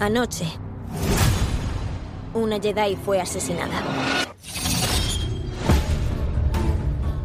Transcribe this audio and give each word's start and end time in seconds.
Anoche, 0.00 0.46
una 2.32 2.60
Jedi 2.60 2.96
fue 3.04 3.20
asesinada. 3.20 4.27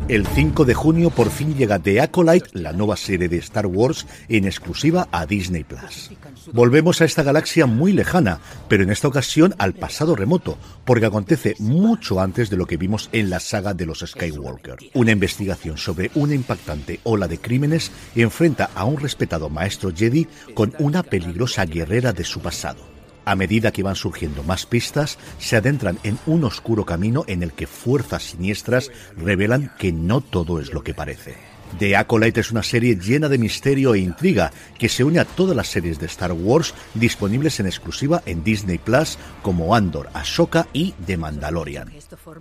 El 0.09 0.27
5 0.27 0.65
de 0.65 0.73
junio 0.73 1.11
por 1.11 1.29
fin 1.29 1.55
llega 1.55 1.79
The 1.79 2.01
Acolyte, 2.01 2.49
la 2.51 2.73
nueva 2.73 2.97
serie 2.97 3.29
de 3.29 3.37
Star 3.37 3.65
Wars, 3.67 4.05
en 4.27 4.43
exclusiva 4.43 5.07
a 5.13 5.25
Disney 5.25 5.63
Plus. 5.63 6.11
Volvemos 6.51 6.99
a 6.99 7.05
esta 7.05 7.23
galaxia 7.23 7.67
muy 7.67 7.93
lejana, 7.93 8.41
pero 8.67 8.83
en 8.83 8.89
esta 8.89 9.07
ocasión 9.07 9.55
al 9.59 9.73
pasado 9.73 10.13
remoto, 10.17 10.57
porque 10.83 11.05
acontece 11.05 11.55
mucho 11.59 12.19
antes 12.19 12.49
de 12.49 12.57
lo 12.57 12.65
que 12.65 12.75
vimos 12.75 13.07
en 13.13 13.29
la 13.29 13.39
saga 13.39 13.73
de 13.73 13.85
los 13.85 13.99
Skywalker. 13.99 14.75
Una 14.93 15.11
investigación 15.11 15.77
sobre 15.77 16.11
una 16.15 16.35
impactante 16.35 16.99
ola 17.03 17.29
de 17.29 17.37
crímenes 17.37 17.89
enfrenta 18.13 18.71
a 18.75 18.83
un 18.83 18.97
respetado 18.97 19.49
maestro 19.49 19.93
Jedi 19.95 20.27
con 20.53 20.73
una 20.79 21.03
peligrosa 21.03 21.65
guerrera 21.65 22.11
de 22.11 22.25
su 22.25 22.41
pasado. 22.41 22.92
A 23.25 23.35
medida 23.35 23.71
que 23.71 23.83
van 23.83 23.95
surgiendo 23.95 24.43
más 24.43 24.65
pistas, 24.65 25.17
se 25.39 25.55
adentran 25.55 25.97
en 26.03 26.19
un 26.25 26.43
oscuro 26.43 26.85
camino 26.85 27.23
en 27.27 27.43
el 27.43 27.53
que 27.53 27.67
fuerzas 27.67 28.23
siniestras 28.23 28.91
revelan 29.15 29.71
que 29.77 29.91
no 29.91 30.21
todo 30.21 30.59
es 30.59 30.73
lo 30.73 30.83
que 30.83 30.93
parece. 30.93 31.53
The 31.79 31.95
Acolyte 31.95 32.39
es 32.39 32.51
una 32.51 32.61
serie 32.61 32.95
llena 32.95 33.29
de 33.29 33.37
misterio 33.37 33.95
e 33.95 33.99
intriga 33.99 34.51
que 34.77 34.89
se 34.89 35.03
une 35.03 35.19
a 35.19 35.25
todas 35.25 35.55
las 35.55 35.67
series 35.67 35.99
de 35.99 36.05
Star 36.05 36.31
Wars 36.31 36.73
disponibles 36.93 37.59
en 37.59 37.65
exclusiva 37.65 38.21
en 38.25 38.43
Disney 38.43 38.77
Plus 38.77 39.17
como 39.41 39.75
Andor, 39.75 40.09
Ahsoka 40.13 40.67
y 40.71 40.93
The 41.05 41.17
Mandalorian. 41.17 41.91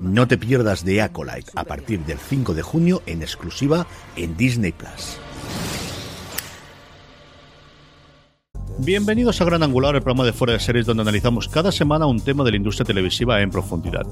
No 0.01 0.29
te 0.29 0.37
pierdas 0.37 0.85
The 0.85 1.03
Acolyte 1.03 1.51
a 1.55 1.65
partir 1.65 2.01
del 2.01 2.19
5 2.19 2.55
de 2.55 2.63
junio 2.63 3.03
en 3.07 3.23
exclusiva 3.23 3.87
en 4.17 4.37
Disney 4.37 4.73
Plus. 4.73 5.17
Bienvenidos 8.79 9.41
a 9.41 9.45
Gran 9.45 9.63
Angular, 9.63 9.95
el 9.95 10.03
programa 10.03 10.25
de 10.25 10.33
fuera 10.33 10.55
de 10.55 10.61
series 10.61 10.87
donde 10.87 11.03
analizamos 11.03 11.47
cada 11.47 11.71
semana 11.71 12.07
un 12.07 12.21
tema 12.21 12.43
de 12.43 12.53
la 12.53 12.57
industria 12.57 12.87
televisiva 12.87 13.41
en 13.41 13.51
profundidad. 13.51 14.07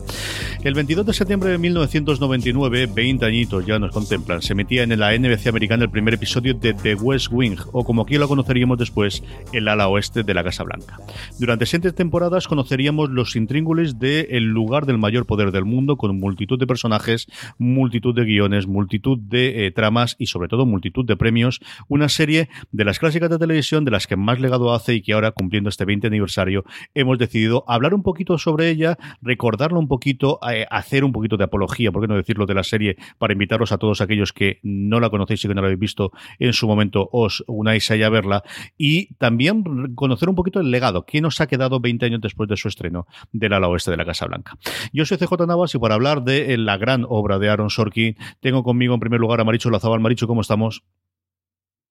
El 0.63 0.75
22 0.75 1.07
de 1.07 1.13
septiembre 1.15 1.51
de 1.51 1.59
1999, 1.59 2.87
20 2.95 3.25
añitos 3.25 3.67
ya 3.67 3.79
nos 3.79 3.91
contemplan, 3.91 4.43
se 4.43 4.53
emitía 4.53 4.83
en 4.83 4.97
la 4.99 5.17
NBC 5.17 5.49
americana 5.49 5.85
el 5.85 5.91
primer 5.91 6.15
episodio 6.15 6.55
de 6.55 6.75
The 6.75 6.95
West 6.95 7.29
Wing, 7.31 7.57
o 7.73 7.85
como 7.85 8.03
aquí 8.03 8.19
lo 8.19 8.29
conoceríamos 8.29 8.79
después, 8.79 9.25
el 9.53 9.67
ala 9.67 9.89
oeste 9.89 10.23
de 10.23 10.35
la 10.35 10.45
Casa 10.45 10.63
Blanca. 10.63 10.99
Durante 11.39 11.67
siete 11.67 11.93
temporadas 11.93 12.47
conoceríamos 12.47 13.11
los 13.11 13.37
intríngulis 13.37 13.99
del 13.99 14.27
el 14.31 14.45
lugar 14.45 14.87
del 14.87 14.99
mayor 14.99 15.27
poder 15.27 15.53
del 15.53 15.65
mundo, 15.65 15.97
con 15.97 16.19
multitud 16.21 16.59
de 16.59 16.67
personajes, 16.67 17.27
multitud 17.59 18.15
de 18.15 18.25
guiones, 18.25 18.67
multitud 18.67 19.19
de 19.19 19.67
eh, 19.67 19.71
tramas 19.71 20.17
y 20.19 20.27
sobre 20.27 20.49
todo 20.49 20.67
multitud 20.67 21.05
de 21.05 21.17
premios. 21.17 21.61
Una 21.89 22.09
serie 22.09 22.49
de 22.73 22.85
las 22.85 22.99
clásicas 22.99 23.31
de 23.31 23.39
televisión 23.39 23.85
de 23.85 23.91
las 23.91 24.07
que 24.07 24.17
más 24.17 24.39
hace 24.73 24.95
y 24.95 25.03
que 25.03 25.13
ahora, 25.13 25.33
cumpliendo 25.33 25.69
este 25.69 25.85
20 25.85 26.07
aniversario, 26.07 26.65
hemos 26.95 27.19
decidido 27.19 27.65
hablar 27.67 27.95
un 27.95 28.03
poquito 28.03 28.39
sobre 28.39 28.71
ella, 28.71 28.99
recordarlo 29.23 29.79
un 29.79 29.89
poquito, 29.89 30.39
eh, 30.51 30.67
hacer 30.71 31.05
un 31.05 31.13
poquito 31.13 31.37
de 31.37 31.45
apología, 31.45 31.93
por 31.93 32.03
qué 32.03 32.09
no 32.09 32.17
decirlo, 32.17 32.47
de 32.47 32.55
la 32.55 32.65
serie, 32.65 32.97
para 33.19 33.33
invitaros 33.33 33.73
a 33.73 33.79
todos 33.79 34.01
aquellos 34.01 34.33
que 34.33 34.61
no 34.63 35.01
la 35.01 35.11
conocéis 35.11 35.45
y 35.45 35.49
que 35.49 35.55
no 35.55 35.61
la 35.63 35.69
habéis 35.69 35.81
visto 35.81 36.13
en 36.39 36.53
su 36.53 36.67
momento, 36.67 37.09
os 37.13 37.45
unáis 37.47 37.91
ahí 37.91 38.03
a 38.03 38.11
verla, 38.11 38.43
y 38.77 39.15
también 39.15 39.95
conocer 39.95 40.29
un 40.29 40.35
poquito 40.35 40.61
el 40.61 40.71
legado, 40.71 41.05
qué 41.05 41.21
nos 41.21 41.41
ha 41.41 41.47
quedado 41.47 41.81
20 41.81 42.07
años 42.07 42.21
después 42.21 42.49
de 42.49 42.57
su 42.57 42.69
estreno 42.69 43.07
del 43.33 43.53
ala 43.53 43.69
oeste 43.69 43.91
de 43.91 43.97
la 43.97 44.05
Casa 44.05 44.27
Blanca. 44.27 44.57
Yo 44.93 45.05
soy 45.05 45.19
CJ 45.19 45.47
Navas 45.47 45.75
y 45.75 45.79
para 45.79 45.95
hablar 45.95 46.23
de 46.23 46.57
la 46.59 46.77
gran 46.77 47.05
obra 47.09 47.39
de 47.39 47.49
Aaron 47.49 47.71
Sorkin, 47.71 48.17
tengo 48.41 48.63
conmigo 48.63 48.95
en 48.95 49.01
primer 49.01 49.21
lugar 49.21 49.41
a 49.41 49.45
Maricho 49.45 49.71
Lazabal. 49.71 50.01
Maricho, 50.01 50.27
¿cómo 50.27 50.41
estamos? 50.41 50.83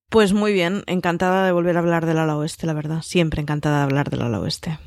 Pues 0.09 0.33
muy 0.33 0.53
bien, 0.53 0.83
encantada 0.87 1.45
de 1.45 1.51
volver 1.51 1.77
a 1.77 1.79
hablar 1.79 2.07
del 2.07 2.17
ala 2.17 2.35
oeste, 2.35 2.65
la 2.65 2.73
verdad. 2.73 3.01
Siempre 3.03 3.41
encantada 3.41 3.77
de 3.77 3.83
hablar 3.83 4.09
del 4.09 4.23
ala 4.23 4.39
oeste. 4.39 4.79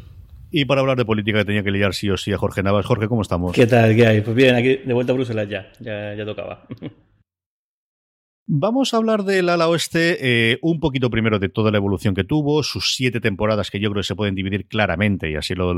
Y 0.50 0.64
para 0.64 0.80
hablar 0.80 0.98
de 0.98 1.04
política 1.04 1.38
que 1.38 1.44
tenía 1.44 1.62
que 1.62 1.70
liar 1.70 1.94
sí 1.94 2.10
o 2.10 2.16
sí 2.16 2.32
a 2.32 2.38
Jorge 2.38 2.62
Navas. 2.62 2.84
Jorge, 2.84 3.06
¿cómo 3.08 3.22
estamos? 3.22 3.52
¿Qué 3.52 3.66
tal? 3.66 3.94
¿Qué 3.94 4.06
hay? 4.06 4.20
Pues 4.20 4.36
bien, 4.36 4.56
aquí 4.56 4.76
de 4.84 4.92
vuelta 4.92 5.12
a 5.12 5.14
Bruselas 5.14 5.48
ya, 5.48 5.70
ya, 5.80 6.14
ya 6.14 6.24
tocaba. 6.24 6.66
Vamos 8.48 8.92
a 8.92 8.96
hablar 8.96 9.22
del 9.22 9.48
ala 9.48 9.68
oeste 9.68 10.18
eh, 10.20 10.58
un 10.62 10.80
poquito 10.80 11.10
primero 11.10 11.38
de 11.38 11.48
toda 11.48 11.70
la 11.70 11.76
evolución 11.76 12.12
que 12.12 12.24
tuvo, 12.24 12.64
sus 12.64 12.96
siete 12.96 13.20
temporadas 13.20 13.70
que 13.70 13.78
yo 13.78 13.88
creo 13.90 14.00
que 14.00 14.06
se 14.06 14.16
pueden 14.16 14.34
dividir 14.34 14.66
claramente 14.66 15.30
y 15.30 15.36
así 15.36 15.54
lo, 15.54 15.72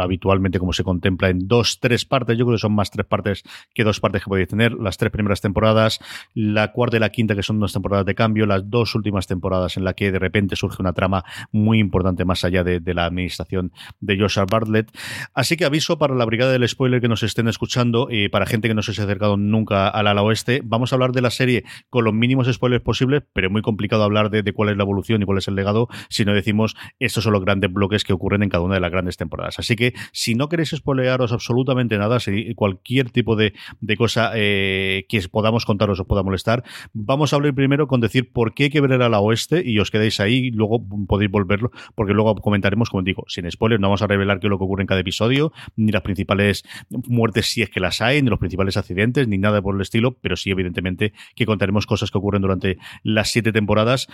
habitualmente 0.00 0.60
como 0.60 0.72
se 0.72 0.84
contempla 0.84 1.28
en 1.28 1.48
dos, 1.48 1.80
tres 1.80 2.04
partes. 2.04 2.38
Yo 2.38 2.46
creo 2.46 2.56
que 2.56 2.60
son 2.60 2.72
más 2.72 2.92
tres 2.92 3.04
partes 3.04 3.42
que 3.74 3.82
dos 3.82 3.98
partes 3.98 4.22
que 4.22 4.28
podéis 4.28 4.46
tener. 4.46 4.74
Las 4.74 4.96
tres 4.96 5.10
primeras 5.10 5.40
temporadas, 5.40 5.98
la 6.34 6.70
cuarta 6.70 6.98
y 6.98 7.00
la 7.00 7.08
quinta 7.10 7.34
que 7.34 7.42
son 7.42 7.58
dos 7.58 7.72
temporadas 7.72 8.06
de 8.06 8.14
cambio, 8.14 8.46
las 8.46 8.70
dos 8.70 8.94
últimas 8.94 9.26
temporadas 9.26 9.76
en 9.76 9.82
la 9.82 9.94
que 9.94 10.12
de 10.12 10.20
repente 10.20 10.54
surge 10.54 10.80
una 10.80 10.92
trama 10.92 11.24
muy 11.50 11.80
importante 11.80 12.24
más 12.24 12.44
allá 12.44 12.62
de, 12.62 12.80
la 12.94 13.06
administración 13.06 13.72
de 13.98 14.16
Joshua 14.16 14.46
Bartlett. 14.48 14.96
Así 15.34 15.56
que 15.56 15.64
aviso 15.64 15.98
para 15.98 16.14
la 16.14 16.24
brigada 16.24 16.52
del 16.52 16.68
spoiler 16.68 17.00
que 17.00 17.08
nos 17.08 17.24
estén 17.24 17.48
escuchando 17.48 18.06
y 18.08 18.28
para 18.28 18.46
gente 18.46 18.68
que 18.68 18.74
no 18.74 18.82
se 18.82 18.92
haya 18.92 19.02
acercado 19.02 19.36
nunca 19.36 19.88
al 19.88 20.06
ala 20.06 20.22
oeste, 20.22 20.60
vamos 20.64 20.92
a 20.92 20.94
hablar 20.94 21.10
de 21.10 21.22
la 21.22 21.30
serie 21.30 21.64
los 22.04 22.14
mínimos 22.14 22.52
spoilers 22.52 22.82
posibles, 22.82 23.22
pero 23.32 23.48
es 23.48 23.52
muy 23.52 23.62
complicado 23.62 24.02
hablar 24.02 24.30
de, 24.30 24.52
cuál 24.52 24.70
es 24.70 24.76
la 24.76 24.82
evolución 24.82 25.22
y 25.22 25.24
cuál 25.24 25.38
es 25.38 25.48
el 25.48 25.54
legado 25.54 25.88
si 26.08 26.24
no 26.24 26.34
decimos 26.34 26.76
estos 26.98 27.24
son 27.24 27.32
los 27.32 27.44
grandes 27.44 27.72
bloques 27.72 28.04
que 28.04 28.12
ocurren 28.12 28.42
en 28.42 28.48
cada 28.48 28.64
una 28.64 28.74
de 28.74 28.80
las 28.80 28.90
grandes 28.90 29.16
temporadas. 29.16 29.58
Así 29.58 29.76
que 29.76 29.94
si 30.12 30.34
no 30.34 30.48
queréis 30.48 30.70
spoilearos 30.70 31.32
absolutamente 31.32 31.98
nada, 31.98 32.20
si 32.20 32.54
cualquier 32.54 33.10
tipo 33.10 33.36
de, 33.36 33.52
cosa 33.96 34.32
eh, 34.34 35.04
que 35.08 35.20
podamos 35.30 35.64
contaros 35.64 36.00
os 36.00 36.06
pueda 36.06 36.22
molestar, 36.22 36.64
vamos 36.92 37.32
a 37.32 37.36
hablar 37.36 37.54
primero 37.54 37.86
con 37.86 38.00
decir 38.00 38.32
por 38.32 38.54
qué 38.54 38.64
hay 38.64 38.70
que 38.70 38.80
ver 38.80 38.92
a 39.02 39.08
la 39.08 39.20
oeste 39.20 39.62
y 39.64 39.78
os 39.78 39.90
quedéis 39.90 40.20
ahí, 40.20 40.46
y 40.46 40.50
luego 40.50 40.82
podéis 41.06 41.30
volverlo, 41.30 41.70
porque 41.94 42.14
luego 42.14 42.34
comentaremos, 42.36 42.90
como 42.90 43.02
digo, 43.02 43.24
sin 43.28 43.50
spoilers, 43.50 43.80
no 43.80 43.88
vamos 43.88 44.02
a 44.02 44.06
revelar 44.06 44.40
qué 44.40 44.46
es 44.46 44.50
lo 44.50 44.58
que 44.58 44.64
ocurre 44.64 44.82
en 44.82 44.86
cada 44.86 45.00
episodio, 45.00 45.52
ni 45.76 45.92
las 45.92 46.02
principales 46.02 46.64
muertes 46.90 47.46
si 47.46 47.62
es 47.62 47.70
que 47.70 47.80
las 47.80 48.00
hay, 48.00 48.22
ni 48.22 48.30
los 48.30 48.38
principales 48.38 48.76
accidentes, 48.76 49.28
ni 49.28 49.38
nada 49.38 49.62
por 49.62 49.74
el 49.74 49.80
estilo, 49.80 50.16
pero 50.20 50.36
sí, 50.36 50.50
evidentemente, 50.50 51.12
que 51.34 51.46
contaremos 51.46 51.77
cosas 51.86 52.10
que 52.10 52.18
ocurren 52.18 52.42
durante 52.42 52.78
las 53.02 53.30
siete 53.30 53.52
temporadas. 53.52 54.08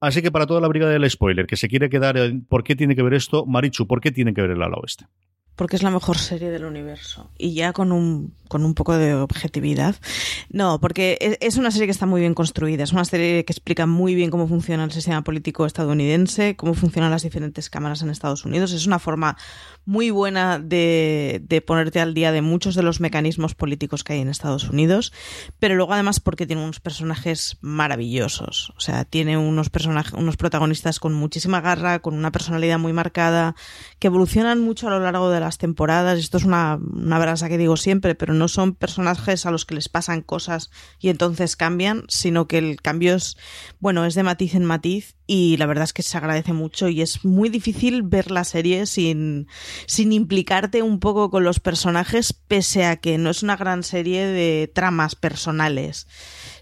Así 0.00 0.22
que 0.22 0.30
para 0.30 0.46
toda 0.46 0.60
la 0.60 0.68
brigada 0.68 0.92
del 0.92 1.08
spoiler 1.08 1.46
que 1.46 1.56
se 1.56 1.68
quiere 1.68 1.88
quedar, 1.88 2.16
¿por 2.48 2.64
qué 2.64 2.76
tiene 2.76 2.94
que 2.94 3.02
ver 3.02 3.14
esto? 3.14 3.46
Marichu, 3.46 3.86
¿por 3.86 4.00
qué 4.00 4.10
tiene 4.12 4.34
que 4.34 4.42
ver 4.42 4.50
el 4.50 4.62
ala 4.62 4.76
oeste? 4.76 5.06
Porque 5.56 5.76
es 5.76 5.82
la 5.82 5.90
mejor 5.90 6.18
serie 6.18 6.50
del 6.50 6.64
universo. 6.64 7.30
Y 7.38 7.54
ya 7.54 7.72
con 7.72 7.92
un, 7.92 8.34
con 8.48 8.64
un 8.64 8.74
poco 8.74 8.96
de 8.96 9.14
objetividad. 9.14 9.96
No, 10.50 10.80
porque 10.80 11.38
es 11.40 11.56
una 11.56 11.70
serie 11.70 11.86
que 11.86 11.92
está 11.92 12.06
muy 12.06 12.20
bien 12.20 12.34
construida. 12.34 12.84
Es 12.84 12.92
una 12.92 13.04
serie 13.04 13.44
que 13.44 13.52
explica 13.52 13.86
muy 13.86 14.14
bien 14.14 14.30
cómo 14.30 14.48
funciona 14.48 14.84
el 14.84 14.92
sistema 14.92 15.22
político 15.22 15.66
estadounidense, 15.66 16.56
cómo 16.56 16.74
funcionan 16.74 17.10
las 17.10 17.22
diferentes 17.22 17.70
cámaras 17.70 18.02
en 18.02 18.10
Estados 18.10 18.44
Unidos. 18.44 18.72
Es 18.72 18.86
una 18.86 18.98
forma 18.98 19.36
muy 19.86 20.10
buena 20.10 20.58
de, 20.58 21.42
de, 21.46 21.60
ponerte 21.60 22.00
al 22.00 22.14
día 22.14 22.32
de 22.32 22.42
muchos 22.42 22.74
de 22.74 22.82
los 22.82 23.00
mecanismos 23.00 23.54
políticos 23.54 24.02
que 24.02 24.14
hay 24.14 24.20
en 24.20 24.28
Estados 24.28 24.68
Unidos, 24.68 25.12
pero 25.58 25.74
luego 25.74 25.92
además 25.92 26.20
porque 26.20 26.46
tiene 26.46 26.62
unos 26.62 26.80
personajes 26.80 27.58
maravillosos, 27.60 28.72
o 28.76 28.80
sea, 28.80 29.04
tiene 29.04 29.36
unos 29.36 29.68
personajes, 29.68 30.14
unos 30.14 30.36
protagonistas 30.36 31.00
con 31.00 31.12
muchísima 31.12 31.60
garra, 31.60 31.98
con 31.98 32.14
una 32.14 32.32
personalidad 32.32 32.78
muy 32.78 32.92
marcada, 32.92 33.54
que 33.98 34.06
evolucionan 34.06 34.60
mucho 34.60 34.88
a 34.88 34.90
lo 34.90 35.00
largo 35.00 35.28
de 35.30 35.40
las 35.44 35.58
temporadas, 35.58 36.18
esto 36.18 36.38
es 36.38 36.44
una, 36.44 36.78
una 36.92 37.18
brasa 37.18 37.48
que 37.48 37.58
digo 37.58 37.76
siempre, 37.76 38.14
pero 38.14 38.34
no 38.34 38.48
son 38.48 38.74
personajes 38.74 39.46
a 39.46 39.50
los 39.50 39.64
que 39.64 39.74
les 39.74 39.88
pasan 39.88 40.22
cosas 40.22 40.70
y 40.98 41.08
entonces 41.08 41.56
cambian, 41.56 42.04
sino 42.08 42.48
que 42.48 42.58
el 42.58 42.80
cambio 42.80 43.14
es, 43.14 43.36
bueno, 43.78 44.04
es 44.04 44.14
de 44.14 44.22
matiz 44.22 44.54
en 44.54 44.64
matiz 44.64 45.16
y 45.26 45.56
la 45.56 45.66
verdad 45.66 45.84
es 45.84 45.92
que 45.92 46.02
se 46.02 46.18
agradece 46.18 46.52
mucho 46.52 46.88
y 46.88 47.00
es 47.00 47.24
muy 47.24 47.48
difícil 47.48 48.02
ver 48.02 48.30
la 48.30 48.44
serie 48.44 48.86
sin, 48.86 49.48
sin 49.86 50.12
implicarte 50.12 50.82
un 50.82 51.00
poco 51.00 51.30
con 51.30 51.44
los 51.44 51.60
personajes, 51.60 52.32
pese 52.32 52.84
a 52.84 52.96
que 52.96 53.16
no 53.16 53.30
es 53.30 53.42
una 53.42 53.56
gran 53.56 53.82
serie 53.82 54.26
de 54.26 54.70
tramas 54.72 55.14
personales. 55.14 56.06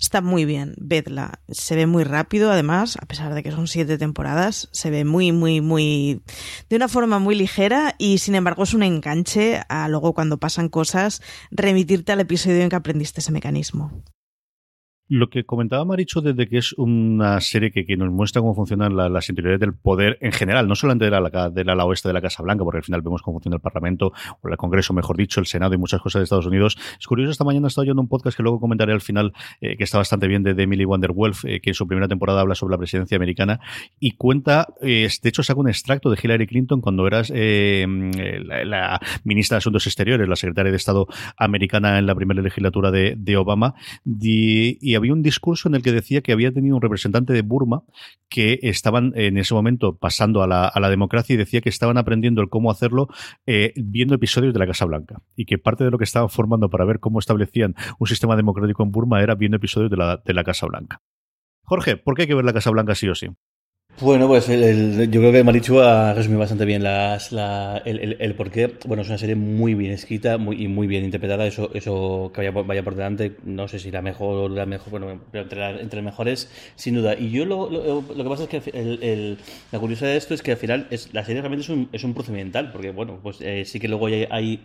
Está 0.00 0.20
muy 0.20 0.44
bien, 0.44 0.74
vedla. 0.78 1.40
Se 1.48 1.76
ve 1.76 1.86
muy 1.86 2.04
rápido, 2.04 2.50
además, 2.50 2.98
a 3.00 3.06
pesar 3.06 3.34
de 3.34 3.42
que 3.42 3.52
son 3.52 3.68
siete 3.68 3.98
temporadas, 3.98 4.68
se 4.72 4.90
ve 4.90 5.04
muy, 5.04 5.32
muy, 5.32 5.60
muy. 5.60 6.22
de 6.68 6.76
una 6.76 6.88
forma 6.88 7.18
muy 7.18 7.34
ligera 7.34 7.94
y 7.98 8.18
sin 8.18 8.34
embargo 8.34 8.66
un 8.74 8.82
enganche 8.82 9.62
a 9.68 9.88
luego 9.88 10.14
cuando 10.14 10.38
pasan 10.38 10.68
cosas 10.68 11.22
remitirte 11.50 12.12
al 12.12 12.20
episodio 12.20 12.62
en 12.62 12.68
que 12.68 12.76
aprendiste 12.76 13.20
ese 13.20 13.32
mecanismo. 13.32 14.02
Lo 15.14 15.28
que 15.28 15.44
comentaba 15.44 15.84
Maricho 15.84 16.22
desde 16.22 16.48
que 16.48 16.56
es 16.56 16.72
una 16.72 17.38
serie 17.42 17.70
que, 17.70 17.84
que 17.84 17.98
nos 17.98 18.10
muestra 18.10 18.40
cómo 18.40 18.54
funcionan 18.54 18.96
la, 18.96 19.10
las 19.10 19.28
interioridades 19.28 19.60
del 19.60 19.74
poder 19.74 20.16
en 20.22 20.32
general, 20.32 20.66
no 20.66 20.74
solamente 20.74 21.04
de 21.04 21.10
la, 21.10 21.50
del 21.50 21.68
ala 21.68 21.84
oeste 21.84 22.08
de 22.08 22.14
la 22.14 22.22
Casa 22.22 22.42
Blanca, 22.42 22.64
porque 22.64 22.78
al 22.78 22.82
final 22.82 23.02
vemos 23.02 23.20
cómo 23.20 23.34
funciona 23.34 23.56
el 23.56 23.60
Parlamento, 23.60 24.14
o 24.40 24.48
el 24.48 24.56
Congreso, 24.56 24.94
mejor 24.94 25.18
dicho, 25.18 25.38
el 25.38 25.44
Senado 25.44 25.74
y 25.74 25.76
muchas 25.76 26.00
cosas 26.00 26.20
de 26.20 26.24
Estados 26.24 26.46
Unidos. 26.46 26.78
Es 26.98 27.06
curioso, 27.06 27.30
esta 27.30 27.44
mañana 27.44 27.66
he 27.66 27.68
estado 27.68 27.82
oyendo 27.82 28.00
un 28.00 28.08
podcast 28.08 28.38
que 28.38 28.42
luego 28.42 28.58
comentaré 28.58 28.94
al 28.94 29.02
final, 29.02 29.34
eh, 29.60 29.76
que 29.76 29.84
está 29.84 29.98
bastante 29.98 30.28
bien, 30.28 30.42
de, 30.44 30.52
Emily 30.52 30.86
Wonderwolf, 30.86 31.44
eh, 31.44 31.60
que 31.60 31.68
en 31.68 31.74
su 31.74 31.86
primera 31.86 32.08
temporada 32.08 32.40
habla 32.40 32.54
sobre 32.54 32.72
la 32.72 32.78
presidencia 32.78 33.14
americana 33.14 33.60
y 34.00 34.12
cuenta, 34.12 34.68
eh, 34.80 35.10
de 35.22 35.28
hecho 35.28 35.42
saca 35.42 35.60
un 35.60 35.68
extracto 35.68 36.08
de 36.08 36.18
Hillary 36.22 36.46
Clinton 36.46 36.80
cuando 36.80 37.06
eras 37.06 37.30
eh, 37.34 37.84
la, 38.46 38.64
la, 38.64 39.00
ministra 39.24 39.56
de 39.56 39.58
Asuntos 39.58 39.86
Exteriores, 39.86 40.26
la 40.26 40.36
secretaria 40.36 40.70
de 40.70 40.78
Estado 40.78 41.06
americana 41.36 41.98
en 41.98 42.06
la 42.06 42.14
primera 42.14 42.40
legislatura 42.40 42.90
de, 42.90 43.12
de 43.14 43.36
Obama, 43.36 43.74
y, 44.06 44.78
y 44.80 45.01
había 45.02 45.12
un 45.12 45.22
discurso 45.22 45.68
en 45.68 45.74
el 45.74 45.82
que 45.82 45.92
decía 45.92 46.20
que 46.20 46.32
había 46.32 46.52
tenido 46.52 46.76
un 46.76 46.82
representante 46.82 47.32
de 47.32 47.42
Burma 47.42 47.82
que 48.28 48.58
estaban 48.62 49.12
en 49.16 49.36
ese 49.36 49.52
momento 49.54 49.96
pasando 49.96 50.42
a 50.42 50.46
la, 50.46 50.66
a 50.66 50.80
la 50.80 50.90
democracia 50.90 51.34
y 51.34 51.36
decía 51.36 51.60
que 51.60 51.68
estaban 51.68 51.98
aprendiendo 51.98 52.40
el 52.40 52.48
cómo 52.48 52.70
hacerlo 52.70 53.08
eh, 53.46 53.72
viendo 53.76 54.14
episodios 54.14 54.52
de 54.52 54.58
la 54.58 54.66
Casa 54.66 54.84
Blanca 54.84 55.22
y 55.36 55.44
que 55.44 55.58
parte 55.58 55.84
de 55.84 55.90
lo 55.90 55.98
que 55.98 56.04
estaban 56.04 56.30
formando 56.30 56.70
para 56.70 56.84
ver 56.84 57.00
cómo 57.00 57.18
establecían 57.18 57.74
un 57.98 58.06
sistema 58.06 58.36
democrático 58.36 58.82
en 58.82 58.92
Burma 58.92 59.22
era 59.22 59.34
viendo 59.34 59.56
episodios 59.56 59.90
de 59.90 59.96
la, 59.96 60.22
de 60.24 60.34
la 60.34 60.44
Casa 60.44 60.66
Blanca. 60.66 61.02
Jorge, 61.64 61.96
¿por 61.96 62.14
qué 62.14 62.22
hay 62.22 62.28
que 62.28 62.34
ver 62.34 62.44
la 62.44 62.52
Casa 62.52 62.70
Blanca 62.70 62.94
sí 62.94 63.08
o 63.08 63.14
sí? 63.14 63.28
Bueno, 64.00 64.26
pues 64.26 64.48
el, 64.48 65.10
yo 65.12 65.20
creo 65.20 65.30
que 65.32 65.44
Marichu 65.44 65.78
ha 65.78 66.12
resumido 66.12 66.40
bastante 66.40 66.64
bien 66.64 66.82
las, 66.82 67.30
la, 67.30 67.80
el, 67.84 68.00
el, 68.00 68.16
el, 68.18 68.34
por 68.34 68.50
qué. 68.50 68.74
Bueno, 68.86 69.02
es 69.02 69.08
una 69.08 69.18
serie 69.18 69.36
muy 69.36 69.74
bien 69.74 69.92
escrita 69.92 70.38
muy, 70.38 70.60
y 70.60 70.66
muy 70.66 70.88
bien 70.88 71.04
interpretada. 71.04 71.46
Eso, 71.46 71.70
eso 71.72 72.32
que 72.34 72.40
vaya, 72.40 72.50
vaya 72.62 72.82
por 72.82 72.96
delante, 72.96 73.36
no 73.44 73.68
sé 73.68 73.78
si 73.78 73.92
la 73.92 74.02
mejor 74.02 74.50
la 74.50 74.66
mejor, 74.66 74.90
bueno, 74.90 75.20
pero 75.30 75.44
entre, 75.44 75.60
la, 75.60 75.70
entre 75.80 76.02
mejores, 76.02 76.50
sin 76.74 76.94
duda. 76.96 77.14
Y 77.16 77.30
yo 77.30 77.44
lo, 77.44 77.68
que 78.16 78.24
pasa 78.24 78.44
es 78.44 78.48
que 78.48 79.36
la 79.70 79.78
curiosidad 79.78 80.08
de 80.10 80.16
esto 80.16 80.34
es 80.34 80.42
que 80.42 80.52
al 80.52 80.56
final 80.56 80.88
es, 80.90 81.12
la 81.14 81.24
serie 81.24 81.40
realmente 81.40 81.62
es 81.62 81.68
un, 81.68 81.88
es 81.92 82.02
un 82.02 82.14
procedimental, 82.14 82.72
porque 82.72 82.90
bueno, 82.90 83.20
pues 83.22 83.40
eh, 83.40 83.64
sí 83.64 83.78
que 83.78 83.86
luego 83.88 84.06
hay 84.06 84.58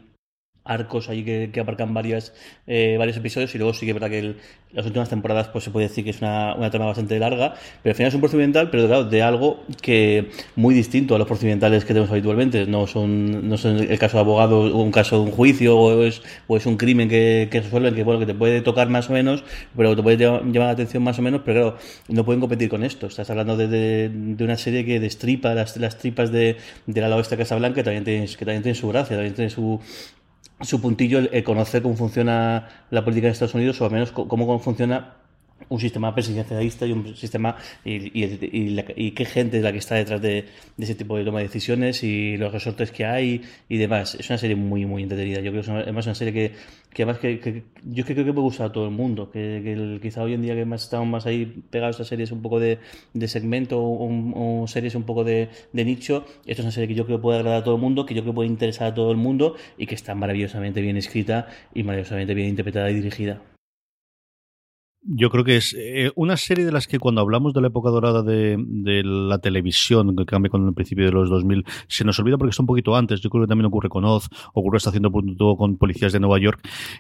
arcos 0.67 1.09
ahí 1.09 1.23
que, 1.23 1.49
que 1.51 1.59
abarcan 1.59 1.93
varias, 1.93 2.33
eh, 2.67 2.95
varios 2.97 3.17
episodios 3.17 3.53
y 3.55 3.57
luego 3.57 3.73
sí 3.73 3.85
que 3.85 3.91
es 3.91 3.95
verdad 3.95 4.09
que 4.09 4.35
las 4.73 4.85
últimas 4.85 5.09
temporadas 5.09 5.47
pues 5.47 5.63
se 5.63 5.71
puede 5.71 5.87
decir 5.87 6.03
que 6.03 6.09
es 6.09 6.21
una, 6.21 6.55
una, 6.55 6.69
trama 6.69 6.87
bastante 6.87 7.17
larga, 7.19 7.55
pero 7.81 7.91
al 7.91 7.95
final 7.95 8.09
es 8.09 8.15
un 8.15 8.21
procedimental, 8.21 8.69
pero 8.69 8.87
claro, 8.87 9.05
de 9.05 9.21
algo 9.21 9.63
que 9.81 10.29
muy 10.55 10.75
distinto 10.75 11.15
a 11.15 11.17
los 11.17 11.27
procedimentales 11.27 11.83
que 11.83 11.93
tenemos 11.93 12.11
habitualmente. 12.11 12.65
No 12.65 12.85
son, 12.87 13.47
no 13.47 13.57
son 13.57 13.77
el 13.77 13.99
caso 13.99 14.17
de 14.17 14.21
abogado 14.21 14.59
o 14.59 14.81
un 14.81 14.91
caso 14.91 15.17
de 15.17 15.21
un 15.23 15.31
juicio 15.31 15.77
o 15.77 16.03
es, 16.03 16.21
o 16.47 16.57
es 16.57 16.65
un 16.65 16.77
crimen 16.77 17.09
que, 17.09 17.47
que 17.49 17.61
resuelven 17.61 17.95
que 17.95 18.03
bueno 18.03 18.19
que 18.19 18.25
te 18.25 18.33
puede 18.33 18.61
tocar 18.61 18.89
más 18.89 19.09
o 19.09 19.13
menos, 19.13 19.43
pero 19.75 19.95
te 19.95 20.03
puede 20.03 20.17
llamar 20.17 20.53
la 20.53 20.69
atención 20.71 21.03
más 21.03 21.17
o 21.19 21.21
menos, 21.21 21.41
pero 21.45 21.61
claro, 21.61 21.77
no 22.09 22.25
pueden 22.25 22.41
competir 22.41 22.69
con 22.69 22.83
esto. 22.83 23.07
Estás 23.07 23.29
hablando 23.29 23.55
de, 23.55 23.67
de, 23.67 24.09
de 24.09 24.43
una 24.43 24.57
serie 24.57 24.85
que 24.85 24.99
destripa 24.99 25.53
las, 25.53 25.77
las 25.77 25.97
tripas 25.97 26.31
de, 26.31 26.57
de 26.85 27.01
la 27.01 27.15
oeste 27.15 27.37
Casablanca, 27.37 27.75
que 27.75 27.83
también 27.83 28.03
tiene, 28.03 28.25
que 28.27 28.45
también 28.45 28.63
tiene 28.63 28.75
su 28.75 28.87
gracia, 28.89 29.15
también 29.15 29.33
tiene 29.33 29.49
su, 29.49 29.79
su 30.62 30.81
puntillo 30.81 31.19
el, 31.19 31.44
conocer 31.44 31.81
cómo 31.81 31.95
funciona 31.95 32.68
la 32.89 33.04
política 33.04 33.27
de 33.27 33.33
Estados 33.33 33.54
Unidos 33.56 33.80
o 33.81 33.86
al 33.86 33.92
menos 33.92 34.12
cómo 34.12 34.59
funciona 34.59 35.16
un 35.69 35.79
sistema 35.79 36.13
presidencialista 36.13 36.85
y 36.85 36.91
un 36.91 37.15
sistema 37.15 37.55
y, 37.83 39.11
qué 39.11 39.25
gente 39.25 39.57
es 39.57 39.63
la 39.63 39.71
que 39.71 39.79
está 39.79 39.95
detrás 39.95 40.21
de, 40.21 40.45
de, 40.77 40.83
ese 40.83 40.95
tipo 40.95 41.17
de 41.17 41.25
toma 41.25 41.39
de 41.39 41.45
decisiones 41.45 42.03
y 42.03 42.37
los 42.37 42.51
resortes 42.51 42.91
que 42.91 43.05
hay 43.05 43.41
y 43.67 43.77
demás. 43.77 44.15
Es 44.15 44.29
una 44.29 44.37
serie 44.37 44.55
muy, 44.55 44.85
muy 44.85 45.03
entretenida. 45.03 45.39
Yo 45.39 45.51
creo 45.51 45.63
que 45.63 45.71
es 45.71 45.87
una, 45.87 46.01
una 46.01 46.15
serie 46.15 46.33
que, 46.33 46.53
que 46.93 47.03
además 47.03 47.19
que, 47.19 47.63
yo 47.85 48.05
creo 48.05 48.25
que 48.25 48.33
puede 48.33 48.45
gustar 48.45 48.67
a 48.67 48.71
todo 48.71 48.85
el 48.85 48.91
mundo. 48.91 49.29
Que, 49.31 49.61
que 49.63 49.99
quizá 50.01 50.23
hoy 50.23 50.33
en 50.33 50.41
día 50.41 50.55
que 50.55 50.65
más 50.65 50.83
estamos 50.83 51.07
más 51.07 51.25
ahí 51.25 51.45
pegados 51.69 51.99
a 51.99 52.05
series 52.05 52.31
un 52.31 52.41
poco 52.41 52.59
de, 52.59 52.79
de 53.13 53.27
segmento 53.27 53.79
o, 53.79 54.63
o, 54.63 54.67
series 54.67 54.95
un 54.95 55.03
poco 55.03 55.23
de, 55.23 55.49
de, 55.73 55.85
nicho, 55.85 56.25
esto 56.45 56.61
es 56.61 56.65
una 56.65 56.71
serie 56.71 56.87
que 56.87 56.95
yo 56.95 57.05
creo 57.05 57.17
que 57.17 57.21
puede 57.21 57.39
agradar 57.39 57.61
a 57.61 57.63
todo 57.63 57.75
el 57.75 57.81
mundo, 57.81 58.05
que 58.05 58.13
yo 58.13 58.21
creo 58.21 58.33
que 58.33 58.35
puede 58.35 58.49
interesar 58.49 58.87
a 58.87 58.93
todo 58.93 59.11
el 59.11 59.17
mundo 59.17 59.55
y 59.77 59.85
que 59.85 59.95
está 59.95 60.15
maravillosamente 60.15 60.81
bien 60.81 60.97
escrita 60.97 61.47
y 61.73 61.83
maravillosamente 61.83 62.33
bien 62.33 62.49
interpretada 62.49 62.89
y 62.89 62.95
dirigida. 62.95 63.41
Yo 65.01 65.29
creo 65.29 65.44
que 65.44 65.57
es 65.57 65.75
eh, 65.77 66.11
una 66.15 66.35
serie 66.38 66.65
de 66.65 66.71
las 66.71 66.88
que 66.88 66.99
cuando 66.99 67.21
hablamos 67.21 67.53
de 67.53 67.61
la 67.61 67.67
época 67.67 67.89
dorada 67.89 68.23
de, 68.23 68.57
la 69.03 69.39
televisión, 69.39 70.15
que 70.15 70.25
cambia 70.25 70.49
con 70.49 70.67
el 70.67 70.73
principio 70.73 71.05
de 71.05 71.11
los 71.11 71.29
2000, 71.29 71.65
se 71.88 72.03
nos 72.03 72.19
olvida 72.19 72.38
porque 72.38 72.49
está 72.49 72.63
un 72.63 72.67
poquito 72.67 72.95
antes. 72.95 73.21
Yo 73.21 73.29
creo 73.29 73.44
que 73.44 73.47
también 73.47 73.67
ocurre 73.67 73.89
con 73.89 74.03
Oz, 74.05 74.27
ocurre 74.53 74.77
hasta 74.77 74.89
haciendo 74.89 75.11
punto 75.11 75.55
con 75.55 75.77
Policías 75.77 76.11
de 76.11 76.19
Nueva 76.19 76.39
York, 76.39 76.59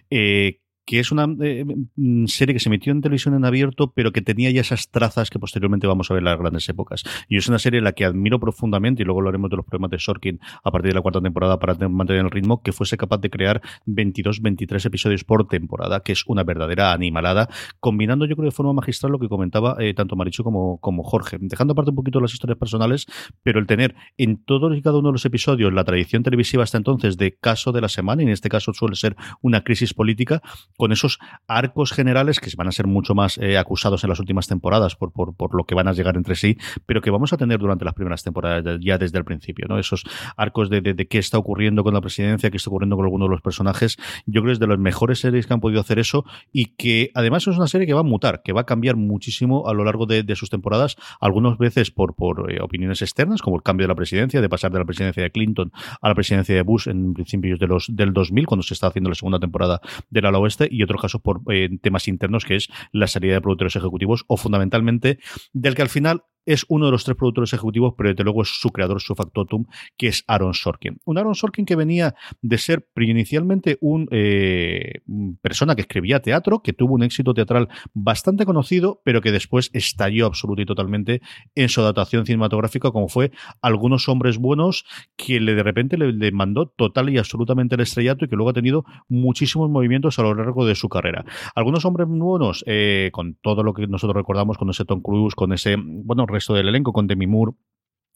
eh, 0.09 0.61
que 0.87 0.99
es 0.99 1.11
una 1.11 1.27
eh, 1.41 1.65
mm, 1.97 2.27
serie 2.27 2.55
que 2.55 2.61
se 2.61 2.69
emitió 2.69 2.93
en 2.93 3.01
televisión 3.01 3.35
en 3.35 3.43
abierto, 3.43 3.91
pero 3.93 4.13
que 4.13 4.21
tenía 4.21 4.49
ya 4.51 4.61
esas 4.61 4.89
trazas 4.89 5.29
que 5.29 5.37
posteriormente 5.37 5.85
vamos 5.85 6.09
a 6.09 6.13
ver 6.13 6.21
en 6.21 6.25
las 6.25 6.39
grandes 6.39 6.67
épocas. 6.69 7.03
Y 7.27 7.35
es 7.35 7.49
una 7.49 7.59
serie 7.59 7.79
en 7.79 7.83
la 7.83 7.91
que 7.91 8.05
admiro 8.05 8.39
profundamente, 8.39 9.03
y 9.03 9.05
luego 9.05 9.19
hablaremos 9.19 9.49
de 9.49 9.57
los 9.57 9.65
problemas 9.65 9.91
de 9.91 9.99
Sorkin 9.99 10.39
a 10.63 10.71
partir 10.71 10.91
de 10.91 10.95
la 10.95 11.01
cuarta 11.01 11.19
temporada 11.19 11.59
para 11.59 11.75
mantener 11.89 12.23
el 12.23 12.31
ritmo, 12.31 12.63
que 12.63 12.71
fuese 12.71 12.95
capaz 12.95 13.17
de 13.17 13.29
crear 13.29 13.61
22, 13.85 14.41
23 14.41 14.85
episodios 14.85 15.25
por 15.25 15.45
temporada, 15.49 15.99
que 15.99 16.13
es 16.13 16.23
una 16.25 16.45
verdadera 16.45 16.93
animalada, 16.93 17.49
combinando 17.81 18.25
yo 18.25 18.37
creo 18.37 18.45
de 18.45 18.55
forma 18.55 18.71
magistral 18.71 19.11
lo 19.11 19.19
que 19.19 19.27
comentaba 19.27 19.75
eh, 19.79 19.93
tanto 19.93 20.15
Marichu 20.15 20.43
como, 20.43 20.77
como 20.79 21.03
Jorge, 21.03 21.37
dejando 21.41 21.73
aparte 21.73 21.89
un 21.89 21.97
poquito 21.97 22.21
las 22.21 22.31
historias 22.31 22.57
personales, 22.57 23.07
pero 23.43 23.59
el 23.59 23.67
tener 23.67 23.93
en 24.15 24.41
todos 24.41 24.75
y 24.77 24.81
cada 24.81 24.99
uno 24.99 25.09
de 25.09 25.13
los 25.13 25.25
episodios 25.25 25.73
la 25.73 25.83
tradición 25.83 26.23
televisiva 26.23 26.63
hasta 26.63 26.77
entonces 26.77 27.17
de 27.17 27.35
caso 27.35 27.73
de 27.73 27.81
la 27.81 27.89
semana, 27.89 28.21
y 28.21 28.25
en 28.25 28.31
este 28.31 28.47
caso 28.47 28.71
suele 28.71 28.95
ser 28.95 29.17
una 29.41 29.65
crisis 29.65 29.93
política, 29.93 30.41
con 30.77 30.91
esos 30.91 31.19
arcos 31.47 31.91
generales 31.91 32.39
que 32.39 32.49
van 32.55 32.67
a 32.67 32.71
ser 32.71 32.87
mucho 32.87 33.15
más 33.15 33.37
eh, 33.39 33.57
acusados 33.57 34.03
en 34.03 34.09
las 34.09 34.19
últimas 34.19 34.47
temporadas 34.47 34.95
por, 34.95 35.11
por, 35.11 35.35
por, 35.35 35.55
lo 35.55 35.65
que 35.65 35.75
van 35.75 35.87
a 35.87 35.93
llegar 35.93 36.15
entre 36.15 36.35
sí, 36.35 36.57
pero 36.85 37.01
que 37.01 37.09
vamos 37.09 37.33
a 37.33 37.37
tener 37.37 37.59
durante 37.59 37.83
las 37.83 37.93
primeras 37.93 38.23
temporadas 38.23 38.79
ya 38.81 38.97
desde 38.97 39.17
el 39.17 39.25
principio, 39.25 39.65
¿no? 39.67 39.79
Esos 39.79 40.03
arcos 40.35 40.69
de, 40.69 40.81
de, 40.81 41.07
qué 41.07 41.17
está 41.17 41.37
ocurriendo 41.37 41.83
con 41.83 41.93
la 41.93 42.01
presidencia, 42.01 42.51
qué 42.51 42.57
está 42.57 42.69
ocurriendo 42.69 42.95
con 42.95 43.05
algunos 43.05 43.27
de 43.27 43.31
los 43.31 43.41
personajes. 43.41 43.97
Yo 44.25 44.41
creo 44.41 44.45
que 44.45 44.53
es 44.53 44.59
de 44.59 44.67
las 44.67 44.79
mejores 44.79 45.19
series 45.19 45.47
que 45.47 45.53
han 45.53 45.59
podido 45.59 45.81
hacer 45.81 45.99
eso 45.99 46.25
y 46.53 46.65
que 46.75 47.11
además 47.15 47.47
es 47.47 47.57
una 47.57 47.67
serie 47.67 47.87
que 47.87 47.93
va 47.93 48.01
a 48.01 48.03
mutar, 48.03 48.41
que 48.43 48.53
va 48.53 48.61
a 48.61 48.65
cambiar 48.65 48.95
muchísimo 48.95 49.67
a 49.67 49.73
lo 49.73 49.83
largo 49.83 50.05
de, 50.05 50.23
de 50.23 50.35
sus 50.35 50.49
temporadas, 50.49 50.95
algunas 51.19 51.57
veces 51.57 51.91
por, 51.91 52.15
por 52.15 52.51
eh, 52.51 52.61
opiniones 52.61 53.01
externas, 53.01 53.41
como 53.41 53.55
el 53.55 53.63
cambio 53.63 53.85
de 53.85 53.89
la 53.89 53.95
presidencia, 53.95 54.41
de 54.41 54.49
pasar 54.49 54.71
de 54.71 54.79
la 54.79 54.85
presidencia 54.85 55.23
de 55.23 55.31
Clinton 55.31 55.71
a 56.01 56.09
la 56.09 56.15
presidencia 56.15 56.53
de 56.53 56.61
Bush 56.61 56.87
en 56.87 57.13
principios 57.13 57.59
de 57.59 57.67
los, 57.67 57.87
del 57.89 58.13
2000, 58.13 58.45
cuando 58.45 58.63
se 58.63 58.73
está 58.73 58.87
haciendo 58.87 59.09
la 59.09 59.15
segunda 59.15 59.39
temporada 59.39 59.81
del 60.09 60.25
ala 60.25 60.39
oeste, 60.39 60.66
y 60.69 60.83
otro 60.83 60.97
caso 60.97 61.19
por 61.19 61.41
eh, 61.51 61.69
temas 61.81 62.07
internos, 62.07 62.45
que 62.45 62.55
es 62.55 62.69
la 62.91 63.07
salida 63.07 63.33
de 63.33 63.41
productores 63.41 63.75
ejecutivos, 63.75 64.25
o 64.27 64.37
fundamentalmente 64.37 65.19
del 65.53 65.75
que 65.75 65.81
al 65.81 65.89
final 65.89 66.23
es 66.47 66.65
uno 66.69 66.87
de 66.87 66.91
los 66.93 67.03
tres 67.03 67.15
productores 67.15 67.53
ejecutivos, 67.53 67.93
pero 67.95 68.09
desde 68.09 68.23
luego 68.23 68.41
es 68.41 68.49
su 68.49 68.69
creador, 68.69 69.01
su 69.01 69.13
factotum, 69.13 69.65
que 69.97 70.07
es 70.07 70.23
Aaron 70.27 70.53
Sorkin. 70.53 70.99
Un 71.05 71.17
Aaron 71.17 71.35
Sorkin 71.35 71.65
que 71.65 71.75
venía 71.75 72.15
de 72.41 72.57
ser 72.57 72.87
inicialmente 72.95 73.77
un 73.81 74.07
eh, 74.11 75.01
persona 75.41 75.75
que 75.75 75.81
escribía 75.81 76.21
teatro, 76.21 76.61
que 76.63 76.73
tuvo 76.73 76.95
un 76.95 77.03
éxito 77.03 77.33
teatral 77.33 77.67
bastante 77.93 78.45
conocido, 78.45 79.01
pero 79.03 79.21
que 79.21 79.31
después 79.31 79.69
estalló 79.73 80.25
absoluto 80.25 80.61
y 80.61 80.65
totalmente 80.65 81.21
en 81.53 81.69
su 81.69 81.81
adaptación 81.81 82.25
cinematográfica, 82.25 82.91
como 82.91 83.09
fue 83.09 83.31
Algunos 83.61 84.07
Hombres 84.07 84.37
Buenos, 84.37 84.85
que 85.17 85.39
le 85.39 85.53
de 85.53 85.63
repente 85.63 85.97
le, 85.97 86.13
le 86.13 86.31
mandó 86.31 86.67
total 86.67 87.09
y 87.09 87.17
absolutamente 87.17 87.75
el 87.75 87.81
estrellato 87.81 88.25
y 88.25 88.29
que 88.29 88.35
luego 88.35 88.51
ha 88.51 88.53
tenido 88.53 88.85
muchísimos 89.09 89.69
movimientos 89.69 90.17
a 90.17 90.23
lo 90.23 90.33
largo 90.33 90.65
de 90.65 90.75
su 90.75 90.87
carrera. 90.87 91.25
Algunos 91.55 91.83
Hombres 91.83 92.07
Buenos, 92.07 92.63
eh, 92.67 93.09
con 93.11 93.35
todo 93.35 93.63
lo 93.63 93.73
que 93.73 93.87
nosotros 93.87 94.15
recordamos, 94.15 94.57
con 94.57 94.69
ese 94.69 94.85
Tom 94.85 95.01
Cruise, 95.01 95.35
con 95.35 95.51
ese, 95.51 95.75
bueno, 95.77 96.25
resto 96.37 96.53
del 96.53 96.67
elenco, 96.67 96.93
con 96.93 97.07
Demi 97.07 97.27
Moore, 97.27 97.53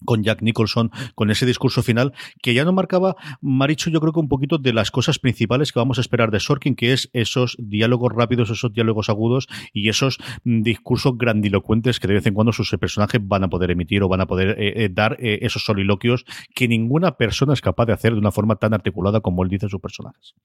con 0.06 0.24
Jack 0.24 0.42
Nicholson, 0.42 0.92
con 1.16 1.32
ese 1.32 1.46
discurso 1.46 1.84
final, 1.84 2.13
que 2.42 2.54
ya 2.54 2.66
no 2.66 2.74
marcaba, 2.74 3.16
Maricho, 3.42 3.90
yo 3.90 4.00
creo 4.00 4.13
que 4.13 4.20
un 4.20 4.30
poquito 4.30 4.58
de 4.58 4.74
las 4.74 4.92
cosas 4.92 5.20
principales 5.20 5.72
que 5.72 5.80
vamos 5.80 5.98
a 5.98 6.01
esperar 6.01 6.32
de 6.32 6.40
Sorkin, 6.40 6.75
que 6.75 6.94
es 6.94 7.10
esos 7.13 7.56
diálogos 7.60 8.12
rápidos, 8.13 8.50
esos 8.50 8.74
diálogos 8.74 9.10
agudos 9.10 9.48
y 9.74 9.90
esos 9.90 10.18
discursos 10.44 11.18
grandilocuentes 11.18 12.00
que 12.00 12.08
de 12.08 12.16
vez 12.16 12.25
en 12.25 12.34
cuando 12.34 12.54
sus 12.54 12.70
personajes 12.80 13.22
van 13.24 13.44
a 13.44 13.50
poder 13.50 13.72
emitir 13.72 14.04
o 14.04 14.10
van 14.10 14.22
a 14.22 14.28
poder 14.28 14.60
eh, 14.60 14.86
eh, 14.86 14.90
dar 14.92 15.18
eh, 15.20 15.40
esos 15.44 15.63
soliloquios 15.63 16.25
que 16.56 16.68
ninguna 16.68 17.18
persona 17.18 17.54
es 17.54 17.62
capaz 17.62 17.86
de 17.86 17.94
hacer 17.94 18.13
de 18.13 18.20
una 18.20 18.32
forma 18.32 18.56
tan 18.56 18.74
articulada 18.74 19.22
como 19.22 19.44
él 19.44 19.50
dice 19.50 19.70
sus 19.70 19.82
personajes. 19.82 20.36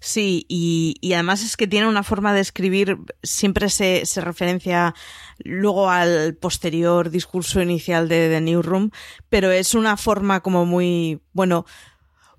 Sí, 0.00 0.44
y, 0.48 1.12
además 1.14 1.42
es 1.42 1.56
que 1.56 1.66
tiene 1.66 1.88
una 1.88 2.02
forma 2.02 2.34
de 2.34 2.40
escribir, 2.40 2.98
siempre 3.22 3.70
se, 3.70 4.04
se, 4.04 4.20
referencia 4.20 4.94
luego 5.38 5.88
al 5.88 6.34
posterior 6.34 7.08
discurso 7.08 7.62
inicial 7.62 8.06
de 8.08 8.28
The 8.28 8.42
Newsroom, 8.42 8.90
pero 9.30 9.50
es 9.50 9.74
una 9.74 9.96
forma 9.96 10.40
como 10.40 10.66
muy, 10.66 11.22
bueno, 11.32 11.64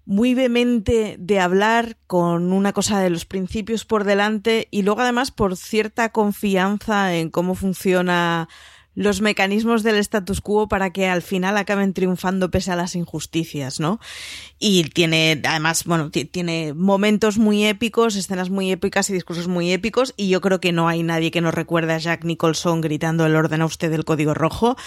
muy 0.06 0.36
vehemente 0.36 1.16
de 1.20 1.40
hablar 1.40 1.98
con 2.08 2.54
una 2.54 2.72
cosa 2.72 3.00
de 3.00 3.10
los 3.10 3.26
principios 3.26 3.86
por 3.86 4.04
delante 4.04 4.68
y 4.70 4.84
luego 4.84 5.02
además 5.02 5.32
por 5.32 5.58
cierta 5.58 6.10
confianza 6.10 7.16
en 7.16 7.32
cómo 7.32 7.56
funciona 7.56 8.48
los 8.96 9.22
mecanismos 9.22 9.84
del 9.84 9.98
status 9.98 10.42
quo 10.42 10.68
para 10.68 10.92
que 10.92 11.08
al 11.08 11.22
final 11.22 11.58
acaben 11.58 11.94
triunfando 11.94 12.50
pese 12.50 12.72
a 12.72 12.76
las 12.76 12.96
injusticias, 12.96 13.80
¿no? 13.80 14.00
Y 14.58 14.86
tiene, 14.86 15.42
además, 15.46 15.84
bueno, 15.84 16.10
tiene 16.10 16.74
momentos 16.74 17.38
muy 17.38 17.66
épicos, 17.66 18.16
escenas 18.16 18.50
muy 18.50 18.72
épicas 18.72 19.10
y 19.10 19.14
discursos 19.14 19.48
muy 19.48 19.72
épicos, 19.72 20.14
y 20.16 20.30
yo 20.30 20.40
creo 20.40 20.62
que 20.62 20.72
no 20.72 20.88
hay 20.88 21.04
nadie 21.04 21.30
que 21.30 21.42
nos 21.42 21.54
recuerde 21.54 21.94
a 21.94 21.98
Jack 21.98 22.24
Nicholson 22.24 22.82
gritando 22.82 23.26
el 23.26 23.36
orden 23.36 23.62
a 23.62 23.66
usted 23.66 23.92
del 23.92 24.06
código 24.06 24.34
rojo, 24.34 24.78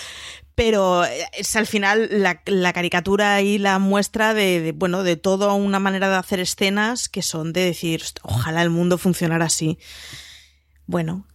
pero 0.54 1.04
es 1.04 1.54
al 1.54 1.66
final 1.66 2.08
la, 2.10 2.42
la 2.46 2.72
caricatura 2.72 3.42
y 3.42 3.58
la 3.58 3.78
muestra 3.78 4.34
de, 4.34 4.60
de, 4.60 4.72
bueno, 4.72 5.04
de 5.04 5.16
toda 5.16 5.52
una 5.52 5.78
manera 5.78 6.08
de 6.08 6.16
hacer 6.16 6.40
escenas 6.40 7.08
que 7.08 7.22
son 7.22 7.52
de 7.52 7.60
decir, 7.60 8.02
ojalá 8.22 8.62
el 8.62 8.70
mundo 8.70 8.98
funcionara 8.98 9.44
así. 9.44 9.78
Bueno, 10.86 11.26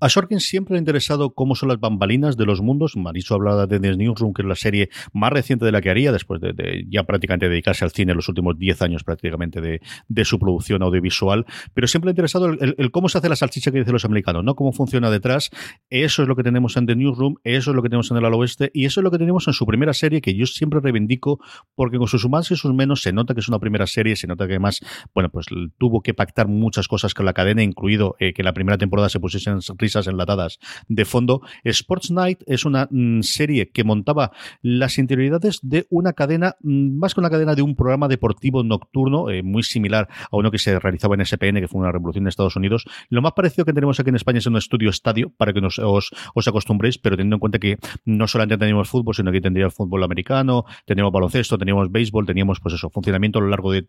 A 0.00 0.08
Sorkin 0.08 0.40
siempre 0.40 0.74
le 0.74 0.78
ha 0.78 0.80
interesado 0.80 1.34
cómo 1.34 1.54
son 1.54 1.68
las 1.68 1.80
bambalinas 1.80 2.36
de 2.36 2.46
los 2.46 2.60
mundos. 2.60 2.96
Mariso 2.96 3.34
hablaba 3.34 3.66
de 3.66 3.80
The 3.80 3.96
Newsroom, 3.96 4.34
que 4.34 4.42
es 4.42 4.48
la 4.48 4.54
serie 4.54 4.90
más 5.12 5.32
reciente 5.32 5.64
de 5.64 5.72
la 5.72 5.80
que 5.80 5.90
haría, 5.90 6.12
después 6.12 6.40
de, 6.40 6.84
ya 6.88 7.04
prácticamente 7.04 7.48
dedicarse 7.48 7.84
al 7.84 7.92
cine 7.92 8.12
en 8.12 8.16
los 8.16 8.28
últimos 8.28 8.58
10 8.58 8.82
años 8.82 9.04
prácticamente 9.04 9.60
de, 9.60 10.24
su 10.24 10.38
producción 10.38 10.82
audiovisual. 10.82 11.46
Pero 11.74 11.86
siempre 11.86 12.08
le 12.08 12.10
ha 12.10 12.14
interesado 12.14 12.46
el, 12.46 12.90
cómo 12.90 13.08
se 13.08 13.18
hace 13.18 13.28
la 13.28 13.36
salchicha 13.36 13.70
que 13.70 13.78
dicen 13.78 13.92
los 13.92 14.04
americanos, 14.04 14.42
¿no? 14.42 14.54
Cómo 14.54 14.72
funciona 14.72 15.10
detrás. 15.10 15.50
Eso 15.90 16.22
es 16.22 16.28
lo 16.28 16.36
que 16.36 16.42
tenemos 16.42 16.76
en 16.76 16.86
The 16.86 16.96
Newsroom, 16.96 17.36
eso 17.44 17.70
es 17.70 17.76
lo 17.76 17.82
que 17.82 17.88
tenemos 17.88 18.10
en 18.10 18.16
el 18.16 18.24
Al 18.24 18.34
Oeste, 18.34 18.70
y 18.74 18.86
eso 18.86 19.00
es 19.00 19.04
lo 19.04 19.10
que 19.10 19.18
tenemos 19.18 19.46
en 19.46 19.54
su 19.54 19.66
primera 19.66 19.92
serie, 19.92 20.20
que 20.20 20.34
yo 20.34 20.46
siempre 20.46 20.80
reivindico, 20.80 21.40
porque 21.74 21.98
con 21.98 22.08
sus 22.08 22.28
más 22.28 22.50
y 22.50 22.56
sus 22.56 22.74
menos 22.74 23.02
se 23.02 23.12
nota 23.12 23.34
que 23.34 23.40
es 23.40 23.48
una 23.48 23.58
primera 23.58 23.86
serie, 23.86 24.16
se 24.16 24.26
nota 24.26 24.46
que 24.46 24.54
además, 24.54 24.80
bueno, 25.14 25.30
pues 25.30 25.46
tuvo 25.78 26.02
que 26.02 26.14
pactar 26.14 26.48
muchas 26.48 26.88
cosas 26.88 27.14
con 27.14 27.26
la 27.26 27.32
cadena, 27.32 27.62
incluido 27.62 28.16
eh, 28.18 28.32
que 28.32 28.42
la 28.42 28.52
primera 28.52 28.78
temporada 28.78 29.08
se 29.08 29.20
pusiesen 29.20 29.60
risas 29.84 30.06
enlatadas 30.06 30.58
de 30.88 31.04
fondo. 31.04 31.42
Sports 31.62 32.10
Night 32.10 32.42
es 32.46 32.64
una 32.64 32.88
mm, 32.90 33.20
serie 33.20 33.70
que 33.70 33.84
montaba 33.84 34.32
las 34.62 34.96
interioridades 34.98 35.60
de 35.62 35.86
una 35.90 36.14
cadena, 36.14 36.56
mm, 36.62 36.98
más 36.98 37.12
que 37.12 37.20
una 37.20 37.28
cadena 37.28 37.54
de 37.54 37.60
un 37.60 37.76
programa 37.76 38.08
deportivo 38.08 38.62
nocturno, 38.62 39.28
eh, 39.28 39.42
muy 39.42 39.62
similar 39.62 40.08
a 40.30 40.36
uno 40.36 40.50
que 40.50 40.58
se 40.58 40.78
realizaba 40.78 41.14
en 41.16 41.20
SPN, 41.20 41.60
que 41.60 41.68
fue 41.68 41.80
una 41.80 41.92
revolución 41.92 42.24
en 42.24 42.28
Estados 42.28 42.56
Unidos. 42.56 42.84
Lo 43.10 43.20
más 43.20 43.32
parecido 43.32 43.66
que 43.66 43.74
tenemos 43.74 44.00
aquí 44.00 44.08
en 44.08 44.16
España 44.16 44.38
es 44.38 44.46
un 44.46 44.56
estudio 44.56 44.88
estadio, 44.88 45.30
para 45.36 45.52
que 45.52 45.60
nos, 45.60 45.78
os, 45.78 46.10
acostumbréis, 46.46 46.96
pero 46.98 47.16
teniendo 47.16 47.36
en 47.36 47.40
cuenta 47.40 47.58
que 47.58 47.76
no 48.06 48.26
solamente 48.26 48.56
teníamos 48.56 48.88
fútbol, 48.88 49.14
sino 49.14 49.30
que 49.32 49.40
tendríamos 49.42 49.74
fútbol 49.74 50.02
americano, 50.02 50.64
teníamos 50.86 51.12
baloncesto, 51.12 51.58
teníamos 51.58 51.92
béisbol, 51.92 52.24
teníamos 52.24 52.60
pues 52.60 52.74
eso, 52.74 52.88
funcionamiento 52.88 53.38
a 53.38 53.42
lo 53.42 53.48
largo 53.48 53.70
de, 53.72 53.84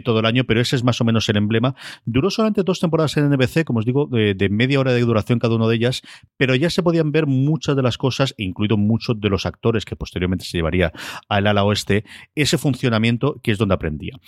todo 0.00 0.18
el 0.20 0.26
año, 0.26 0.44
pero 0.44 0.60
ese 0.60 0.76
es 0.76 0.84
más 0.84 1.00
o 1.00 1.04
menos 1.04 1.28
el 1.28 1.36
emblema. 1.36 1.74
Duró 2.04 2.30
solamente 2.30 2.62
dos 2.64 2.80
temporadas 2.80 3.16
en 3.16 3.30
NBC, 3.30 3.64
como 3.64 3.78
os 3.78 3.84
digo, 3.84 4.06
de, 4.06 4.34
de 4.34 4.48
media 4.48 4.80
hora 4.80 4.92
de 4.92 5.00
duración 5.00 5.35
cada 5.38 5.56
uno 5.56 5.68
de 5.68 5.76
ellas, 5.76 6.02
pero 6.36 6.54
ya 6.54 6.70
se 6.70 6.82
podían 6.82 7.12
ver 7.12 7.26
muchas 7.26 7.76
de 7.76 7.82
las 7.82 7.98
cosas, 7.98 8.34
incluido 8.36 8.76
muchos 8.76 9.20
de 9.20 9.28
los 9.28 9.46
actores 9.46 9.84
que 9.84 9.96
posteriormente 9.96 10.44
se 10.44 10.58
llevaría 10.58 10.92
al 11.28 11.46
ala 11.46 11.64
oeste, 11.64 12.04
ese 12.34 12.58
funcionamiento 12.58 13.40
que 13.42 13.52
es 13.52 13.58
donde 13.58 13.74
aprendía. 13.74 14.18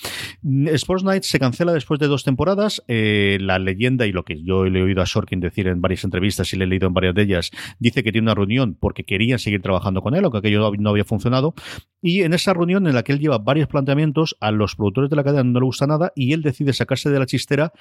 Sports 0.43 1.05
Night 1.05 1.23
se 1.23 1.39
cancela 1.39 1.73
después 1.73 2.01
de 2.01 2.07
dos 2.07 2.25
temporadas. 2.25 2.83
Eh, 2.89 3.39
la 3.41 3.59
leyenda 3.59 4.07
y 4.07 4.13
lo 4.13 4.25
que 4.25 4.43
yo 4.43 4.65
le 4.65 4.81
he 4.81 4.83
oído 4.83 5.03
a 5.03 5.07
Sorkin 5.07 5.41
decir 5.41 5.67
en 5.69 5.81
varias 5.81 6.05
entrevistas 6.05 6.53
y 6.53 6.57
le 6.57 6.65
he 6.65 6.69
leído 6.69 6.87
en 6.87 6.95
varias 6.95 7.15
de 7.15 7.23
ellas, 7.23 7.51
dice 7.79 8.03
que 8.03 8.13
tiene 8.13 8.27
una 8.27 8.35
reunión 8.35 8.77
porque 8.79 9.05
querían 9.05 9.39
seguir 9.39 9.63
trabajando 9.63 10.03
con 10.03 10.15
él, 10.15 10.25
aunque 10.25 10.39
aquello 10.39 10.73
no 10.79 10.91
había 10.91 11.05
funcionado. 11.05 11.55
Y 12.01 12.23
en 12.23 12.33
esa 12.35 12.55
reunión 12.55 12.87
en 12.87 12.95
la 12.95 13.03
que 13.03 13.13
él 13.13 13.19
lleva 13.19 13.39
varios 13.39 13.69
planteamientos, 13.69 14.37
a 14.41 14.51
los 14.51 14.77
productores 14.77 15.11
de 15.11 15.17
la 15.17 15.25
cadena 15.25 15.45
no 15.45 15.61
le 15.61 15.67
gusta 15.67 15.87
nada 15.87 16.13
y 16.15 16.33
él 16.33 16.43
decide 16.43 16.73
sacarse 16.73 17.11
de 17.11 17.19
la 17.19 17.27
chistera 17.27 17.73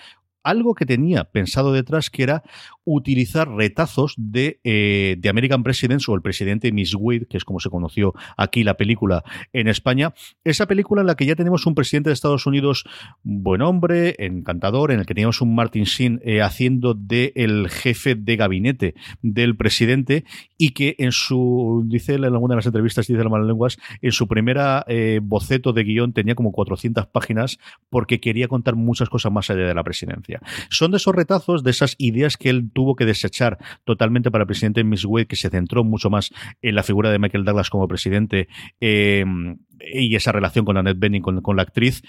algo 0.48 0.76
que 0.76 0.86
tenía 0.86 1.26
pensado 1.26 1.74
detrás, 1.74 2.10
que 2.10 2.24
era 2.24 2.44
utilizar 2.86 3.50
retazos 3.50 4.14
de, 4.18 4.62
eh, 4.64 5.20
American 5.30 5.62
Presidents 5.62 6.08
o 6.08 6.16
el 6.16 6.22
presidente 6.22 6.72
Miss 6.72 6.96
Wade, 6.96 7.28
que 7.30 7.36
es 7.36 7.44
como 7.44 7.60
se 7.60 7.70
conoció 7.70 8.14
aquí 8.38 8.64
la 8.64 8.76
película 8.76 9.24
en 9.52 9.68
España. 9.68 10.14
Esa 10.46 10.66
película 10.66 11.02
en 11.02 11.08
la 11.08 11.16
que 11.16 11.26
ya 11.26 11.36
tenemos 11.36 11.66
un 11.66 11.76
presidente 11.76 12.10
de 12.10 12.14
Estados 12.14 12.46
Unidos 12.46 12.86
buen 13.24 13.62
hombre, 13.62 14.16
encantador, 14.20 14.92
en 14.92 15.00
el 15.00 15.06
que 15.06 15.14
teníamos 15.14 15.42
un 15.42 15.54
Martin 15.54 15.84
Sheen 15.84 16.22
eh, 16.24 16.42
haciendo 16.42 16.94
de 16.94 17.34
el 17.36 17.70
jefe 17.70 18.16
de 18.16 18.38
gabinete 18.38 18.96
del 19.22 19.58
presidente 19.58 20.24
y 20.58 20.72
que 20.72 20.96
en 21.00 21.12
su, 21.12 21.84
dice 21.88 22.16
en 22.16 22.24
alguna 22.24 22.54
de 22.54 22.58
las 22.58 22.66
entrevistas, 22.66 23.06
dice 23.06 23.22
las 23.22 23.32
malas 23.32 23.48
lenguas, 23.48 23.78
en 24.02 24.14
su 24.14 24.30
primera 24.30 24.86
eh, 24.88 25.20
boceto 25.22 25.74
de 25.74 25.84
guion 25.84 26.14
tenía 26.14 26.36
como 26.36 26.54
400 26.54 27.08
páginas 27.08 27.60
porque 27.90 28.22
quería 28.22 28.48
contar 28.48 28.76
muchas 28.76 29.10
cosas 29.10 29.32
más 29.32 29.50
allá 29.50 29.68
de 29.68 29.74
la 29.74 29.84
presidencia. 29.84 30.37
Son 30.70 30.92
de 30.92 30.98
esos 30.98 31.16
retazos, 31.16 31.64
de 31.64 31.72
esas 31.72 31.96
ideas 31.98 32.38
que 32.38 32.50
él 32.50 32.70
tuvo 32.74 32.96
que 32.96 33.06
desechar 33.06 33.58
totalmente 33.84 34.32
para 34.32 34.44
el 34.44 34.48
presidente 34.48 34.84
Miss 34.84 35.06
Wade, 35.06 35.28
que 35.28 35.36
se 35.36 35.50
centró 35.50 35.84
mucho 35.84 36.10
más 36.10 36.32
en 36.62 36.76
la 36.76 36.84
figura 36.84 37.12
de 37.12 37.20
Michael 37.20 37.46
Douglas 37.46 37.70
como 37.70 37.88
presidente 37.88 38.48
em, 38.80 39.58
y 39.80 40.16
esa 40.16 40.32
relación 40.32 40.66
con 40.66 40.78
Annette 40.78 41.00
Bening, 41.00 41.22
con, 41.22 41.42
con 41.42 41.56
la 41.56 41.64
actriz. 41.64 42.04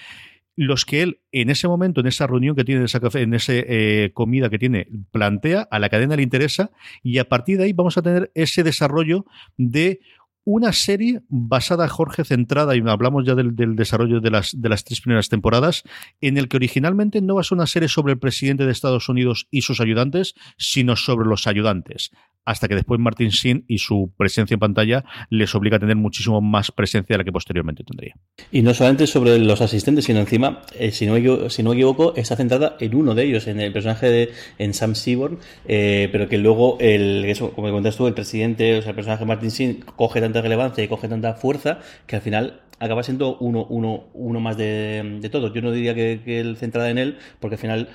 Los 0.56 0.84
que 0.84 1.02
él 1.02 1.20
en 1.30 1.50
ese 1.50 1.68
momento, 1.68 2.00
en 2.00 2.06
esa 2.06 2.26
reunión 2.26 2.56
que 2.56 2.64
tiene, 2.64 2.80
en 2.80 3.34
esa, 3.34 3.52
eh, 3.52 4.10
comida 4.14 4.48
que 4.50 4.58
tiene, 4.58 4.88
plantea, 5.10 5.68
a 5.70 5.78
la 5.78 5.88
cadena 5.88 6.16
le 6.16 6.22
interesa 6.22 6.70
y 7.02 7.18
a 7.18 7.28
partir 7.28 7.58
de 7.58 7.64
ahí 7.64 7.72
vamos 7.72 7.98
a 7.98 8.02
tener 8.02 8.32
ese 8.34 8.62
desarrollo 8.62 9.26
de 9.56 10.00
una 10.44 10.72
serie 10.72 11.20
basada, 11.28 11.88
Jorge, 11.88 12.24
centrada, 12.24 12.74
y 12.76 12.82
hablamos 12.86 13.26
ya 13.26 13.34
del, 13.34 13.54
desarrollo 13.76 14.20
de 14.20 14.30
las, 14.30 14.58
de 14.58 14.68
las 14.68 14.84
tres 14.84 15.00
primeras 15.00 15.28
temporadas, 15.28 15.82
en 16.20 16.38
el 16.38 16.48
que 16.48 16.56
originalmente 16.56 17.20
no 17.20 17.34
va 17.34 17.42
a 17.42 17.44
ser 17.44 17.56
una 17.56 17.66
serie 17.66 17.88
sobre 17.88 18.14
el 18.14 18.18
presidente 18.18 18.64
de 18.64 18.72
Estados 18.72 19.08
Unidos 19.08 19.46
y 19.50 19.62
sus 19.62 19.80
ayudantes, 19.80 20.34
sino 20.56 20.96
sobre 20.96 21.28
los 21.28 21.46
ayudantes 21.46 22.10
hasta 22.48 22.66
que 22.66 22.74
después 22.74 22.98
Martin 22.98 23.30
Sin 23.30 23.66
y 23.68 23.76
su 23.76 24.10
presencia 24.16 24.54
en 24.54 24.60
pantalla 24.60 25.04
les 25.28 25.54
obliga 25.54 25.76
a 25.76 25.80
tener 25.80 25.96
muchísimo 25.96 26.40
más 26.40 26.72
presencia 26.72 27.12
de 27.12 27.18
la 27.18 27.24
que 27.24 27.30
posteriormente 27.30 27.84
tendría. 27.84 28.14
Y 28.50 28.62
no 28.62 28.72
solamente 28.72 29.06
sobre 29.06 29.38
los 29.38 29.60
asistentes, 29.60 30.06
sino 30.06 30.20
encima, 30.20 30.62
eh, 30.78 30.90
si, 30.90 31.04
no, 31.04 31.50
si 31.50 31.62
no 31.62 31.70
me 31.70 31.76
equivoco, 31.76 32.14
está 32.16 32.36
centrada 32.36 32.78
en 32.80 32.94
uno 32.94 33.14
de 33.14 33.24
ellos, 33.24 33.46
en 33.48 33.60
el 33.60 33.70
personaje 33.70 34.08
de 34.08 34.30
en 34.56 34.72
Sam 34.72 34.94
Seaborn, 34.94 35.38
eh, 35.66 36.08
pero 36.10 36.30
que 36.30 36.38
luego, 36.38 36.78
el, 36.80 37.26
eso, 37.26 37.50
como 37.50 37.68
comentas 37.68 37.98
tú, 37.98 38.06
el 38.06 38.14
presidente, 38.14 38.78
o 38.78 38.80
sea, 38.80 38.90
el 38.90 38.96
personaje 38.96 39.24
de 39.24 39.28
Martin 39.28 39.50
Sin 39.50 39.74
coge 39.80 40.22
tanta 40.38 40.42
relevancia 40.42 40.84
y 40.84 40.88
coge 40.88 41.08
tanta 41.08 41.34
fuerza 41.34 41.80
que 42.06 42.16
al 42.16 42.22
final 42.22 42.60
acaba 42.78 43.02
siendo 43.02 43.36
uno, 43.38 43.66
uno, 43.68 44.04
uno 44.14 44.40
más 44.40 44.56
de, 44.56 45.18
de 45.20 45.28
todos. 45.28 45.52
Yo 45.52 45.62
no 45.62 45.72
diría 45.72 45.94
que, 45.94 46.20
que 46.24 46.40
el 46.40 46.56
centrada 46.56 46.90
en 46.90 46.98
él, 46.98 47.18
porque 47.40 47.56
al 47.56 47.60
final 47.60 47.88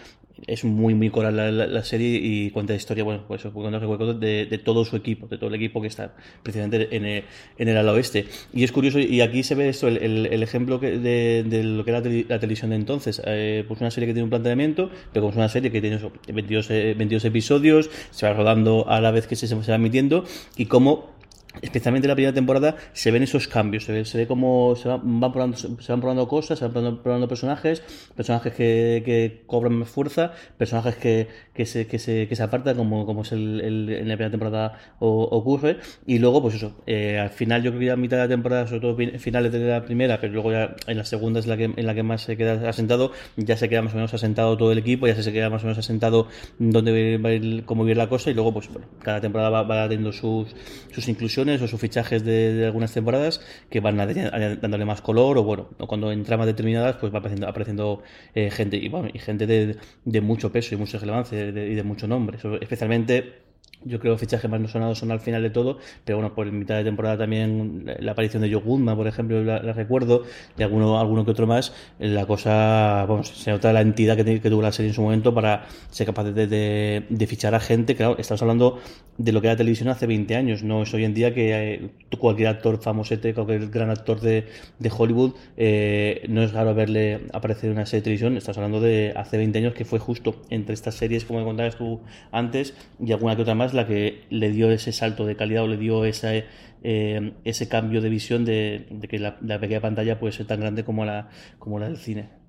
es 0.48 0.64
muy, 0.64 0.94
muy 0.94 1.10
coral 1.10 1.74
la, 1.74 1.84
serie 1.84 2.20
y 2.22 2.50
cuenta 2.50 2.74
historia, 2.74 3.04
bueno, 3.04 3.24
pues 3.28 3.44
de, 3.44 4.46
de 4.46 4.58
todo 4.58 4.84
su 4.84 4.96
equipo, 4.96 5.28
de 5.28 5.38
todo 5.38 5.50
el 5.50 5.56
equipo 5.56 5.82
que 5.82 5.88
está 5.88 6.16
precisamente 6.42 6.96
en 6.96 7.06
el, 7.06 7.24
en 7.58 7.68
el 7.68 7.78
ala 7.78 7.94
oeste. 7.94 8.26
Y 8.54 8.64
es 8.64 8.72
curioso, 8.72 9.00
y 9.00 9.22
aquí 9.22 9.44
se 9.44 9.56
ve 9.56 9.70
esto, 9.70 9.88
el, 9.88 10.44
ejemplo 10.44 10.80
de, 10.80 11.44
lo 11.64 11.86
que 11.86 11.92
era 11.92 12.00
la, 12.00 12.40
televisión 12.40 12.72
de 12.72 12.78
entonces. 12.78 13.22
Eh, 13.26 13.64
pues 13.68 13.80
una 13.80 13.92
serie 13.92 14.08
que 14.08 14.14
tiene 14.14 14.26
un 14.26 14.30
planteamiento, 14.30 14.90
pero 15.12 15.22
como 15.24 15.32
es 15.32 15.38
una 15.38 15.50
serie 15.50 15.72
que 15.72 15.82
tiene 15.82 16.00
22, 16.28 16.68
22 16.68 17.26
episodios, 17.26 17.90
se 18.12 18.26
va 18.26 18.34
rodando 18.34 18.90
a 18.90 19.00
la 19.02 19.12
vez 19.12 19.28
que 19.28 19.36
se, 19.36 19.48
se 19.48 19.56
va 19.56 19.76
emitiendo, 19.76 20.26
y 20.58 20.66
cómo 20.66 21.14
especialmente 21.62 22.08
en 22.08 22.10
la 22.10 22.16
primera 22.16 22.34
temporada, 22.34 22.76
se 22.94 23.12
ven 23.12 23.24
esos 23.24 23.48
cambios, 23.48 23.86
se 23.86 23.94
ve, 23.94 24.06
se 24.06 24.18
ve 24.18 24.28
cómo 24.28 24.76
se 24.76 24.88
van, 24.90 25.32
probando, 25.32 25.58
se 25.58 25.92
van 25.92 26.02
probando 26.02 26.28
cosas, 26.28 26.60
se 26.60 26.68
van 26.68 27.02
probando, 27.02 27.28
personajes, 27.28 27.82
personajes 28.16 28.54
que, 28.54 29.04
que, 29.06 29.44
cobran 29.46 29.74
más 29.74 29.90
fuerza, 29.90 30.34
personajes 30.58 30.96
que, 30.96 31.28
que, 31.54 31.66
se, 31.66 31.88
que, 31.88 32.00
se, 32.00 32.28
que 32.28 32.36
se 32.36 32.44
apartan, 32.44 32.76
como, 32.76 33.06
como 33.06 33.22
es 33.22 33.32
el, 33.32 33.62
en 33.62 34.08
la 34.08 34.16
primera 34.16 34.32
temporada 34.32 34.80
ocurre, 35.00 35.78
y 36.06 36.20
luego, 36.20 36.42
pues 36.42 36.56
eso, 36.56 36.76
eh, 36.86 37.20
al 37.20 37.30
final 37.30 37.64
yo 37.64 37.72
creo 37.72 37.80
que 37.80 37.86
ya 37.88 37.94
a 37.94 37.98
mitad 37.98 38.18
de 38.18 38.24
la 38.24 38.30
temporada, 38.30 38.68
sobre 38.68 38.82
todo 38.82 38.98
finales 39.20 39.52
de 39.52 39.60
la 39.60 39.86
primera, 39.86 40.20
pero 40.20 40.34
luego 40.34 40.52
ya 40.52 40.76
en 40.88 40.98
la 40.98 41.06
segunda 41.06 41.40
es 41.40 41.48
la 41.48 41.58
que, 41.58 41.66
en 41.76 41.86
la 41.86 41.94
que 41.94 42.04
más 42.04 42.24
se 42.24 42.38
queda 42.38 42.68
asentado, 42.70 43.12
ya 43.38 43.58
se 43.58 43.70
queda 43.70 43.82
más 43.82 43.94
o 43.94 43.96
menos 43.96 44.14
asentado 44.14 44.58
todo 44.58 44.72
el 44.72 44.78
equipo, 44.78 45.08
ya 45.08 45.22
se 45.22 45.32
queda 45.32 45.50
más 45.50 45.64
o 45.64 45.66
menos 45.68 45.78
asentado 45.78 46.28
dónde 46.58 47.18
va 47.18 47.30
a 47.30 47.34
ir, 47.34 47.66
cómo 47.66 47.84
vivir 47.84 47.98
la 47.98 48.10
cosa, 48.10 48.32
y 48.32 48.34
luego, 48.34 48.54
pues 48.54 48.70
bueno, 48.70 48.88
cada 49.02 49.22
temporada 49.22 49.50
va, 49.50 49.64
va 49.64 49.84
teniendo 49.88 50.12
sus, 50.12 50.56
sus 50.92 51.08
inclusiones, 51.08 51.43
o 51.50 51.68
sus 51.68 51.80
fichajes 51.80 52.24
de, 52.24 52.66
algunas 52.66 52.94
temporadas 52.94 53.42
que 53.70 53.80
van 53.80 53.98
dándole 53.98 54.86
más 54.86 55.02
color 55.02 55.38
o 55.38 55.44
bueno, 55.44 55.70
cuando 55.88 56.12
en 56.12 56.24
tramas 56.24 56.48
determinadas 56.48 56.98
pues 56.98 57.14
va 57.14 57.20
apareciendo, 57.20 58.04
eh, 58.36 58.50
gente 58.50 58.78
y 58.78 58.90
bueno, 58.90 59.10
y 59.14 59.20
gente 59.20 59.46
de, 59.48 59.78
de, 60.06 60.22
mucho 60.22 60.52
peso 60.52 60.76
y 60.76 60.78
mucha 60.78 60.98
relevancia 60.98 61.40
y 61.40 61.52
de, 61.52 61.84
mucho 61.84 62.08
nombre, 62.08 62.38
especialmente 62.62 63.44
yo 63.86 64.00
creo 64.00 64.16
que 64.16 64.20
fichajes 64.20 64.50
más 64.50 64.60
no 64.60 64.68
sonados 64.68 65.00
son 65.00 65.12
al 65.12 65.20
final 65.20 65.42
de 65.42 65.50
todo, 65.50 65.78
pero 66.06 66.18
bueno, 66.18 66.34
por 66.34 66.52
mitad 66.52 66.76
de 66.76 66.84
temporada 66.84 67.18
también 67.18 67.86
la 68.00 68.12
aparición 68.14 68.42
de 68.44 68.52
Joe 68.52 68.64
por 68.96 69.08
ejemplo, 69.08 69.44
la, 69.44 69.60
recuerdo, 69.74 70.24
y 70.58 70.64
alguno, 70.64 71.00
alguno 71.00 71.26
que 71.26 71.32
otro 71.32 71.48
más, 71.48 71.74
la 72.00 72.26
cosa, 72.26 73.06
vamos, 73.08 73.28
se 73.30 73.52
nota 73.52 73.74
la 73.74 73.82
entidad 73.82 74.16
que, 74.16 74.42
que 74.42 74.50
tuvo 74.50 74.62
la 74.62 74.72
serie 74.72 74.90
en 74.90 74.96
su 74.96 75.02
momento 75.02 75.34
para 75.34 75.66
ser 75.90 76.08
capaz 76.08 76.26
de, 76.26 76.48
de, 76.48 77.28
fichar 77.28 77.56
a 77.56 77.60
gente, 77.60 77.96
claro, 77.96 78.16
estamos 78.18 78.42
hablando 78.42 78.80
de 79.18 79.32
lo 79.32 79.42
que 79.42 79.48
era 79.48 79.56
televisión 79.56 79.90
hace 79.90 80.08
20 80.08 80.36
años, 80.36 80.64
no 80.64 80.84
es 80.84 80.94
hoy 80.94 81.04
en 81.04 81.14
día 81.14 81.34
que 81.34 81.74
eh, 81.74 81.90
cualquier 82.20 82.50
actor 82.50 82.82
famosete, 82.82 83.34
cualquier 83.34 83.70
gran 83.70 83.90
actor 83.90 84.20
de, 84.20 84.48
de 84.80 84.92
Hollywood, 84.96 85.34
eh, 85.58 86.26
no 86.30 86.42
es 86.42 86.54
raro 86.54 86.74
verle 86.74 87.22
aparecer 87.34 87.66
en 87.66 87.78
una 87.78 87.86
serie 87.86 88.02
de 88.02 88.04
televisión, 88.06 88.38
estamos 88.38 88.58
hablando 88.58 88.80
de 88.80 89.14
hace 89.16 89.38
20 89.38 89.60
años 89.60 89.74
que 89.74 89.86
fue 89.86 90.00
justo 90.00 90.42
entre 90.50 90.74
estas 90.74 90.96
series, 90.96 91.26
como 91.26 91.40
me 91.40 91.46
contabas 91.46 91.78
tú 91.78 92.02
antes, 92.32 92.74
y 93.04 93.12
alguna 93.12 93.36
que 93.36 93.44
otra 93.44 93.56
más, 93.56 93.73
la 93.74 93.88
que 93.88 94.26
le 94.30 94.52
dio 94.52 94.72
ese 94.72 94.92
salto 94.92 95.26
de 95.26 95.36
calidad 95.36 95.64
o 95.64 95.68
le 95.68 95.78
dio 95.78 96.06
ese, 96.06 96.46
eh, 96.84 97.34
ese 97.44 97.68
cambio 97.68 98.02
de 98.02 98.10
visión 98.10 98.46
de, 98.46 98.86
que 99.10 99.20
la, 99.20 99.38
pequeña 99.60 99.82
pantalla 99.82 100.20
puede 100.20 100.34
ser 100.34 100.48
tan 100.48 100.60
grande 100.60 100.84
como 100.84 101.06
la, 101.06 101.30
como 101.60 101.80
la 101.80 101.88
del 101.88 101.98
cine. 101.98 102.43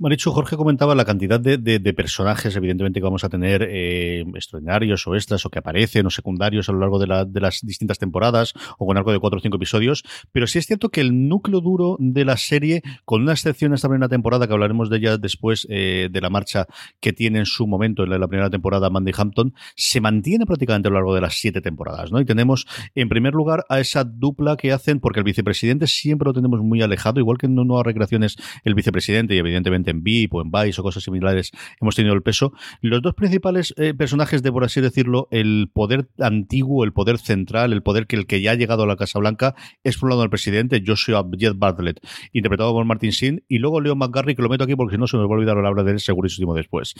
Marichu, 0.00 0.30
Jorge 0.30 0.56
comentaba 0.56 0.94
la 0.94 1.04
cantidad 1.04 1.40
de, 1.40 1.92
personajes, 1.92 2.54
evidentemente, 2.54 3.00
que 3.00 3.04
vamos 3.04 3.24
a 3.24 3.28
tener 3.28 3.66
eh, 3.68 4.24
extraordinarios 4.36 5.04
o 5.08 5.16
extras 5.16 5.44
o 5.44 5.50
que 5.50 5.58
aparecen 5.58 6.06
o 6.06 6.10
secundarios 6.10 6.68
a 6.68 6.72
lo 6.72 6.78
largo 6.78 7.00
de, 7.00 7.08
las 7.08 7.60
distintas 7.62 7.98
temporadas 7.98 8.54
o 8.78 8.86
con 8.86 8.96
algo 8.96 9.10
de 9.10 9.18
cuatro 9.18 9.38
o 9.38 9.42
cinco 9.42 9.56
episodios, 9.56 10.04
pero 10.30 10.46
sí 10.46 10.60
es 10.60 10.66
cierto 10.66 10.90
que 10.90 11.00
el 11.00 11.28
núcleo 11.28 11.60
duro 11.60 11.96
de 11.98 12.24
la 12.24 12.36
serie, 12.36 12.82
con 13.04 13.22
una 13.22 13.32
excepción 13.32 13.74
esta 13.74 13.88
primera 13.88 14.08
temporada, 14.08 14.46
que 14.46 14.52
hablaremos 14.52 14.88
de 14.88 14.98
ella 14.98 15.16
después 15.16 15.66
eh, 15.68 16.08
de 16.12 16.20
la 16.20 16.30
marcha 16.30 16.66
que 17.00 17.12
tiene 17.12 17.40
en 17.40 17.46
su 17.46 17.66
momento 17.66 18.04
en 18.04 18.10
la, 18.10 18.28
primera 18.28 18.50
temporada 18.50 18.90
Mandy 18.90 19.10
Hampton, 19.16 19.52
se 19.74 20.00
mantiene 20.00 20.46
prácticamente 20.46 20.86
a 20.86 20.90
lo 20.92 20.98
largo 20.98 21.14
de 21.16 21.22
las 21.22 21.34
siete 21.34 21.60
temporadas, 21.60 22.12
¿no? 22.12 22.20
Y 22.20 22.24
tenemos, 22.24 22.68
en 22.94 23.08
primer 23.08 23.34
lugar, 23.34 23.64
a 23.68 23.80
esa 23.80 24.04
dupla 24.04 24.56
que 24.56 24.70
hacen, 24.70 25.00
porque 25.00 25.18
el 25.18 25.24
vicepresidente 25.24 25.88
siempre 25.88 26.26
lo 26.26 26.34
tenemos 26.34 26.60
muy 26.60 26.82
alejado, 26.82 27.18
igual 27.18 27.36
que 27.36 27.46
en 27.46 27.56
nuevas 27.56 27.84
recreaciones 27.84 28.36
el 28.62 28.76
vicepresidente 28.76 29.34
y 29.34 29.38
evidentemente 29.38 29.87
en 29.90 30.02
VIP 30.02 30.34
o 30.34 30.42
en 30.42 30.50
Vice 30.50 30.80
o 30.80 30.84
cosas 30.84 31.02
similares 31.02 31.52
hemos 31.80 31.94
tenido 31.94 32.14
el 32.14 32.22
peso. 32.22 32.52
Los 32.80 33.02
dos 33.02 33.14
principales 33.14 33.74
eh, 33.76 33.94
personajes 33.94 34.42
de, 34.42 34.52
por 34.52 34.64
así 34.64 34.80
decirlo, 34.80 35.28
el 35.30 35.70
poder 35.72 36.08
antiguo, 36.18 36.84
el 36.84 36.92
poder 36.92 37.18
central, 37.18 37.72
el 37.72 37.82
poder 37.82 38.06
que 38.06 38.16
el 38.16 38.26
que 38.26 38.40
ya 38.40 38.52
ha 38.52 38.54
llegado 38.54 38.82
a 38.82 38.86
la 38.86 38.96
Casa 38.96 39.18
Blanca 39.18 39.54
es 39.84 39.96
por 39.96 40.06
un 40.06 40.10
lado 40.10 40.24
el 40.24 40.30
presidente, 40.30 40.82
Joshua 40.84 41.24
Jet 41.36 41.54
Bartlett, 41.56 42.00
interpretado 42.32 42.72
por 42.72 42.84
Martin 42.84 43.10
Sheen, 43.10 43.44
y 43.48 43.58
luego 43.58 43.80
Leo 43.80 43.96
McGarry, 43.96 44.34
que 44.34 44.42
lo 44.42 44.48
meto 44.48 44.64
aquí 44.64 44.74
porque 44.76 44.94
si 44.94 45.00
no 45.00 45.06
se 45.06 45.16
me 45.16 45.24
va 45.24 45.28
a 45.28 45.38
olvidar 45.38 45.58
hablar 45.58 45.84
de 45.84 45.92
él 45.92 46.00
segurísimo 46.00 46.54
después. 46.54 46.94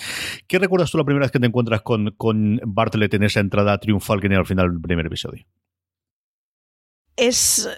¿Qué 0.47 0.59
recuerdas 0.59 0.91
tú 0.91 0.99
la 0.99 1.05
primera 1.05 1.25
vez 1.25 1.33
que 1.33 1.41
te 1.41 1.47
encuentras 1.47 1.83
con, 1.83 2.13
con 2.17 2.61
Bartlett 2.65 3.15
en 3.15 3.25
esa 3.25 3.41
entrada 3.41 3.79
triunfal 3.79 4.21
que 4.21 4.29
tiene 4.29 4.37
al 4.37 4.47
final 4.47 4.71
del 4.71 4.81
primer 4.81 5.07
episodio? 5.07 5.45
Es 7.17 7.69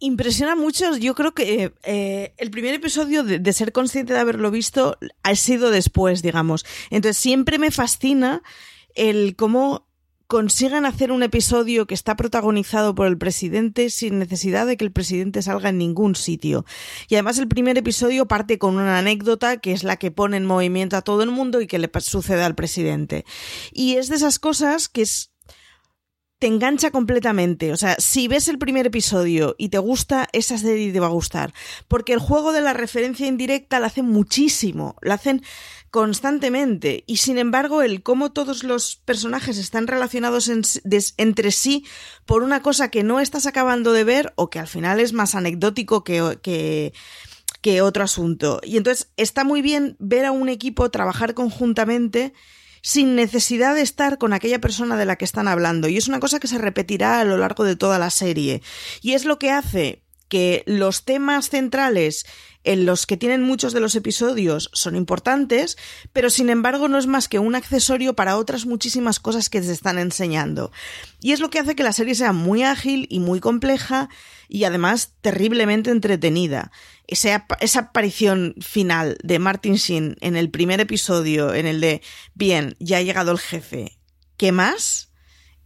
Impresiona 0.00 0.54
mucho. 0.54 0.96
Yo 0.96 1.14
creo 1.14 1.32
que 1.34 1.72
eh, 1.82 2.34
el 2.36 2.50
primer 2.50 2.74
episodio 2.74 3.24
de, 3.24 3.52
ser 3.52 3.72
consciente 3.72 4.12
de 4.12 4.20
haberlo 4.20 4.50
visto 4.50 4.96
ha 5.22 5.34
sido 5.34 5.70
después, 5.70 6.22
digamos. 6.22 6.64
Entonces 6.90 7.16
siempre 7.16 7.58
me 7.58 7.72
fascina 7.72 8.42
el 8.94 9.34
cómo 9.34 9.88
consiguen 10.28 10.84
hacer 10.84 11.10
un 11.10 11.22
episodio 11.22 11.86
que 11.86 11.94
está 11.94 12.14
protagonizado 12.14 12.94
por 12.94 13.06
el 13.06 13.16
presidente 13.16 13.88
sin 13.88 14.18
necesidad 14.18 14.66
de 14.66 14.76
que 14.76 14.84
el 14.84 14.92
presidente 14.92 15.40
salga 15.40 15.70
en 15.70 15.78
ningún 15.78 16.14
sitio. 16.14 16.66
Y 17.08 17.14
además 17.14 17.38
el 17.38 17.48
primer 17.48 17.78
episodio 17.78 18.28
parte 18.28 18.58
con 18.58 18.76
una 18.76 18.98
anécdota 18.98 19.56
que 19.56 19.72
es 19.72 19.84
la 19.84 19.96
que 19.96 20.10
pone 20.10 20.36
en 20.36 20.44
movimiento 20.44 20.96
a 20.96 21.02
todo 21.02 21.22
el 21.22 21.30
mundo 21.30 21.60
y 21.62 21.66
que 21.66 21.78
le 21.78 21.90
sucede 22.00 22.42
al 22.42 22.54
presidente. 22.54 23.24
Y 23.72 23.96
es 23.96 24.08
de 24.08 24.16
esas 24.16 24.38
cosas 24.38 24.88
que 24.90 25.02
es 25.02 25.30
te 26.38 26.46
engancha 26.46 26.90
completamente. 26.90 27.72
O 27.72 27.76
sea, 27.76 27.96
si 27.98 28.28
ves 28.28 28.48
el 28.48 28.58
primer 28.58 28.86
episodio 28.86 29.54
y 29.58 29.70
te 29.70 29.78
gusta, 29.78 30.28
esa 30.32 30.56
serie 30.56 30.92
te 30.92 31.00
va 31.00 31.06
a 31.06 31.10
gustar. 31.10 31.52
Porque 31.88 32.12
el 32.12 32.20
juego 32.20 32.52
de 32.52 32.60
la 32.60 32.72
referencia 32.72 33.26
indirecta 33.26 33.80
la 33.80 33.88
hacen 33.88 34.06
muchísimo, 34.06 34.96
la 35.02 35.14
hacen 35.14 35.42
constantemente. 35.90 37.02
Y 37.06 37.16
sin 37.16 37.38
embargo, 37.38 37.82
el 37.82 38.02
cómo 38.02 38.30
todos 38.30 38.62
los 38.62 38.96
personajes 38.96 39.58
están 39.58 39.86
relacionados 39.86 40.48
entre 41.16 41.50
sí 41.50 41.84
por 42.24 42.42
una 42.42 42.62
cosa 42.62 42.90
que 42.90 43.02
no 43.02 43.20
estás 43.20 43.46
acabando 43.46 43.92
de 43.92 44.04
ver 44.04 44.32
o 44.36 44.50
que 44.50 44.58
al 44.58 44.68
final 44.68 45.00
es 45.00 45.12
más 45.12 45.34
anecdótico 45.34 46.04
que, 46.04 46.38
que, 46.42 46.92
que 47.62 47.82
otro 47.82 48.04
asunto. 48.04 48.60
Y 48.62 48.76
entonces 48.76 49.10
está 49.16 49.42
muy 49.42 49.62
bien 49.62 49.96
ver 49.98 50.24
a 50.24 50.32
un 50.32 50.48
equipo 50.48 50.90
trabajar 50.90 51.34
conjuntamente 51.34 52.32
sin 52.82 53.14
necesidad 53.14 53.74
de 53.74 53.82
estar 53.82 54.18
con 54.18 54.32
aquella 54.32 54.60
persona 54.60 54.96
de 54.96 55.04
la 55.04 55.16
que 55.16 55.24
están 55.24 55.48
hablando. 55.48 55.88
Y 55.88 55.96
es 55.96 56.08
una 56.08 56.20
cosa 56.20 56.40
que 56.40 56.48
se 56.48 56.58
repetirá 56.58 57.20
a 57.20 57.24
lo 57.24 57.38
largo 57.38 57.64
de 57.64 57.76
toda 57.76 57.98
la 57.98 58.10
serie. 58.10 58.62
Y 59.02 59.12
es 59.12 59.24
lo 59.24 59.38
que 59.38 59.50
hace 59.50 60.02
que 60.28 60.62
los 60.66 61.04
temas 61.04 61.50
centrales 61.50 62.26
en 62.68 62.84
los 62.84 63.06
que 63.06 63.16
tienen 63.16 63.40
muchos 63.42 63.72
de 63.72 63.80
los 63.80 63.94
episodios 63.94 64.68
son 64.74 64.94
importantes, 64.94 65.78
pero 66.12 66.28
sin 66.28 66.50
embargo 66.50 66.86
no 66.86 66.98
es 66.98 67.06
más 67.06 67.26
que 67.26 67.38
un 67.38 67.54
accesorio 67.54 68.12
para 68.14 68.36
otras 68.36 68.66
muchísimas 68.66 69.20
cosas 69.20 69.48
que 69.48 69.62
se 69.62 69.72
están 69.72 69.98
enseñando. 69.98 70.70
Y 71.22 71.32
es 71.32 71.40
lo 71.40 71.48
que 71.48 71.60
hace 71.60 71.74
que 71.74 71.82
la 71.82 71.94
serie 71.94 72.14
sea 72.14 72.34
muy 72.34 72.64
ágil 72.64 73.06
y 73.08 73.20
muy 73.20 73.40
compleja 73.40 74.10
y 74.48 74.64
además 74.64 75.14
terriblemente 75.22 75.90
entretenida. 75.90 76.70
Esa, 77.06 77.46
esa 77.60 77.80
aparición 77.80 78.54
final 78.60 79.16
de 79.24 79.38
Martin 79.38 79.76
Sheen 79.76 80.18
en 80.20 80.36
el 80.36 80.50
primer 80.50 80.78
episodio, 80.80 81.54
en 81.54 81.66
el 81.66 81.80
de, 81.80 82.02
bien, 82.34 82.76
ya 82.80 82.98
ha 82.98 83.02
llegado 83.02 83.32
el 83.32 83.38
jefe, 83.38 83.98
¿qué 84.36 84.52
más? 84.52 85.07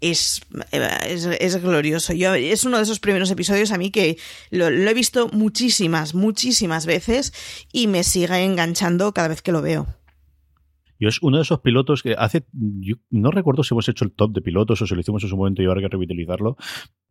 Es, 0.03 0.41
es, 0.73 1.63
glorioso. 1.63 2.13
Yo, 2.13 2.35
es 2.35 2.65
uno 2.65 2.77
de 2.79 2.83
esos 2.83 2.99
primeros 2.99 3.31
episodios 3.31 3.71
a 3.71 3.79
mí 3.79 3.93
que 3.93 4.19
lo, 4.51 4.67
he 4.67 4.95
visto 4.95 5.29
muchísimas, 5.29 6.15
muchísimas 6.15 6.87
veces 6.87 7.33
y 7.73 7.87
me 7.87 8.03
sigue 8.03 8.45
enganchando 8.45 9.15
cada 9.15 9.29
vez 9.29 9.43
que 9.43 9.53
lo 9.53 9.63
veo. 9.63 9.87
Yo 10.99 11.09
es 11.09 11.23
uno 11.23 11.39
de 11.39 11.43
esos 11.43 11.61
pilotos 11.61 12.03
que 12.03 12.15
hace, 12.17 12.47
no 13.11 13.31
recuerdo 13.31 13.63
si 13.63 13.75
hemos 13.75 13.89
hecho 13.89 14.05
el 14.05 14.13
top 14.13 14.33
de 14.33 14.41
pilotos 14.41 14.83
o 14.83 14.87
si 14.87 14.95
lo 14.95 15.01
hicimos 15.01 15.23
en 15.23 15.31
su 15.31 15.37
momento 15.37 15.63
y 15.63 15.67
ahora 15.67 15.79
hay 15.81 15.87
que 15.87 15.93
revitalizarlo, 15.93 16.57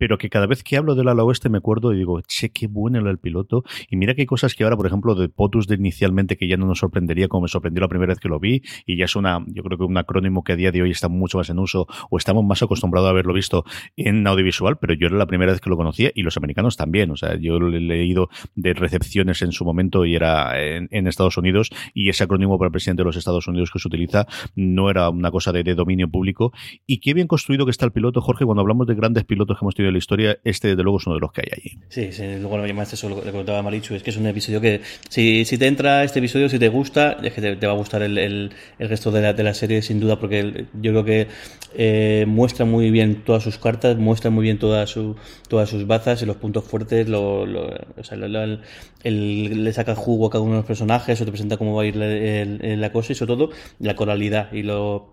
pero 0.02 0.18
que 0.18 0.30
cada 0.30 0.48
vez 0.48 0.64
que 0.64 0.76
hablo 0.76 0.96
del 0.96 1.06
ala 1.06 1.22
oeste 1.22 1.48
me 1.48 1.58
acuerdo 1.58 1.92
y 1.92 1.96
digo, 1.96 2.20
che, 2.22 2.50
qué 2.50 2.66
bueno 2.66 2.98
era 2.98 3.08
el 3.08 3.18
piloto. 3.18 3.62
Y 3.88 3.94
mira 3.94 4.16
que 4.16 4.22
hay 4.22 4.26
cosas 4.26 4.56
que 4.56 4.64
ahora, 4.64 4.76
por 4.76 4.84
ejemplo, 4.84 5.14
de 5.14 5.28
POTUS 5.28 5.68
de 5.68 5.76
inicialmente 5.76 6.36
que 6.36 6.48
ya 6.48 6.56
no 6.56 6.66
nos 6.66 6.80
sorprendería 6.80 7.28
como 7.28 7.42
me 7.42 7.48
sorprendió 7.48 7.82
la 7.82 7.86
primera 7.86 8.10
vez 8.10 8.18
que 8.18 8.28
lo 8.28 8.40
vi 8.40 8.62
y 8.84 8.96
ya 8.96 9.04
es 9.04 9.14
una, 9.14 9.44
yo 9.46 9.62
creo 9.62 9.78
que 9.78 9.84
un 9.84 9.96
acrónimo 9.96 10.42
que 10.42 10.54
a 10.54 10.56
día 10.56 10.72
de 10.72 10.82
hoy 10.82 10.90
está 10.90 11.06
mucho 11.08 11.38
más 11.38 11.50
en 11.50 11.60
uso 11.60 11.86
o 12.10 12.18
estamos 12.18 12.44
más 12.44 12.60
acostumbrados 12.64 13.06
a 13.06 13.10
haberlo 13.10 13.32
visto 13.32 13.64
en 13.94 14.26
audiovisual, 14.26 14.76
pero 14.80 14.92
yo 14.94 15.06
era 15.06 15.16
la 15.16 15.26
primera 15.26 15.52
vez 15.52 15.60
que 15.60 15.70
lo 15.70 15.76
conocía 15.76 16.10
y 16.12 16.22
los 16.22 16.36
americanos 16.36 16.76
también. 16.76 17.12
O 17.12 17.16
sea, 17.16 17.36
yo 17.36 17.60
lo 17.60 17.68
he 17.68 17.78
leído 17.78 18.28
de 18.56 18.74
recepciones 18.74 19.40
en 19.42 19.52
su 19.52 19.64
momento 19.64 20.04
y 20.04 20.16
era 20.16 20.60
en, 20.60 20.88
Estados 21.06 21.36
Unidos 21.36 21.70
y 21.94 22.08
ese 22.08 22.24
acrónimo 22.24 22.58
para 22.58 22.66
el 22.66 22.72
presidente 22.72 23.02
de 23.02 23.06
los 23.06 23.16
Estados 23.16 23.46
Unidos 23.46 23.70
que 23.70 23.78
se 23.78 23.86
utiliza 23.86 24.26
no 24.56 24.90
era 24.90 25.10
una 25.10 25.30
cosa 25.30 25.52
de, 25.52 25.62
dominio 25.62 26.10
público. 26.10 26.52
Y 26.88 26.98
qué 26.98 27.14
bien 27.14 27.28
construido 27.28 27.66
que 27.66 27.70
está 27.70 27.86
el 27.86 27.92
piloto, 27.92 28.20
Jorge, 28.20 28.44
cuando 28.44 28.62
hablamos 28.62 28.88
de 28.88 28.96
grandes 28.96 29.22
pilotos 29.24 29.56
que 29.56 29.64
hemos 29.64 29.76
tenido 29.76 29.91
la 29.92 29.98
historia, 29.98 30.38
este 30.44 30.68
desde 30.68 30.82
luego 30.82 30.98
es 30.98 31.06
uno 31.06 31.14
de 31.14 31.20
los 31.20 31.32
que 31.32 31.42
hay 31.42 31.50
allí. 31.52 31.78
Sí, 31.88 32.12
sí 32.12 32.36
luego 32.38 32.58
lo 32.58 32.66
llamaste 32.66 32.96
eso, 32.96 33.08
lo 33.08 33.22
que 33.22 33.30
contaba 33.30 33.62
Marichu, 33.62 33.94
es 33.94 34.02
que 34.02 34.10
es 34.10 34.16
un 34.16 34.26
episodio 34.26 34.60
que 34.60 34.80
si, 35.08 35.44
si 35.44 35.58
te 35.58 35.66
entra 35.66 36.04
este 36.04 36.18
episodio, 36.18 36.48
si 36.48 36.58
te 36.58 36.68
gusta, 36.68 37.18
es 37.22 37.32
que 37.32 37.40
te, 37.40 37.66
va 37.66 37.72
a 37.72 37.76
gustar 37.76 38.02
el, 38.02 38.18
el, 38.18 38.50
resto 38.78 39.10
de 39.10 39.22
la, 39.22 39.32
de 39.32 39.42
la, 39.42 39.54
serie 39.54 39.82
sin 39.82 40.00
duda, 40.00 40.18
porque 40.18 40.66
yo 40.74 40.92
creo 40.92 41.04
que 41.04 41.26
eh, 41.74 42.24
muestra 42.26 42.64
muy 42.64 42.90
bien 42.90 43.22
todas 43.24 43.42
sus 43.42 43.58
cartas, 43.58 43.96
muestra 43.96 44.30
muy 44.30 44.42
bien 44.42 44.58
todas 44.58 44.90
su, 44.90 45.16
todas 45.48 45.68
sus 45.68 45.86
bazas 45.86 46.22
y 46.22 46.26
los 46.26 46.36
puntos 46.36 46.64
fuertes, 46.64 47.08
lo, 47.08 47.42
o 47.42 48.04
sea, 48.04 48.18
le 48.18 49.72
saca 49.72 49.94
jugo 49.94 50.26
a 50.26 50.30
cada 50.30 50.42
uno 50.42 50.52
de 50.52 50.58
los 50.58 50.66
personajes, 50.66 51.20
o 51.20 51.24
te 51.24 51.30
presenta 51.30 51.56
cómo 51.56 51.74
va 51.74 51.82
a 51.82 51.86
ir 51.86 51.96
la, 51.96 52.92
cosa 52.92 53.12
y 53.12 53.14
sobre 53.14 53.34
todo 53.34 53.50
la 53.78 53.96
coralidad 53.96 54.52
y 54.52 54.62
lo 54.62 55.12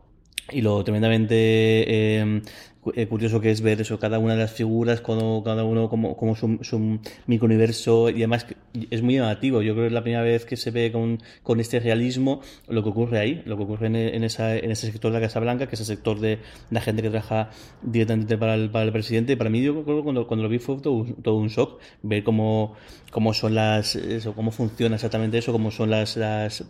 y 0.52 0.62
lo 0.62 0.84
tremendamente 0.84 1.36
eh, 1.36 2.42
curioso 2.82 3.42
que 3.42 3.52
es 3.52 3.62
ver 3.62 3.82
eso, 3.82 4.00
cada 4.00 4.20
una 4.20 4.34
de 4.34 4.40
las 4.40 4.54
figuras, 4.54 5.02
como, 5.02 5.44
cada 5.44 5.64
uno 5.64 5.90
como, 5.90 6.16
como 6.16 6.36
su, 6.36 6.60
su 6.62 7.00
microuniverso 7.28 8.10
y 8.10 8.18
además 8.18 8.46
es 8.90 9.02
muy 9.02 9.16
llamativo. 9.16 9.62
Yo 9.62 9.74
creo 9.74 9.84
que 9.84 9.88
es 9.88 9.94
la 9.94 10.02
primera 10.02 10.24
vez 10.24 10.46
que 10.46 10.56
se 10.56 10.72
ve 10.72 10.92
con, 10.92 11.60
este 11.60 11.80
realismo 11.80 12.42
lo 12.68 12.84
que 12.84 12.90
ocurre 12.90 13.20
ahí, 13.20 13.42
lo 13.46 13.58
que 13.58 13.64
ocurre 13.64 13.88
en, 13.88 14.24
ese 14.24 14.76
sector 14.76 15.12
de 15.12 15.20
la 15.20 15.26
Casa 15.26 15.40
Blanca, 15.40 15.68
que 15.68 15.76
es 15.76 15.82
el 15.82 15.88
sector 15.88 16.20
de 16.20 16.40
la 16.70 16.82
gente 16.82 17.02
que 17.02 17.10
trabaja 17.10 17.50
directamente 17.82 18.38
para 18.38 18.56
el, 18.56 18.70
para 18.70 18.86
el 18.86 18.92
presidente. 18.92 19.36
Para 19.36 19.50
mí, 19.50 19.62
yo 19.62 19.84
creo 19.84 19.98
que 19.98 20.04
cuando, 20.04 20.28
cuando 20.28 20.44
lo 20.44 20.50
vi 20.50 20.60
fue 20.60 20.78
todo, 20.78 21.06
todo 21.22 21.36
un 21.36 21.50
shock 21.50 21.80
ver 22.02 22.24
cómo, 22.24 22.76
cómo 23.12 23.34
son 23.34 23.56
las, 23.56 23.96
eso, 23.96 24.34
cómo 24.34 24.52
funciona 24.52 24.96
exactamente 24.96 25.38
eso, 25.38 25.52
cómo 25.52 25.72
son 25.72 25.90
las, 25.90 26.16
las 26.18 26.66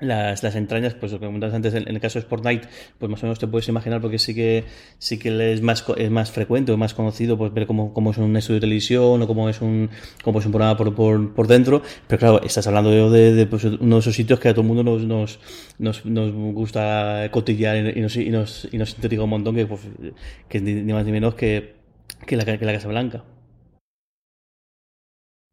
las, 0.00 0.42
las 0.42 0.54
entrañas, 0.54 0.94
pues 0.94 1.12
lo 1.12 1.20
que 1.20 1.26
comentabas 1.26 1.54
antes, 1.54 1.74
en, 1.74 1.88
el 1.88 2.00
caso 2.00 2.18
de 2.18 2.24
Sport 2.24 2.44
Night, 2.44 2.64
pues 2.98 3.10
más 3.10 3.22
o 3.22 3.26
menos 3.26 3.38
te 3.38 3.46
puedes 3.46 3.68
imaginar 3.68 4.00
porque 4.00 4.18
sí 4.18 4.34
que 4.34 4.64
sí 4.98 5.18
que 5.18 5.52
es 5.52 5.62
más 5.62 5.84
es 5.96 6.10
más 6.10 6.30
frecuente 6.30 6.72
o 6.72 6.76
más 6.76 6.94
conocido 6.94 7.36
pues 7.36 7.52
ver 7.52 7.66
cómo, 7.66 7.92
cómo 7.92 8.12
es 8.12 8.18
un 8.18 8.36
estudio 8.36 8.56
de 8.56 8.60
televisión 8.60 9.20
o 9.22 9.26
cómo 9.26 9.48
es 9.48 9.60
un 9.60 9.90
cómo 10.22 10.38
es 10.38 10.46
un 10.46 10.52
programa 10.52 10.76
por, 10.76 10.94
por, 10.94 11.34
por 11.34 11.46
dentro, 11.46 11.82
pero 12.06 12.18
claro, 12.18 12.42
estás 12.42 12.66
hablando 12.66 13.10
de, 13.10 13.34
de, 13.34 13.46
pues, 13.46 13.64
uno 13.64 13.96
de 13.96 14.00
esos 14.00 14.14
sitios 14.14 14.38
que 14.38 14.48
a 14.48 14.52
todo 14.52 14.62
el 14.62 14.68
mundo 14.68 14.84
nos, 14.84 15.04
nos, 15.04 15.40
nos, 15.78 16.04
nos 16.04 16.32
gusta 16.32 17.28
cotillar 17.30 17.96
y 17.96 18.00
nos, 18.00 18.16
y 18.16 18.30
nos, 18.30 18.68
y 18.70 18.78
nos 18.78 18.96
un 19.02 19.30
montón 19.30 19.54
que, 19.54 19.66
pues, 19.66 19.80
que 20.48 20.60
ni 20.60 20.92
más 20.92 21.04
ni 21.04 21.12
menos 21.12 21.34
que, 21.34 21.74
que, 22.26 22.36
la, 22.36 22.44
que 22.44 22.64
la 22.64 22.72
Casa 22.72 22.88
Blanca. 22.88 23.24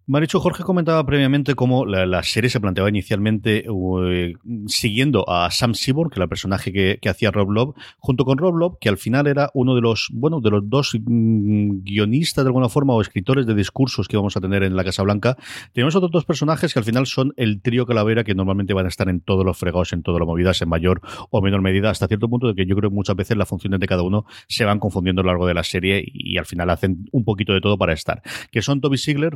Marichu, 0.07 0.39
Jorge 0.39 0.61
comentaba 0.63 1.03
previamente 1.03 1.55
cómo 1.55 1.83
la, 1.83 2.21
serie 2.21 2.51
se 2.51 2.59
planteaba 2.59 2.89
inicialmente 2.89 3.65
eh, 3.65 4.33
siguiendo 4.67 5.27
a 5.27 5.49
Sam 5.49 5.73
Seaborn, 5.73 6.11
que 6.11 6.19
era 6.19 6.25
el 6.25 6.29
personaje 6.29 6.71
que, 6.71 7.09
hacía 7.09 7.31
Rob 7.31 7.49
Love, 7.49 7.75
junto 7.97 8.23
con 8.23 8.37
Rob 8.37 8.55
Love, 8.55 8.77
que 8.79 8.89
al 8.89 8.97
final 8.97 9.25
era 9.25 9.49
uno 9.55 9.73
de 9.73 9.81
los, 9.81 10.09
bueno, 10.13 10.41
de 10.41 10.51
los 10.51 10.69
dos 10.69 10.95
mm, 10.99 11.83
guionistas 11.83 12.43
de 12.43 12.49
alguna 12.49 12.69
forma 12.69 12.93
o 12.93 13.01
escritores 13.01 13.47
de 13.47 13.55
discursos 13.55 14.07
que 14.07 14.15
vamos 14.15 14.37
a 14.37 14.41
tener 14.41 14.61
en 14.61 14.75
la 14.75 14.83
Casa 14.83 15.01
Blanca. 15.01 15.37
Tenemos 15.73 15.95
otros 15.95 16.11
dos 16.11 16.25
personajes 16.25 16.73
que 16.73 16.79
al 16.79 16.85
final 16.85 17.07
son 17.07 17.33
el 17.35 17.61
trío 17.61 17.87
calavera 17.87 18.23
que 18.23 18.35
normalmente 18.35 18.75
van 18.75 18.85
a 18.85 18.89
estar 18.89 19.09
en 19.09 19.21
todos 19.21 19.43
los 19.43 19.57
fregados, 19.57 19.91
en 19.91 20.03
todas 20.03 20.19
las 20.19 20.27
movidas, 20.27 20.61
en 20.61 20.69
mayor 20.69 21.01
o 21.31 21.41
menor 21.41 21.61
medida, 21.61 21.89
hasta 21.89 22.07
cierto 22.07 22.29
punto 22.29 22.47
de 22.47 22.53
que 22.53 22.67
yo 22.67 22.75
creo 22.75 22.91
que 22.91 22.95
muchas 22.95 23.15
veces 23.15 23.37
las 23.37 23.49
funciones 23.49 23.79
de 23.79 23.87
cada 23.87 24.03
uno 24.03 24.25
se 24.47 24.65
van 24.65 24.79
confundiendo 24.79 25.21
a 25.21 25.23
lo 25.23 25.31
largo 25.31 25.47
de 25.47 25.55
la 25.55 25.63
serie 25.63 26.03
y, 26.05 26.37
al 26.37 26.45
final 26.45 26.69
hacen 26.69 27.07
un 27.11 27.23
poquito 27.23 27.53
de 27.53 27.61
todo 27.61 27.77
para 27.77 27.93
estar. 27.93 28.21
Que 28.51 28.61
son 28.61 28.81
Toby 28.81 28.97
Sigler, 28.97 29.35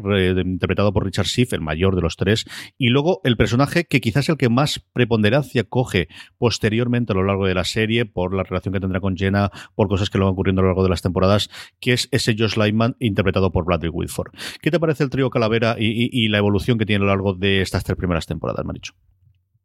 interpretado 0.59 0.93
por 0.93 1.05
Richard 1.05 1.25
Schiff, 1.25 1.53
el 1.53 1.61
mayor 1.61 1.95
de 1.95 2.01
los 2.01 2.17
tres, 2.17 2.45
y 2.77 2.89
luego 2.89 3.21
el 3.23 3.37
personaje 3.37 3.85
que 3.85 4.01
quizás 4.01 4.25
es 4.25 4.29
el 4.29 4.37
que 4.37 4.49
más 4.49 4.81
preponderancia 4.93 5.63
coge 5.63 6.09
posteriormente 6.37 7.13
a 7.13 7.15
lo 7.15 7.23
largo 7.23 7.45
de 7.47 7.53
la 7.53 7.63
serie, 7.63 8.05
por 8.05 8.33
la 8.35 8.43
relación 8.43 8.73
que 8.73 8.79
tendrá 8.79 8.99
con 8.99 9.17
Jenna, 9.17 9.51
por 9.75 9.87
cosas 9.87 10.09
que 10.09 10.17
lo 10.17 10.25
van 10.25 10.33
ocurriendo 10.33 10.61
a 10.61 10.63
lo 10.63 10.69
largo 10.69 10.83
de 10.83 10.89
las 10.89 11.01
temporadas, 11.01 11.49
que 11.79 11.93
es 11.93 12.09
ese 12.11 12.35
Josh 12.37 12.57
Lyman 12.57 12.95
interpretado 12.99 13.51
por 13.51 13.65
Bradley 13.65 13.89
Whitford. 13.89 14.33
¿Qué 14.61 14.71
te 14.71 14.79
parece 14.79 15.03
el 15.03 15.09
trío 15.09 15.29
Calavera 15.29 15.75
y, 15.79 16.27
la 16.29 16.37
evolución 16.37 16.77
que 16.77 16.85
tiene 16.85 17.03
a 17.03 17.07
lo 17.07 17.11
largo 17.13 17.33
de 17.33 17.61
estas 17.61 17.83
tres 17.83 17.97
primeras 17.97 18.25
temporadas, 18.25 18.65
Maricho? 18.65 18.93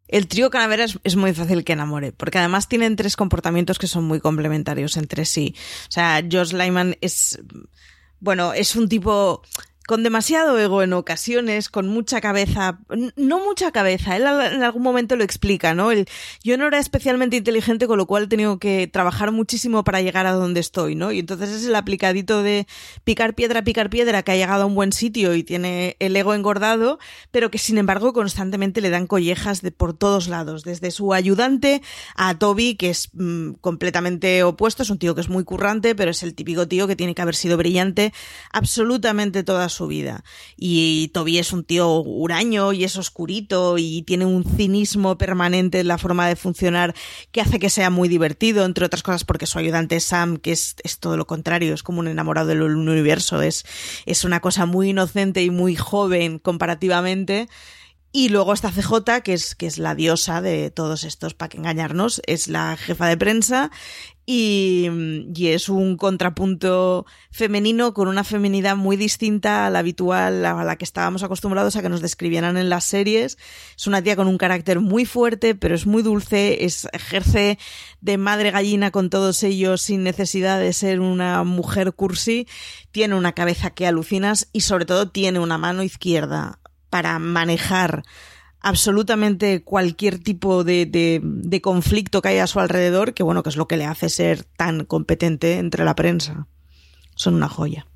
El 0.09 0.29
trío 0.29 0.51
Calavera 0.51 0.85
es, 0.85 1.17
muy 1.17 1.33
fácil 1.35 1.65
que 1.65 1.73
enamore, 1.73 2.13
porque 2.13 2.39
además 2.39 2.69
tienen 2.69 2.97
tres 2.97 3.17
comportamientos 3.17 3.79
que 3.79 3.87
son 3.87 4.05
muy 4.05 4.21
complementarios 4.21 4.97
entre 4.97 5.25
sí. 5.25 5.55
O 5.89 5.93
sea, 5.93 6.23
Josh 6.31 6.53
Lyman 6.53 6.97
es, 7.01 7.43
bueno, 8.21 8.53
es 8.53 8.77
un 8.77 8.89
tipo 8.89 9.43
con 9.87 10.03
demasiado 10.03 10.59
ego 10.59 10.83
en 10.83 10.93
ocasiones, 10.95 11.69
con 11.69 11.89
mucha 11.89 12.21
cabeza, 12.21 12.79
no 13.17 13.45
mucha 13.45 13.71
cabeza, 13.71 14.17
él 14.17 14.25
en 14.25 14.63
algún 14.63 14.83
momento 14.83 15.17
lo 15.17 15.25
explica, 15.25 15.75
¿no? 15.75 15.91
yo 16.43 16.57
no 16.57 16.67
era 16.67 16.79
especialmente 16.79 17.37
inteligente, 17.37 17.87
con 17.87 17.99
lo 17.99 18.07
cual 18.07 18.25
he 18.25 18.27
tenido 18.27 18.59
que 18.59 18.87
trabajar 18.87 19.31
muchísimo 19.33 19.85
para 19.85 20.01
llegar 20.01 20.27
a 20.27 20.33
donde 20.33 20.61
estoy, 20.61 20.95
¿no? 20.95 21.13
Y 21.13 21.19
entonces 21.19 21.51
es 21.51 21.67
el 21.67 21.75
aplicadito 21.75 22.43
de 22.43 22.67
picar 23.05 23.35
piedra, 23.35 23.63
picar 23.63 23.91
piedra, 23.91 24.23
que 24.23 24.33
ha 24.33 24.37
llegado 24.37 24.63
a 24.63 24.67
un 24.67 24.75
buen 24.75 24.93
sitio 24.93 25.35
y 25.35 25.45
tiene 25.45 25.97
el 25.99 26.17
ego 26.17 26.35
engordado, 26.35 26.99
pero 27.31 27.51
que 27.51 27.59
sin 27.59 27.77
embargo 27.77 28.13
constantemente 28.13 28.81
le 28.81 28.91
dan 28.91 29.07
collejas 29.07 29.61
de 29.61 29.71
por 29.71 29.93
todos 29.95 30.29
lados, 30.29 30.65
desde 30.65 30.91
su 30.91 31.13
ayudante 31.13 31.83
a 32.17 32.39
Toby, 32.39 32.77
que 32.77 32.91
es 32.91 33.11
mm, 33.13 33.55
completamente 33.61 34.43
opuesto, 34.45 34.83
es 34.83 34.91
un 34.91 34.99
tío 34.99 35.15
que 35.15 35.21
es 35.21 35.29
muy 35.29 35.45
currante, 35.45 35.95
pero 35.95 36.11
es 36.11 36.23
el 36.23 36.35
típico 36.35 36.67
tío 36.69 36.87
que 36.87 36.97
tiene 36.97 37.15
que 37.15 37.23
haber 37.23 37.35
sido 37.35 37.57
brillante 37.57 38.13
absolutamente 38.51 39.43
todas 39.43 39.74
su 39.75 39.87
vida. 39.87 40.25
Y 40.57 41.09
Toby 41.09 41.39
es 41.39 41.53
un 41.53 41.65
tío 41.65 42.01
huraño 42.01 42.73
y 42.73 42.85
es 42.85 42.97
oscurito 42.97 43.77
y 43.79 44.03
tiene 44.03 44.25
un 44.25 44.45
cinismo 44.45 45.19
permanente 45.19 45.81
en 45.81 45.89
la 45.89 45.99
forma 45.99 46.27
de 46.29 46.37
funcionar 46.37 46.95
que 47.33 47.41
hace 47.41 47.59
que 47.59 47.71
sea 47.71 47.91
muy 47.91 48.09
divertido, 48.09 48.65
entre 48.65 48.87
otras 48.87 49.03
cosas 49.03 49.25
porque 49.25 49.47
su 49.47 49.59
ayudante 49.59 50.01
Sam, 50.01 50.39
que 50.39 50.53
es, 50.53 50.77
es 50.83 50.99
todo 50.99 51.17
lo 51.17 51.27
contrario, 51.27 51.75
es 51.75 51.83
como 51.83 52.01
un 52.01 52.09
enamorado 52.09 52.49
del 52.49 52.63
universo, 52.63 53.43
es, 53.43 53.65
es 54.07 54.25
una 54.25 54.41
cosa 54.41 54.67
muy 54.67 54.91
inocente 54.91 55.43
y 55.43 55.51
muy 55.51 55.77
joven 55.77 56.39
comparativamente. 56.39 57.49
Y 58.17 58.29
luego 58.29 58.53
está 58.53 58.71
CJ, 58.71 59.23
que 59.25 59.33
es, 59.33 59.57
que 59.57 59.67
es 59.67 59.77
la 59.77 59.97
diosa 59.97 60.41
de 60.41 60.71
todos 60.71 61.03
estos, 61.03 61.35
para 61.35 61.49
que 61.49 61.57
engañarnos, 61.57 62.23
es 62.29 62.47
la 62.47 62.77
jefa 62.77 63.09
de 63.09 63.17
prensa 63.17 63.73
y, 64.27 64.89
es 65.39 65.69
un 65.69 65.97
contrapunto 65.97 67.05
femenino 67.31 67.93
con 67.93 68.09
una 68.09 68.25
feminidad 68.25 68.77
muy 68.77 68.97
distinta 68.97 69.67
a 69.67 69.71
la 69.71 69.81
habitual, 69.81 70.45
a 70.47 70.65
la 70.65 70.77
que 70.77 70.85
estábamos 70.85 71.23
acostumbrados 71.23 71.77
a 71.77 71.83
que 71.83 71.89
nos 71.89 72.01
describieran 72.01 72.57
en 72.57 72.71
las 72.71 72.85
series. 72.85 73.37
Es 73.77 73.87
una 73.87 74.03
tía 74.03 74.17
con 74.17 74.29
un 74.29 74.39
carácter 74.39 74.81
muy 74.81 75.05
fuerte, 75.05 75.55
pero 75.55 75.75
es 75.75 75.87
muy 75.87 76.03
dulce, 76.03 76.65
ejerce 76.65 77.59
de 78.01 78.19
madre 78.19 78.51
gallina 78.51 78.91
con 78.91 79.11
todos 79.11 79.43
ellos 79.43 79.83
sin 79.83 80.03
necesidad 80.03 80.59
de 80.59 80.73
ser 80.73 81.01
una 81.01 81.45
mujer 81.45 81.93
cursi, 81.93 82.49
tiene 82.93 83.15
una 83.15 83.33
cabeza 83.33 83.71
que 83.71 83.87
alucinas 83.87 84.49
y 84.53 84.63
sobre 84.63 84.87
todo 84.87 85.11
tiene 85.11 85.39
una 85.39 85.59
mano 85.59 85.83
izquierda 85.83 86.59
para 86.89 87.19
manejar 87.19 88.05
absolutamente 88.65 89.63
cualquier 89.63 90.19
tipo 90.19 90.65
de, 90.65 90.87
de, 90.87 91.61
conflicto 91.61 92.23
que 92.23 92.29
haya 92.29 92.45
a 92.45 92.49
su 92.49 92.61
alrededor, 92.61 93.13
que 93.13 93.23
bueno, 93.23 93.43
que 93.43 93.51
es 93.51 93.57
lo 93.57 93.69
que 93.69 93.77
le 93.77 93.85
hace 93.85 94.09
ser 94.09 94.43
tan 94.43 94.87
competente 94.87 95.59
entre 95.59 95.85
la 95.85 95.95
prensa. 95.95 96.49
Son 97.15 97.35
una 97.35 97.49
joya. 97.49 97.87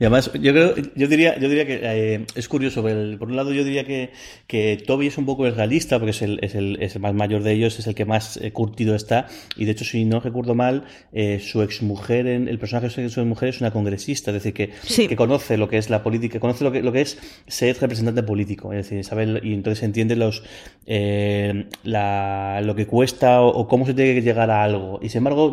Y 0.00 0.04
además, 0.04 0.30
yo 0.32 0.52
creo, 0.52 0.74
yo 0.94 1.08
diría, 1.08 1.38
yo 1.38 1.48
diría 1.48 1.66
que 1.66 1.80
eh, 1.82 2.26
es 2.36 2.48
curioso. 2.48 2.82
por 2.82 3.28
un 3.28 3.36
lado, 3.36 3.52
yo 3.52 3.64
diría 3.64 3.84
que, 3.84 4.12
que 4.46 4.80
Toby 4.86 5.08
es 5.08 5.18
un 5.18 5.26
poco 5.26 5.44
el 5.46 5.56
realista, 5.56 5.98
porque 5.98 6.10
es 6.10 6.22
el, 6.22 6.38
es 6.40 6.54
el, 6.54 6.78
es 6.80 6.94
el 6.94 7.02
más 7.02 7.14
mayor 7.14 7.42
de 7.42 7.52
ellos, 7.52 7.78
es 7.80 7.86
el 7.88 7.96
que 7.96 8.04
más 8.04 8.36
eh, 8.36 8.52
curtido 8.52 8.94
está. 8.94 9.26
Y 9.56 9.64
de 9.64 9.72
hecho, 9.72 9.84
si 9.84 10.04
no 10.04 10.20
recuerdo 10.20 10.54
mal, 10.54 10.84
eh, 11.12 11.40
su 11.40 11.62
exmujer, 11.62 12.28
en, 12.28 12.46
el 12.46 12.60
personaje 12.60 12.86
de 13.02 13.08
su 13.10 13.20
exmujer 13.20 13.48
es 13.48 13.60
una 13.60 13.72
congresista, 13.72 14.30
es 14.30 14.34
decir, 14.34 14.54
que, 14.54 14.70
que 15.08 15.16
conoce 15.16 15.56
lo 15.56 15.68
que 15.68 15.78
es 15.78 15.90
la 15.90 16.04
política, 16.04 16.38
conoce 16.38 16.62
lo 16.62 16.70
que, 16.70 16.80
lo 16.82 16.92
que 16.92 17.00
es 17.00 17.18
ser 17.48 17.76
representante 17.80 18.22
político. 18.22 18.72
Es 18.72 18.88
decir, 18.88 19.04
sabe, 19.04 19.40
y 19.42 19.52
entonces 19.52 19.82
entiende 19.82 20.14
los, 20.14 20.44
eh, 20.86 21.66
la, 21.82 22.60
lo 22.62 22.76
que 22.76 22.86
cuesta 22.86 23.42
o, 23.42 23.66
cómo 23.66 23.84
se 23.84 23.94
tiene 23.94 24.14
que 24.14 24.22
llegar 24.22 24.48
a 24.52 24.62
algo. 24.62 25.00
Y 25.02 25.08
sin 25.08 25.18
embargo, 25.18 25.52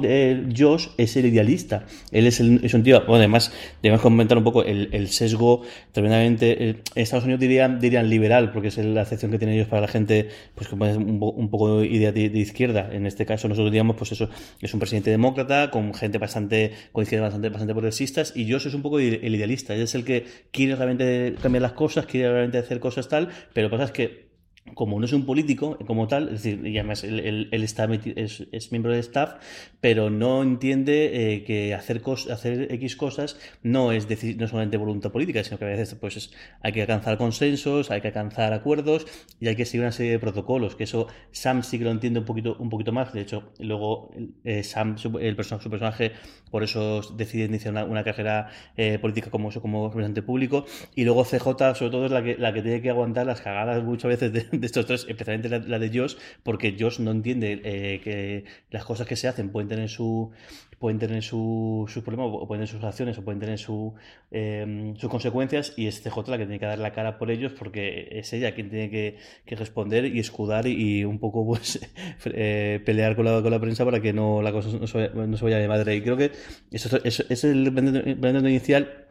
Josh 0.56 0.90
es 0.98 1.18
el 1.18 1.26
idealista. 1.26 1.86
Él 2.12 2.28
es, 2.28 2.40
el, 2.40 2.64
es 2.64 2.76
un 2.76 2.84
tío, 2.84 3.00
bueno, 3.00 3.16
además, 3.16 3.52
debemos 3.82 4.02
comentar 4.02 4.35
un 4.38 4.44
poco 4.44 4.64
el, 4.64 5.08
sesgo 5.10 5.64
tremendamente. 5.92 6.70
en 6.70 6.82
Estados 6.96 7.26
Unidos 7.26 7.40
dirían, 7.40 7.80
dirían 7.80 8.10
liberal, 8.10 8.52
porque 8.52 8.70
es 8.70 8.78
la 8.78 9.02
acepción 9.02 9.32
que 9.32 9.38
tienen 9.38 9.56
ellos 9.56 9.68
para 9.68 9.82
la 9.82 9.88
gente, 9.88 10.30
pues 10.54 10.68
que 10.68 10.76
es 10.76 10.98
un, 10.98 11.50
poco 11.50 11.84
idea 11.84 12.12
de, 12.12 12.26
izquierda. 12.26 12.90
En 12.92 13.06
este 13.06 13.26
caso, 13.26 13.48
nosotros 13.48 13.72
diríamos, 13.72 13.96
pues 13.96 14.12
eso, 14.12 14.30
es 14.62 14.74
un 14.74 14.80
presidente 14.80 15.10
demócrata, 15.10 15.72
con 15.72 15.94
gente 15.94 16.18
bastante, 16.18 16.72
con 16.92 17.04
izquierdas 17.04 17.28
bastante, 17.28 17.50
bastante 17.50 17.74
progresistas, 17.74 18.34
y 18.36 18.46
yo 18.46 18.60
soy 18.60 18.74
un 18.76 18.82
poco 18.82 19.00
el 19.00 19.36
idealista. 19.36 19.74
Él 19.74 19.82
es 19.82 19.96
el 19.96 20.04
que 20.04 20.26
quiere 20.52 20.76
realmente 20.76 21.36
cambiar 21.42 21.62
las 21.62 21.74
cosas, 21.74 22.06
quiere 22.06 22.30
realmente 22.30 22.58
hacer 22.58 22.80
cosas 22.80 23.08
tal, 23.08 23.30
pero 23.54 23.70
pasa 23.70 23.86
es 23.86 23.92
que 23.92 24.25
como 24.74 25.00
no 25.00 25.06
es 25.06 25.14
un 25.14 25.26
político 25.26 25.78
como 25.86 26.08
tal, 26.08 26.30
es 26.30 26.44
decir, 26.44 26.66
y 26.66 26.78
además 26.78 27.04
él, 27.04 27.50
está 27.52 27.88
es, 27.94 28.72
miembro 28.72 28.92
del 28.92 29.02
staff, 29.02 29.36
pero 29.80 30.10
no 30.10 30.42
entiende 30.42 31.34
eh, 31.34 31.44
que 31.44 31.76
hacer, 31.76 32.02
hacer 32.32 32.74
X 32.74 32.96
cosas 32.96 33.38
no 33.62 33.92
es 33.92 34.08
decir, 34.08 34.38
no 34.38 34.48
solamente 34.48 34.78
voluntad 34.78 35.12
política, 35.12 35.44
sino 35.44 35.60
que 35.60 35.66
a 35.66 35.68
veces 35.68 35.94
pues, 35.96 36.32
hay 36.62 36.72
que 36.72 36.82
alcanzar 36.82 37.18
consensos, 37.18 37.92
hay 37.92 38.02
que 38.02 38.08
alcanzar 38.08 38.54
acuerdos 38.54 39.06
y 39.40 39.48
hay 39.48 39.56
que 39.56 39.66
seguir 39.66 39.82
una 39.82 39.92
serie 39.92 40.14
de 40.14 40.20
protocolos, 40.20 40.76
que 40.76 40.86
eso 40.86 41.08
Sam 41.32 41.62
sí 41.62 41.78
que 41.78 41.84
lo 41.84 41.92
entiende 41.92 42.20
un 42.20 42.26
poquito, 42.26 42.56
un 42.58 42.70
poquito 42.70 42.92
más, 42.92 43.14
de 43.14 43.22
hecho, 43.22 43.52
luego 43.60 44.12
eh, 44.44 44.64
Sam, 44.64 44.98
su, 44.98 45.20
el 45.20 45.36
su 45.44 45.70
personaje, 45.70 46.14
por 46.50 46.64
eso 46.64 47.02
decide 47.16 47.46
iniciar 47.46 47.74
una, 47.88 48.04
carrera 48.04 48.50
eh, 48.78 48.98
política 49.00 49.30
como, 49.30 49.52
como 49.52 49.88
representante 49.90 50.24
público, 50.24 50.66
y 50.96 51.04
luego 51.04 51.24
CJ, 51.24 51.76
sobre 51.76 51.92
todo, 51.92 52.06
es 52.06 52.12
la 52.12 52.24
que, 52.24 52.36
la 52.38 52.52
que 52.52 52.62
tiene 52.62 52.82
que 52.82 52.90
aguantar 52.90 53.26
las 53.28 53.42
cagadas 53.42 53.84
muchas 53.84 54.10
veces 54.10 54.34
de 54.34 54.55
de 54.60 54.66
estos 54.66 54.86
tres, 54.86 55.06
especialmente 55.08 55.50
la, 55.50 55.80
de 55.80 55.98
Josh, 55.98 56.16
porque 56.44 56.76
Josh 56.80 57.00
no 57.00 57.12
entiende 57.12 57.62
eh, 57.64 58.02
que 58.04 58.46
las 58.72 58.86
cosas 58.86 59.08
que 59.08 59.16
se 59.16 59.28
hacen 59.28 59.50
pueden 59.50 59.70
tener 59.70 59.90
su 59.90 60.32
pueden 60.80 61.00
tener 61.00 61.24
sus 61.24 61.90
problemas 62.04 62.28
o 62.32 62.48
pueden 62.48 62.66
tener 62.66 62.68
sus 62.68 62.84
acciones 62.84 63.18
o 63.18 63.24
pueden 63.24 63.40
tener 63.40 63.58
su, 63.58 63.94
em, 64.32 64.96
sus 64.98 65.10
consecuencias 65.10 65.74
y 65.78 65.88
es 65.88 66.02
CJ 66.04 66.30
la 66.30 66.38
que 66.38 66.46
tiene 66.46 66.60
que 66.60 66.66
dar 66.66 66.80
la 66.80 66.92
cara 66.92 67.18
por 67.18 67.32
ellos 67.32 67.54
porque 67.58 68.10
es 68.12 68.34
ella 68.34 68.54
quien 68.54 68.70
tiene 68.70 68.90
que, 68.90 69.56
responder 69.56 70.06
y 70.06 70.20
escudar 70.20 70.68
y, 70.68 71.06
un 71.06 71.20
poco 71.20 71.46
pues 71.46 71.80
eh, 72.26 72.82
pelear 72.86 73.16
con 73.16 73.26
la, 73.26 73.42
con 73.42 73.52
la 73.52 73.60
prensa 73.60 73.86
para 73.86 74.02
que 74.02 74.12
no 74.12 74.42
la 74.42 74.52
cosa 74.52 74.70
no 74.78 74.88
se, 74.88 75.10
vaya 75.46 75.58
de 75.58 75.68
madre. 75.68 75.96
Y 75.96 76.02
creo 76.02 76.18
que 76.18 76.32
eso, 76.72 77.00
es 77.04 77.44
el 77.44 77.74
planteamiento 77.74 78.50
inicial 78.50 79.05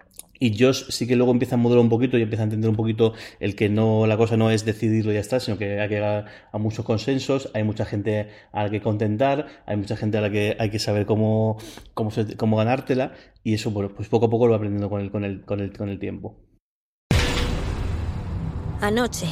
y 0.44 0.59
Josh 0.59 0.90
sí 0.90 1.07
que 1.07 1.16
luego 1.16 1.33
empieza 1.33 1.54
a 1.54 1.59
modular 1.59 1.83
un 1.83 1.88
poquito 1.88 2.18
y 2.18 2.22
empieza 2.22 2.42
a 2.42 2.44
entender 2.44 2.68
un 2.68 2.76
poquito 2.76 3.14
el 3.40 3.57
que 3.57 3.70
no 3.70 4.07
la 4.07 4.18
cosa 4.18 4.37
no 4.37 4.50
es 4.50 4.66
decidirlo 4.66 5.11
y 5.11 5.14
ya 5.14 5.20
está, 5.20 5.40
sino 5.40 5.57
que 5.57 5.80
hay 5.80 5.88
que 5.88 5.94
llegar 5.94 6.26
a 6.52 6.59
muchos 6.59 6.85
consensos, 6.85 7.50
hay 7.54 7.64
mucha 7.64 7.87
gente 7.87 8.28
a 8.52 8.64
la 8.64 8.70
que 8.70 8.83
contentar, 8.83 9.46
hay 9.64 9.78
mucha 9.78 9.96
gente 9.96 10.18
a 10.18 10.20
la 10.20 10.30
que 10.30 10.54
hay 10.59 10.68
que 10.68 10.78
saber 10.78 11.07
cómo, 11.07 11.57
cómo, 11.94 12.11
cómo 12.37 12.59
ganártela 12.59 13.14
y 13.42 13.54
eso 13.54 13.70
bueno, 13.70 13.94
pues 13.94 14.11
poco 14.11 14.26
a 14.26 14.30
poco 14.30 14.46
lo 14.46 14.50
va 14.50 14.57
aprendiendo 14.59 14.90
con 14.90 15.00
el, 15.00 15.11
con 15.11 15.24
el, 15.24 15.46
con 15.46 15.61
el, 15.61 15.72
con 15.74 15.88
el 15.88 15.98
tiempo. 15.98 16.37
Anoche, 18.83 19.28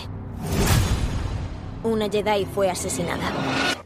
una 1.85 2.09
Jedi 2.09 2.47
fue 2.47 2.71
asesinada. 2.71 3.82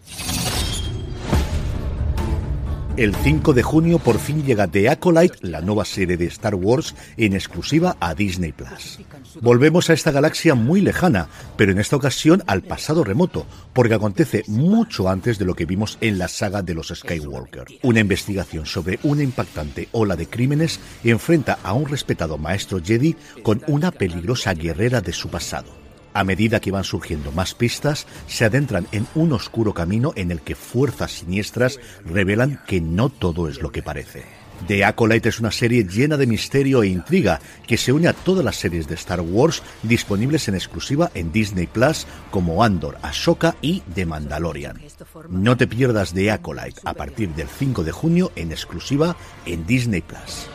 El 2.97 3.15
5 3.15 3.53
de 3.53 3.63
junio 3.63 3.99
por 3.99 4.19
fin 4.19 4.43
llega 4.43 4.69
The 4.69 4.89
Acolyte, 4.89 5.37
la 5.43 5.61
nueva 5.61 5.85
serie 5.85 6.17
de 6.17 6.25
Star 6.29 6.55
Wars, 6.55 6.95
en 7.19 7.35
exclusiva 7.35 7.95
a 8.01 8.15
Disney 8.15 8.53
Plus. 8.53 9.01
Volvemos 9.43 9.91
a 9.91 9.93
esta 9.93 10.13
galaxia 10.13 10.55
muy 10.55 10.81
lejana, 10.81 11.29
pero 11.59 11.73
en 11.73 11.79
esta 11.79 11.97
ocasión 11.97 12.43
al 12.47 12.63
pasado 12.63 13.05
remoto, 13.05 13.45
porque 13.75 13.93
acontece 13.93 14.45
mucho 14.47 15.11
antes 15.11 15.39
de 15.39 15.45
lo 15.45 15.55
que 15.55 15.67
vimos 15.67 15.99
en 16.01 16.17
la 16.17 16.29
saga 16.29 16.63
de 16.63 16.73
los 16.73 16.89
Skywalker. 16.89 17.67
Una 17.83 18.01
investigación 18.01 18.65
sobre 18.65 18.99
una 19.03 19.23
impactante 19.23 19.91
ola 19.93 20.17
de 20.17 20.29
crímenes 20.29 20.81
enfrenta 21.05 21.59
a 21.63 21.75
un 21.75 21.85
respetado 21.89 22.39
maestro 22.39 22.81
Jedi 22.83 23.15
con 23.43 23.63
una 23.67 23.91
peligrosa 23.91 24.55
guerrera 24.55 25.03
de 25.03 25.13
su 25.13 25.29
pasado. 25.29 25.86
A 26.17 26.25
medida 26.25 26.61
que 26.61 26.71
van 26.71 26.85
surgiendo 26.85 27.31
más 27.31 27.55
pistas, 27.55 28.07
se 28.27 28.47
adentran 28.47 28.87
en 28.91 29.07
un 29.15 29.35
oscuro 29.35 29.75
camino 29.75 30.15
en 30.17 30.31
el 30.31 30.41
que 30.41 30.55
fuerzas 30.55 31.13
siniestras 31.13 31.79
revelan 32.07 32.59
que 32.67 32.81
no 32.81 33.11
todo 33.11 33.51
es 33.51 33.61
lo 33.61 33.71
que 33.71 33.83
parece. 33.83 34.25
The 34.67 34.87
Acolyte 34.87 35.29
es 35.29 35.41
una 35.41 35.51
serie 35.51 35.85
llena 35.85 36.17
de 36.17 36.27
misterio 36.27 36.83
e 36.83 36.87
intriga 36.87 37.39
que 37.67 37.77
se 37.77 37.93
une 37.93 38.09
a 38.09 38.15
todas 38.15 38.43
las 38.43 38.57
series 38.57 38.89
de 38.89 38.95
Star 38.95 39.21
Wars 39.21 39.63
disponibles 39.83 40.49
en 40.49 40.55
exclusiva 40.55 41.11
en 41.13 41.33
Disney 41.33 41.67
Plus 41.67 42.07
como 42.31 42.65
Andor, 42.65 42.97
Ashoka 43.03 43.57
y 43.61 43.81
The 43.95 44.07
Mandalorian. 44.07 44.81
No 45.29 45.59
te 45.59 45.67
pierdas 45.67 46.15
The 46.15 46.31
Acolyte 46.31 46.81
a 46.85 46.95
partir 46.95 47.29
del 47.35 47.49
5 47.49 47.85
de 47.85 47.93
junio 47.93 48.33
en 48.37 48.53
exclusiva 48.53 49.19
en 49.45 49.67
Disney 49.67 50.01
Plus. 50.01 50.49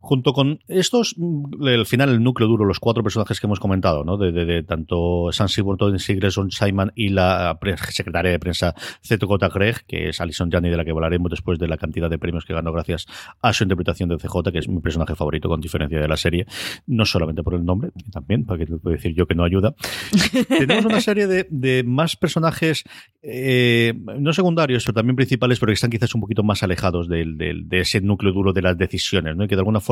Junto 0.00 0.32
con 0.32 0.60
estos, 0.66 1.14
al 1.60 1.86
final 1.86 2.08
el 2.08 2.22
núcleo 2.22 2.48
duro, 2.48 2.64
los 2.64 2.80
cuatro 2.80 3.02
personajes 3.02 3.38
que 3.38 3.46
hemos 3.46 3.60
comentado, 3.60 4.02
¿no? 4.02 4.16
De, 4.16 4.32
de, 4.32 4.62
tanto 4.62 5.30
Sansi 5.30 5.60
Burton, 5.60 5.98
Sigreson, 5.98 6.50
Simon 6.50 6.90
y 6.94 7.10
la 7.10 7.58
secretaria 7.90 8.32
de 8.32 8.38
prensa 8.38 8.74
J. 9.06 9.50
Craig, 9.50 9.76
que 9.86 10.08
es 10.08 10.20
Alison 10.20 10.50
Janney, 10.50 10.70
de 10.70 10.76
la 10.78 10.84
que 10.84 10.90
hablaremos 10.90 11.30
después 11.30 11.58
de 11.58 11.68
la 11.68 11.76
cantidad 11.76 12.08
de 12.08 12.18
premios 12.18 12.46
que 12.46 12.54
ganó 12.54 12.72
gracias 12.72 13.06
a 13.42 13.52
su 13.52 13.64
interpretación 13.64 14.08
de 14.08 14.16
CJ, 14.16 14.50
que 14.50 14.58
es 14.58 14.68
mi 14.68 14.80
personaje 14.80 15.14
favorito 15.14 15.48
con 15.48 15.60
diferencia 15.60 16.00
de 16.00 16.08
la 16.08 16.16
serie, 16.16 16.46
no 16.86 17.04
solamente 17.04 17.42
por 17.42 17.54
el 17.54 17.64
nombre, 17.64 17.90
también, 18.10 18.46
porque 18.46 18.64
te 18.64 18.76
puedo 18.78 18.96
decir 18.96 19.14
yo 19.14 19.26
que 19.26 19.34
no 19.34 19.44
ayuda. 19.44 19.74
Tenemos 20.48 20.86
una 20.86 21.00
serie 21.02 21.26
de, 21.26 21.46
de 21.50 21.84
más 21.84 22.16
personajes, 22.16 22.84
eh, 23.22 23.92
no 24.18 24.32
secundarios, 24.32 24.84
pero 24.84 24.94
también 24.94 25.16
principales, 25.16 25.60
pero 25.60 25.70
que 25.70 25.74
están 25.74 25.90
quizás 25.90 26.14
un 26.14 26.22
poquito 26.22 26.42
más 26.42 26.62
alejados 26.62 27.06
del, 27.06 27.36
del, 27.36 27.68
de 27.68 27.80
ese 27.80 28.00
núcleo 28.00 28.32
duro 28.32 28.54
de 28.54 28.62
las 28.62 28.78
decisiones, 28.78 29.36
¿no? 29.36 29.44
Y 29.44 29.48
que 29.48 29.56
de 29.56 29.60
alguna 29.60 29.80
forma 29.80 29.89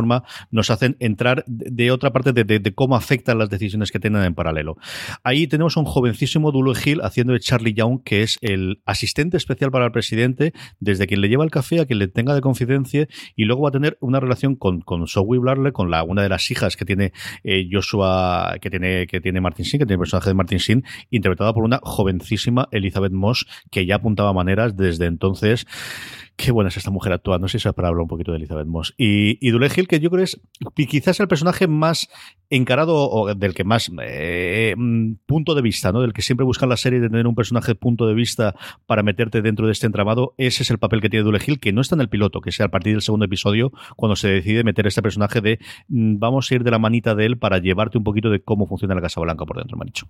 nos 0.50 0.70
hacen 0.70 0.96
entrar 1.00 1.44
de, 1.46 1.90
otra 1.90 2.12
parte 2.12 2.32
de, 2.32 2.74
cómo 2.74 2.96
afectan 2.96 3.38
las 3.38 3.48
decisiones 3.48 3.90
que 3.90 3.98
tienen 3.98 4.22
en 4.22 4.34
paralelo. 4.34 4.76
Ahí 5.22 5.46
tenemos 5.46 5.76
a 5.76 5.80
un 5.80 5.86
jovencísimo 5.86 6.52
Dulo 6.52 6.72
Hill 6.72 7.00
haciendo 7.02 7.32
de 7.32 7.40
Charlie 7.40 7.74
Young, 7.74 8.02
que 8.04 8.22
es 8.22 8.38
el 8.40 8.80
asistente 8.84 9.36
especial 9.36 9.70
para 9.70 9.86
el 9.86 9.92
presidente, 9.92 10.52
desde 10.80 11.06
quien 11.06 11.20
le 11.20 11.28
lleva 11.28 11.44
el 11.44 11.50
café 11.50 11.80
a 11.80 11.86
quien 11.86 11.98
le 11.98 12.08
tenga 12.08 12.34
de 12.34 12.40
confidencia, 12.40 13.08
y 13.36 13.44
luego 13.44 13.62
va 13.62 13.68
a 13.70 13.72
tener 13.72 13.96
una 14.00 14.20
relación 14.20 14.56
con, 14.56 14.80
con 14.80 15.06
Zoe 15.06 15.38
Blarley, 15.38 15.72
con 15.72 15.90
la, 15.90 16.02
una 16.02 16.22
de 16.22 16.28
las 16.28 16.50
hijas 16.50 16.76
que 16.76 16.84
tiene 16.84 17.12
eh, 17.44 17.68
Joshua, 17.70 18.56
que 18.60 18.70
tiene, 18.70 19.06
que 19.06 19.20
tiene 19.20 19.40
Martin 19.40 19.64
Sheen, 19.64 19.80
que 19.80 19.86
tiene 19.86 19.94
el 19.94 20.00
personaje 20.00 20.30
de 20.30 20.34
Martin 20.34 20.58
Sheen, 20.58 20.84
interpretada 21.10 21.52
por 21.52 21.64
una 21.64 21.80
jovencísima 21.82 22.68
Elizabeth 22.70 23.12
Moss, 23.12 23.46
que 23.70 23.86
ya 23.86 23.96
apuntaba 23.96 24.32
maneras 24.32 24.76
desde 24.76 25.06
entonces 25.06 25.66
Qué 26.38 26.52
buena 26.52 26.68
es 26.68 26.76
esta 26.76 26.92
mujer 26.92 27.12
actuando. 27.12 27.46
No 27.46 27.48
sé 27.48 27.58
si 27.58 27.66
es 27.66 27.74
para 27.74 27.88
hablar 27.88 28.02
un 28.02 28.06
poquito 28.06 28.30
de 28.30 28.36
Elizabeth 28.36 28.68
Moss. 28.68 28.94
Y, 28.96 29.44
y 29.44 29.50
Dule 29.50 29.68
que 29.68 29.98
yo 29.98 30.08
creo 30.08 30.22
es 30.22 30.40
quizás 30.76 31.18
el 31.18 31.26
personaje 31.26 31.66
más 31.66 32.08
encarado 32.48 33.10
o 33.10 33.34
del 33.34 33.54
que 33.54 33.64
más 33.64 33.90
eh, 34.00 34.72
mm, 34.78 35.14
punto 35.26 35.56
de 35.56 35.62
vista, 35.62 35.90
¿no? 35.90 36.00
Del 36.00 36.12
que 36.12 36.22
siempre 36.22 36.44
buscan 36.44 36.68
la 36.68 36.76
serie 36.76 37.00
de 37.00 37.08
tener 37.08 37.26
un 37.26 37.34
personaje 37.34 37.74
punto 37.74 38.06
de 38.06 38.14
vista 38.14 38.54
para 38.86 39.02
meterte 39.02 39.42
dentro 39.42 39.66
de 39.66 39.72
este 39.72 39.86
entramado. 39.86 40.34
Ese 40.38 40.62
es 40.62 40.70
el 40.70 40.78
papel 40.78 41.00
que 41.00 41.10
tiene 41.10 41.24
Dule 41.24 41.40
Hill, 41.44 41.58
que 41.58 41.72
no 41.72 41.80
está 41.80 41.96
en 41.96 42.02
el 42.02 42.08
piloto, 42.08 42.40
que 42.40 42.52
sea 42.52 42.66
a 42.66 42.70
partir 42.70 42.92
del 42.92 43.02
segundo 43.02 43.24
episodio 43.24 43.72
cuando 43.96 44.14
se 44.14 44.28
decide 44.28 44.62
meter 44.62 44.86
este 44.86 45.02
personaje 45.02 45.40
de 45.40 45.58
mm, 45.88 46.20
vamos 46.20 46.48
a 46.52 46.54
ir 46.54 46.62
de 46.62 46.70
la 46.70 46.78
manita 46.78 47.16
de 47.16 47.26
él 47.26 47.36
para 47.36 47.58
llevarte 47.58 47.98
un 47.98 48.04
poquito 48.04 48.30
de 48.30 48.44
cómo 48.44 48.68
funciona 48.68 48.94
la 48.94 49.00
Casa 49.00 49.20
Blanca 49.20 49.44
por 49.44 49.56
dentro, 49.56 49.76
me 49.76 49.82
han 49.82 49.86
dicho 49.86 50.06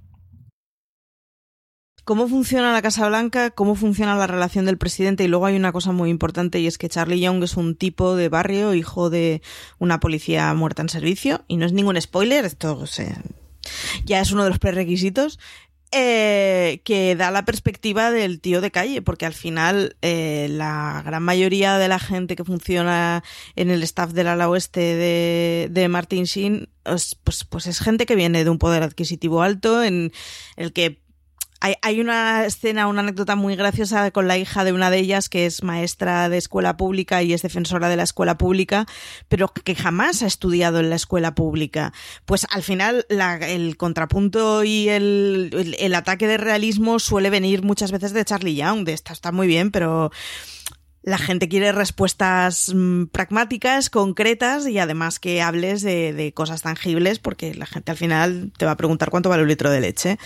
cómo 2.09 2.27
funciona 2.27 2.73
la 2.73 2.81
Casa 2.81 3.07
Blanca, 3.07 3.51
cómo 3.51 3.75
funciona 3.75 4.17
la 4.17 4.27
relación 4.27 4.65
del 4.65 4.79
presidente 4.79 5.25
y 5.25 5.29
luego 5.29 5.45
hay 5.45 5.57
una 5.57 5.73
cosa 5.73 5.93
muy 5.93 6.09
importante 6.09 6.59
y 6.59 6.67
es 6.67 6.79
que 6.79 6.89
Charlie 6.89 7.21
Young 7.21 7.45
es 7.45 7.59
un 7.59 7.77
tipo 7.77 8.17
de 8.17 8.31
barrio, 8.31 8.73
hijo 8.73 9.11
de 9.11 9.43
una 9.79 10.01
policía 10.01 10.55
muerta 10.55 10.81
en 10.81 10.89
servicio 10.89 11.45
y 11.49 11.59
no 11.59 11.67
es 11.67 11.75
ningún 11.75 12.01
spoiler, 12.01 12.47
esto 12.47 12.83
ya 14.07 14.21
es 14.23 14.33
uno 14.33 14.45
de 14.45 14.49
los 14.49 14.59
prerequisitos. 14.59 15.39
Eh, 15.91 16.83
que 16.85 17.17
da 17.17 17.31
la 17.31 17.47
perspectiva 17.47 18.11
del 18.11 18.43
tío 18.43 18.61
de 18.61 18.71
calle, 18.71 19.01
porque 19.01 19.25
al 19.25 19.33
final 19.33 19.97
eh, 20.03 20.47
la 20.51 21.03
gran 21.03 21.23
mayoría 21.23 21.79
de 21.79 21.89
la 21.89 21.99
gente 21.99 22.37
que 22.37 22.45
funciona 22.45 23.25
en 23.57 23.71
el 23.71 23.83
staff 23.83 24.13
del 24.13 24.29
ala 24.29 24.51
oeste 24.51 24.81
de, 24.81 25.69
de 25.71 25.89
Martin 25.89 26.25
Sheen, 26.25 26.69
pues, 26.83 27.47
pues 27.49 27.67
es 27.67 27.81
gente 27.81 28.05
que 28.05 28.17
viene 28.17 28.45
de 28.45 28.51
un 28.51 28.59
poder 28.59 28.83
adquisitivo 28.83 29.41
alto, 29.41 29.83
en 29.83 30.13
el 30.57 30.75
que 30.75 31.01
hay, 31.61 31.75
hay, 31.83 32.01
una 32.01 32.45
escena, 32.45 32.87
una 32.87 33.01
anécdota 33.01 33.37
muy 33.37 33.57
graciosa 33.57 34.11
con 34.11 34.29
la 34.29 34.39
hija 34.39 34.65
de 34.65 34.73
una 34.73 34.91
de 34.91 34.99
ellas 34.99 35.29
que 35.29 35.47
es 35.47 35.63
maestra 35.63 36.29
de 36.29 36.39
escuela 36.39 36.77
pública 36.77 37.23
y 37.23 37.33
es 37.33 37.43
defensora 37.43 37.89
de 37.89 37.97
la 37.97 38.05
escuela 38.05 38.39
pública, 38.39 38.87
pero 39.29 39.49
que 39.49 39.75
jamás 39.75 40.23
ha 40.23 40.27
estudiado 40.27 40.81
en 40.81 40.91
la 40.91 40.97
escuela 40.97 41.35
pública. 41.35 41.93
Pues 42.25 42.47
al 42.51 42.63
final 42.63 43.07
el 43.09 43.77
contrapunto 43.77 44.65
y 44.65 44.89
el, 44.89 45.95
ataque 45.95 46.27
de 46.27 46.39
realismo 46.39 46.99
suele 46.99 47.31
venir 47.31 47.63
muchas 47.63 47.91
veces 47.91 48.13
de 48.13 48.25
Charlie 48.25 48.55
Young, 48.55 48.85
de 48.85 48.93
esta 48.93 49.13
está 49.13 49.33
muy 49.33 49.47
bien, 49.47 49.71
pero 49.71 50.11
la 51.03 51.19
gente 51.19 51.49
quiere 51.49 51.73
respuestas 51.73 52.73
mmm, 52.75 53.05
pragmáticas, 53.07 53.89
concretas 53.91 54.67
y 54.67 54.79
además 54.79 55.19
que 55.19 55.41
hables 55.43 55.83
de, 55.83 56.33
cosas 56.35 56.63
tangibles 56.63 57.19
porque 57.19 57.55
la 57.55 57.67
gente 57.67 57.91
al 57.91 57.97
final 57.97 58.53
te 58.57 58.67
va 58.67 58.73
a 58.73 58.77
preguntar 58.77 59.11
cuánto 59.11 59.29
vale 59.29 59.43
un 59.43 59.49
litro 59.49 59.71
de 59.71 59.81
leche 59.81 60.19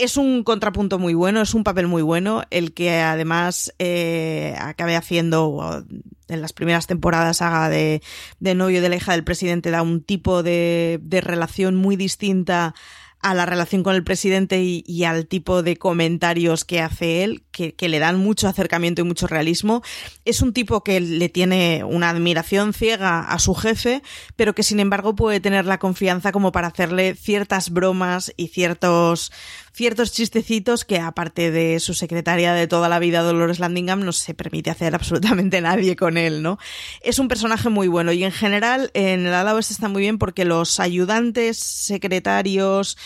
es 0.00 0.16
un 0.16 0.42
contrapunto 0.44 0.98
muy 0.98 1.14
bueno, 1.14 1.40
es 1.42 1.54
un 1.54 1.64
papel 1.64 1.86
muy 1.86 2.02
bueno, 2.02 2.42
el 2.50 2.72
que 2.72 3.00
además 3.00 3.72
eh, 3.78 4.54
acabe 4.58 4.96
haciendo 4.96 5.84
en 6.28 6.40
las 6.40 6.52
primeras 6.52 6.86
temporadas 6.86 7.42
haga 7.42 7.68
de, 7.68 8.02
de 8.38 8.54
novio 8.54 8.82
de 8.82 8.88
la 8.88 8.96
hija 8.96 9.12
del 9.12 9.24
presidente, 9.24 9.70
da 9.70 9.82
un 9.82 10.02
tipo 10.02 10.42
de, 10.42 11.00
de 11.02 11.20
relación 11.20 11.76
muy 11.76 11.96
distinta 11.96 12.74
a 13.22 13.34
la 13.34 13.44
relación 13.44 13.82
con 13.82 13.94
el 13.94 14.02
presidente 14.02 14.62
y, 14.62 15.04
al 15.04 15.26
tipo 15.26 15.62
de 15.62 15.76
comentarios 15.76 16.64
que 16.64 16.80
hace 16.80 17.22
él, 17.22 17.42
que, 17.50 17.74
le 17.88 17.98
dan 17.98 18.18
mucho 18.18 18.48
acercamiento 18.48 19.02
y 19.02 19.04
mucho 19.04 19.26
realismo. 19.26 19.82
Es 20.24 20.40
un 20.40 20.54
tipo 20.54 20.82
que 20.82 21.00
le 21.00 21.28
tiene 21.28 21.84
una 21.84 22.08
admiración 22.08 22.72
ciega 22.72 23.20
a 23.20 23.38
su 23.38 23.54
jefe, 23.54 24.02
pero 24.36 24.54
que 24.54 24.62
sin 24.62 24.80
embargo 24.80 25.14
puede 25.14 25.40
tener 25.40 25.66
la 25.66 25.78
confianza 25.78 26.32
como 26.32 26.50
para 26.50 26.68
hacerle 26.68 27.14
ciertas 27.14 27.70
bromas 27.70 28.32
y 28.38 28.48
ciertos 28.48 29.32
ciertos 29.72 30.12
chistecitos 30.12 30.84
que 30.84 30.98
aparte 30.98 31.50
de 31.50 31.80
su 31.80 31.94
secretaria 31.94 32.52
de 32.52 32.66
toda 32.66 32.88
la 32.88 32.98
vida 32.98 33.22
Dolores 33.22 33.58
Landingham 33.58 34.00
no 34.00 34.12
se 34.12 34.34
permite 34.34 34.70
hacer 34.70 34.94
absolutamente 34.96 35.60
nadie 35.60 35.96
con 35.96 36.16
él, 36.16 36.42
¿no? 36.42 36.58
Es 37.02 37.18
un 37.18 37.28
personaje 37.28 37.68
muy 37.68 37.88
bueno 37.88 38.12
y 38.12 38.24
en 38.24 38.32
general 38.32 38.90
en 38.94 39.26
el 39.26 39.34
ala 39.34 39.54
oeste 39.54 39.72
está 39.72 39.88
muy 39.88 40.02
bien 40.02 40.18
porque 40.18 40.44
los 40.44 40.80
ayudantes, 40.80 41.58
secretarios, 41.58 42.96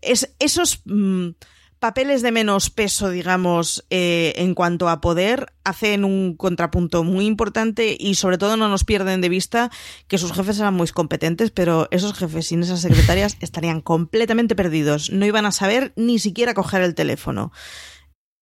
es, 0.00 0.34
esos 0.38 0.80
mmm, 0.84 1.30
papeles 1.82 2.22
de 2.22 2.30
menos 2.30 2.70
peso, 2.70 3.10
digamos, 3.10 3.84
eh, 3.90 4.34
en 4.36 4.54
cuanto 4.54 4.88
a 4.88 5.00
poder, 5.00 5.52
hacen 5.64 6.04
un 6.04 6.36
contrapunto 6.36 7.02
muy 7.02 7.26
importante 7.26 7.96
y 7.98 8.14
sobre 8.14 8.38
todo 8.38 8.56
no 8.56 8.68
nos 8.68 8.84
pierden 8.84 9.20
de 9.20 9.28
vista 9.28 9.68
que 10.06 10.16
sus 10.16 10.32
jefes 10.32 10.60
eran 10.60 10.74
muy 10.74 10.86
competentes, 10.86 11.50
pero 11.50 11.88
esos 11.90 12.14
jefes 12.14 12.46
sin 12.46 12.62
esas 12.62 12.82
secretarias 12.82 13.36
estarían 13.40 13.80
completamente 13.80 14.54
perdidos. 14.54 15.10
No 15.10 15.26
iban 15.26 15.44
a 15.44 15.50
saber 15.50 15.92
ni 15.96 16.20
siquiera 16.20 16.54
coger 16.54 16.82
el 16.82 16.94
teléfono. 16.94 17.50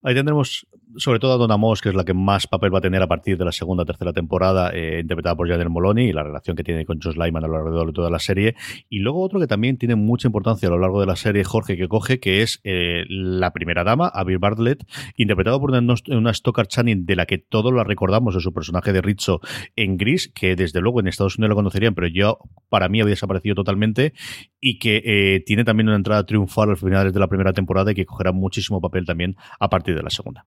Ahí 0.02 0.14
tendremos 0.14 0.66
sobre 0.96 1.18
todo 1.18 1.34
a 1.34 1.36
Donna 1.36 1.56
Moss, 1.56 1.80
que 1.80 1.88
es 1.88 1.94
la 1.94 2.04
que 2.04 2.14
más 2.14 2.46
papel 2.46 2.72
va 2.72 2.78
a 2.78 2.80
tener 2.80 3.02
a 3.02 3.06
partir 3.06 3.36
de 3.38 3.44
la 3.44 3.52
segunda 3.52 3.82
o 3.82 3.86
tercera 3.86 4.12
temporada, 4.12 4.70
eh, 4.72 5.00
interpretada 5.00 5.36
por 5.36 5.48
Janelle 5.48 5.70
Moloney, 5.70 6.08
y 6.08 6.12
la 6.12 6.22
relación 6.22 6.56
que 6.56 6.64
tiene 6.64 6.84
con 6.84 7.00
Josh 7.00 7.16
Lyman 7.16 7.44
a 7.44 7.48
lo 7.48 7.54
largo 7.54 7.86
de 7.86 7.92
toda 7.92 8.10
la 8.10 8.18
serie. 8.18 8.54
Y 8.88 9.00
luego 9.00 9.22
otro 9.22 9.40
que 9.40 9.46
también 9.46 9.78
tiene 9.78 9.94
mucha 9.94 10.28
importancia 10.28 10.68
a 10.68 10.72
lo 10.72 10.78
largo 10.78 11.00
de 11.00 11.06
la 11.06 11.16
serie, 11.16 11.44
Jorge, 11.44 11.76
que 11.76 11.88
coge, 11.88 12.20
que 12.20 12.42
es 12.42 12.60
eh, 12.64 13.04
la 13.08 13.52
primera 13.52 13.84
dama, 13.84 14.08
Abby 14.08 14.36
Bartlett, 14.36 14.84
interpretado 15.16 15.60
por 15.60 15.70
una, 15.70 15.94
una 16.08 16.34
Stoker 16.34 16.66
Channing, 16.66 17.06
de 17.06 17.16
la 17.16 17.26
que 17.26 17.38
todos 17.38 17.72
la 17.72 17.84
recordamos 17.84 18.34
de 18.34 18.40
su 18.40 18.52
personaje 18.52 18.92
de 18.92 19.00
Rizzo 19.00 19.40
en 19.76 19.96
Gris, 19.96 20.32
que 20.34 20.56
desde 20.56 20.80
luego 20.80 21.00
en 21.00 21.08
Estados 21.08 21.38
Unidos 21.38 21.50
lo 21.50 21.56
conocerían, 21.56 21.94
pero 21.94 22.08
yo, 22.08 22.38
para 22.68 22.88
mí, 22.88 23.00
había 23.00 23.10
desaparecido 23.10 23.54
totalmente, 23.54 24.12
y 24.60 24.78
que 24.78 25.02
eh, 25.04 25.42
tiene 25.44 25.64
también 25.64 25.88
una 25.88 25.96
entrada 25.96 26.24
triunfal 26.24 26.70
al 26.70 26.76
finales 26.76 27.12
de 27.12 27.20
la 27.20 27.28
primera 27.28 27.52
temporada 27.52 27.92
y 27.92 27.94
que 27.94 28.06
cogerá 28.06 28.32
muchísimo 28.32 28.80
papel 28.80 29.04
también 29.06 29.36
a 29.58 29.68
partir 29.68 29.94
de 29.94 30.02
la 30.02 30.10
segunda. 30.10 30.46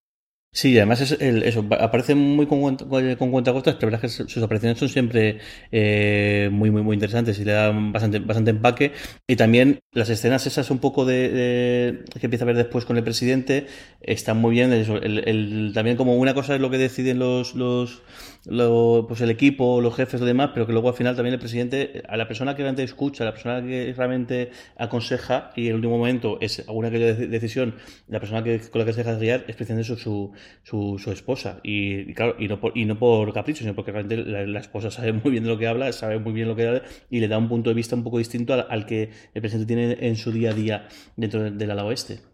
Sí, 0.55 0.77
además 0.77 1.01
es 1.01 1.13
el, 1.19 1.41
eso, 1.41 1.65
aparece 1.79 2.13
muy 2.13 2.45
con, 2.45 2.77
con 2.77 3.31
cuentagotas, 3.31 3.75
pero 3.79 3.89
la 3.89 3.97
es 3.97 4.01
que 4.01 4.09
sus 4.29 4.43
apariciones 4.43 4.77
son 4.77 4.87
siempre 4.87 5.39
eh, 5.71 6.47
muy, 6.51 6.69
muy, 6.69 6.83
muy 6.83 6.93
interesantes 6.93 7.39
y 7.39 7.43
le 7.43 7.53
dan 7.53 7.91
bastante, 7.91 8.19
bastante 8.19 8.51
empaque. 8.51 8.91
Y 9.25 9.35
también 9.35 9.79
las 9.93 10.09
escenas 10.09 10.45
esas 10.45 10.69
un 10.69 10.77
poco 10.77 11.05
de, 11.05 11.29
de 11.29 12.03
que 12.19 12.27
empieza 12.27 12.45
a 12.45 12.47
ver 12.47 12.55
después 12.55 12.85
con 12.85 12.97
el 12.97 13.03
presidente 13.03 13.65
están 13.99 14.37
muy 14.37 14.51
bien. 14.51 14.71
El, 14.71 15.27
el, 15.27 15.71
también 15.73 15.97
como 15.97 16.17
una 16.17 16.35
cosa 16.35 16.53
es 16.53 16.61
lo 16.61 16.69
que 16.69 16.77
deciden 16.77 17.17
los, 17.17 17.55
los, 17.55 18.03
lo, 18.45 19.05
pues 19.07 19.21
el 19.21 19.29
equipo, 19.29 19.81
los 19.81 19.95
jefes 19.95 20.21
y 20.21 20.25
demás, 20.25 20.51
pero 20.53 20.67
que 20.67 20.73
luego 20.73 20.89
al 20.89 20.95
final 20.95 21.15
también 21.15 21.33
el 21.33 21.39
presidente, 21.39 22.03
a 22.07 22.17
la 22.17 22.27
persona 22.27 22.55
que 22.55 22.61
realmente 22.61 22.83
escucha, 22.83 23.23
a 23.23 23.25
la 23.25 23.31
persona 23.33 23.65
que 23.65 23.93
realmente 23.95 24.51
aconseja 24.77 25.51
y 25.55 25.63
en 25.63 25.67
el 25.69 25.75
último 25.75 25.97
momento 25.97 26.37
es 26.41 26.63
alguna 26.67 26.91
que 26.91 26.99
decisión, 26.99 27.75
la 28.07 28.19
persona 28.19 28.43
que, 28.43 28.59
con 28.69 28.79
la 28.79 28.85
que 28.85 28.93
se 28.93 29.03
deja 29.03 29.17
guiar 29.17 29.45
es 29.47 29.55
precisamente 29.55 29.95
su, 29.95 30.31
su, 30.63 30.99
su 30.99 31.11
esposa. 31.11 31.59
Y, 31.63 32.11
y, 32.11 32.13
claro, 32.13 32.35
y 32.39 32.47
no, 32.47 32.59
por, 32.59 32.77
y 32.77 32.85
no 32.85 32.97
por 32.97 33.33
capricho, 33.33 33.61
sino 33.61 33.75
porque 33.75 33.91
realmente 33.91 34.23
la, 34.29 34.59
esposa 34.59 34.91
sabe 34.91 35.13
muy 35.13 35.31
bien 35.31 35.43
de 35.43 35.49
lo 35.49 35.57
que 35.57 35.67
habla, 35.67 35.91
sabe 35.93 36.19
muy 36.19 36.33
bien 36.33 36.47
lo 36.47 36.55
que 36.55 36.67
habla 36.67 36.83
y 37.09 37.19
le 37.19 37.27
da 37.27 37.37
un 37.37 37.49
punto 37.49 37.69
de 37.69 37.75
vista 37.75 37.95
un 37.95 38.03
poco 38.03 38.17
distinto 38.17 38.53
al, 38.53 38.65
al 38.69 38.85
que 38.85 39.09
el 39.33 39.41
presidente 39.41 39.67
tiene 39.67 40.07
en 40.07 40.15
su 40.15 40.31
día 40.31 40.51
a 40.51 40.53
día 40.53 40.87
dentro 41.15 41.51
del 41.51 41.71
ala 41.71 41.85
oeste. 41.85 42.32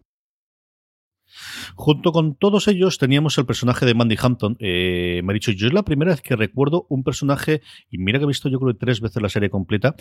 Junto 1.75 2.11
con 2.11 2.35
todos 2.35 2.67
ellos 2.67 2.97
teníamos 2.97 3.37
el 3.37 3.45
personaje 3.45 3.85
de 3.85 3.93
Mandy 3.93 4.17
Hampton. 4.21 4.57
Eh, 4.59 5.21
me 5.23 5.31
ha 5.31 5.33
dicho, 5.33 5.51
yo 5.51 5.67
es 5.67 5.73
la 5.73 5.83
primera 5.83 6.11
vez 6.11 6.21
que 6.21 6.35
recuerdo 6.35 6.85
un 6.89 7.03
personaje, 7.03 7.61
y 7.89 7.97
mira 7.97 8.19
que 8.19 8.25
he 8.25 8.27
visto 8.27 8.49
yo 8.49 8.59
creo 8.59 8.75
tres 8.75 9.01
veces 9.01 9.21
la 9.21 9.29
serie 9.29 9.49
completa, 9.49 9.95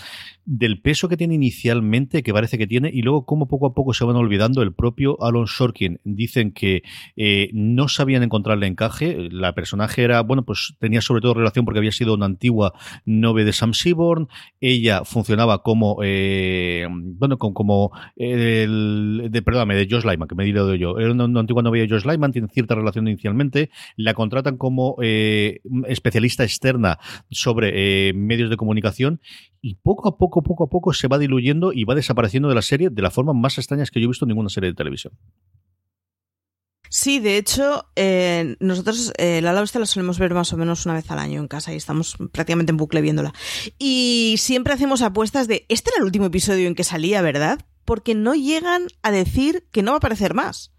del 0.44 0.80
peso 0.80 1.08
que 1.08 1.16
tiene 1.16 1.34
inicialmente, 1.34 2.22
que 2.22 2.32
parece 2.32 2.58
que 2.58 2.66
tiene, 2.66 2.90
y 2.92 3.02
luego 3.02 3.24
cómo 3.24 3.48
poco 3.48 3.66
a 3.66 3.74
poco 3.74 3.94
se 3.94 4.04
van 4.04 4.16
olvidando 4.16 4.62
el 4.62 4.72
propio 4.72 5.22
Alon 5.22 5.46
Sorkin. 5.46 6.00
Dicen 6.04 6.52
que 6.52 6.82
eh, 7.16 7.50
no 7.52 7.88
sabían 7.88 8.22
encontrarle 8.22 8.66
encaje. 8.66 9.28
La 9.30 9.54
personaje 9.54 10.02
era, 10.02 10.22
bueno, 10.22 10.44
pues 10.44 10.74
tenía 10.78 11.00
sobre 11.00 11.20
todo 11.20 11.34
relación 11.34 11.64
porque 11.64 11.78
había 11.78 11.92
sido 11.92 12.14
una 12.14 12.26
antigua 12.26 12.72
novia 13.04 13.44
de 13.44 13.52
Sam 13.52 13.74
Seaborn. 13.74 14.28
Ella 14.60 15.04
funcionaba 15.04 15.62
como, 15.62 15.98
eh, 16.02 16.86
bueno, 16.90 17.38
como, 17.38 17.92
el, 18.16 19.28
de, 19.30 19.42
perdóname, 19.42 19.74
de 19.74 19.88
Josh 19.90 20.04
Lyman, 20.04 20.28
que 20.28 20.34
me 20.34 20.44
de 20.52 20.78
yo. 20.78 20.98
Antigua 21.24 21.62
novia 21.62 21.82
de 21.82 21.88
Josh 21.88 22.04
Lyman, 22.04 22.32
tiene 22.32 22.48
cierta 22.48 22.74
relación 22.74 23.08
inicialmente. 23.08 23.70
La 23.96 24.14
contratan 24.14 24.56
como 24.56 24.96
eh, 25.02 25.60
especialista 25.86 26.44
externa 26.44 26.98
sobre 27.30 28.12
medios 28.12 28.50
de 28.50 28.56
comunicación 28.56 29.20
y 29.60 29.74
poco 29.76 30.08
a 30.08 30.18
poco, 30.18 30.42
poco 30.42 30.64
a 30.64 30.68
poco 30.68 30.92
se 30.92 31.08
va 31.08 31.18
diluyendo 31.18 31.72
y 31.72 31.84
va 31.84 31.94
desapareciendo 31.94 32.48
de 32.48 32.54
la 32.54 32.62
serie 32.62 32.90
de 32.90 33.02
la 33.02 33.10
forma 33.10 33.32
más 33.32 33.58
extraña 33.58 33.84
que 33.90 34.00
yo 34.00 34.04
he 34.04 34.08
visto 34.08 34.24
en 34.24 34.28
ninguna 34.28 34.48
serie 34.48 34.70
de 34.70 34.74
televisión. 34.74 35.14
Sí, 36.90 37.20
de 37.20 37.36
hecho, 37.36 37.86
eh, 37.96 38.56
nosotros 38.60 39.12
eh, 39.18 39.42
la 39.42 39.52
Oeste 39.60 39.78
la 39.78 39.84
solemos 39.84 40.18
ver 40.18 40.32
más 40.32 40.52
o 40.52 40.56
menos 40.56 40.86
una 40.86 40.94
vez 40.94 41.10
al 41.10 41.18
año 41.18 41.40
en 41.40 41.48
casa 41.48 41.72
y 41.72 41.76
estamos 41.76 42.16
prácticamente 42.32 42.70
en 42.70 42.78
bucle 42.78 43.02
viéndola. 43.02 43.34
Y 43.78 44.36
siempre 44.38 44.72
hacemos 44.72 45.02
apuestas 45.02 45.48
de, 45.48 45.66
este 45.68 45.90
era 45.90 45.98
el 45.98 46.04
último 46.04 46.26
episodio 46.26 46.66
en 46.66 46.74
que 46.74 46.84
salía, 46.84 47.20
¿verdad? 47.20 47.60
Porque 47.84 48.14
no 48.14 48.34
llegan 48.34 48.86
a 49.02 49.10
decir 49.10 49.66
que 49.70 49.82
no 49.82 49.90
va 49.90 49.96
a 49.96 49.98
aparecer 49.98 50.32
más. 50.32 50.72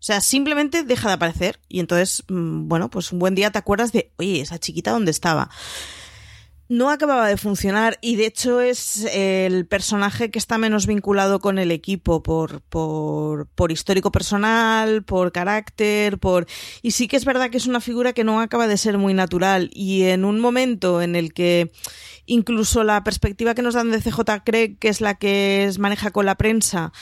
O 0.00 0.02
sea, 0.02 0.22
simplemente 0.22 0.82
deja 0.82 1.08
de 1.08 1.14
aparecer 1.14 1.60
y 1.68 1.80
entonces, 1.80 2.24
mm, 2.28 2.68
bueno, 2.68 2.88
pues 2.88 3.12
un 3.12 3.18
buen 3.18 3.34
día 3.34 3.50
te 3.50 3.58
acuerdas 3.58 3.92
de, 3.92 4.12
oye, 4.16 4.40
esa 4.40 4.58
chiquita 4.58 4.92
dónde 4.92 5.10
estaba 5.10 5.50
no 6.70 6.88
acababa 6.88 7.26
de 7.26 7.36
funcionar 7.36 7.98
y 8.00 8.14
de 8.14 8.26
hecho 8.26 8.60
es 8.60 9.04
el 9.12 9.66
personaje 9.66 10.30
que 10.30 10.38
está 10.38 10.56
menos 10.56 10.86
vinculado 10.86 11.40
con 11.40 11.58
el 11.58 11.72
equipo 11.72 12.22
por, 12.22 12.60
por, 12.60 13.48
por, 13.48 13.72
histórico 13.72 14.12
personal, 14.12 15.02
por 15.02 15.32
carácter, 15.32 16.18
por... 16.18 16.46
Y 16.80 16.92
sí 16.92 17.08
que 17.08 17.16
es 17.16 17.24
verdad 17.24 17.50
que 17.50 17.56
es 17.56 17.66
una 17.66 17.80
figura 17.80 18.12
que 18.12 18.22
no 18.22 18.40
acaba 18.40 18.68
de 18.68 18.76
ser 18.76 18.98
muy 18.98 19.14
natural 19.14 19.68
y 19.72 20.04
en 20.04 20.24
un 20.24 20.38
momento 20.38 21.02
en 21.02 21.16
el 21.16 21.34
que 21.34 21.72
incluso 22.26 22.84
la 22.84 23.02
perspectiva 23.02 23.54
que 23.54 23.62
nos 23.62 23.74
dan 23.74 23.90
de 23.90 24.00
CJ 24.00 24.20
Craig, 24.44 24.78
que 24.78 24.90
es 24.90 25.00
la 25.00 25.16
que 25.16 25.64
es, 25.64 25.80
maneja 25.80 26.12
con 26.12 26.24
la 26.24 26.36
prensa, 26.36 26.92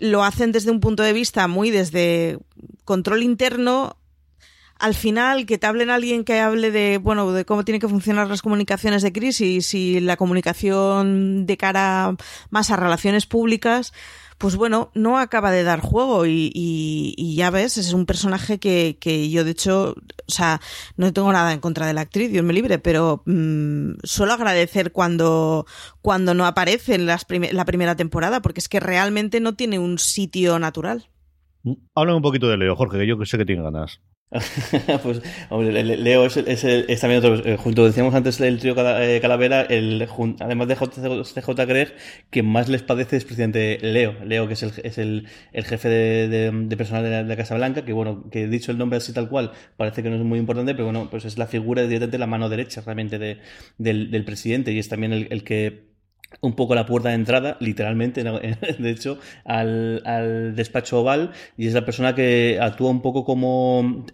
lo 0.00 0.24
hacen 0.24 0.52
desde 0.52 0.70
un 0.70 0.80
punto 0.80 1.02
de 1.02 1.12
vista 1.12 1.48
muy 1.48 1.70
desde 1.70 2.38
control 2.84 3.22
interno, 3.22 3.96
al 4.78 4.94
final 4.94 5.44
que 5.44 5.58
te 5.58 5.66
hablen 5.66 5.90
alguien 5.90 6.24
que 6.24 6.40
hable 6.40 6.70
de, 6.70 6.98
bueno, 6.98 7.32
de 7.32 7.44
cómo 7.44 7.64
tienen 7.64 7.80
que 7.80 7.88
funcionar 7.88 8.28
las 8.28 8.42
comunicaciones 8.42 9.02
de 9.02 9.12
crisis 9.12 9.74
y 9.74 10.00
la 10.00 10.16
comunicación 10.16 11.46
de 11.46 11.56
cara 11.56 12.16
más 12.50 12.70
a 12.70 12.76
relaciones 12.76 13.26
públicas, 13.26 13.92
pues 14.38 14.54
bueno, 14.54 14.90
no 14.94 15.18
acaba 15.18 15.50
de 15.50 15.64
dar 15.64 15.80
juego 15.80 16.24
y, 16.26 17.34
ya 17.36 17.50
ves, 17.50 17.76
es 17.76 17.92
un 17.92 18.06
personaje 18.06 18.58
que, 18.58 18.96
que, 19.00 19.28
yo 19.30 19.44
de 19.44 19.50
hecho, 19.50 19.90
o 19.90 20.32
sea, 20.32 20.60
no 20.96 21.12
tengo 21.12 21.32
nada 21.32 21.52
en 21.52 21.60
contra 21.60 21.86
de 21.86 21.92
la 21.92 22.02
actriz, 22.02 22.30
Dios 22.30 22.44
me 22.44 22.52
libre, 22.52 22.78
pero 22.78 23.22
mmm, 23.26 23.94
suelo 24.04 24.32
agradecer 24.32 24.92
cuando, 24.92 25.66
cuando 26.00 26.34
no 26.34 26.46
aparece 26.46 26.94
en 26.94 27.06
las 27.06 27.26
la 27.52 27.64
primera 27.64 27.96
temporada, 27.96 28.40
porque 28.40 28.60
es 28.60 28.68
que 28.68 28.80
realmente 28.80 29.40
no 29.40 29.54
tiene 29.54 29.78
un 29.78 29.98
sitio 29.98 30.58
natural. 30.58 31.08
Háblame 31.94 32.16
un 32.16 32.22
poquito 32.22 32.48
de 32.48 32.56
Leo, 32.56 32.76
Jorge, 32.76 32.98
que 32.98 33.06
yo 33.06 33.16
sé 33.24 33.38
que 33.38 33.44
tiene 33.44 33.62
ganas. 33.62 34.00
pues, 35.02 35.22
hombre, 35.48 35.82
Leo 35.82 36.26
es, 36.26 36.36
es, 36.36 37.00
también 37.00 37.24
otro, 37.24 37.36
eh, 37.46 37.56
junto, 37.56 37.86
decíamos 37.86 38.14
antes 38.14 38.38
el 38.40 38.58
trío 38.58 38.74
eh, 38.76 39.20
Calavera, 39.22 39.62
el, 39.62 40.06
además 40.40 40.68
de 40.68 40.76
CJ 40.76 41.64
Greg, 41.66 41.94
quien 42.28 42.44
más 42.44 42.68
les 42.68 42.82
padece 42.82 43.16
es 43.16 43.24
presidente 43.24 43.78
Leo, 43.80 44.16
Leo 44.24 44.46
que 44.46 44.52
es 44.52 44.62
el, 44.62 44.72
es 44.84 44.98
el, 44.98 45.28
el 45.52 45.64
jefe 45.64 45.88
de, 45.88 46.76
personal 46.76 47.04
de 47.04 47.24
la, 47.24 47.36
Casa 47.36 47.54
Blanca, 47.54 47.86
que 47.86 47.94
bueno, 47.94 48.28
que 48.30 48.48
dicho 48.48 48.70
el 48.70 48.76
nombre 48.76 48.98
así 48.98 49.14
tal 49.14 49.30
cual, 49.30 49.52
parece 49.78 50.02
que 50.02 50.10
no 50.10 50.16
es 50.16 50.22
muy 50.22 50.38
importante, 50.38 50.74
pero 50.74 50.84
bueno, 50.84 51.08
pues 51.10 51.24
es 51.24 51.38
la 51.38 51.46
figura 51.46 51.82
directamente 51.82 52.18
la 52.18 52.26
mano 52.26 52.50
derecha 52.50 52.82
realmente 52.82 53.18
de, 53.18 53.38
del, 53.78 54.10
del 54.10 54.24
presidente 54.26 54.72
y 54.72 54.78
es 54.78 54.90
también 54.90 55.14
el 55.14 55.42
que 55.42 55.87
un 56.40 56.54
poco 56.54 56.74
la 56.74 56.86
puerta 56.86 57.08
de 57.08 57.16
entrada, 57.16 57.56
literalmente, 57.60 58.22
de 58.78 58.90
hecho, 58.90 59.18
al, 59.44 60.02
al, 60.04 60.54
despacho 60.54 61.00
oval 61.00 61.32
y 61.56 61.66
es 61.66 61.74
la 61.74 61.84
persona 61.84 62.14
que 62.14 62.58
actúa 62.60 62.90
un 62.90 63.02
poco 63.02 63.24
como, 63.24 64.04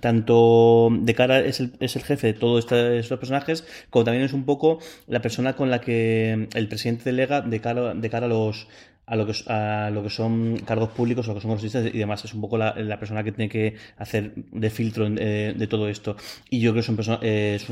tanto 0.00 0.88
de 1.00 1.14
cara, 1.14 1.40
es 1.40 1.60
el, 1.60 1.72
es 1.80 1.96
el 1.96 2.02
jefe 2.02 2.28
de 2.28 2.32
todos 2.34 2.70
estos 2.70 3.18
personajes, 3.18 3.64
como 3.88 4.04
también 4.04 4.24
es 4.24 4.32
un 4.32 4.44
poco 4.44 4.78
la 5.06 5.20
persona 5.22 5.54
con 5.54 5.70
la 5.70 5.80
que 5.80 6.48
el 6.54 6.68
presidente 6.68 7.04
delega 7.04 7.40
de 7.40 7.60
cara, 7.60 7.94
de 7.94 8.10
cara 8.10 8.26
a 8.26 8.28
los 8.28 8.68
a 9.10 9.16
lo 9.16 9.26
que, 9.26 9.34
a 9.48 9.90
lo 9.90 10.04
que 10.04 10.08
son 10.08 10.56
cargos 10.64 10.90
públicos, 10.90 11.26
a 11.26 11.30
lo 11.30 11.34
que 11.34 11.40
son 11.40 11.50
congresistas 11.50 11.92
y 11.92 11.98
demás. 11.98 12.24
Es 12.24 12.32
un 12.32 12.40
poco 12.40 12.56
la, 12.56 12.74
la, 12.76 12.98
persona 13.00 13.24
que 13.24 13.32
tiene 13.32 13.48
que 13.48 13.74
hacer 13.98 14.32
de 14.36 14.70
filtro 14.70 15.08
eh, 15.08 15.52
de 15.56 15.66
todo 15.66 15.88
esto. 15.88 16.16
Y 16.48 16.60
yo 16.60 16.70
creo 16.70 16.84
que 16.84 17.02
son 17.02 17.18
eh, 17.22 17.56
es 17.56 17.66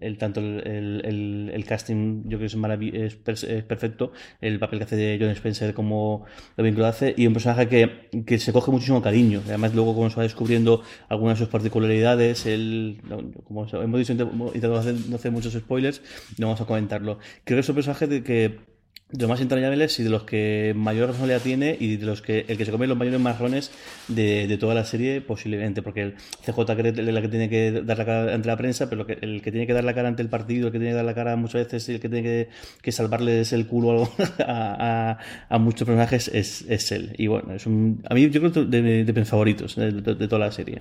el, 0.00 0.16
tanto 0.16 0.40
el, 0.40 1.02
el, 1.04 1.50
el, 1.52 1.64
casting, 1.66 2.22
yo 2.24 2.38
creo 2.38 2.48
que 2.48 3.04
es, 3.04 3.18
es, 3.26 3.44
es, 3.44 3.64
perfecto. 3.64 4.12
El 4.40 4.58
papel 4.58 4.78
que 4.78 4.84
hace 4.86 4.96
de 4.96 5.18
John 5.20 5.28
Spencer 5.30 5.74
como 5.74 6.24
lo 6.56 6.64
bien 6.64 6.74
que 6.74 6.80
lo 6.80 6.86
hace. 6.86 7.14
Y 7.18 7.26
un 7.26 7.34
personaje 7.34 7.68
que, 7.68 8.24
que 8.24 8.38
se 8.38 8.52
coge 8.54 8.70
muchísimo 8.70 9.02
cariño. 9.02 9.42
Además, 9.44 9.74
luego, 9.74 9.94
como 9.94 10.08
se 10.08 10.16
va 10.16 10.22
descubriendo 10.22 10.82
algunas 11.10 11.38
de 11.38 11.44
sus 11.44 11.52
particularidades, 11.52 12.46
el, 12.46 12.98
como 13.44 13.66
hemos 13.66 13.98
dicho, 13.98 14.14
intentado 14.14 14.76
hacer, 14.76 14.94
no 15.10 15.16
hacer 15.16 15.32
muchos 15.32 15.52
spoilers, 15.52 16.00
no 16.38 16.46
vamos 16.46 16.62
a 16.62 16.64
comentarlo. 16.64 17.18
Creo 17.44 17.56
que 17.56 17.60
es 17.60 17.68
un 17.68 17.74
personaje 17.74 18.06
de 18.06 18.22
que 18.24 18.71
de 19.12 19.20
los 19.20 19.28
más 19.28 19.40
entrañables 19.40 20.00
y 20.00 20.04
de 20.04 20.10
los 20.10 20.24
que 20.24 20.72
mayor 20.74 21.08
responsabilidad 21.08 21.42
tiene 21.42 21.76
y 21.78 21.96
de 21.96 22.06
los 22.06 22.22
que 22.22 22.46
el 22.48 22.56
que 22.56 22.64
se 22.64 22.70
come 22.70 22.86
los 22.86 22.96
mayores 22.96 23.20
marrones 23.20 23.70
de, 24.08 24.46
de 24.46 24.58
toda 24.58 24.74
la 24.74 24.84
serie 24.84 25.20
posiblemente 25.20 25.82
porque 25.82 26.02
el 26.02 26.14
CJ 26.44 26.72
es 26.72 26.96
la 26.96 27.20
que 27.20 27.28
tiene 27.28 27.48
que 27.50 27.82
dar 27.84 27.98
la 27.98 28.06
cara 28.06 28.34
ante 28.34 28.48
la 28.48 28.56
prensa 28.56 28.88
pero 28.88 29.06
el 29.06 29.42
que 29.42 29.52
tiene 29.52 29.66
que 29.66 29.74
dar 29.74 29.84
la 29.84 29.94
cara 29.94 30.08
ante 30.08 30.22
el 30.22 30.28
partido 30.28 30.68
el 30.68 30.72
que 30.72 30.78
tiene 30.78 30.92
que 30.92 30.96
dar 30.96 31.04
la 31.04 31.14
cara 31.14 31.36
muchas 31.36 31.64
veces 31.64 31.88
el 31.90 32.00
que 32.00 32.08
tiene 32.08 32.22
que, 32.22 32.48
que 32.80 32.90
salvarles 32.90 33.52
el 33.52 33.66
culo 33.66 34.10
a, 34.38 35.18
a, 35.50 35.54
a, 35.54 35.58
muchos 35.58 35.86
personajes 35.86 36.28
es, 36.28 36.64
es 36.68 36.90
él. 36.92 37.14
Y 37.18 37.26
bueno 37.26 37.54
es 37.54 37.66
un, 37.66 38.02
a 38.08 38.14
mí 38.14 38.28
yo 38.30 38.40
creo 38.40 38.52
que 38.52 38.64
de, 38.64 39.04
de 39.04 39.12
mis 39.12 39.28
favoritos 39.28 39.76
de, 39.76 39.92
de 39.92 40.28
toda 40.28 40.38
la 40.38 40.52
serie 40.52 40.80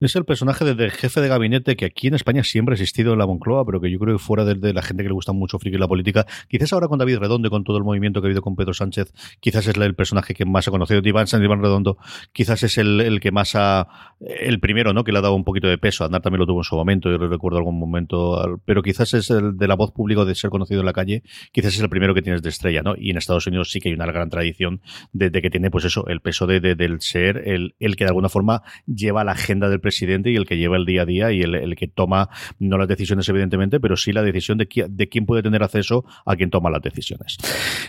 es 0.00 0.14
el 0.14 0.26
personaje 0.26 0.64
del 0.74 0.90
jefe 0.90 1.22
de 1.22 1.28
gabinete 1.28 1.74
que 1.74 1.86
aquí 1.86 2.08
en 2.08 2.14
España 2.14 2.44
siempre 2.44 2.74
ha 2.74 2.76
existido 2.76 3.14
en 3.14 3.18
la 3.18 3.26
Moncloa, 3.26 3.64
pero 3.64 3.80
que 3.80 3.90
yo 3.90 3.98
creo 3.98 4.16
que 4.16 4.22
fuera 4.22 4.44
de, 4.44 4.72
la 4.74 4.82
gente 4.82 5.02
que 5.02 5.08
le 5.08 5.14
gusta 5.14 5.32
mucho 5.32 5.58
friki 5.58 5.78
la 5.78 5.88
política, 5.88 6.26
quizás 6.48 6.72
ahora 6.74 6.88
con 6.88 6.98
David 6.98 7.18
Redondo 7.18 7.48
con 7.48 7.64
todo 7.64 7.78
el 7.78 7.84
movimiento 7.84 8.20
que 8.20 8.26
ha 8.26 8.28
habido 8.28 8.42
con 8.42 8.56
Pedro 8.56 8.74
Sánchez, 8.74 9.12
quizás 9.40 9.66
es 9.66 9.76
el 9.76 9.94
personaje 9.94 10.34
que 10.34 10.44
más 10.44 10.68
ha 10.68 10.70
conocido. 10.70 11.00
Iván 11.02 11.26
San 11.26 11.42
Iván 11.42 11.62
Redondo, 11.62 11.96
quizás 12.32 12.62
es 12.62 12.76
el, 12.76 13.20
que 13.20 13.30
más 13.30 13.54
ha, 13.54 13.88
el 14.20 14.60
primero, 14.60 14.92
¿no? 14.92 15.02
Que 15.02 15.12
le 15.12 15.18
ha 15.18 15.22
dado 15.22 15.34
un 15.34 15.44
poquito 15.44 15.68
de 15.68 15.78
peso. 15.78 16.04
Andar 16.04 16.20
también 16.20 16.40
lo 16.40 16.46
tuvo 16.46 16.60
en 16.60 16.64
su 16.64 16.76
momento, 16.76 17.10
yo 17.10 17.16
recuerdo 17.16 17.58
algún 17.58 17.78
momento, 17.78 18.60
pero 18.66 18.82
quizás 18.82 19.14
es 19.14 19.30
el 19.30 19.56
de 19.56 19.68
la 19.68 19.76
voz 19.76 19.92
pública 19.92 20.24
de 20.26 20.34
ser 20.34 20.50
conocido 20.50 20.80
en 20.80 20.86
la 20.86 20.92
calle, 20.92 21.22
quizás 21.52 21.74
es 21.74 21.80
el 21.80 21.88
primero 21.88 22.14
que 22.14 22.20
tienes 22.20 22.42
de 22.42 22.50
estrella, 22.50 22.82
¿no? 22.82 22.94
Y 22.98 23.10
en 23.10 23.16
Estados 23.16 23.46
Unidos 23.46 23.70
sí 23.70 23.80
que 23.80 23.88
hay 23.88 23.94
una 23.94 24.06
gran 24.06 24.28
tradición 24.28 24.82
de, 25.12 25.30
que 25.30 25.48
tiene, 25.48 25.70
pues 25.70 25.86
eso, 25.86 26.06
el 26.08 26.20
peso 26.20 26.46
de, 26.46 26.60
del 26.60 27.00
ser 27.00 27.48
el, 27.48 27.76
el 27.78 27.96
que 27.96 28.04
de 28.04 28.08
alguna 28.08 28.28
forma 28.28 28.62
lleva 28.86 29.24
la 29.24 29.32
agenda 29.32 29.70
del 29.70 29.80
presidente 29.86 30.32
y 30.32 30.36
el 30.36 30.46
que 30.46 30.56
lleva 30.56 30.76
el 30.76 30.84
día 30.84 31.02
a 31.02 31.06
día 31.06 31.30
y 31.30 31.42
el, 31.42 31.76
que 31.76 31.86
toma, 31.86 32.28
no 32.58 32.76
las 32.76 32.88
decisiones 32.88 33.28
evidentemente, 33.28 33.78
pero 33.78 33.96
sí 33.96 34.12
la 34.12 34.24
decisión 34.24 34.58
de, 34.58 34.66
quién 34.66 35.26
puede 35.26 35.44
tener 35.44 35.62
acceso 35.62 36.04
a 36.24 36.34
quien 36.34 36.50
toma 36.50 36.70
las 36.70 36.82
decisiones. 36.82 37.38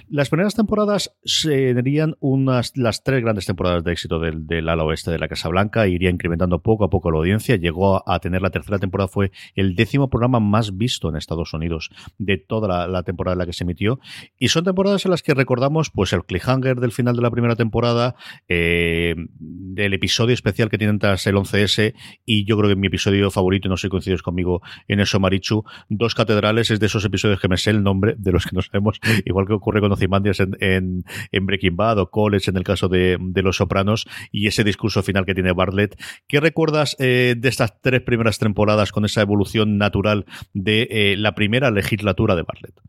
Las 0.08 0.30
primeras 0.30 0.54
temporadas 0.54 1.18
serían 1.26 2.16
unas, 2.20 2.78
las 2.78 3.04
tres 3.04 3.24
grandes 3.24 3.48
temporadas 3.48 3.84
de 3.84 3.94
éxito 3.94 4.20
del, 4.20 4.46
del 4.46 4.70
ala 4.70 4.84
oeste 4.84 5.10
de 5.10 5.18
la 5.18 5.28
Casa 5.28 5.50
Blanca, 5.50 5.88
iría 5.88 6.12
incrementando 6.12 6.62
poco 6.62 6.86
a 6.86 6.90
poco 6.92 7.10
la 7.10 7.18
audiencia, 7.18 7.56
llegó 7.56 8.08
a 8.08 8.20
tener 8.20 8.44
la 8.44 8.52
tercera 8.52 8.78
temporada, 8.78 9.08
fue 9.08 9.32
el 9.56 9.76
décimo 9.76 10.08
programa 10.12 10.40
más 10.40 10.78
visto 10.78 11.10
en 11.10 11.16
Estados 11.16 11.52
Unidos 11.56 11.90
de 12.20 12.38
toda 12.38 12.88
la, 12.88 13.02
temporada 13.02 13.34
en 13.34 13.40
la 13.40 13.46
que 13.48 13.54
se 13.54 13.64
emitió, 13.64 14.00
y 14.38 14.50
son 14.50 14.66
temporadas 14.66 15.04
en 15.06 15.12
las 15.12 15.24
que 15.24 15.34
recordamos 15.34 15.90
pues 15.90 16.14
el 16.14 16.26
cliffhanger 16.26 16.80
del 16.80 16.92
final 16.92 17.16
de 17.16 17.24
la 17.24 17.32
primera 17.32 17.56
temporada, 17.56 18.16
eh, 18.48 19.16
del 19.40 19.94
episodio 19.96 20.36
especial 20.36 20.70
que 20.70 20.78
tienen 20.78 21.00
tras 21.00 21.26
el 21.26 21.36
11S, 21.36 21.87
y 22.26 22.46
yo 22.46 22.58
creo 22.58 22.70
que 22.70 22.76
mi 22.76 22.88
episodio 22.88 23.30
favorito, 23.32 23.70
no 23.70 23.78
sé 23.78 23.88
si 23.88 23.90
coincides 23.90 24.22
conmigo 24.22 24.62
en 24.88 25.00
eso, 25.00 25.20
Marichu, 25.20 25.64
Dos 25.90 26.16
Catedrales 26.16 26.72
es 26.72 26.80
de 26.80 26.86
esos 26.86 27.06
episodios 27.06 27.40
que 27.40 27.48
me 27.48 27.58
sé 27.58 27.72
el 27.72 27.84
nombre, 27.84 28.16
de 28.18 28.32
los 28.32 28.46
que 28.46 28.56
no 28.56 28.62
sabemos, 28.62 29.00
igual 29.26 29.48
que 29.48 29.54
ocurre 29.54 29.82
con 29.82 29.92
Ozymandias 29.92 30.40
en, 30.40 31.04
Breaking 31.32 31.76
Bad 31.76 32.00
o 32.00 32.10
College 32.10 32.50
en 32.52 32.58
el 32.58 32.64
caso 32.64 32.88
de, 32.88 33.18
Los 33.36 33.58
Sopranos, 33.58 34.08
y 34.32 34.48
ese 34.48 34.64
discurso 34.64 35.04
final 35.04 35.26
que 35.26 35.34
tiene 35.34 35.54
Bartlett. 35.54 36.00
¿Qué 36.28 36.40
recuerdas 36.40 36.96
eh, 37.00 37.36
de 37.38 37.50
estas 37.50 37.80
tres 37.82 38.02
primeras 38.02 38.40
temporadas 38.40 38.92
con 38.92 39.06
esa 39.06 39.22
evolución 39.22 39.78
natural 39.78 40.26
de 40.54 40.88
eh, 40.90 41.16
la 41.18 41.36
primera 41.36 41.72
legislatura 41.72 42.36
de 42.36 42.44
Bartlett? 42.44 42.80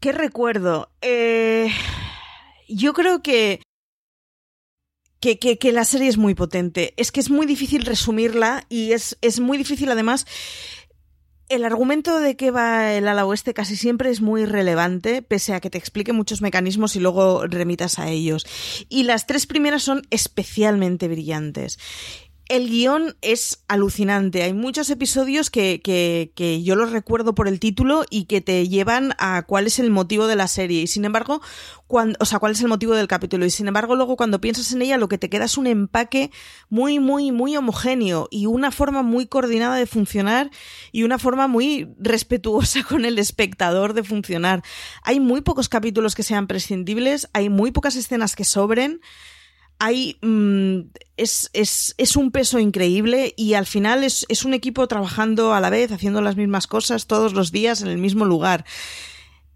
¿Qué 0.00 0.12
recuerdo? 0.12 0.88
Eh, 1.00 1.68
yo 2.68 2.92
creo 2.92 3.22
que 3.22 3.60
que, 5.22 5.38
que, 5.38 5.56
que, 5.56 5.72
la 5.72 5.84
serie 5.84 6.08
es 6.08 6.18
muy 6.18 6.34
potente. 6.34 6.92
Es 6.96 7.12
que 7.12 7.20
es 7.20 7.30
muy 7.30 7.46
difícil 7.46 7.86
resumirla 7.86 8.66
y 8.68 8.92
es, 8.92 9.16
es 9.22 9.38
muy 9.38 9.56
difícil 9.56 9.90
además 9.90 10.26
el 11.48 11.64
argumento 11.64 12.18
de 12.18 12.34
que 12.34 12.50
va 12.50 12.94
el 12.94 13.06
ala 13.06 13.26
oeste 13.26 13.52
casi 13.52 13.76
siempre 13.76 14.10
es 14.10 14.20
muy 14.22 14.46
relevante, 14.46 15.20
pese 15.22 15.52
a 15.52 15.60
que 15.60 15.68
te 15.68 15.76
explique 15.76 16.12
muchos 16.12 16.40
mecanismos 16.40 16.96
y 16.96 17.00
luego 17.00 17.46
remitas 17.46 17.98
a 17.98 18.08
ellos. 18.08 18.46
Y 18.88 19.02
las 19.02 19.26
tres 19.26 19.46
primeras 19.46 19.82
son 19.82 20.02
especialmente 20.10 21.08
brillantes 21.08 21.78
el 22.48 22.68
guion 22.68 23.16
es 23.22 23.64
alucinante. 23.68 24.42
Hay 24.42 24.52
muchos 24.52 24.90
episodios 24.90 25.50
que, 25.50 25.80
que, 25.82 26.32
que, 26.34 26.62
yo 26.62 26.76
los 26.76 26.92
recuerdo 26.92 27.34
por 27.34 27.48
el 27.48 27.60
título 27.60 28.04
y 28.10 28.24
que 28.24 28.40
te 28.40 28.68
llevan 28.68 29.14
a 29.18 29.42
cuál 29.42 29.66
es 29.66 29.78
el 29.78 29.90
motivo 29.90 30.26
de 30.26 30.36
la 30.36 30.48
serie. 30.48 30.82
Y 30.82 30.86
sin 30.86 31.04
embargo, 31.04 31.40
o 31.88 32.24
sea, 32.24 32.38
cuál 32.38 32.52
es 32.52 32.60
el 32.60 32.68
motivo 32.68 32.94
del 32.94 33.08
capítulo. 33.08 33.44
Y 33.44 33.50
sin 33.50 33.68
embargo, 33.68 33.94
luego 33.96 34.16
cuando 34.16 34.40
piensas 34.40 34.72
en 34.72 34.82
ella, 34.82 34.96
lo 34.96 35.08
que 35.08 35.18
te 35.18 35.28
queda 35.28 35.44
es 35.44 35.58
un 35.58 35.66
empaque 35.66 36.30
muy, 36.70 36.98
muy, 36.98 37.32
muy 37.32 37.56
homogéneo 37.56 38.28
y 38.30 38.46
una 38.46 38.70
forma 38.70 39.02
muy 39.02 39.26
coordinada 39.26 39.76
de 39.76 39.86
funcionar 39.86 40.50
y 40.90 41.02
una 41.02 41.18
forma 41.18 41.48
muy 41.48 41.88
respetuosa 41.98 42.82
con 42.88 43.04
el 43.04 43.18
espectador 43.18 43.92
de 43.92 44.04
funcionar. 44.04 44.62
Hay 45.02 45.20
muy 45.20 45.42
pocos 45.42 45.68
capítulos 45.68 46.14
que 46.14 46.22
sean 46.22 46.46
prescindibles, 46.46 47.28
hay 47.32 47.48
muy 47.48 47.72
pocas 47.72 47.96
escenas 47.96 48.36
que 48.36 48.44
sobren 48.44 49.00
hay 49.82 50.16
mm, 50.22 50.92
es, 51.16 51.50
es, 51.54 51.96
es, 51.98 52.16
un 52.16 52.30
peso 52.30 52.60
increíble 52.60 53.34
y 53.36 53.54
al 53.54 53.66
final 53.66 54.04
es, 54.04 54.24
es 54.28 54.44
un 54.44 54.54
equipo 54.54 54.86
trabajando 54.86 55.54
a 55.54 55.60
la 55.60 55.70
vez, 55.70 55.90
haciendo 55.90 56.22
las 56.22 56.36
mismas 56.36 56.68
cosas 56.68 57.08
todos 57.08 57.32
los 57.32 57.50
días 57.50 57.82
en 57.82 57.88
el 57.88 57.98
mismo 57.98 58.24
lugar 58.24 58.64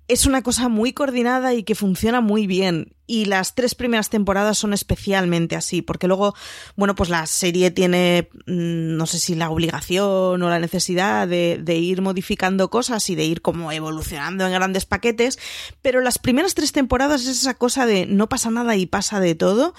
es 0.08 0.26
una 0.26 0.42
cosa 0.42 0.68
muy 0.68 0.92
coordinada 0.92 1.54
y 1.54 1.64
que 1.64 1.74
funciona 1.74 2.20
muy 2.20 2.46
bien. 2.46 2.94
Y 3.08 3.26
las 3.26 3.54
tres 3.54 3.74
primeras 3.74 4.10
temporadas 4.10 4.58
son 4.58 4.72
especialmente 4.72 5.56
así, 5.56 5.82
porque 5.82 6.06
luego, 6.08 6.34
bueno, 6.76 6.94
pues 6.94 7.08
la 7.08 7.26
serie 7.26 7.70
tiene, 7.70 8.28
mm, 8.46 8.96
no 8.96 9.06
sé 9.06 9.18
si 9.18 9.34
la 9.34 9.50
obligación 9.50 10.42
o 10.42 10.48
la 10.48 10.58
necesidad 10.58 11.26
de, 11.26 11.58
de, 11.60 11.76
ir 11.76 12.02
modificando 12.02 12.68
cosas 12.70 13.08
y 13.10 13.14
de 13.14 13.24
ir 13.24 13.42
como 13.42 13.70
evolucionando 13.70 14.46
en 14.46 14.52
grandes 14.52 14.86
paquetes, 14.86 15.38
pero 15.82 16.00
las 16.00 16.18
primeras 16.18 16.54
tres 16.54 16.72
temporadas 16.72 17.22
es 17.22 17.28
esa 17.28 17.54
cosa 17.54 17.86
de 17.86 18.06
no 18.06 18.28
pasa 18.28 18.50
nada 18.50 18.76
y 18.76 18.86
pasa 18.86 19.20
de 19.20 19.34
todo, 19.34 19.74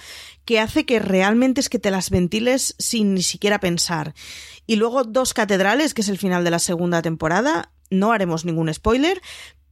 que 0.46 0.60
hace 0.60 0.86
que 0.86 1.00
realmente 1.00 1.60
es 1.60 1.68
que 1.68 1.80
te 1.80 1.92
las 1.92 2.10
ventiles 2.10 2.76
sin 2.80 3.14
ni 3.14 3.24
siquiera 3.24 3.60
pensar. 3.60 4.14
Y 4.66 4.78
luego 4.78 5.04
dos 5.04 5.34
catedrales, 5.34 5.94
que 5.94 6.02
es 6.02 6.10
el 6.10 6.18
final 6.18 6.46
de 6.46 6.52
la 6.52 6.60
segunda 6.60 7.02
temporada, 7.02 7.72
no 7.90 8.12
haremos 8.12 8.46
ningún 8.46 8.74
spoiler, 8.74 9.22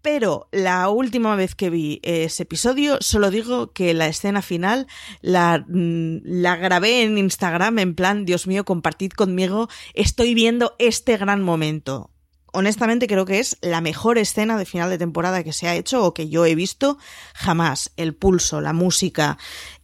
pero 0.06 0.48
la 0.52 0.88
última 0.90 1.36
vez 1.36 1.56
que 1.56 1.72
vi 1.72 2.00
ese 2.04 2.44
episodio, 2.44 3.00
solo 3.02 3.32
digo 3.32 3.74
que 3.74 3.96
la 3.96 4.06
escena 4.06 4.44
final 4.44 4.86
la, 5.22 5.66
mm, 5.68 6.18
la 6.26 6.56
grabé 6.58 7.02
en 7.02 7.18
Instagram 7.18 7.80
en 7.80 7.96
plan, 7.96 8.24
Dios 8.24 8.46
mío, 8.46 8.66
compartid 8.66 9.14
conmigo, 9.14 9.68
estoy 9.96 10.36
viendo 10.36 10.76
este 10.78 11.18
gran 11.18 11.42
momento 11.42 12.12
honestamente 12.54 13.08
creo 13.08 13.26
que 13.26 13.40
es 13.40 13.58
la 13.62 13.82
mejor 13.82 14.20
escena 14.20 14.60
de 14.60 14.66
final 14.66 14.92
de 14.92 15.00
temporada 15.00 15.44
que 15.44 15.52
se 15.54 15.68
ha 15.68 15.76
hecho 15.76 16.06
o 16.06 16.14
que 16.14 16.30
yo 16.30 16.46
he 16.46 16.54
visto 16.54 17.00
jamás. 17.34 17.92
El 17.98 18.14
pulso, 18.14 18.62
la 18.62 18.74
música, 18.74 19.40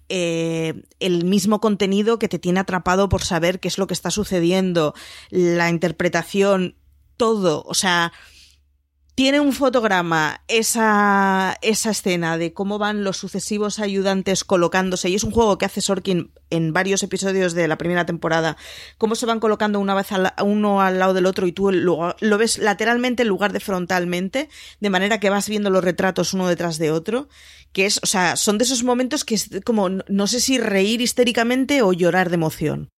eh, 0.08 0.84
el 1.00 1.26
mismo 1.26 1.60
contenido 1.60 2.20
que 2.20 2.30
te 2.30 2.38
tiene 2.38 2.60
atrapado 2.60 3.10
por 3.10 3.24
saber 3.24 3.60
qué 3.60 3.68
es 3.68 3.80
lo 3.80 3.88
que 3.88 3.96
está 3.96 4.12
sucediendo, 4.12 4.94
la 5.32 5.70
interpretación, 5.70 6.76
todo. 7.18 7.64
O 7.66 7.74
sea, 7.74 8.14
tiene 9.16 9.40
un 9.40 9.54
fotograma 9.54 10.42
esa, 10.48 11.58
esa 11.62 11.92
escena 11.92 12.38
de 12.38 12.54
cómo 12.54 12.78
van 12.78 13.04
los 13.04 13.18
sucesivos 13.18 13.80
ayudantes 13.80 14.44
colocándose, 14.44 15.10
y 15.10 15.16
es 15.16 15.24
un 15.24 15.32
juego 15.32 15.58
que 15.58 15.66
hace 15.66 15.82
Sorkin 15.82 16.32
en 16.50 16.74
varios 16.74 17.04
episodios 17.04 17.54
de 17.54 17.68
la 17.68 17.78
primera 17.78 18.06
temporada, 18.06 18.58
cómo 18.98 19.16
se 19.16 19.26
van 19.26 19.40
colocando 19.40 19.80
una 19.80 19.96
vez 19.96 20.08
uno 20.44 20.82
al 20.82 21.00
lado 21.00 21.14
del 21.14 21.26
otro 21.26 21.48
y 21.48 21.52
tú 21.52 21.72
lo, 21.72 22.16
lo 22.20 22.38
ves 22.38 22.58
lateralmente 22.58 23.24
en 23.24 23.30
lugar 23.30 23.54
de 23.54 23.60
frontalmente, 23.60 24.50
de 24.80 24.90
manera 24.90 25.20
que 25.20 25.30
vas 25.30 25.50
viendo 25.50 25.70
los 25.70 25.84
retratos 25.84 26.34
uno 26.34 26.48
detrás 26.48 26.78
de 26.78 26.92
otro, 26.92 27.28
que 27.74 27.86
es, 27.86 28.00
o 28.04 28.06
sea, 28.06 28.36
son 28.36 28.58
de 28.58 28.64
esos 28.64 28.84
momentos 28.84 29.26
que 29.26 29.36
es 29.36 29.50
como, 29.66 29.90
no 29.90 30.28
sé 30.28 30.40
si 30.40 30.58
reír 30.58 31.02
histéricamente 31.02 31.82
o 31.82 31.94
llorar 31.94 32.30
de 32.30 32.36
emoción. 32.36 32.90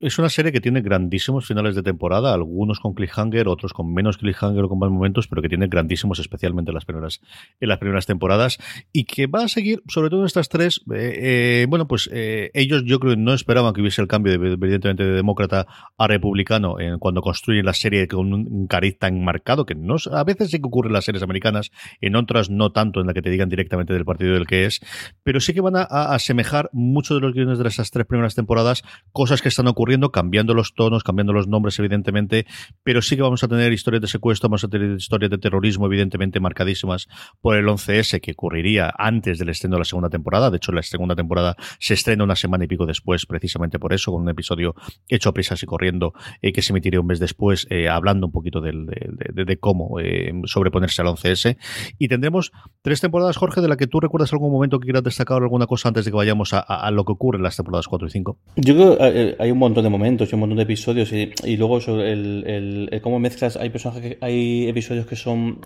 Es 0.00 0.16
una 0.16 0.28
serie 0.28 0.52
que 0.52 0.60
tiene 0.60 0.80
grandísimos 0.80 1.44
finales 1.44 1.74
de 1.74 1.82
temporada, 1.82 2.32
algunos 2.32 2.78
con 2.78 2.94
cliffhanger, 2.94 3.48
otros 3.48 3.72
con 3.72 3.92
menos 3.92 4.16
cliffhanger 4.16 4.62
o 4.62 4.68
con 4.68 4.78
más 4.78 4.90
momentos, 4.90 5.26
pero 5.26 5.42
que 5.42 5.48
tiene 5.48 5.66
grandísimos, 5.66 6.20
especialmente 6.20 6.70
en 6.70 6.76
las 6.76 6.84
primeras, 6.84 7.20
en 7.58 7.68
las 7.68 7.78
primeras 7.78 8.06
temporadas, 8.06 8.58
y 8.92 9.06
que 9.06 9.26
va 9.26 9.42
a 9.42 9.48
seguir, 9.48 9.82
sobre 9.88 10.08
todo 10.08 10.20
en 10.20 10.26
estas 10.26 10.48
tres, 10.48 10.82
eh, 10.94 11.62
eh, 11.62 11.66
bueno, 11.68 11.88
pues 11.88 12.08
eh, 12.12 12.52
ellos 12.54 12.84
yo 12.84 13.00
creo 13.00 13.14
que 13.14 13.20
no 13.20 13.34
esperaban 13.34 13.74
que 13.74 13.80
hubiese 13.80 14.00
el 14.00 14.06
cambio, 14.06 14.38
de, 14.38 14.52
evidentemente, 14.52 15.02
de 15.02 15.14
demócrata 15.14 15.66
a 15.98 16.06
republicano 16.06 16.76
cuando 17.00 17.20
construyen 17.20 17.66
la 17.66 17.74
serie 17.74 18.06
con 18.06 18.32
un 18.32 18.68
cariz 18.68 19.00
tan 19.00 19.24
marcado, 19.24 19.66
que 19.66 19.74
no, 19.74 19.96
a 20.12 20.22
veces 20.22 20.52
sí 20.52 20.60
que 20.60 20.66
ocurre 20.68 20.90
en 20.90 20.92
las 20.92 21.06
series 21.06 21.24
americanas, 21.24 21.72
en 22.00 22.14
otras 22.14 22.50
no 22.50 22.70
tanto, 22.70 23.00
en 23.00 23.08
la 23.08 23.14
que 23.14 23.22
te 23.22 23.30
digan 23.30 23.48
directamente 23.48 23.94
del 23.94 24.04
partido 24.04 24.34
del 24.34 24.46
que 24.46 24.64
es, 24.64 24.80
pero 25.24 25.40
sí 25.40 25.54
que 25.54 25.60
van 25.60 25.74
a, 25.74 25.82
a 25.82 26.14
asemejar 26.14 26.70
muchos 26.72 27.16
de 27.16 27.26
los 27.26 27.34
guiones 27.34 27.58
de 27.58 27.66
esas 27.66 27.90
tres 27.90 28.06
primeras 28.06 28.36
temporadas, 28.36 28.84
cosas 29.10 29.42
que 29.42 29.48
están 29.48 29.66
ocurriendo 29.66 29.87
cambiando 30.12 30.54
los 30.54 30.74
tonos, 30.74 31.02
cambiando 31.02 31.32
los 31.32 31.48
nombres, 31.48 31.78
evidentemente, 31.78 32.46
pero 32.82 33.02
sí 33.02 33.16
que 33.16 33.22
vamos 33.22 33.42
a 33.42 33.48
tener 33.48 33.72
historias 33.72 34.02
de 34.02 34.08
secuestro, 34.08 34.48
vamos 34.48 34.64
a 34.64 34.68
tener 34.68 34.92
historias 34.92 35.30
de 35.30 35.38
terrorismo, 35.38 35.86
evidentemente, 35.86 36.40
marcadísimas 36.40 37.08
por 37.40 37.56
el 37.56 37.66
11S, 37.66 38.20
que 38.20 38.32
ocurriría 38.32 38.92
antes 38.96 39.38
del 39.38 39.48
estreno 39.48 39.76
de 39.76 39.80
la 39.80 39.84
segunda 39.84 40.10
temporada. 40.10 40.50
De 40.50 40.58
hecho, 40.58 40.72
la 40.72 40.82
segunda 40.82 41.14
temporada 41.14 41.56
se 41.78 41.94
estrena 41.94 42.24
una 42.24 42.36
semana 42.36 42.64
y 42.64 42.68
pico 42.68 42.86
después, 42.86 43.26
precisamente 43.26 43.78
por 43.78 43.92
eso, 43.92 44.12
con 44.12 44.22
un 44.22 44.28
episodio 44.28 44.74
hecho 45.08 45.30
a 45.30 45.32
prisas 45.32 45.62
y 45.62 45.66
corriendo, 45.66 46.12
eh, 46.42 46.52
que 46.52 46.62
se 46.62 46.72
emitiría 46.72 47.00
un 47.00 47.06
mes 47.06 47.18
después, 47.18 47.66
eh, 47.70 47.88
hablando 47.88 48.26
un 48.26 48.32
poquito 48.32 48.60
de, 48.60 48.72
de, 48.72 49.56
cómo 49.58 50.00
eh, 50.00 50.32
sobreponerse 50.44 51.02
al 51.02 51.08
11S. 51.08 51.56
Y 51.98 52.08
tendremos 52.08 52.52
tres 52.82 53.00
temporadas, 53.00 53.36
Jorge, 53.36 53.60
de 53.60 53.68
la 53.68 53.76
que 53.76 53.86
tú 53.86 54.00
recuerdas 54.00 54.32
algún 54.32 54.52
momento 54.52 54.78
que 54.78 54.86
quieras 54.86 55.02
destacar 55.02 55.42
alguna 55.42 55.66
cosa 55.66 55.88
antes 55.88 56.04
de 56.04 56.10
que 56.10 56.16
vayamos 56.16 56.52
a, 56.52 56.60
a, 56.60 56.90
lo 56.90 57.04
que 57.04 57.12
ocurre 57.12 57.38
en 57.38 57.44
las 57.44 57.56
temporadas 57.56 57.88
4 57.88 58.08
y 58.08 58.10
5. 58.10 58.38
Yo 58.56 58.74
creo 58.74 58.98
que 58.98 59.36
hay 59.38 59.50
un 59.50 59.58
montón 59.58 59.77
de 59.82 59.90
momentos 59.90 60.30
y 60.30 60.34
un 60.34 60.40
montón 60.40 60.56
de 60.56 60.64
episodios 60.64 61.12
y, 61.12 61.56
luego 61.56 61.80
sobre 61.80 62.12
el, 62.12 62.88
el, 62.90 63.00
cómo 63.00 63.18
mezclas 63.18 63.56
hay 63.56 63.70
personajes 63.70 64.02
que, 64.02 64.18
hay 64.20 64.68
episodios 64.68 65.06
que 65.06 65.16
son 65.16 65.60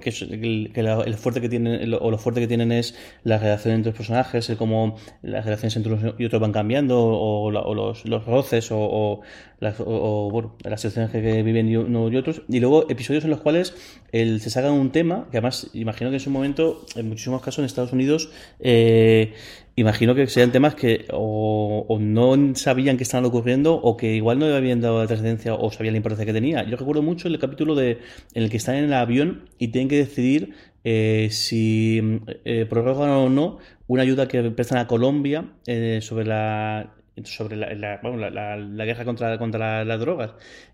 que, 0.00 0.70
el 0.74 1.14
fuerte 1.14 1.40
que 1.40 1.48
tienen 1.48 1.94
o 1.94 2.10
lo 2.10 2.18
fuerte 2.18 2.40
que 2.40 2.48
tienen 2.48 2.72
es 2.72 2.94
la 3.24 3.38
relación 3.38 3.74
entre 3.74 3.90
los 3.90 3.96
personajes 3.96 4.48
el 4.50 4.56
cómo 4.56 4.96
las 5.22 5.44
relaciones 5.44 5.76
entre 5.76 5.92
unos 5.92 6.14
y 6.18 6.24
otros 6.24 6.40
van 6.40 6.52
cambiando 6.52 6.98
o, 7.00 7.50
los, 7.50 8.04
los, 8.04 8.24
roces 8.24 8.68
o, 8.72 9.20
las, 9.60 9.78
bueno, 9.78 10.56
las 10.64 10.80
situaciones 10.80 11.10
que, 11.10 11.42
viven 11.42 11.76
unos 11.76 12.12
y 12.12 12.16
otros. 12.16 12.42
Y 12.48 12.60
luego 12.60 12.90
episodios 12.90 13.24
en 13.24 13.30
los 13.30 13.40
cuales 13.40 13.74
el, 14.10 14.40
se 14.40 14.50
saca 14.50 14.70
un 14.72 14.90
tema 14.90 15.28
que 15.30 15.38
además 15.38 15.70
imagino 15.72 16.10
que 16.10 16.16
en 16.16 16.20
su 16.20 16.30
momento 16.30 16.84
en 16.96 17.08
muchísimos 17.08 17.40
casos 17.40 17.60
en 17.60 17.66
Estados 17.66 17.92
Unidos 17.92 18.30
eh, 18.60 19.34
imagino 19.76 20.14
que 20.14 20.26
sean 20.26 20.52
temas 20.52 20.74
que 20.74 21.06
o, 21.12 21.98
no 22.00 22.54
sabían 22.54 22.96
que 22.96 23.02
estaban 23.02 23.24
ocurriendo 23.24 23.74
o 23.74 23.96
que 23.96 24.14
igual 24.14 24.38
no 24.38 24.46
habían 24.46 24.80
dado 24.80 25.00
la 25.00 25.06
trascendencia 25.06 25.54
o 25.54 25.70
sabían 25.70 25.94
la 25.94 25.98
importancia 25.98 26.26
que 26.26 26.32
tenía. 26.32 26.64
Yo 26.64 26.76
recuerdo 26.76 27.02
mucho 27.02 27.28
el 27.28 27.38
capítulo 27.38 27.74
de, 27.74 27.98
en 28.34 28.42
el 28.42 28.50
que 28.50 28.56
están 28.56 28.76
en 28.76 28.84
el 28.84 28.94
avión 28.94 29.48
y 29.58 29.68
tienen 29.68 29.88
que 29.88 29.96
decidir 29.96 30.54
eh, 30.84 31.28
si 31.30 32.20
eh, 32.44 32.66
prorrogan 32.68 33.10
o 33.10 33.28
no 33.28 33.58
una 33.86 34.02
ayuda 34.02 34.28
que 34.28 34.42
prestan 34.50 34.78
a 34.78 34.86
Colombia 34.86 35.52
eh, 35.66 36.00
sobre 36.02 36.24
la 36.24 36.94
sobre 37.24 37.56
la, 37.56 37.74
la, 37.76 38.84
guerra 38.84 39.04
contra, 39.04 39.38
contra 39.38 39.84
las 39.84 40.00
drogas. 40.00 40.32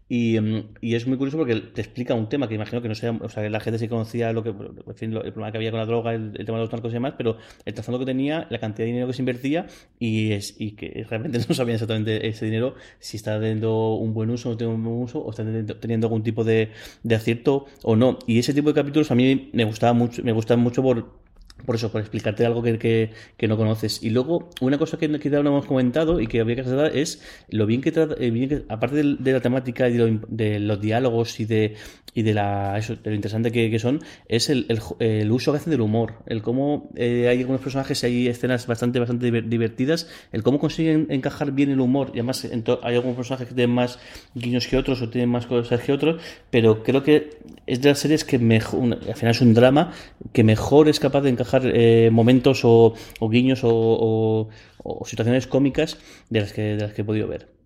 Y, 0.09 0.40
mm, 0.40 0.68
y, 0.80 0.94
es 0.94 1.06
muy 1.06 1.18
curioso 1.18 1.36
porque 1.36 1.56
te 1.56 1.82
explica 1.82 2.14
un 2.14 2.28
tema 2.28 2.48
que 2.48 2.54
imagino 2.54 2.80
que 2.80 2.88
no 2.88 2.94
sea, 2.94 3.12
o 3.12 3.28
sea, 3.28 3.48
la 3.48 3.61
gente 3.61 3.78
sí 3.78 3.88
conocía 3.88 4.32
lo 4.32 4.42
que, 4.42 4.50
en 4.50 4.94
fin, 4.94 5.12
el 5.12 5.32
problema 5.32 5.52
que 5.52 5.59
había 5.59 5.70
con 5.70 5.80
la 5.80 5.86
droga, 5.86 6.14
el, 6.14 6.32
tema 6.32 6.59
de 6.59 6.64
los 6.64 6.72
narcos 6.72 6.90
y 6.92 6.94
demás, 6.94 7.14
pero 7.18 7.36
el 7.64 7.74
trasfondo 7.74 7.98
que 7.98 8.06
tenía, 8.06 8.46
la 8.48 8.59
cantidad 8.59 8.84
de 8.84 8.92
dinero 8.92 9.06
que 9.06 9.12
se 9.12 9.22
invertía 9.22 9.66
y, 9.98 10.32
es, 10.32 10.54
y 10.59 10.72
que 10.72 11.06
realmente 11.09 11.38
no 11.48 11.54
sabían 11.54 11.74
exactamente 11.74 12.26
ese 12.26 12.46
dinero 12.46 12.74
si 12.98 13.18
está 13.18 13.38
teniendo 13.38 13.94
un 13.94 14.14
buen 14.14 14.30
uso 14.30 14.56
no 14.59 14.70
un 14.70 14.82
buen 14.82 15.02
uso 15.02 15.20
o 15.20 15.30
está 15.30 15.44
teniendo 15.80 16.06
algún 16.06 16.22
tipo 16.22 16.42
de, 16.42 16.70
de 17.02 17.14
acierto 17.14 17.66
o 17.82 17.96
no. 17.96 18.18
Y 18.26 18.38
ese 18.38 18.54
tipo 18.54 18.68
de 18.68 18.74
capítulos 18.74 19.11
a 19.11 19.14
mí 19.14 19.50
me 19.52 19.64
gustaba 19.64 19.92
mucho, 19.92 20.22
me 20.22 20.32
gustan 20.32 20.61
mucho 20.61 20.82
por 20.82 21.27
por 21.64 21.74
eso, 21.76 21.90
por 21.90 22.00
explicarte 22.00 22.46
algo 22.46 22.62
que, 22.62 23.11
que, 23.36 23.48
no 23.48 23.56
conoces. 23.56 24.02
Y 24.02 24.11
luego, 24.11 24.50
una 24.61 24.78
cosa 24.78 24.98
que 24.98 25.09
quizá 25.18 25.42
no 25.42 25.50
hemos 25.50 25.66
comentado 25.66 26.20
y 26.20 26.26
que 26.26 26.40
habría 26.40 26.56
que 26.56 26.62
tratar 26.62 26.96
es 26.96 27.22
lo 27.48 27.66
bien 27.66 27.80
que, 27.80 27.92
trata, 27.92 28.14
eh, 28.18 28.64
aparte 28.68 28.96
de, 28.96 29.32
la 29.32 29.40
temática 29.40 29.88
y 29.88 29.96
de, 29.96 30.61
los 30.61 30.80
diálogos 30.80 31.40
y 31.40 31.44
de, 31.44 31.74
y 32.14 32.22
de, 32.22 32.34
la, 32.34 32.78
eso, 32.78 32.96
de 32.96 33.11
lo 33.11 33.16
interesante 33.16 33.52
que, 33.52 33.78
son, 33.78 34.00
es 34.28 34.50
el, 34.50 34.66
el, 34.98 35.30
uso 35.30 35.52
que 35.52 35.59
hacen 35.59 35.70
del 35.70 35.80
humor. 35.80 36.14
El 36.26 36.42
cómo 36.42 36.90
eh, 36.96 37.28
hay 37.28 37.40
algunos 37.40 37.61
personajes 37.61 38.02
hay 38.04 38.28
escenas 38.28 38.66
bastante, 38.66 38.98
bastante 38.98 39.30
divertidas. 39.42 40.09
El 40.32 40.42
cómo 40.42 40.59
consiguen 40.59 41.06
encajar 41.11 41.52
bien 41.52 41.70
el 41.70 41.80
humor. 41.80 42.11
Y 42.14 42.18
además, 42.18 42.44
hay 42.44 42.94
algunos 42.94 43.16
personajes 43.16 43.48
que 43.48 43.54
tienen 43.54 43.74
más 43.74 43.98
guiños 44.34 44.66
que 44.66 44.76
otros 44.76 45.02
o 45.02 45.09
tienen 45.09 45.30
más 45.30 45.46
cosas 45.46 45.80
que 45.80 45.92
otros. 45.92 46.20
Pero 46.50 46.82
creo 46.82 47.02
que 47.02 47.38
es 47.66 47.82
de 47.82 47.90
las 47.90 47.98
series 47.98 48.24
que 48.24 48.38
mejor, 48.38 48.98
al 49.06 49.14
final 49.14 49.32
es 49.32 49.40
un 49.40 49.54
drama, 49.54 49.92
que 50.32 50.44
mejor 50.44 50.88
es 50.88 51.00
capaz 51.00 51.20
de 51.22 51.30
encajar 51.30 51.47
dejar 51.49 51.70
eh, 51.74 52.11
momentos 52.12 52.61
o, 52.64 52.94
guiños 53.20 53.61
o, 53.64 54.49
o, 54.84 55.07
situaciones 55.07 55.46
cómicas 55.46 55.99
de 56.30 56.40
las 56.40 56.53
que, 56.53 56.62
de 56.62 56.82
las 56.82 56.92
que 56.92 57.03
he 57.03 57.05
podido 57.05 57.28
ver. 57.28 57.57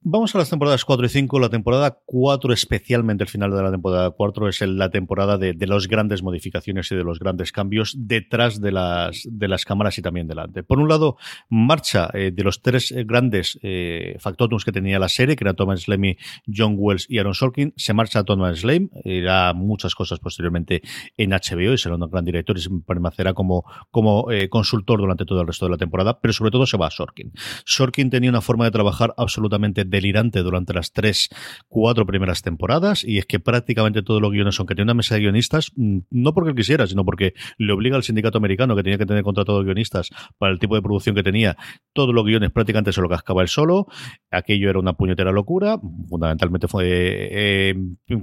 Vamos 0.00 0.32
a 0.32 0.38
las 0.38 0.48
temporadas 0.48 0.84
4 0.84 1.06
y 1.06 1.08
5. 1.08 1.40
La 1.40 1.48
temporada 1.48 1.98
4, 2.04 2.52
especialmente 2.52 3.24
el 3.24 3.28
final 3.28 3.50
de 3.50 3.60
la 3.60 3.72
temporada 3.72 4.10
4, 4.10 4.48
es 4.48 4.60
la 4.60 4.90
temporada 4.90 5.38
de, 5.38 5.54
de 5.54 5.66
las 5.66 5.88
grandes 5.88 6.22
modificaciones 6.22 6.90
y 6.92 6.94
de 6.94 7.02
los 7.02 7.18
grandes 7.18 7.50
cambios 7.50 7.96
detrás 7.98 8.60
de 8.60 8.70
las, 8.70 9.26
de 9.28 9.48
las 9.48 9.64
cámaras 9.64 9.98
y 9.98 10.02
también 10.02 10.28
delante. 10.28 10.62
Por 10.62 10.78
un 10.78 10.88
lado, 10.88 11.16
marcha 11.48 12.10
eh, 12.14 12.30
de 12.32 12.44
los 12.44 12.62
tres 12.62 12.92
eh, 12.92 13.02
grandes 13.04 13.58
eh, 13.62 14.16
factotums 14.20 14.64
que 14.64 14.70
tenía 14.70 15.00
la 15.00 15.08
serie, 15.08 15.34
que 15.34 15.42
eran 15.42 15.56
Thomas 15.56 15.80
Slamy, 15.80 16.16
John 16.46 16.76
Wells 16.78 17.06
y 17.08 17.18
Aaron 17.18 17.34
Sorkin. 17.34 17.74
Se 17.76 17.92
marcha 17.92 18.22
Thomas 18.22 18.60
Slame, 18.60 18.90
irá 19.04 19.52
muchas 19.52 19.96
cosas 19.96 20.20
posteriormente 20.20 20.80
en 21.16 21.30
HBO 21.30 21.72
y 21.72 21.78
será 21.78 21.96
un 21.96 22.08
gran 22.08 22.24
director 22.24 22.56
y 22.56 22.60
se 22.60 22.70
permanecerá 22.86 23.34
como, 23.34 23.64
como 23.90 24.30
eh, 24.30 24.48
consultor 24.48 25.00
durante 25.00 25.24
todo 25.24 25.40
el 25.40 25.48
resto 25.48 25.66
de 25.66 25.72
la 25.72 25.76
temporada, 25.76 26.20
pero 26.20 26.32
sobre 26.32 26.52
todo 26.52 26.66
se 26.66 26.76
va 26.76 26.86
a 26.86 26.90
Sorkin. 26.90 27.32
Sorkin 27.64 28.10
tenía 28.10 28.30
una 28.30 28.40
forma 28.40 28.64
de 28.64 28.70
trabajar 28.70 29.12
absolutamente 29.16 29.87
delirante 29.88 30.42
durante 30.42 30.72
las 30.74 30.92
tres, 30.92 31.28
cuatro 31.68 32.06
primeras 32.06 32.42
temporadas 32.42 33.04
y 33.04 33.18
es 33.18 33.26
que 33.26 33.40
prácticamente 33.40 34.02
todos 34.02 34.20
los 34.20 34.30
guiones, 34.30 34.58
aunque 34.58 34.74
tenía 34.74 34.84
una 34.84 34.94
mesa 34.94 35.14
de 35.14 35.22
guionistas, 35.22 35.72
mm, 35.76 35.98
no 36.10 36.34
porque 36.34 36.50
él 36.50 36.56
quisiera, 36.56 36.86
sino 36.86 37.04
porque 37.04 37.34
le 37.58 37.72
obliga 37.72 37.96
al 37.96 38.02
sindicato 38.02 38.38
americano 38.38 38.76
que 38.76 38.82
tenía 38.82 38.98
que 38.98 39.06
tener 39.06 39.22
contrato 39.22 39.58
de 39.58 39.64
guionistas 39.64 40.10
para 40.38 40.52
el 40.52 40.58
tipo 40.58 40.74
de 40.74 40.82
producción 40.82 41.14
que 41.14 41.22
tenía, 41.22 41.56
todos 41.92 42.14
los 42.14 42.24
guiones 42.24 42.50
prácticamente 42.50 42.92
se 42.92 43.00
lo 43.00 43.08
cascaba 43.08 43.42
él 43.42 43.48
solo, 43.48 43.86
aquello 44.30 44.70
era 44.70 44.78
una 44.78 44.94
puñetera 44.94 45.32
locura, 45.32 45.78
fundamentalmente 46.08 46.68
fue 46.68 46.84
eh, 46.88 47.74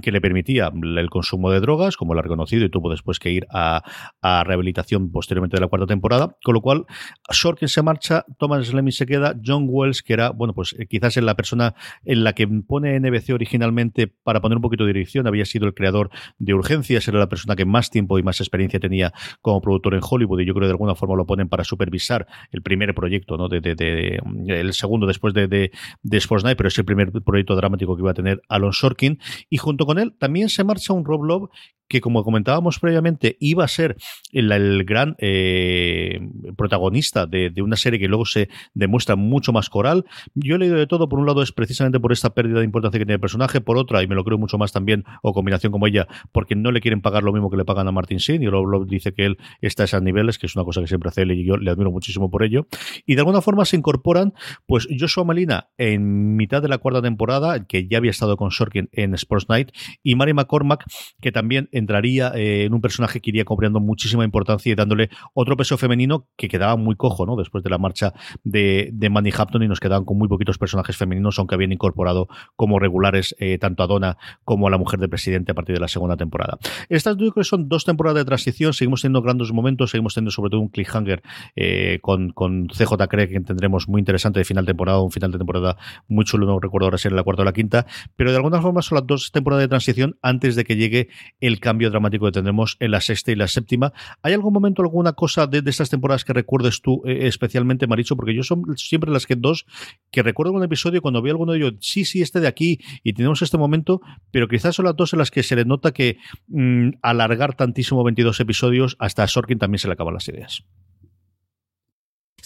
que 0.02 0.12
le 0.12 0.20
permitía 0.20 0.72
el 0.74 1.10
consumo 1.10 1.50
de 1.50 1.60
drogas, 1.60 1.96
como 1.96 2.14
lo 2.14 2.20
ha 2.20 2.22
reconocido 2.22 2.64
y 2.64 2.70
tuvo 2.70 2.90
después 2.90 3.18
que 3.18 3.30
ir 3.30 3.46
a, 3.50 3.82
a 4.22 4.44
rehabilitación 4.44 5.10
posteriormente 5.10 5.56
de 5.56 5.60
la 5.60 5.68
cuarta 5.68 5.86
temporada, 5.86 6.36
con 6.42 6.54
lo 6.54 6.60
cual 6.60 6.86
Sorkin 7.30 7.68
se 7.68 7.82
marcha, 7.82 8.24
Thomas 8.38 8.72
Lemmy 8.72 8.92
se 8.92 9.06
queda, 9.06 9.34
John 9.44 9.66
Wells, 9.68 10.02
que 10.02 10.12
era, 10.12 10.30
bueno, 10.30 10.54
pues 10.54 10.74
eh, 10.78 10.86
quizás 10.86 11.16
es 11.16 11.22
la 11.22 11.34
persona 11.34 11.55
en 12.04 12.24
la 12.24 12.32
que 12.32 12.46
pone 12.46 12.98
NBC 12.98 13.30
originalmente 13.34 14.06
para 14.06 14.40
poner 14.40 14.56
un 14.56 14.62
poquito 14.62 14.84
de 14.84 14.92
dirección, 14.92 15.26
había 15.26 15.44
sido 15.44 15.66
el 15.66 15.74
creador 15.74 16.10
de 16.38 16.54
Urgencias, 16.54 17.06
era 17.08 17.18
la 17.18 17.28
persona 17.28 17.56
que 17.56 17.64
más 17.64 17.90
tiempo 17.90 18.18
y 18.18 18.22
más 18.22 18.40
experiencia 18.40 18.80
tenía 18.80 19.12
como 19.40 19.60
productor 19.60 19.94
en 19.94 20.00
Hollywood 20.02 20.40
y 20.40 20.46
yo 20.46 20.54
creo 20.54 20.62
que 20.62 20.68
de 20.68 20.72
alguna 20.72 20.94
forma 20.94 21.16
lo 21.16 21.26
ponen 21.26 21.48
para 21.48 21.64
supervisar 21.64 22.26
el 22.50 22.62
primer 22.62 22.94
proyecto, 22.94 23.36
¿no? 23.36 23.48
De, 23.48 23.60
de, 23.60 24.20
el 24.48 24.72
segundo 24.72 25.06
después 25.06 25.34
de, 25.34 25.48
de, 25.48 25.70
de 26.02 26.16
Sports 26.18 26.44
Night, 26.44 26.56
pero 26.56 26.68
es 26.68 26.78
el 26.78 26.84
primer 26.84 27.12
proyecto 27.12 27.56
dramático 27.56 27.96
que 27.96 28.02
iba 28.02 28.10
a 28.10 28.14
tener 28.14 28.42
Alon 28.48 28.72
Sorkin 28.72 29.18
y 29.50 29.56
junto 29.56 29.86
con 29.86 29.98
él 29.98 30.14
también 30.18 30.48
se 30.48 30.64
marcha 30.64 30.92
un 30.92 31.04
Rob 31.04 31.24
Love 31.24 31.50
que 31.88 32.00
como 32.00 32.24
comentábamos 32.24 32.78
previamente 32.78 33.36
iba 33.40 33.64
a 33.64 33.68
ser 33.68 33.96
el, 34.32 34.84
gran 34.84 35.16
eh, 35.18 36.20
protagonista 36.56 37.26
de, 37.26 37.52
una 37.62 37.76
serie 37.76 37.98
que 37.98 38.08
luego 38.08 38.24
se 38.24 38.48
demuestra 38.74 39.16
mucho 39.16 39.52
más 39.52 39.70
coral. 39.70 40.04
Yo 40.34 40.56
he 40.56 40.58
leído 40.58 40.76
de 40.76 40.86
todo, 40.86 41.08
por 41.08 41.18
un 41.18 41.26
lado 41.26 41.42
es 41.42 41.52
precisamente 41.52 42.00
por 42.00 42.12
esta 42.12 42.30
pérdida 42.30 42.58
de 42.58 42.64
importancia 42.64 42.98
que 42.98 43.04
tiene 43.04 43.14
el 43.14 43.20
personaje, 43.20 43.60
por 43.60 43.76
otra, 43.76 44.02
y 44.02 44.06
me 44.06 44.14
lo 44.14 44.24
creo 44.24 44.38
mucho 44.38 44.58
más 44.58 44.72
también, 44.72 45.04
o 45.22 45.32
combinación 45.32 45.72
como 45.72 45.86
ella, 45.86 46.06
porque 46.32 46.54
no 46.54 46.72
le 46.72 46.80
quieren 46.80 47.00
pagar 47.00 47.22
lo 47.22 47.32
mismo 47.32 47.50
que 47.50 47.56
le 47.56 47.64
pagan 47.64 47.88
a 47.88 47.92
Martin 47.92 48.20
Sin, 48.20 48.42
y 48.42 48.46
luego 48.46 48.84
dice 48.84 49.12
que 49.12 49.26
él 49.26 49.38
está 49.60 49.84
a 49.84 49.86
esos 49.86 50.02
niveles, 50.02 50.38
que 50.38 50.46
es 50.46 50.56
una 50.56 50.64
cosa 50.64 50.80
que 50.80 50.86
siempre 50.86 51.08
hace 51.08 51.22
él 51.22 51.32
y 51.32 51.44
yo 51.44 51.56
le 51.56 51.70
admiro 51.70 51.90
muchísimo 51.90 52.30
por 52.30 52.42
ello. 52.42 52.66
Y 53.04 53.14
de 53.14 53.20
alguna 53.20 53.40
forma 53.40 53.64
se 53.64 53.76
incorporan, 53.76 54.34
pues 54.66 54.88
Joshua 54.98 55.24
Malina 55.24 55.68
en 55.78 56.36
mitad 56.36 56.62
de 56.62 56.68
la 56.68 56.78
cuarta 56.78 57.02
temporada, 57.02 57.66
que 57.66 57.86
ya 57.88 57.98
había 57.98 58.10
estado 58.10 58.36
con 58.36 58.50
Sorkin 58.50 58.88
en 58.92 59.14
Sports 59.14 59.48
Night, 59.48 59.70
y 60.02 60.14
Mary 60.14 60.34
McCormack, 60.34 60.84
que 61.20 61.32
también 61.32 61.68
entraría 61.78 62.32
eh, 62.34 62.64
en 62.64 62.74
un 62.74 62.80
personaje 62.80 63.20
que 63.20 63.30
iría 63.30 63.44
cobrando 63.44 63.80
muchísima 63.80 64.24
importancia 64.24 64.72
y 64.72 64.74
dándole 64.74 65.10
otro 65.34 65.56
peso 65.56 65.76
femenino 65.76 66.26
que 66.36 66.48
quedaba 66.48 66.76
muy 66.76 66.96
cojo, 66.96 67.26
¿no? 67.26 67.36
Después 67.36 67.62
de 67.64 67.70
la 67.70 67.78
marcha 67.78 68.12
de, 68.44 68.90
de 68.92 69.10
Manny 69.10 69.30
Hampton 69.36 69.62
y 69.62 69.68
nos 69.68 69.80
quedaban 69.80 70.04
con 70.04 70.18
muy 70.18 70.28
poquitos 70.28 70.58
personajes 70.58 70.96
femeninos, 70.96 71.38
aunque 71.38 71.54
habían 71.54 71.72
incorporado 71.72 72.28
como 72.56 72.78
regulares 72.78 73.34
eh, 73.38 73.58
tanto 73.58 73.82
a 73.82 73.86
Donna 73.86 74.16
como 74.44 74.68
a 74.68 74.70
la 74.70 74.78
mujer 74.78 75.00
del 75.00 75.10
presidente 75.10 75.52
a 75.52 75.54
partir 75.54 75.74
de 75.74 75.80
la 75.80 75.88
segunda 75.88 76.16
temporada. 76.16 76.58
Estas 76.88 77.16
son 77.42 77.68
dos 77.68 77.84
temporadas 77.84 78.16
de 78.16 78.24
transición, 78.24 78.72
seguimos 78.72 79.02
teniendo 79.02 79.22
grandes 79.22 79.52
momentos, 79.52 79.90
seguimos 79.90 80.14
teniendo 80.14 80.30
sobre 80.30 80.50
todo 80.50 80.60
un 80.60 80.68
cliffhanger 80.68 81.22
eh, 81.54 81.98
con, 82.02 82.30
con 82.30 82.68
CJ 82.68 83.08
Craig 83.08 83.28
que 83.28 83.40
tendremos 83.40 83.88
muy 83.88 84.00
interesante 84.00 84.40
de 84.40 84.44
final 84.44 84.64
de 84.64 84.70
temporada, 84.70 85.00
un 85.00 85.10
final 85.10 85.32
de 85.32 85.38
temporada 85.38 85.76
muy 86.08 86.24
chulo, 86.24 86.46
no 86.46 86.58
recuerdo 86.60 86.86
ahora 86.86 86.98
si 86.98 87.08
era 87.08 87.16
la 87.16 87.22
cuarta 87.22 87.42
o 87.42 87.44
la 87.44 87.52
quinta, 87.52 87.86
pero 88.16 88.30
de 88.30 88.36
alguna 88.36 88.60
forma 88.60 88.82
son 88.82 88.96
las 88.96 89.06
dos 89.06 89.30
temporadas 89.32 89.64
de 89.64 89.68
transición 89.68 90.18
antes 90.22 90.56
de 90.56 90.64
que 90.64 90.76
llegue 90.76 91.08
el 91.40 91.60
cambio 91.66 91.90
dramático 91.90 92.26
que 92.26 92.30
tendremos 92.30 92.76
en 92.78 92.92
la 92.92 93.00
sexta 93.00 93.32
y 93.32 93.34
la 93.34 93.48
séptima. 93.48 93.92
¿Hay 94.22 94.32
algún 94.34 94.52
momento, 94.52 94.82
alguna 94.82 95.14
cosa 95.14 95.48
de, 95.48 95.60
estas 95.66 95.90
temporadas 95.90 96.24
que 96.24 96.32
recuerdes 96.32 96.80
tú 96.80 97.02
eh, 97.04 97.26
especialmente, 97.26 97.88
Maricho? 97.88 98.14
Porque 98.14 98.36
yo 98.36 98.44
son 98.44 98.62
siempre 98.76 99.10
las 99.10 99.26
que 99.26 99.34
dos 99.34 99.66
que 100.12 100.22
recuerdo 100.22 100.52
un 100.52 100.62
episodio 100.62 101.02
cuando 101.02 101.20
vi 101.22 101.30
alguno 101.30 101.52
de 101.52 101.58
ellos, 101.58 101.74
sí, 101.80 102.04
sí, 102.04 102.22
este 102.22 102.38
de 102.38 102.46
aquí, 102.46 102.78
y 103.02 103.14
tenemos 103.14 103.42
este 103.42 103.58
momento, 103.58 104.00
pero 104.30 104.46
quizás 104.46 104.76
son 104.76 104.84
las 104.84 104.94
dos 104.94 105.12
en 105.12 105.18
las 105.18 105.32
que 105.32 105.42
se 105.42 105.56
le 105.56 105.64
nota 105.64 105.90
que 105.90 106.18
mm, 106.46 106.90
alargar 107.02 107.56
tantísimo 107.56 108.04
22 108.04 108.38
episodios, 108.38 108.96
hasta 109.00 109.24
a 109.24 109.26
Sorkin 109.26 109.58
también 109.58 109.80
se 109.80 109.88
le 109.88 109.94
acaban 109.94 110.14
las 110.14 110.28
ideas. 110.28 110.62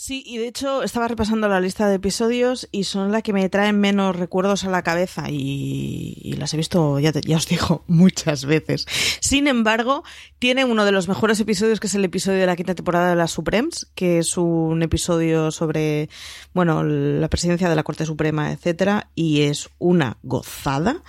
Sí, 0.00 0.22
y 0.24 0.38
de 0.38 0.48
hecho 0.48 0.82
estaba 0.82 1.08
repasando 1.08 1.46
la 1.46 1.60
lista 1.60 1.86
de 1.86 1.96
episodios 1.96 2.66
y 2.72 2.84
son 2.84 3.12
las 3.12 3.22
que 3.22 3.34
me 3.34 3.46
traen 3.50 3.78
menos 3.78 4.16
recuerdos 4.16 4.64
a 4.64 4.70
la 4.70 4.82
cabeza 4.82 5.26
y, 5.28 6.34
las 6.38 6.54
he 6.54 6.56
visto, 6.56 6.98
ya, 6.98 7.12
ya 7.12 7.36
os 7.36 7.46
digo, 7.46 7.84
muchas 7.86 8.46
veces. 8.46 8.86
Sin 9.20 9.46
embargo, 9.46 10.02
tiene 10.38 10.64
uno 10.64 10.86
de 10.86 10.92
los 10.92 11.06
mejores 11.06 11.38
episodios 11.38 11.80
que 11.80 11.86
es 11.86 11.94
el 11.94 12.06
episodio 12.06 12.38
de 12.38 12.46
la 12.46 12.56
quinta 12.56 12.74
temporada 12.74 13.10
de 13.10 13.16
las 13.16 13.32
Supremes, 13.32 13.90
que 13.94 14.16
es 14.16 14.38
un 14.38 14.82
episodio 14.82 15.50
sobre, 15.50 16.08
bueno, 16.54 16.82
la 16.82 17.28
presidencia 17.28 17.68
de 17.68 17.76
la 17.76 17.82
Corte 17.82 18.06
Suprema, 18.06 18.52
etcétera, 18.52 19.10
y 19.14 19.42
es 19.42 19.68
una 19.78 20.16
gozada. 20.22 21.02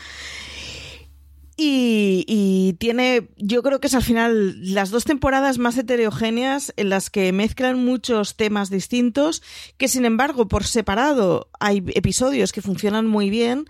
Y, 1.63 2.75
tiene, 2.79 3.29
yo 3.37 3.61
creo 3.61 3.79
que 3.79 3.85
es 3.85 3.93
al 3.93 4.01
final 4.01 4.73
las 4.73 4.89
dos 4.89 5.03
temporadas 5.03 5.59
más 5.59 5.77
heterogéneas 5.77 6.73
en 6.75 6.89
las 6.89 7.11
que 7.11 7.31
mezclan 7.33 7.85
muchos 7.85 8.35
temas 8.35 8.71
distintos, 8.71 9.43
que 9.77 9.87
sin 9.87 10.05
embargo 10.05 10.47
por 10.47 10.63
separado 10.63 11.51
hay 11.59 11.83
episodios 11.93 12.51
que 12.51 12.63
funcionan 12.63 13.05
muy 13.05 13.29
bien, 13.29 13.65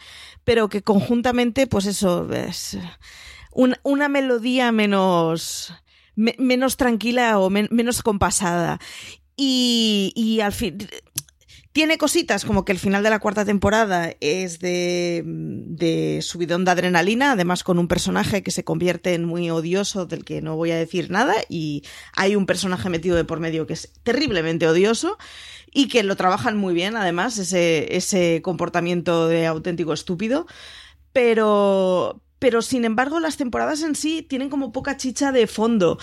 pero 0.46 0.70
que 0.70 0.84
conjuntamente, 0.84 1.68
pues 1.68 1.86
eso, 1.86 2.32
es 2.32 2.78
una 3.84 4.08
melodía 4.08 4.72
menos, 4.72 5.74
menos 6.16 6.78
tranquila 6.78 7.39
o 7.39 7.50
menos 7.50 8.04
compasada. 8.04 8.80
Y, 9.36 10.14
y 10.16 10.39
al 10.39 10.54
fin, 10.54 10.78
tiene 11.74 11.97
cositas 11.97 12.43
como 12.43 12.65
que 12.65 12.74
el 12.74 12.80
final 12.80 13.01
de 13.01 13.09
la 13.09 13.19
cuarta 13.19 13.45
temporada 13.45 14.13
es 14.19 14.59
de, 14.59 15.24
de 15.26 16.19
subidón 16.22 16.65
de 16.65 16.72
adrenalina, 16.72 17.32
además 17.32 17.63
con 17.63 17.80
un 17.80 17.88
personaje 17.88 18.43
que 18.43 18.51
se 18.51 18.63
convierte 18.63 19.13
en 19.13 19.24
muy 19.24 19.49
odioso, 19.49 20.05
del 20.05 20.26
que 20.26 20.41
no 20.41 20.57
voy 20.57 20.72
a 20.72 20.78
decir 20.78 21.09
nada, 21.09 21.34
y 21.47 21.84
hay 22.13 22.36
un 22.36 22.45
personaje 22.45 22.89
metido 22.89 23.15
de 23.15 23.24
por 23.24 23.39
medio 23.39 23.67
que 23.67 23.74
es 23.74 23.93
terriblemente 24.03 24.67
odioso 24.67 25.17
y 25.72 25.88
que 25.88 26.03
lo 26.03 26.17
trabajan 26.17 26.57
muy 26.57 26.74
bien, 26.74 26.97
además, 26.97 27.38
ese, 27.38 27.95
ese 27.95 28.41
comportamiento 28.41 29.28
de 29.30 29.47
auténtico 29.47 29.93
estúpido. 29.93 30.47
Pero, 31.13 32.22
pero 32.39 32.61
sin 32.61 32.86
embargo 32.86 33.19
las 33.19 33.38
temporadas 33.38 33.82
en 33.84 33.95
sí 33.95 34.22
tienen 34.22 34.49
como 34.49 34.72
poca 34.72 34.95
chicha 34.95 35.34
de 35.34 35.45
fondo 35.45 35.99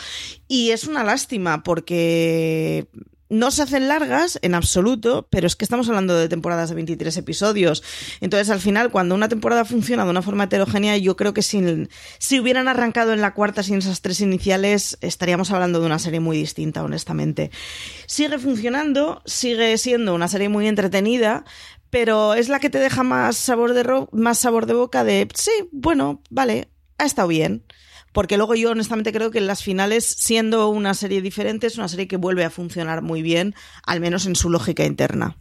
y 0.47 0.71
es 0.71 0.87
una 0.87 1.03
lástima 1.03 1.63
porque 1.63 2.89
no 3.29 3.51
se 3.51 3.63
hacen 3.63 3.89
largas 3.89 4.39
en 4.43 4.55
absoluto, 4.55 5.27
pero 5.31 5.47
es 5.47 5.57
que 5.57 5.65
estamos 5.65 5.89
hablando 5.89 6.17
de 6.17 6.29
temporadas 6.29 6.69
de 6.71 6.75
23 6.77 7.17
episodios. 7.17 7.83
Entonces, 8.21 8.51
al 8.51 8.61
final, 8.61 8.91
cuando 8.91 9.15
una 9.15 9.29
temporada 9.29 9.65
funciona 9.65 10.05
de 10.05 10.11
una 10.11 10.23
forma 10.23 10.45
heterogénea, 10.45 10.97
yo 10.97 11.17
creo 11.17 11.35
que 11.35 11.43
sin, 11.43 11.89
si 12.19 12.41
hubieran 12.41 12.69
arrancado 12.69 13.13
en 13.13 13.21
la 13.21 13.35
cuarta 13.35 13.63
sin 13.63 13.79
esas 13.79 14.01
tres 14.01 14.21
iniciales, 14.21 14.99
estaríamos 15.01 15.51
hablando 15.51 15.81
de 15.81 15.87
una 15.87 15.99
serie 15.99 16.21
muy 16.21 16.37
distinta, 16.37 16.83
honestamente. 16.83 17.51
Sigue 18.07 18.39
funcionando, 18.39 19.23
sigue 19.27 19.77
siendo 19.79 20.15
una 20.15 20.29
serie 20.29 20.49
muy 20.49 20.67
entretenida, 20.67 21.45
pero 21.91 22.35
es 22.35 22.49
la 22.49 22.61
que 22.61 22.71
te 22.71 22.79
deja 22.79 23.03
más 23.03 23.37
sabor 23.37 23.75
de, 23.75 24.07
más 24.13 24.39
sabor 24.39 24.67
de 24.67 24.75
boca 24.75 25.05
de, 25.05 25.29
sí, 25.35 25.51
bueno, 25.73 26.23
vale, 26.31 26.69
ha 26.99 27.05
estado 27.05 27.29
bien 27.29 27.65
porque 28.19 28.37
luego 28.37 28.57
yo 28.57 28.73
honestamente 28.73 29.13
creo 29.13 29.31
que 29.31 29.39
en 29.39 29.47
las 29.47 29.63
finales, 29.63 30.05
siendo 30.05 30.71
una 30.71 30.95
serie 30.95 31.23
diferente, 31.23 31.69
es 31.69 31.79
una 31.79 31.87
serie 31.87 32.09
que 32.09 32.17
vuelve 32.17 32.45
a 32.45 32.51
funcionar 32.51 33.01
muy 33.01 33.23
bien, 33.23 33.55
al 33.87 34.01
menos 34.01 34.27
en 34.27 34.35
su 34.35 34.51
lógica 34.51 34.85
interna. 34.85 35.37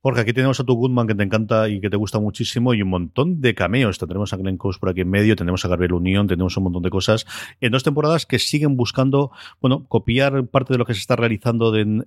Porque 0.00 0.20
aquí 0.22 0.32
tenemos 0.32 0.60
a 0.60 0.64
tu 0.64 0.72
Goodman 0.72 1.06
que 1.06 1.14
te 1.14 1.24
encanta 1.24 1.68
y 1.68 1.78
que 1.82 1.90
te 1.90 1.98
gusta 1.98 2.20
muchísimo 2.20 2.72
y 2.72 2.80
un 2.80 2.88
montón 2.88 3.42
de 3.42 3.54
cameos. 3.54 3.98
Tenemos 3.98 4.32
a 4.32 4.38
Glenn 4.38 4.56
Close 4.56 4.78
por 4.78 4.88
aquí 4.88 5.02
en 5.02 5.10
medio, 5.10 5.36
tenemos 5.36 5.62
a 5.62 5.68
Gabriel 5.68 5.92
Unión, 5.92 6.26
tenemos 6.26 6.56
un 6.56 6.64
montón 6.64 6.82
de 6.82 6.88
cosas 6.88 7.26
en 7.60 7.70
dos 7.70 7.82
temporadas 7.84 8.24
que 8.24 8.38
siguen 8.38 8.74
buscando, 8.78 9.30
bueno, 9.60 9.84
copiar 9.88 10.46
parte 10.46 10.72
de 10.72 10.78
lo 10.78 10.86
que 10.86 10.94
se 10.94 11.00
está 11.00 11.16
realizando 11.16 11.76
en, 11.76 12.02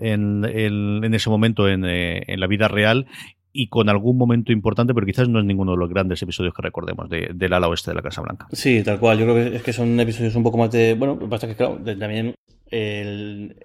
ese 1.13 1.29
momento 1.29 1.69
en, 1.69 1.85
eh, 1.85 2.23
en 2.25 2.39
la 2.39 2.47
vida 2.47 2.67
real 2.67 3.05
y 3.51 3.67
con 3.67 3.89
algún 3.89 4.17
momento 4.17 4.51
importante, 4.51 4.93
pero 4.93 5.05
quizás 5.05 5.27
no 5.27 5.39
es 5.39 5.45
ninguno 5.45 5.71
de 5.71 5.77
los 5.77 5.89
grandes 5.89 6.21
episodios 6.21 6.53
que 6.53 6.61
recordemos 6.61 7.09
de, 7.09 7.31
del 7.33 7.53
ala 7.53 7.67
oeste 7.67 7.91
de 7.91 7.95
la 7.95 8.01
Casa 8.01 8.21
Blanca. 8.21 8.47
Sí, 8.51 8.83
tal 8.83 8.99
cual. 8.99 9.17
Yo 9.17 9.25
creo 9.25 9.35
que 9.35 9.55
es 9.57 9.63
que 9.63 9.73
son 9.73 9.99
episodios 9.99 10.35
un 10.35 10.43
poco 10.43 10.57
más 10.57 10.71
de. 10.71 10.93
Bueno, 10.93 11.17
pasa 11.29 11.47
que, 11.47 11.55
claro, 11.55 11.77
también 11.83 12.35
el, 12.71 13.55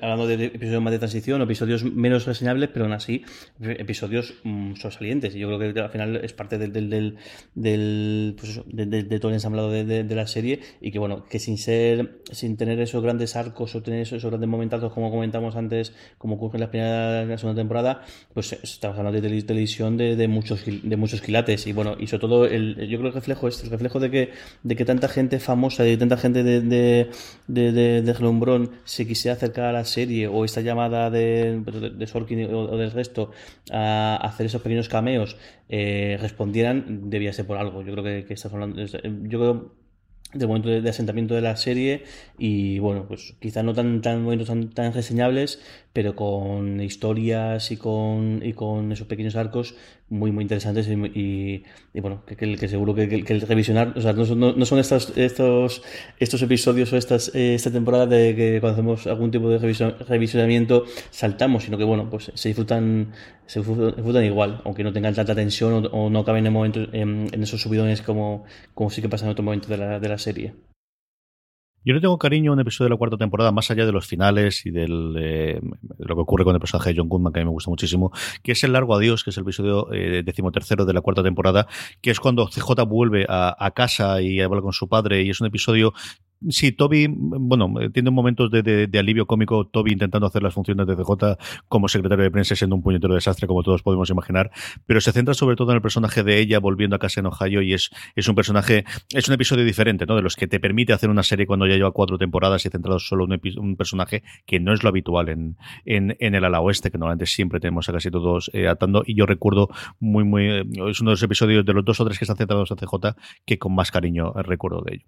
hablando 0.00 0.26
de 0.26 0.46
episodios 0.46 0.82
más 0.82 0.92
de 0.92 0.98
transición, 0.98 1.42
episodios 1.42 1.84
menos 1.84 2.26
reseñables, 2.26 2.70
pero 2.72 2.84
aún 2.84 2.94
así 2.94 3.24
episodios 3.60 4.34
mm, 4.44 4.74
sobresalientes. 4.74 5.34
Y 5.34 5.40
yo 5.40 5.56
creo 5.58 5.74
que 5.74 5.80
al 5.80 5.90
final 5.90 6.16
es 6.16 6.32
parte 6.32 6.58
del, 6.58 6.72
del, 6.72 7.16
del, 7.54 8.36
pues 8.38 8.60
de, 8.66 9.18
todo 9.18 9.30
el 9.30 9.34
ensamblado 9.34 9.70
de, 9.70 10.16
la 10.16 10.26
serie 10.26 10.60
y 10.80 10.90
que 10.90 10.98
bueno, 10.98 11.24
que 11.26 11.38
sin 11.38 11.58
ser, 11.58 12.20
sin 12.32 12.56
tener 12.56 12.80
esos 12.80 13.02
grandes 13.02 13.36
arcos 13.36 13.74
o 13.74 13.82
tener 13.82 14.00
esos, 14.00 14.24
grandes 14.24 14.48
momentazos 14.48 14.92
como 14.92 15.10
comentamos 15.10 15.56
antes, 15.56 15.92
como 16.18 16.36
ocurre 16.36 16.56
en 16.56 16.60
la 16.60 16.70
primera 16.70 17.24
la 17.24 17.38
segunda 17.38 17.60
temporada, 17.60 18.02
pues 18.32 18.52
estamos 18.52 18.98
hablando 18.98 19.20
de 19.20 19.42
televisión 19.42 19.96
de, 19.96 20.28
muchos 20.28 20.64
de 20.66 20.96
muchos 20.96 21.20
quilates 21.20 21.66
y 21.66 21.72
bueno, 21.72 21.96
y 21.98 22.06
sobre 22.06 22.20
todo 22.20 22.46
el, 22.46 22.76
yo 22.88 22.98
creo 22.98 23.02
que 23.02 23.08
el 23.08 23.14
reflejo 23.14 23.48
es 23.48 23.62
el 23.64 23.70
reflejo 23.70 24.00
de 24.00 24.10
que, 24.10 24.30
de 24.62 24.76
que 24.76 24.84
tanta 24.84 25.08
gente 25.08 25.38
famosa 25.38 25.86
y 25.86 25.96
tanta 25.96 26.16
gente 26.16 26.42
de, 26.42 26.60
de, 26.60 28.02
de, 28.02 28.14
de 28.46 28.70
se 28.84 29.06
quisiera 29.06 29.36
acercar 29.36 29.66
a 29.66 29.72
la 29.72 29.84
serie 29.84 30.28
o 30.28 30.44
esta 30.44 30.60
llamada 30.60 31.10
de, 31.10 31.60
de 31.96 32.06
Sorkin 32.06 32.52
o, 32.52 32.76
del 32.76 32.90
resto 32.92 33.30
a 33.70 34.16
hacer 34.22 34.46
esos 34.46 34.62
pequeños 34.62 34.88
cameos 34.88 35.36
eh, 35.68 36.16
respondieran, 36.20 37.10
debía 37.10 37.32
ser 37.32 37.46
por 37.46 37.58
algo. 37.58 37.82
Yo 37.82 37.92
creo 37.92 38.04
que, 38.04 38.24
que 38.24 38.34
estás 38.34 38.52
hablando. 38.52 38.82
Yo 38.84 39.38
creo 39.38 39.86
del 40.32 40.48
momento 40.48 40.68
de, 40.68 40.88
asentamiento 40.88 41.34
de 41.34 41.40
la 41.40 41.56
serie 41.56 42.04
y 42.38 42.78
bueno 42.78 43.06
pues 43.06 43.34
quizá 43.40 43.62
no 43.62 43.74
tan 43.74 44.02
tan 44.02 44.22
momentos 44.22 44.48
tan, 44.48 44.70
tan 44.70 44.92
reseñables 44.92 45.60
pero 45.96 46.14
con 46.14 46.78
historias 46.82 47.70
y 47.70 47.78
con 47.78 48.42
y 48.44 48.52
con 48.52 48.92
esos 48.92 49.06
pequeños 49.06 49.34
arcos 49.34 49.74
muy 50.10 50.30
muy 50.30 50.42
interesantes 50.42 50.86
y, 50.90 51.64
bueno 51.94 52.22
que, 52.26 52.36
que, 52.36 52.68
seguro 52.68 52.94
que, 52.94 53.04
el 53.04 53.40
revisionar 53.40 53.94
o 53.96 54.02
sea 54.02 54.12
no 54.12 54.26
son, 54.26 54.40
no, 54.40 54.66
son 54.66 54.78
estos 54.78 55.16
estos 55.16 55.82
estos 56.18 56.42
episodios 56.42 56.92
o 56.92 56.98
estas 56.98 57.34
eh, 57.34 57.54
esta 57.54 57.70
temporada 57.70 58.04
de 58.04 58.36
que 58.36 58.60
cuando 58.60 58.74
hacemos 58.74 59.06
algún 59.06 59.30
tipo 59.30 59.48
de 59.48 59.56
revisionamiento 59.58 60.84
saltamos 61.08 61.64
sino 61.64 61.78
que 61.78 61.84
bueno 61.84 62.10
pues 62.10 62.30
se 62.34 62.50
disfrutan 62.50 63.12
se 63.46 63.60
disfrutan 63.60 64.22
igual 64.22 64.60
aunque 64.66 64.84
no 64.84 64.92
tengan 64.92 65.14
tanta 65.14 65.34
tensión 65.34 65.88
o, 65.90 66.10
no 66.10 66.24
caben 66.26 66.46
en, 66.46 66.52
momentos, 66.52 66.90
en, 66.92 67.42
esos 67.42 67.62
subidones 67.62 68.02
como, 68.02 68.44
como 68.74 68.90
sí 68.90 69.00
que 69.00 69.08
pasa 69.08 69.24
en 69.24 69.30
otro 69.30 69.42
momento 69.42 69.68
de 69.68 69.78
la, 69.78 69.98
de 69.98 70.08
la 70.10 70.18
serie 70.18 70.52
yo 71.86 71.94
no 71.94 72.00
tengo 72.00 72.18
cariño 72.18 72.50
a 72.50 72.54
un 72.54 72.60
episodio 72.60 72.86
de 72.86 72.94
la 72.94 72.96
cuarta 72.96 73.16
temporada, 73.16 73.52
más 73.52 73.70
allá 73.70 73.86
de 73.86 73.92
los 73.92 74.08
finales 74.08 74.66
y 74.66 74.70
eh, 74.70 74.72
de 74.72 75.60
lo 75.98 76.16
que 76.16 76.20
ocurre 76.20 76.42
con 76.42 76.52
el 76.52 76.60
personaje 76.60 76.90
de 76.90 76.98
John 76.98 77.08
Goodman, 77.08 77.32
que 77.32 77.38
a 77.38 77.42
mí 77.42 77.46
me 77.46 77.52
gusta 77.52 77.70
muchísimo, 77.70 78.10
que 78.42 78.52
es 78.52 78.64
el 78.64 78.72
largo 78.72 78.96
adiós, 78.96 79.22
que 79.22 79.30
es 79.30 79.36
el 79.36 79.42
episodio 79.42 79.92
eh, 79.92 80.24
decimotercero 80.24 80.84
de 80.84 80.92
la 80.92 81.00
cuarta 81.00 81.22
temporada, 81.22 81.68
que 82.00 82.10
es 82.10 82.18
cuando 82.18 82.48
CJ 82.48 82.84
vuelve 82.88 83.24
a, 83.28 83.70
casa 83.76 84.20
y 84.20 84.40
habla 84.40 84.62
con 84.62 84.72
su 84.72 84.88
padre, 84.88 85.22
y 85.22 85.30
es 85.30 85.40
un 85.40 85.46
episodio 85.46 85.92
Sí, 86.50 86.72
Toby, 86.72 87.06
bueno, 87.08 87.72
tiene 87.92 88.10
momentos 88.10 88.50
de, 88.50 88.62
de, 88.62 88.98
alivio 88.98 89.26
cómico, 89.26 89.66
Toby 89.66 89.92
intentando 89.92 90.26
hacer 90.26 90.42
las 90.42 90.52
funciones 90.52 90.86
de 90.86 90.94
CJ 90.94 91.38
como 91.66 91.88
secretario 91.88 92.24
de 92.24 92.30
prensa 92.30 92.54
siendo 92.54 92.76
un 92.76 92.82
puñetero 92.82 93.14
desastre, 93.14 93.46
como 93.46 93.62
todos 93.62 93.82
podemos 93.82 94.10
imaginar, 94.10 94.50
pero 94.84 95.00
se 95.00 95.12
centra 95.12 95.32
sobre 95.32 95.56
todo 95.56 95.70
en 95.70 95.76
el 95.76 95.82
personaje 95.82 96.22
de 96.22 96.38
ella 96.38 96.58
volviendo 96.58 96.94
a 96.94 96.98
casa 96.98 97.20
en 97.20 97.26
Ohio 97.26 97.62
y 97.62 97.72
es, 97.72 97.90
un 98.28 98.34
personaje, 98.34 98.84
es 99.14 99.28
un 99.28 99.34
episodio 99.34 99.64
diferente, 99.64 100.04
¿no? 100.04 100.14
De 100.14 100.20
los 100.20 100.36
que 100.36 100.46
te 100.46 100.60
permite 100.60 100.92
hacer 100.92 101.08
una 101.08 101.22
serie 101.22 101.46
cuando 101.46 101.66
ya 101.66 101.76
lleva 101.76 101.92
cuatro 101.92 102.18
temporadas 102.18 102.66
y 102.66 102.68
centrado 102.68 102.98
solo 102.98 103.24
en 103.24 103.40
un, 103.58 103.76
personaje 103.76 104.22
que 104.44 104.60
no 104.60 104.74
es 104.74 104.82
lo 104.82 104.90
habitual 104.90 105.30
en, 105.30 105.56
el 105.86 106.44
ala 106.44 106.60
oeste, 106.60 106.90
que 106.90 106.98
normalmente 106.98 107.26
siempre 107.26 107.60
tenemos 107.60 107.88
a 107.88 107.92
casi 107.92 108.10
todos 108.10 108.50
eh, 108.52 108.68
atando, 108.68 109.04
y 109.06 109.16
yo 109.16 109.24
recuerdo 109.24 109.70
muy, 110.00 110.24
muy, 110.24 110.44
eh, 110.44 110.64
es 110.90 111.00
uno 111.00 111.10
de 111.10 111.14
los 111.14 111.22
episodios 111.22 111.64
de 111.64 111.72
los 111.72 111.84
dos 111.84 111.98
o 112.00 112.04
tres 112.04 112.18
que 112.18 112.24
están 112.24 112.36
centrados 112.36 112.70
en 112.70 112.76
CJ 112.76 113.16
que 113.46 113.58
con 113.58 113.74
más 113.74 113.90
cariño 113.90 114.32
recuerdo 114.34 114.82
de 114.82 114.96
ello. 114.96 115.06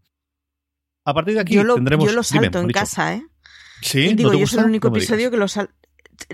A 1.08 1.14
partir 1.14 1.36
de 1.36 1.40
aquí 1.40 1.54
yo 1.54 1.64
lo, 1.64 1.76
tendremos. 1.76 2.04
Yo 2.04 2.12
lo 2.12 2.22
salto 2.22 2.60
en 2.60 2.68
casa, 2.68 3.14
¿eh? 3.14 3.26
Sí, 3.80 4.12
digo, 4.12 4.34
yo 4.34 4.46
soy 4.46 4.58
el 4.58 4.66
único 4.66 4.88
episodio 4.88 5.30
que 5.30 5.38
lo 5.38 5.48
salto. 5.48 5.72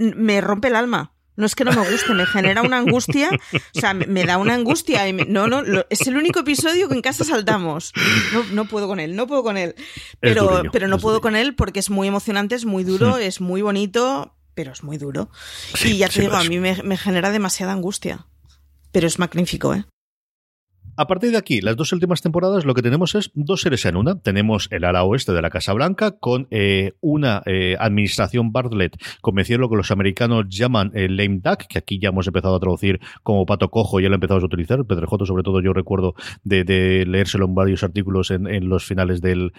Me 0.00 0.40
rompe 0.40 0.66
el 0.66 0.74
alma. 0.74 1.12
No 1.36 1.46
es 1.46 1.54
que 1.54 1.64
no 1.64 1.72
me 1.72 1.88
guste, 1.88 2.12
me 2.12 2.26
genera 2.26 2.60
una 2.62 2.78
angustia, 2.78 3.30
o 3.52 3.80
sea, 3.80 3.94
me, 3.94 4.24
da 4.24 4.36
una 4.36 4.54
angustia. 4.54 5.06
Y 5.08 5.12
no, 5.12 5.46
no, 5.46 5.62
es 5.90 6.06
el 6.08 6.16
único 6.16 6.40
episodio 6.40 6.88
que 6.88 6.94
en 6.94 7.02
casa 7.02 7.22
saltamos. 7.22 7.92
No, 8.32 8.42
no 8.52 8.64
puedo 8.64 8.88
con 8.88 8.98
él, 8.98 9.14
no 9.14 9.28
puedo 9.28 9.44
con 9.44 9.56
él. 9.56 9.76
Pero, 10.18 10.62
pero 10.72 10.88
no 10.88 10.98
puedo 10.98 11.20
con 11.20 11.36
él 11.36 11.54
porque 11.54 11.78
es 11.78 11.90
muy 11.90 12.08
emocionante, 12.08 12.56
es 12.56 12.64
muy 12.64 12.82
duro, 12.82 13.16
hmm. 13.16 13.20
es 13.20 13.40
muy 13.40 13.62
bonito, 13.62 14.34
pero 14.54 14.72
es 14.72 14.82
muy 14.82 14.98
duro. 14.98 15.30
y 15.84 15.98
ya 15.98 16.08
te 16.08 16.20
digo, 16.20 16.34
a 16.34 16.42
mí 16.42 16.58
me, 16.58 16.82
me 16.82 16.96
genera 16.96 17.30
demasiada 17.30 17.72
angustia. 17.72 18.26
Pero 18.90 19.06
es 19.06 19.20
magnífico, 19.20 19.72
¿eh? 19.72 19.84
A 20.96 21.08
partir 21.08 21.32
de 21.32 21.38
aquí, 21.38 21.60
las 21.60 21.74
dos 21.74 21.92
últimas 21.92 22.22
temporadas, 22.22 22.64
lo 22.64 22.72
que 22.72 22.82
tenemos 22.82 23.16
es 23.16 23.32
dos 23.34 23.62
series 23.62 23.84
en 23.84 23.96
una. 23.96 24.20
Tenemos 24.20 24.68
el 24.70 24.84
ala 24.84 25.02
oeste 25.02 25.32
de 25.32 25.42
la 25.42 25.50
Casa 25.50 25.72
Blanca 25.72 26.12
con 26.12 26.46
eh, 26.52 26.92
una 27.00 27.42
eh, 27.46 27.74
administración 27.80 28.52
Bartlett, 28.52 28.96
convencido 29.20 29.58
lo 29.58 29.68
que 29.68 29.74
los 29.74 29.90
americanos 29.90 30.44
llaman 30.48 30.92
eh, 30.94 31.08
lame 31.08 31.40
duck, 31.42 31.66
que 31.68 31.78
aquí 31.78 31.98
ya 31.98 32.10
hemos 32.10 32.28
empezado 32.28 32.54
a 32.54 32.60
traducir 32.60 33.00
como 33.24 33.44
pato 33.44 33.70
cojo 33.70 33.98
y 33.98 34.04
ya 34.04 34.08
lo 34.08 34.14
empezado 34.14 34.38
a 34.38 34.44
utilizar. 34.44 34.84
Pedrejoto, 34.84 35.26
sobre 35.26 35.42
todo, 35.42 35.60
yo 35.60 35.72
recuerdo 35.72 36.14
de, 36.44 37.04
leérselo 37.08 37.46
en 37.46 37.56
varios 37.56 37.82
artículos 37.82 38.30
en, 38.30 38.68
los 38.68 38.84
finales 38.84 39.20
de, 39.20 39.50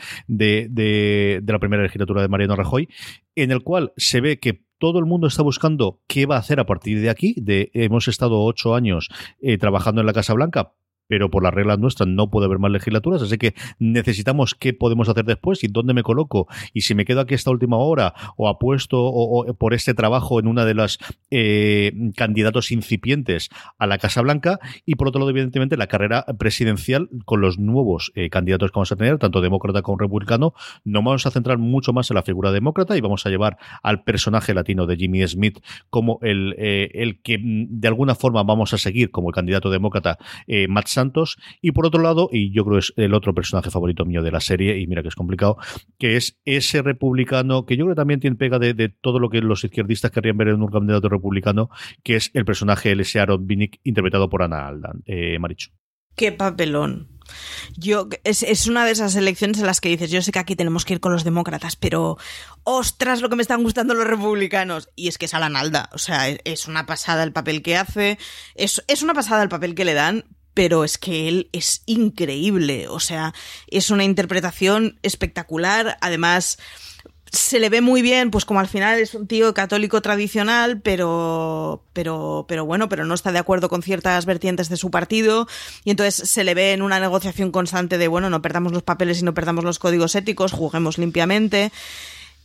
la 1.46 1.60
primera 1.60 1.84
legislatura 1.84 2.22
de 2.22 2.30
Mariano 2.30 2.56
Rajoy, 2.56 2.88
en 3.36 3.52
el 3.52 3.62
cual 3.62 3.92
se 3.98 4.22
ve 4.22 4.40
que 4.40 4.64
todo 4.78 5.00
el 5.00 5.06
mundo 5.06 5.28
está 5.28 5.44
buscando 5.44 6.00
qué 6.08 6.26
va 6.26 6.38
a 6.38 6.40
hacer 6.40 6.62
a 6.62 6.66
partir 6.66 7.02
de 7.02 7.10
aquí. 7.10 7.36
Hemos 7.74 8.08
estado 8.08 8.42
ocho 8.42 8.74
años 8.74 9.10
trabajando 9.60 10.00
en 10.00 10.08
la 10.08 10.14
Casa 10.14 10.34
Blanca, 10.34 10.72
pero 11.08 11.30
por 11.30 11.44
las 11.44 11.54
reglas 11.54 11.80
nuestras 11.80 12.08
no 12.08 12.30
puede 12.30 12.46
haber 12.46 12.60
más 12.60 12.72
legislaturas, 12.72 13.22
así 13.22 13.38
que 13.38 13.54
necesitamos 13.80 14.56
qué 14.56 14.74
podemos 14.74 15.10
hacer 15.10 15.26
después 15.26 15.64
y 15.64 15.68
dónde 15.68 15.94
me 15.94 16.04
coloco. 16.04 16.48
Y 16.74 16.82
si 16.82 16.96
me 16.96 17.06
quedo 17.06 17.22
aquí 17.22 17.34
esta 17.34 17.52
última 17.52 17.78
hora 17.78 18.14
o 18.38 18.48
apuesto 18.48 19.00
o, 19.02 19.54
por 19.56 19.74
este 19.74 19.94
trabajo 19.94 20.40
en 20.40 20.48
una 20.48 20.66
de 20.66 20.74
las 20.74 20.98
eh, 21.32 21.94
candidatos 22.16 22.72
incipientes 22.72 23.50
a 23.78 23.88
la 23.88 23.98
Casa 23.98 24.22
Blanca 24.22 24.60
y 24.86 24.96
por 24.96 25.08
otro 25.08 25.20
lado 25.20 25.32
evidentemente 25.32 25.78
la 25.78 25.88
carrera 25.88 26.26
presidencial 26.38 27.10
con 27.26 27.42
los 27.42 27.60
nuevos 27.60 28.12
eh, 28.16 28.30
candidatos 28.30 28.72
que 28.72 28.76
vamos 28.76 28.92
a 28.92 28.96
tener, 28.96 29.18
tanto 29.18 29.42
demócrata 29.42 29.82
como 29.82 29.98
republicano, 29.98 30.54
nos 30.84 31.04
vamos 31.04 31.26
a 31.26 31.32
centrar 31.32 31.58
mucho 31.58 31.94
más 31.94 32.10
en 32.10 32.16
la 32.16 32.24
figura 32.24 32.52
demócrata 32.52 32.98
y 32.98 33.02
vamos 33.02 33.26
a 33.26 33.30
llevar 33.30 33.58
al 33.84 34.04
personaje 34.04 34.54
latino 34.54 34.86
de 34.86 34.98
Jimmy 34.98 35.26
Smith 35.28 35.60
como 35.90 36.20
el, 36.22 36.56
eh, 36.58 36.90
el 36.94 37.22
que 37.22 37.38
mm, 37.38 37.80
de 37.80 37.88
alguna 37.88 38.16
forma 38.16 38.44
vamos 38.44 38.74
a 38.74 38.78
seguir 38.78 39.12
como 39.12 39.30
el 39.30 39.36
candidato 39.36 39.70
demócrata 39.70 40.18
eh, 40.48 40.68
Matt 40.68 40.88
Santos. 40.96 41.38
Y 41.62 41.72
por 41.72 41.86
otro 41.86 42.02
lado, 42.02 42.30
y 42.32 42.52
yo 42.52 42.66
creo 42.66 42.80
es 42.80 42.94
el 42.98 43.14
otro 43.14 43.34
personaje 43.34 43.70
favorito 43.70 44.06
mío 44.06 44.24
de 44.24 44.32
la 44.32 44.40
serie, 44.40 44.80
y 44.80 44.88
mira 44.88 45.02
que 45.02 45.10
es 45.10 45.16
complicado, 45.16 45.58
que 46.00 46.18
es 46.18 46.40
ese 46.46 46.82
republicano 46.82 47.66
que 47.66 47.78
yo 47.78 47.86
creo 47.86 47.96
que 47.96 48.00
también 48.00 48.20
tiene 48.20 48.36
pega 48.36 48.60
de, 48.60 48.90
todo 48.90 49.20
lo 49.20 49.30
que 49.30 49.42
los 49.42 49.64
izquierdistas 49.64 50.12
querrían 50.12 50.38
ver 50.38 50.50
en 50.50 50.62
un 50.62 50.72
candidato 50.72 51.10
republicano, 51.10 51.70
que 52.04 52.16
es 52.16 52.32
el 52.34 52.46
personaje 52.46 52.92
L.S. 52.92 53.20
Aaron 53.20 53.48
Binick, 53.48 53.80
interpretado 53.84 54.30
por 54.30 54.44
Ana 54.44 54.68
Aldan. 54.68 55.04
Eh, 55.06 55.38
Maricho. 55.40 55.72
Qué 56.16 56.32
papelón. 56.32 57.10
Yo, 57.76 58.08
es, 58.24 58.44
es, 58.44 58.68
una 58.68 58.86
de 58.86 58.92
esas 58.92 59.16
elecciones 59.16 59.60
en 59.60 59.66
las 59.66 59.82
que 59.82 59.90
dices, 59.90 60.12
yo 60.12 60.22
sé 60.22 60.32
que 60.32 60.40
aquí 60.40 60.56
tenemos 60.56 60.86
que 60.86 60.94
ir 60.94 61.00
con 61.00 61.12
los 61.12 61.24
demócratas, 61.24 61.76
pero 61.76 62.18
ostras, 62.64 63.22
lo 63.22 63.30
que 63.30 63.36
me 63.36 63.42
están 63.42 63.64
gustando 63.64 63.94
los 63.94 64.08
republicanos. 64.08 64.90
Y 64.96 65.08
es 65.08 65.18
que 65.18 65.26
es 65.26 65.34
Alan 65.34 65.56
Alda, 65.56 65.90
o 65.92 65.98
sea, 65.98 66.30
es 66.30 66.68
una 66.68 66.86
pasada 66.86 67.24
el 67.24 67.34
papel 67.34 67.62
que 67.62 67.78
hace, 67.78 68.18
es, 68.54 68.84
es 68.88 69.02
una 69.04 69.14
pasada 69.14 69.44
el 69.44 69.50
papel 69.50 69.76
que 69.76 69.86
le 69.86 69.94
dan, 69.94 70.26
pero 70.56 70.84
es 70.84 70.98
que 70.98 71.28
él 71.28 71.50
es 71.52 71.84
increíble, 71.86 72.88
o 72.88 73.00
sea, 73.00 73.36
es 73.68 73.92
una 73.92 74.06
interpretación 74.06 74.98
espectacular, 75.04 75.98
además 76.02 76.58
se 77.30 77.60
le 77.60 77.70
ve 77.70 77.82
muy 77.82 78.02
bien, 78.02 78.32
pues 78.32 78.46
como 78.46 78.62
al 78.62 78.70
final 78.70 78.98
es 78.98 79.14
un 79.14 79.28
tío 79.28 79.54
católico 79.54 80.02
tradicional, 80.02 80.80
pero, 80.80 81.84
pero, 81.92 82.46
pero 82.48 82.66
bueno, 82.66 82.88
pero 82.88 83.06
no 83.06 83.14
está 83.14 83.34
de 83.34 83.40
acuerdo 83.40 83.68
con 83.68 83.84
ciertas 83.84 84.26
vertientes 84.26 84.70
de 84.70 84.78
su 84.78 84.90
partido, 84.90 85.46
y 85.84 85.92
entonces 85.92 86.30
se 86.30 86.46
le 86.46 86.56
ve 86.56 86.72
en 86.72 86.82
una 86.82 87.02
negociación 87.02 87.52
constante 87.52 87.98
de, 87.98 88.08
bueno, 88.08 88.30
no 88.30 88.42
perdamos 88.42 88.72
los 88.72 88.84
papeles 88.84 89.20
y 89.20 89.26
no 89.26 89.34
perdamos 89.34 89.66
los 89.66 89.78
códigos 89.78 90.16
éticos, 90.16 90.54
juguemos 90.54 90.98
limpiamente. 90.98 91.72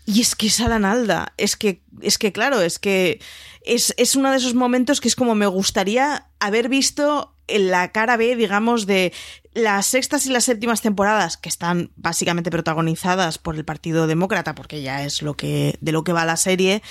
Y 0.06 0.22
es 0.22 0.34
que 0.34 0.48
es 0.48 0.58
Alan 0.60 0.84
Alda, 0.84 1.34
es 1.36 1.56
que, 1.56 1.82
es 2.00 2.18
que 2.18 2.32
claro, 2.32 2.60
es 2.60 2.80
que 2.80 3.20
es, 3.62 3.94
es 3.96 4.16
uno 4.16 4.32
de 4.32 4.38
esos 4.38 4.54
momentos 4.54 5.00
que 5.00 5.06
es 5.06 5.14
como 5.14 5.36
me 5.36 5.46
gustaría 5.46 6.26
haber 6.40 6.68
visto 6.68 7.34
la 7.58 7.92
cara 7.92 8.16
B, 8.16 8.36
digamos, 8.36 8.86
de 8.86 9.12
las 9.52 9.86
sextas 9.86 10.26
y 10.26 10.30
las 10.30 10.44
séptimas 10.44 10.80
temporadas, 10.80 11.36
que 11.36 11.48
están 11.48 11.90
básicamente 11.96 12.50
protagonizadas 12.50 13.38
por 13.38 13.56
el 13.56 13.64
Partido 13.64 14.06
Demócrata, 14.06 14.54
porque 14.54 14.82
ya 14.82 15.04
es 15.04 15.22
lo 15.22 15.34
que, 15.34 15.76
de 15.80 15.92
lo 15.92 16.04
que 16.04 16.12
va 16.12 16.24
la 16.24 16.36
serie, 16.36 16.82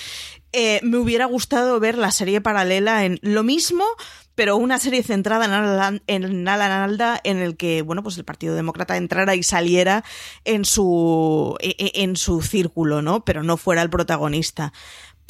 eh, 0.52 0.80
me 0.84 0.98
hubiera 0.98 1.26
gustado 1.26 1.80
ver 1.80 1.98
la 1.98 2.12
serie 2.12 2.42
paralela 2.42 3.06
en 3.06 3.20
lo 3.22 3.44
mismo, 3.44 3.86
pero 4.36 4.58
una 4.58 4.80
serie 4.80 5.04
centrada 5.04 5.46
en 5.46 5.52
Alan, 5.52 6.02
en 6.08 6.48
en 7.24 7.38
el 7.38 7.58
que, 7.58 7.82
bueno, 7.82 8.04
pues 8.04 8.18
el 8.18 8.26
Partido 8.26 8.56
Demócrata 8.56 8.98
entrara 8.98 9.36
y 9.36 9.44
saliera 9.44 10.04
en 10.46 10.66
su, 10.66 11.56
e, 11.60 11.76
e, 11.78 12.04
en 12.04 12.16
su 12.16 12.42
círculo, 12.42 13.02
¿no? 13.02 13.24
Pero 13.24 13.44
no 13.44 13.58
fuera 13.58 13.82
el 13.82 13.90
protagonista 13.90 14.74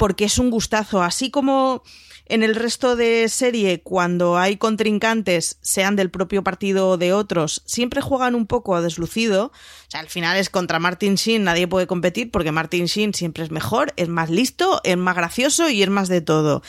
porque 0.00 0.24
es 0.24 0.38
un 0.38 0.50
gustazo. 0.50 1.02
Así 1.02 1.30
como 1.30 1.82
en 2.30 2.42
el 2.42 2.54
resto 2.54 2.96
de 2.96 3.28
serie, 3.28 3.82
cuando 3.82 4.38
hay 4.38 4.56
contrincantes, 4.56 5.58
sean 5.60 5.96
del 5.96 6.10
propio 6.10 6.44
partido 6.44 6.90
o 6.90 6.96
de 6.96 7.12
otros, 7.12 7.62
siempre 7.66 8.00
juegan 8.00 8.34
un 8.34 8.46
poco 8.46 8.76
a 8.76 8.80
deslucido. 8.80 9.46
O 9.46 9.90
sea, 9.90 10.00
al 10.00 10.08
final 10.08 10.36
es 10.36 10.48
contra 10.48 10.78
Martin 10.78 11.16
Sheen, 11.16 11.44
nadie 11.44 11.66
puede 11.66 11.88
competir 11.88 12.30
porque 12.30 12.52
Martin 12.52 12.86
Sheen 12.86 13.14
siempre 13.14 13.42
es 13.42 13.50
mejor, 13.50 13.92
es 13.96 14.08
más 14.08 14.30
listo, 14.30 14.80
es 14.84 14.96
más 14.96 15.16
gracioso 15.16 15.68
y 15.68 15.82
es 15.82 15.90
más 15.90 16.08
de 16.08 16.20
todo. 16.20 16.62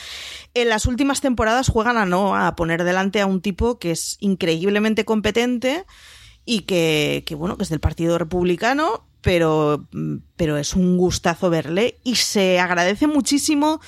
En 0.54 0.68
las 0.68 0.86
últimas 0.86 1.20
temporadas 1.20 1.68
juegan 1.68 1.96
a 1.96 2.06
no, 2.06 2.36
a 2.36 2.56
poner 2.56 2.82
delante 2.82 3.20
a 3.20 3.26
un 3.26 3.40
tipo 3.40 3.78
que 3.78 3.92
es 3.92 4.16
increíblemente 4.18 5.04
competente 5.04 5.86
y 6.44 6.60
que, 6.60 7.22
que 7.24 7.36
bueno, 7.36 7.56
que 7.56 7.62
es 7.62 7.70
del 7.70 7.80
Partido 7.80 8.18
Republicano, 8.18 9.06
pero, 9.22 9.86
pero 10.36 10.58
es 10.58 10.74
un 10.74 10.98
gustazo 10.98 11.48
verle 11.48 11.98
y 12.02 12.16
se 12.16 12.58
agradece 12.58 13.06
muchísimo 13.06 13.80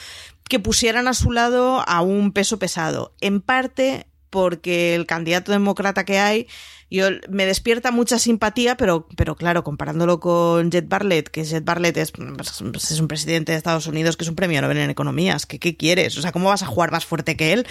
que 0.48 0.60
pusieran 0.60 1.08
a 1.08 1.14
su 1.14 1.32
lado 1.32 1.82
a 1.86 2.02
un 2.02 2.32
peso 2.32 2.58
pesado. 2.58 3.14
En 3.20 3.40
parte 3.40 4.06
porque 4.30 4.94
el 4.94 5.06
candidato 5.06 5.52
demócrata 5.52 6.04
que 6.04 6.18
hay 6.18 6.48
yo, 6.90 7.08
me 7.28 7.44
despierta 7.44 7.90
mucha 7.90 8.20
simpatía, 8.20 8.76
pero, 8.76 9.08
pero 9.16 9.34
claro, 9.34 9.64
comparándolo 9.64 10.20
con 10.20 10.70
Jet 10.70 10.88
Barlett, 10.88 11.28
que 11.28 11.44
Jet 11.44 11.64
Barlett 11.64 11.96
es, 11.96 12.12
pues, 12.12 12.60
es 12.90 13.00
un 13.00 13.08
presidente 13.08 13.50
de 13.50 13.58
Estados 13.58 13.88
Unidos 13.88 14.16
que 14.16 14.22
es 14.22 14.28
un 14.28 14.36
premio 14.36 14.62
Nobel 14.62 14.78
en 14.78 14.90
economías, 14.90 15.44
¿qué, 15.44 15.58
¿qué 15.58 15.76
quieres? 15.76 16.16
O 16.16 16.22
sea, 16.22 16.30
¿cómo 16.30 16.50
vas 16.50 16.62
a 16.62 16.66
jugar 16.66 16.92
más 16.92 17.04
fuerte 17.04 17.36
que 17.36 17.52
él? 17.52 17.66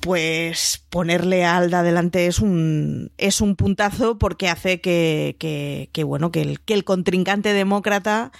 pues 0.00 0.84
ponerle 0.88 1.44
a 1.44 1.56
Alda 1.56 1.82
delante 1.82 2.28
es 2.28 2.38
un, 2.38 3.10
es 3.18 3.40
un 3.40 3.56
puntazo 3.56 4.18
porque 4.18 4.48
hace 4.48 4.80
que, 4.80 5.34
que, 5.40 5.90
que 5.92 6.04
bueno, 6.04 6.30
que 6.30 6.42
el, 6.42 6.60
que 6.60 6.74
el 6.74 6.84
contrincante 6.84 7.52
demócrata 7.52 8.30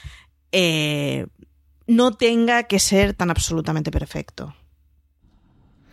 eh, 0.52 1.26
no 1.86 2.12
tenga 2.12 2.64
que 2.64 2.78
ser 2.78 3.14
tan 3.14 3.30
absolutamente 3.30 3.90
perfecto. 3.90 4.54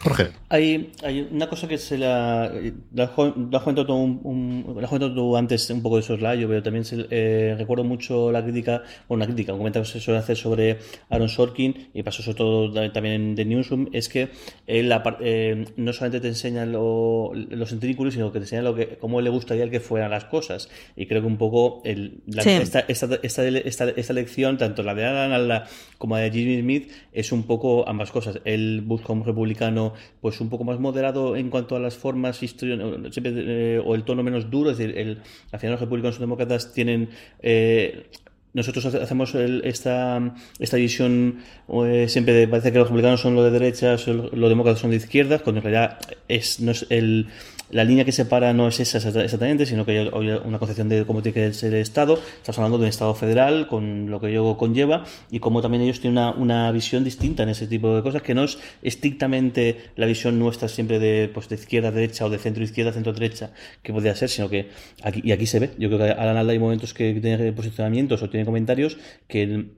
Jorge. 0.04 0.32
Hay, 0.50 0.92
hay 1.02 1.28
una 1.32 1.48
cosa 1.48 1.68
que 1.68 1.78
se 1.78 1.98
la. 1.98 2.52
La 2.94 3.04
has 3.06 3.12
comentado 3.12 3.86
tú, 3.86 3.94
un, 3.96 5.14
tú 5.16 5.38
antes 5.38 5.70
un 5.70 5.82
poco 5.82 5.98
de 5.98 6.04
soslayo, 6.04 6.48
pero 6.48 6.62
también 6.62 6.84
se, 6.84 7.08
eh, 7.10 7.56
recuerdo 7.58 7.86
mucho 7.86 8.32
la 8.32 8.44
crítica, 8.44 8.84
o 9.08 9.14
una 9.14 9.26
crítica, 9.26 9.54
un 9.54 9.60
comentario 9.60 9.86
que 9.86 9.94
se 9.94 10.00
suele 10.00 10.20
hacer 10.20 10.36
sobre 10.36 10.80
Aaron 11.10 11.30
Sorkin, 11.30 11.90
y 11.94 12.04
pasó 12.04 12.22
sobre 12.22 12.38
todo 12.38 12.92
también 12.92 13.34
de 13.36 13.46
Newsroom, 13.46 13.88
es 13.94 14.10
que 14.10 14.30
él 14.68 14.94
eh, 15.22 15.66
no 15.78 15.94
solamente 15.94 16.20
te 16.20 16.28
enseña 16.28 16.66
lo, 16.66 17.32
los 17.34 17.70
centrículos, 17.70 18.14
sino 18.14 18.32
que 18.32 18.40
te 18.40 18.46
enseña 18.46 18.62
lo 18.62 18.76
que, 18.76 18.98
cómo 18.98 19.22
le 19.22 19.30
gustaría 19.30 19.70
que 19.70 19.80
fueran 19.80 20.12
las 20.12 20.26
cosas. 20.26 20.70
Y 20.96 21.06
creo 21.06 21.22
que 21.22 21.28
un 21.28 21.38
poco 21.38 21.82
el, 21.86 22.22
esta, 22.28 22.82
esta, 22.82 23.20
esta, 23.22 23.88
esta, 23.90 24.14
lección, 24.14 24.58
tanto 24.58 24.84
la 24.84 24.94
de 24.94 25.06
Alan 25.06 25.64
como 25.98 26.18
la 26.18 26.24
de 26.24 26.32
Jimmy 26.32 26.60
Smith, 26.60 26.92
es 27.12 27.32
un 27.32 27.44
poco 27.44 27.88
ambas 27.88 28.12
cosas. 28.12 28.40
Él 28.44 28.82
busca 28.86 29.14
un 29.14 29.24
republicano 29.24 29.93
pues 30.22 30.40
un 30.42 30.50
poco 30.50 30.64
más 30.64 30.80
moderado 30.80 31.36
en 31.36 31.50
cuanto 31.50 31.76
a 31.76 31.80
las 31.80 31.96
formas 31.96 32.40
eh, 32.44 33.82
o 33.84 33.96
el 33.96 34.04
tono 34.04 34.24
menos 34.24 34.50
duro, 34.50 34.72
es 34.72 34.78
decir, 34.78 34.98
el, 34.98 35.22
al 35.52 35.60
final 35.60 35.74
los 35.74 35.82
republicanos 35.82 36.16
y 36.16 36.20
los 36.20 36.28
demócratas 36.28 36.74
tienen 36.74 37.10
eh, 37.42 38.08
nosotros 38.54 38.86
hacemos 38.86 39.34
esta, 39.36 40.36
esta 40.60 40.78
visión 40.78 41.40
eh, 41.68 42.06
siempre 42.08 42.48
parece 42.48 42.72
que 42.72 42.78
los 42.78 42.88
republicanos 42.88 43.22
son 43.22 43.34
los 43.34 43.46
de 43.46 43.52
derechas, 43.52 44.08
los 44.08 44.50
demócratas 44.50 44.80
son 44.80 44.92
de 44.92 44.98
izquierdas, 44.98 45.42
cuando 45.42 45.60
en 45.60 45.64
realidad 45.64 45.98
es, 46.28 46.60
no 46.60 46.72
es 46.72 46.86
el, 46.90 47.30
la 47.74 47.84
línea 47.84 48.06
que 48.06 48.12
separa 48.12 48.54
no 48.54 48.68
es 48.68 48.80
esa 48.80 48.98
exactamente, 48.98 49.66
sino 49.66 49.86
que 49.86 50.00
hay 50.00 50.08
una 50.08 50.60
concepción 50.60 50.90
de 50.90 51.06
cómo 51.06 51.22
tiene 51.22 51.34
que 51.34 51.54
ser 51.54 51.74
el 51.74 51.82
Estado. 51.82 52.20
Estás 52.38 52.58
hablando 52.58 52.78
de 52.78 52.84
un 52.84 52.90
Estado 52.90 53.16
federal, 53.16 53.68
con 53.68 54.10
lo 54.12 54.20
que 54.20 54.30
ello 54.30 54.58
conlleva, 54.58 55.06
y 55.32 55.40
cómo 55.40 55.62
también 55.62 55.84
ellos 55.84 56.00
tienen 56.00 56.20
una, 56.20 56.32
una 56.32 56.72
visión 56.72 57.04
distinta 57.04 57.44
en 57.44 57.50
ese 57.50 57.68
tipo 57.68 57.96
de 57.96 58.04
cosas, 58.04 58.22
que 58.22 58.36
no 58.36 58.44
es 58.44 58.60
estrictamente 58.84 59.78
la 59.96 60.06
visión 60.06 60.38
nuestra 60.38 60.68
siempre 60.68 61.00
de, 61.00 61.30
pues, 61.34 61.52
izquierda 61.52 61.92
derecha 61.92 62.26
o 62.26 62.30
de 62.30 62.38
centro 62.38 62.64
izquierda, 62.64 62.94
centro 62.94 63.12
derecha, 63.12 63.52
que 63.82 63.92
podría 63.92 64.16
ser, 64.16 64.30
sino 64.30 64.50
que 64.50 64.70
aquí, 65.04 65.22
y 65.24 65.32
aquí 65.32 65.48
se 65.48 65.60
ve. 65.60 65.72
Yo 65.80 65.90
creo 65.90 66.00
que 66.00 66.12
a 66.12 66.34
la 66.34 66.44
hay 66.44 66.60
momentos 66.60 66.94
que 66.94 67.14
tiene 67.20 67.54
posicionamientos 67.54 68.22
o 68.22 68.30
tiene 68.30 68.46
comentarios 68.46 68.98
que 69.28 69.72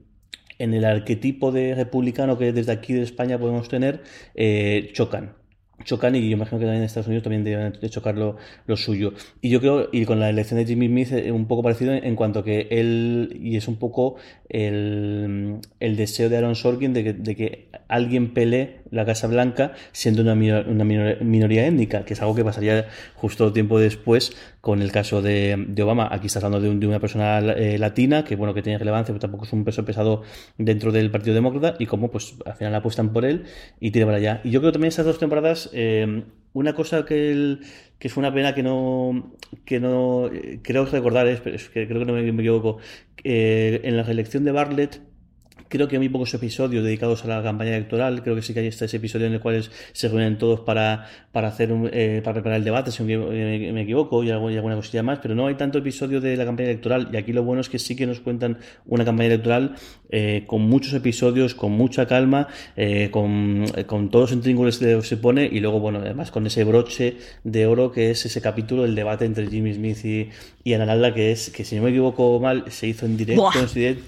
en 0.58 0.74
el 0.74 0.84
arquetipo 0.84 1.52
de 1.52 1.74
republicano 1.74 2.38
que 2.38 2.52
desde 2.52 2.72
aquí 2.72 2.92
de 2.92 3.02
España 3.02 3.38
podemos 3.38 3.68
tener, 3.68 4.02
eh, 4.34 4.90
chocan 4.92 5.34
chocan 5.84 6.14
y 6.16 6.28
yo 6.28 6.36
imagino 6.36 6.58
que 6.58 6.64
también 6.64 6.82
en 6.82 6.86
Estados 6.86 7.06
Unidos 7.06 7.22
también 7.22 7.44
deben 7.44 7.72
de 7.80 7.90
chocar 7.90 8.16
lo, 8.16 8.36
suyo. 8.76 9.12
Y 9.40 9.50
yo 9.50 9.60
creo, 9.60 9.88
y 9.92 10.04
con 10.04 10.20
la 10.20 10.30
elección 10.30 10.58
de 10.58 10.66
Jimmy 10.66 10.88
Smith, 10.88 11.12
es 11.12 11.32
un 11.32 11.46
poco 11.46 11.62
parecido 11.62 11.92
en 11.92 12.16
cuanto 12.16 12.42
que 12.44 12.68
él, 12.70 13.38
y 13.42 13.56
es 13.56 13.68
un 13.68 13.76
poco 13.76 14.16
el, 14.48 15.56
el 15.80 15.96
deseo 15.96 16.28
de 16.28 16.36
Aaron 16.36 16.54
Sorkin 16.54 16.92
de 16.92 17.04
que, 17.04 17.12
de 17.12 17.36
que 17.36 17.68
alguien 17.88 18.34
pelee 18.34 18.80
la 18.90 19.04
Casa 19.04 19.26
Blanca 19.26 19.72
siendo 19.92 20.22
una, 20.22 20.32
una 20.32 20.84
minoría 20.84 21.66
étnica, 21.66 22.04
que 22.04 22.14
es 22.14 22.22
algo 22.22 22.34
que 22.34 22.44
pasaría 22.44 22.86
justo 23.14 23.52
tiempo 23.52 23.78
después 23.78 24.36
con 24.60 24.82
el 24.82 24.90
caso 24.92 25.22
de, 25.22 25.66
Obama. 25.80 26.08
Aquí 26.10 26.26
está 26.26 26.40
hablando 26.40 26.60
de, 26.60 26.74
de 26.76 26.86
una 26.86 26.98
persona 26.98 27.38
eh, 27.38 27.78
latina 27.78 28.24
que, 28.24 28.36
bueno, 28.36 28.54
que 28.54 28.62
tiene 28.62 28.78
relevancia, 28.78 29.12
pero 29.12 29.20
tampoco 29.20 29.44
es 29.44 29.52
un 29.52 29.64
peso 29.64 29.84
pesado 29.84 30.22
dentro 30.58 30.92
del 30.92 31.10
Partido 31.10 31.34
Demócrata 31.34 31.76
y 31.78 31.86
cómo, 31.86 32.10
pues, 32.10 32.34
al 32.44 32.54
final 32.54 32.74
apuestan 32.74 33.12
por 33.12 33.24
él 33.24 33.44
y 33.80 33.90
tira 33.90 34.06
para 34.06 34.18
allá. 34.18 34.40
Y 34.44 34.50
yo 34.50 34.60
creo 34.60 34.72
que 34.72 34.74
también 34.74 34.88
esas 34.88 35.06
dos 35.06 35.18
temporadas, 35.18 35.70
eh, 35.72 36.24
una 36.52 36.74
cosa 36.74 37.04
que, 37.04 37.58
que 37.98 38.08
fue 38.08 38.22
una 38.22 38.34
pena 38.34 38.54
que 38.54 38.62
no, 38.62 39.32
que 39.64 39.78
no, 39.78 40.26
eh, 40.32 40.58
creo 40.62 40.84
recordar, 40.86 41.28
es, 41.28 41.40
que 41.40 41.86
creo 41.86 42.00
que 42.00 42.04
no 42.04 42.12
me, 42.14 42.28
equivoco, 42.28 42.78
en 43.22 43.96
la 43.96 44.02
reelección 44.02 44.44
de 44.44 44.52
Bartlett, 44.52 45.00
Creo 45.68 45.88
que 45.88 45.96
hay 45.96 45.98
muy 45.98 46.08
pocos 46.08 46.32
episodios 46.34 46.84
dedicados 46.84 47.24
a 47.24 47.28
la 47.28 47.42
campaña 47.42 47.70
electoral. 47.76 48.22
Creo 48.22 48.34
que 48.34 48.42
sí 48.42 48.54
que 48.54 48.60
hay 48.60 48.66
este 48.66 48.84
episodio 48.84 49.26
en 49.26 49.34
el 49.34 49.40
cual 49.40 49.64
se 49.92 50.08
reúnen 50.08 50.38
todos 50.38 50.60
para, 50.60 51.06
para 51.32 51.48
hacer 51.48 51.70
eh, 51.92 52.20
para 52.22 52.34
preparar 52.34 52.58
el 52.58 52.64
debate, 52.64 52.90
si 52.90 53.02
me, 53.02 53.82
equivoco, 53.82 54.22
y, 54.22 54.30
alguna 54.30 54.76
cosilla 54.76 55.02
más, 55.02 55.18
pero 55.20 55.34
no 55.34 55.46
hay 55.46 55.54
tanto 55.54 55.78
episodio 55.78 56.20
de 56.20 56.36
la 56.36 56.44
campaña 56.44 56.70
electoral. 56.70 57.08
Y 57.12 57.16
aquí 57.16 57.32
lo 57.32 57.42
bueno 57.42 57.60
es 57.60 57.68
que 57.68 57.78
sí 57.78 57.96
que 57.96 58.06
nos 58.06 58.20
cuentan 58.20 58.58
una 58.86 59.04
campaña 59.04 59.28
electoral 59.28 59.74
eh, 60.10 60.44
con 60.46 60.62
muchos 60.62 60.92
episodios, 60.94 61.54
con 61.54 61.72
mucha 61.72 62.06
calma, 62.06 62.48
eh, 62.76 63.08
con, 63.10 63.64
con, 63.86 64.10
todos 64.10 64.30
los 64.30 64.36
intríngulos 64.36 64.78
que 64.78 65.02
se 65.02 65.16
pone, 65.16 65.48
y 65.50 65.60
luego, 65.60 65.80
bueno, 65.80 65.98
además 65.98 66.30
con 66.30 66.46
ese 66.46 66.64
broche 66.64 67.16
de 67.44 67.66
oro 67.66 67.92
que 67.92 68.10
es 68.10 68.24
ese 68.26 68.40
capítulo, 68.40 68.84
el 68.84 68.94
debate 68.94 69.24
entre 69.24 69.48
Jimmy 69.48 69.74
Smith 69.74 70.04
y, 70.04 70.30
y 70.66 70.74
Analalda, 70.74 71.14
que 71.14 71.30
es 71.30 71.50
que 71.50 71.64
si 71.64 71.76
no 71.76 71.84
me 71.84 71.90
equivoco 71.90 72.40
mal, 72.40 72.64
se 72.72 72.88
hizo 72.88 73.06
en 73.06 73.16
directo 73.16 73.52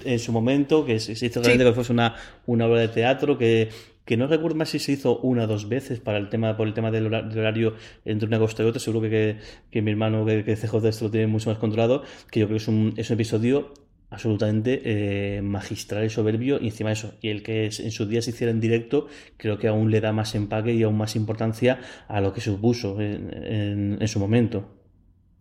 en 0.03 0.19
su, 0.19 0.33
momento, 0.33 0.85
que 0.85 0.99
se, 0.99 1.13
hizo 1.13 1.41
que 1.41 1.71
fuese 1.73 1.93
una, 1.93 2.17
una 2.47 2.65
obra 2.65 2.81
de 2.81 2.89
teatro 2.89 3.37
que, 3.37 3.69
que 4.03 4.17
no 4.17 4.27
recuerdo 4.27 4.57
más 4.57 4.67
si 4.67 4.77
se 4.77 4.91
hizo 4.91 5.19
una 5.19 5.45
o 5.45 5.47
dos 5.47 5.69
veces 5.69 6.01
para 6.01 6.17
el 6.17 6.27
tema, 6.27 6.57
por 6.57 6.67
el 6.67 6.73
tema 6.73 6.91
del 6.91 7.05
horario 7.13 7.75
entre 8.03 8.27
una 8.27 8.39
costa 8.39 8.61
y 8.61 8.65
otra. 8.65 8.81
Seguro 8.81 9.09
que, 9.09 9.37
que, 9.71 9.81
mi 9.81 9.91
hermano, 9.91 10.25
que, 10.25 10.43
que 10.43 10.57
CJ 10.57 10.85
esto 10.89 11.05
lo 11.05 11.11
tiene 11.11 11.27
mucho 11.27 11.49
más 11.49 11.59
controlado, 11.59 12.03
que 12.29 12.41
yo 12.41 12.47
creo 12.47 12.57
que 12.57 12.61
es 12.61 12.67
un, 12.67 12.93
es 12.97 13.09
un 13.09 13.13
episodio 13.13 13.71
absolutamente 14.09 14.81
eh, 14.83 15.41
magistral 15.41 16.03
y 16.03 16.09
soberbio. 16.09 16.59
Y 16.61 16.65
encima 16.65 16.89
de 16.89 16.95
eso 16.95 17.13
y 17.21 17.29
el 17.29 17.41
que 17.41 17.67
en 17.67 17.91
sus 17.91 18.09
días 18.09 18.25
se 18.25 18.31
hiciera 18.31 18.51
en 18.51 18.59
directo 18.59 19.07
creo 19.37 19.57
que 19.59 19.69
aún 19.69 19.91
le 19.91 20.01
da 20.01 20.11
más 20.11 20.35
empaque 20.35 20.73
y 20.73 20.83
aún 20.83 20.97
más 20.97 21.15
importancia 21.15 21.79
a 22.09 22.19
lo 22.19 22.33
que 22.33 22.41
supuso 22.41 22.99
en, 22.99 23.97
en, 24.01 24.07
su 24.09 24.19
momento 24.19 24.78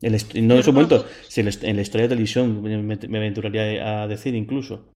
no 0.00 0.54
en 0.56 0.62
su 0.62 0.72
momento 0.72 1.06
en 1.36 1.76
la 1.76 1.82
historia 1.82 2.04
de 2.04 2.08
televisión 2.08 2.62
me, 2.62 2.96
me 2.96 3.18
aventuraría 3.18 4.02
a 4.02 4.06
decir 4.06 4.34
incluso 4.34 4.92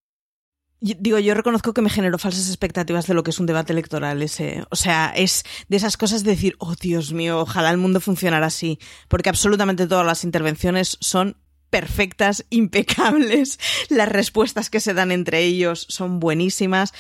Digo, 0.83 1.21
yo 1.21 1.35
reconozco 1.35 1.75
que 1.75 1.81
me 1.81 1.91
generó 1.91 2.19
falsas 2.19 2.49
expectativas 2.49 3.07
de 3.07 3.15
lo 3.15 3.23
que 3.23 3.31
es 3.31 3.39
un 3.39 3.47
debate 3.47 3.73
electoral 3.73 4.21
ese. 4.21 4.65
O 4.69 4.75
sea, 4.75 5.13
es 5.15 5.45
de 5.69 5.77
esas 5.77 5.97
cosas 5.97 6.25
de 6.25 6.33
decir, 6.33 6.57
oh 6.59 6.75
Dios 6.75 7.13
mío, 7.13 7.39
ojalá 7.39 7.71
el 7.71 7.79
mundo 7.79 8.01
funcionara 8.01 8.47
así. 8.47 8.81
Porque 9.07 9.29
absolutamente 9.29 9.87
todas 9.87 10.05
las 10.05 10.25
intervenciones 10.25 10.99
son 11.01 11.37
perfectas, 11.71 12.47
impecables. 12.51 13.61
Las 13.91 14.09
respuestas 14.09 14.71
que 14.71 14.81
se 14.81 14.93
dan 14.93 15.13
entre 15.13 15.45
ellos 15.45 15.87
son 15.89 16.19
buenísimas 16.19 16.93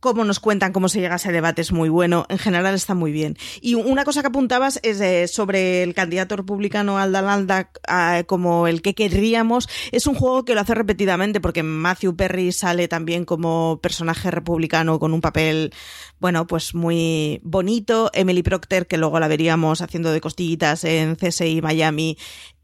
cómo 0.00 0.24
nos 0.24 0.40
cuentan 0.40 0.72
cómo 0.72 0.88
se 0.88 1.00
llega 1.00 1.14
a 1.14 1.16
ese 1.16 1.32
debate 1.32 1.62
es 1.62 1.72
muy 1.72 1.88
bueno. 1.88 2.26
En 2.28 2.38
general 2.38 2.74
está 2.74 2.94
muy 2.94 3.12
bien. 3.12 3.36
Y 3.60 3.74
una 3.74 4.04
cosa 4.04 4.20
que 4.20 4.28
apuntabas 4.28 4.80
es 4.82 5.00
eh, 5.00 5.28
sobre 5.28 5.82
el 5.82 5.94
candidato 5.94 6.36
republicano 6.36 6.98
Alda 6.98 7.70
uh, 7.88 8.24
como 8.26 8.66
el 8.66 8.82
que 8.82 8.94
querríamos. 8.94 9.68
Es 9.92 10.06
un 10.06 10.14
juego 10.14 10.44
que 10.44 10.54
lo 10.54 10.60
hace 10.60 10.74
repetidamente 10.74 11.40
porque 11.40 11.62
Matthew 11.62 12.16
Perry 12.16 12.52
sale 12.52 12.88
también 12.88 13.24
como 13.24 13.80
personaje 13.82 14.30
republicano 14.30 14.98
con 14.98 15.12
un 15.12 15.20
papel, 15.20 15.72
bueno, 16.20 16.46
pues 16.46 16.74
muy 16.74 17.40
bonito. 17.42 18.10
Emily 18.12 18.42
Procter, 18.42 18.86
que 18.86 18.98
luego 18.98 19.20
la 19.20 19.28
veríamos 19.28 19.82
haciendo 19.82 20.12
de 20.12 20.20
costillitas 20.20 20.84
en 20.84 21.16
CSI 21.16 21.60
Miami, 21.62 22.16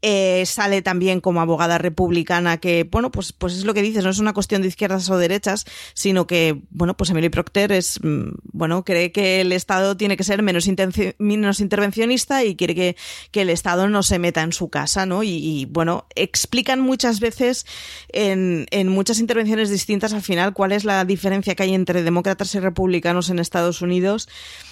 Eh, 0.07 0.45
sale 0.45 0.83
también 0.83 1.19
como 1.19 1.41
abogada 1.41 1.79
republicana 1.79 2.57
que, 2.57 2.83
bueno, 2.83 3.09
pues, 3.09 3.33
pues 3.33 3.53
es 3.55 3.65
lo 3.65 3.73
que 3.73 3.81
dices, 3.81 4.03
no 4.03 4.11
es 4.11 4.19
una 4.19 4.33
cuestión 4.33 4.61
de 4.61 4.67
izquierdas 4.67 5.09
o 5.09 5.17
derechas, 5.17 5.65
sino 5.95 6.27
que, 6.27 6.61
bueno, 6.69 6.95
pues 6.95 7.09
Emily 7.09 7.29
Procter 7.29 7.71
es, 7.71 7.99
mm, 8.03 8.35
bueno, 8.53 8.85
cree 8.85 9.11
que 9.11 9.41
el 9.41 9.51
Estado 9.51 9.97
tiene 9.97 10.15
que 10.15 10.23
ser 10.23 10.43
menos, 10.43 10.69
menos 11.17 11.59
intervencionista 11.59 12.43
y 12.43 12.55
quiere 12.55 12.75
que, 12.75 12.95
que, 13.31 13.41
el 13.41 13.49
Estado 13.49 13.89
no 13.89 14.03
se 14.03 14.19
meta 14.19 14.43
en 14.43 14.53
su 14.53 14.69
casa, 14.69 15.07
¿no? 15.07 15.23
Y, 15.23 15.65
bueno, 15.71 16.05
explican 16.13 16.81
muchas 16.81 17.19
veces 17.19 17.65
en, 18.09 18.67
en 18.69 18.89
muchas 18.89 19.17
intervenciones 19.17 19.71
distintas 19.71 20.13
al 20.13 20.21
final 20.21 20.53
cuál 20.53 20.71
es 20.71 20.85
la 20.85 21.03
diferencia 21.03 21.55
que 21.55 21.63
hay 21.63 21.73
entre 21.73 22.03
demócratas 22.03 22.53
y 22.53 22.59
republicanos 22.59 23.31
en 23.31 23.39
Estados 23.39 23.81
Unidos 23.81 24.29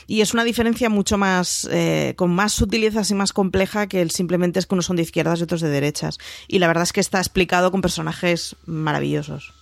y 0.08 0.22
es 0.22 0.34
una 0.34 0.44
diferencia 0.44 0.90
mucho 0.90 1.18
más, 1.18 1.68
eh, 1.72 2.14
con 2.18 2.34
más 2.34 2.54
sutilezas 2.54 3.10
y 3.12 3.16
más 3.16 3.34
compleja 3.34 3.88
que 3.88 4.02
el 4.02 4.12
simplemente 4.12 4.60
es 4.60 4.66
que 4.66 4.76
unos 4.76 4.86
son 4.86 4.96
de 4.96 5.04
y 5.40 5.44
otros 5.44 5.62
de 5.62 5.70
derechas. 5.70 6.18
Y 6.48 6.60
la 6.60 6.68
verdad 6.68 6.84
es 6.84 6.94
que 6.94 7.00
está 7.00 7.20
explicado 7.20 7.72
con 7.72 7.82
personajes 7.82 8.56
maravillosos. 8.66 9.54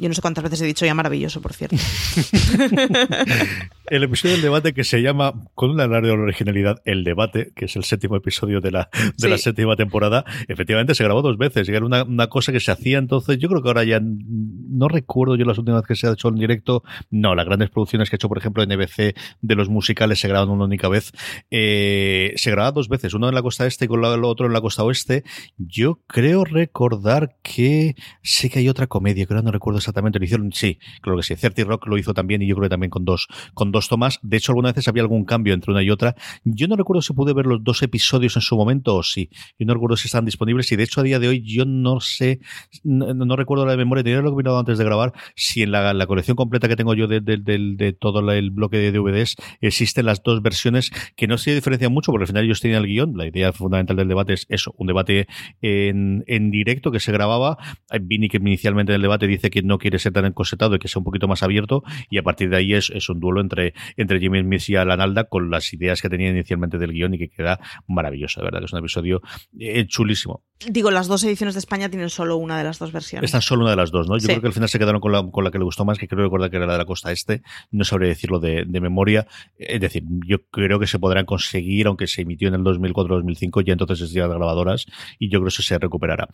Yo 0.00 0.08
no 0.08 0.14
sé 0.14 0.20
cuántas 0.20 0.44
veces 0.44 0.60
he 0.62 0.66
dicho 0.66 0.86
ya 0.86 0.94
maravilloso, 0.94 1.40
por 1.40 1.52
cierto. 1.52 1.76
el 3.86 4.02
episodio 4.02 4.34
del 4.34 4.42
debate 4.42 4.74
que 4.74 4.84
se 4.84 5.02
llama, 5.02 5.34
con 5.54 5.70
una 5.70 5.86
larga 5.86 6.12
originalidad, 6.12 6.80
El 6.84 7.04
Debate, 7.04 7.52
que 7.54 7.66
es 7.66 7.76
el 7.76 7.84
séptimo 7.84 8.16
episodio 8.16 8.60
de 8.60 8.70
la, 8.70 8.90
de 9.16 9.28
la 9.28 9.38
séptima 9.38 9.76
temporada, 9.76 10.24
efectivamente 10.46 10.94
se 10.94 11.04
grabó 11.04 11.22
dos 11.22 11.36
veces 11.36 11.68
era 11.68 11.84
una, 11.84 12.02
una, 12.02 12.28
cosa 12.28 12.52
que 12.52 12.60
se 12.60 12.70
hacía 12.70 12.98
entonces. 12.98 13.38
Yo 13.38 13.48
creo 13.48 13.62
que 13.62 13.68
ahora 13.68 13.84
ya 13.84 14.00
no 14.00 14.88
recuerdo 14.88 15.36
yo 15.36 15.44
las 15.44 15.58
últimas 15.58 15.82
que 15.82 15.96
se 15.96 16.06
ha 16.06 16.12
hecho 16.12 16.28
en 16.28 16.36
directo. 16.36 16.82
No, 17.10 17.34
las 17.34 17.46
grandes 17.46 17.70
producciones 17.70 18.10
que 18.10 18.14
ha 18.14 18.18
hecho, 18.18 18.28
por 18.28 18.38
ejemplo, 18.38 18.64
NBC 18.64 19.14
de 19.40 19.54
los 19.54 19.68
musicales 19.68 20.20
se 20.20 20.28
graban 20.28 20.50
una 20.50 20.64
única 20.64 20.88
vez. 20.88 21.12
Eh, 21.50 22.32
se 22.36 22.50
graba 22.50 22.72
dos 22.72 22.88
veces, 22.88 23.14
uno 23.14 23.28
en 23.28 23.34
la 23.34 23.42
costa 23.42 23.66
este 23.66 23.86
y 23.86 23.88
con 23.88 24.04
el 24.04 24.24
otro 24.24 24.46
en 24.46 24.52
la 24.52 24.60
costa 24.60 24.84
oeste. 24.84 25.24
Yo 25.56 26.00
creo 26.06 26.44
recordar 26.44 27.36
que 27.42 27.96
sé 28.22 28.50
que 28.50 28.60
hay 28.60 28.68
otra 28.68 28.86
comedia, 28.86 29.26
que 29.26 29.34
ahora 29.34 29.42
no 29.42 29.52
recuerdo 29.52 29.78
exactamente, 29.88 30.18
lo 30.18 30.24
hicieron, 30.24 30.52
sí, 30.52 30.78
creo 31.00 31.16
que 31.16 31.22
sí, 31.22 31.36
Certi 31.36 31.64
Rock 31.64 31.86
lo 31.86 31.98
hizo 31.98 32.14
también 32.14 32.42
y 32.42 32.46
yo 32.46 32.54
creo 32.54 32.64
que 32.64 32.70
también 32.70 32.90
con 32.90 33.04
dos, 33.04 33.26
con 33.54 33.72
dos 33.72 33.88
tomas. 33.88 34.18
De 34.22 34.36
hecho, 34.36 34.52
algunas 34.52 34.74
veces 34.74 34.88
había 34.88 35.02
algún 35.02 35.24
cambio 35.24 35.54
entre 35.54 35.72
una 35.72 35.82
y 35.82 35.90
otra. 35.90 36.14
Yo 36.44 36.68
no 36.68 36.76
recuerdo 36.76 37.02
si 37.02 37.12
pude 37.12 37.32
ver 37.32 37.46
los 37.46 37.62
dos 37.64 37.82
episodios 37.82 38.36
en 38.36 38.42
su 38.42 38.56
momento 38.56 38.96
o 38.96 39.02
sí. 39.02 39.30
Yo 39.58 39.66
no 39.66 39.74
recuerdo 39.74 39.96
si 39.96 40.08
están 40.08 40.24
disponibles 40.24 40.70
y 40.72 40.76
de 40.76 40.84
hecho 40.84 41.00
a 41.00 41.04
día 41.04 41.18
de 41.18 41.28
hoy 41.28 41.42
yo 41.42 41.64
no 41.64 42.00
sé, 42.00 42.40
no, 42.84 43.36
recuerdo 43.36 43.66
la 43.66 43.76
memoria, 43.76 44.04
tenía 44.04 44.20
lo 44.20 44.30
que 44.30 44.36
mirado 44.36 44.58
antes 44.58 44.78
de 44.78 44.84
grabar, 44.84 45.12
si 45.34 45.62
en 45.62 45.72
la, 45.72 46.06
colección 46.06 46.36
completa 46.36 46.68
que 46.68 46.76
tengo 46.76 46.94
yo 46.94 47.06
de, 47.06 47.20
de, 47.20 47.92
todo 47.92 48.30
el 48.30 48.50
bloque 48.50 48.78
de 48.78 48.92
DVDs 48.92 49.36
existen 49.60 50.06
las 50.06 50.22
dos 50.22 50.42
versiones 50.42 50.90
que 51.16 51.26
no 51.26 51.38
se 51.38 51.54
diferencian 51.54 51.92
mucho 51.92 52.12
porque 52.12 52.24
al 52.24 52.28
final 52.28 52.44
ellos 52.44 52.60
tenían 52.60 52.82
el 52.82 52.88
guion. 52.88 53.16
La 53.16 53.26
idea 53.26 53.52
fundamental 53.52 53.96
del 53.96 54.08
debate 54.08 54.34
es 54.34 54.46
eso, 54.48 54.74
un 54.76 54.86
debate 54.86 55.26
en, 55.60 56.24
en 56.26 56.50
directo 56.50 56.90
que 56.90 57.00
se 57.00 57.12
grababa. 57.12 57.58
Vini 58.00 58.28
que 58.28 58.38
inicialmente 58.38 58.92
en 58.92 58.96
el 58.96 59.02
debate 59.02 59.26
dice 59.26 59.50
que 59.50 59.62
no 59.62 59.77
quiere 59.78 59.98
ser 59.98 60.12
tan 60.12 60.24
encosetado 60.24 60.74
y 60.74 60.78
que 60.78 60.88
sea 60.88 61.00
un 61.00 61.04
poquito 61.04 61.28
más 61.28 61.42
abierto 61.42 61.82
y 62.10 62.18
a 62.18 62.22
partir 62.22 62.50
de 62.50 62.56
ahí 62.56 62.74
es, 62.74 62.90
es 62.90 63.08
un 63.08 63.20
duelo 63.20 63.40
entre, 63.40 63.74
entre 63.96 64.20
Jimmy 64.20 64.40
Smith 64.40 64.68
y 64.68 64.76
Alan 64.76 65.00
Alda 65.00 65.24
con 65.24 65.50
las 65.50 65.72
ideas 65.72 66.02
que 66.02 66.08
tenía 66.08 66.30
inicialmente 66.30 66.78
del 66.78 66.92
guion 66.92 67.14
y 67.14 67.18
que 67.18 67.28
queda 67.28 67.60
maravilloso, 67.86 68.40
de 68.40 68.44
verdad 68.44 68.60
que 68.60 68.66
es 68.66 68.72
un 68.72 68.78
episodio 68.80 69.22
eh, 69.58 69.86
chulísimo. 69.86 70.42
Digo, 70.66 70.90
las 70.90 71.06
dos 71.06 71.22
ediciones 71.22 71.54
de 71.54 71.60
España 71.60 71.88
tienen 71.88 72.10
solo 72.10 72.36
una 72.36 72.58
de 72.58 72.64
las 72.64 72.80
dos 72.80 72.90
versiones. 72.90 73.28
Esta 73.28 73.40
solo 73.40 73.62
una 73.62 73.70
de 73.70 73.76
las 73.76 73.92
dos, 73.92 74.08
¿no? 74.08 74.18
Yo 74.18 74.26
creo 74.26 74.40
que 74.40 74.48
al 74.48 74.52
final 74.52 74.68
se 74.68 74.78
quedaron 74.80 75.00
con 75.00 75.12
la, 75.12 75.24
con 75.30 75.44
la 75.44 75.52
que 75.52 75.58
le 75.58 75.64
gustó 75.64 75.84
más, 75.84 75.98
que 75.98 76.08
creo 76.08 76.24
recordar 76.24 76.50
que 76.50 76.56
era 76.56 76.66
la 76.66 76.72
de 76.72 76.78
la 76.78 76.84
costa 76.84 77.12
este, 77.12 77.42
no 77.70 77.84
sabría 77.84 78.08
decirlo 78.08 78.40
de, 78.40 78.64
de 78.66 78.80
memoria, 78.80 79.28
es 79.56 79.80
decir, 79.80 80.02
yo 80.26 80.38
creo 80.50 80.80
que 80.80 80.88
se 80.88 80.98
podrán 80.98 81.26
conseguir, 81.26 81.86
aunque 81.86 82.08
se 82.08 82.22
emitió 82.22 82.48
en 82.48 82.54
el 82.54 82.62
2004-2005, 82.62 83.64
ya 83.64 83.72
entonces 83.72 84.00
es 84.00 84.12
de 84.12 84.20
grabadoras 84.20 84.86
y 85.18 85.30
yo 85.30 85.38
creo 85.38 85.44
que 85.44 85.48
eso 85.48 85.62
se 85.62 85.78
recuperará. 85.78 86.28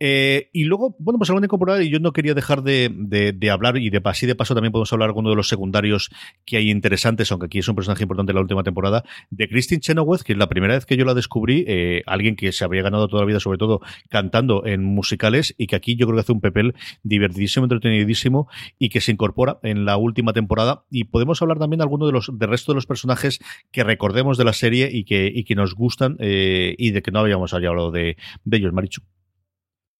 Eh, 0.00 0.50
y 0.52 0.64
luego, 0.64 0.96
bueno, 0.98 1.18
pues 1.18 1.30
algo 1.30 1.40
de 1.40 1.46
incorporar 1.46 1.82
y 1.82 1.90
yo 1.90 2.00
no 2.00 2.12
quería 2.12 2.34
dejar 2.34 2.62
de, 2.62 2.71
de, 2.72 3.50
hablar 3.50 3.76
y 3.78 3.90
de 3.90 4.00
así 4.04 4.26
de 4.26 4.34
paso 4.34 4.54
también 4.54 4.72
podemos 4.72 4.92
hablar 4.92 5.08
alguno 5.08 5.30
de 5.30 5.36
los 5.36 5.48
secundarios 5.48 6.10
que 6.44 6.56
hay 6.56 6.70
interesantes, 6.70 7.30
aunque 7.32 7.46
aquí 7.46 7.58
es 7.58 7.68
un 7.68 7.74
personaje 7.74 8.02
importante 8.02 8.32
en 8.32 8.36
la 8.36 8.42
última 8.42 8.62
temporada, 8.62 9.04
de 9.30 9.48
Christine 9.48 9.80
Chenoweth, 9.80 10.22
que 10.22 10.32
es 10.32 10.38
la 10.38 10.48
primera 10.48 10.74
vez 10.74 10.86
que 10.86 10.96
yo 10.96 11.04
la 11.04 11.14
descubrí, 11.14 11.64
eh, 11.66 12.02
alguien 12.06 12.36
que 12.36 12.52
se 12.52 12.64
había 12.64 12.82
ganado 12.82 13.08
toda 13.08 13.22
la 13.22 13.26
vida, 13.26 13.40
sobre 13.40 13.58
todo 13.58 13.80
cantando 14.08 14.66
en 14.66 14.84
musicales, 14.84 15.54
y 15.58 15.66
que 15.66 15.76
aquí 15.76 15.96
yo 15.96 16.06
creo 16.06 16.16
que 16.16 16.20
hace 16.20 16.32
un 16.32 16.40
papel 16.40 16.74
divertidísimo, 17.02 17.64
entretenidísimo, 17.64 18.48
y 18.78 18.88
que 18.88 19.00
se 19.00 19.12
incorpora 19.12 19.58
en 19.62 19.84
la 19.84 19.96
última 19.96 20.32
temporada. 20.32 20.84
Y 20.90 21.04
podemos 21.04 21.40
hablar 21.42 21.58
también 21.58 21.78
de 21.78 21.84
alguno 21.84 22.06
de 22.06 22.12
los 22.12 22.30
del 22.32 22.48
resto 22.48 22.72
de 22.72 22.76
los 22.76 22.86
personajes 22.86 23.38
que 23.70 23.84
recordemos 23.84 24.38
de 24.38 24.44
la 24.44 24.52
serie 24.52 24.90
y 24.92 25.04
que, 25.04 25.30
y 25.32 25.44
que 25.44 25.54
nos 25.54 25.74
gustan 25.74 26.16
eh, 26.18 26.74
y 26.78 26.90
de 26.90 27.02
que 27.02 27.10
no 27.10 27.20
habíamos 27.20 27.54
hablado 27.54 27.90
de, 27.90 28.16
de 28.44 28.56
ellos, 28.56 28.72
Marichu. 28.72 29.02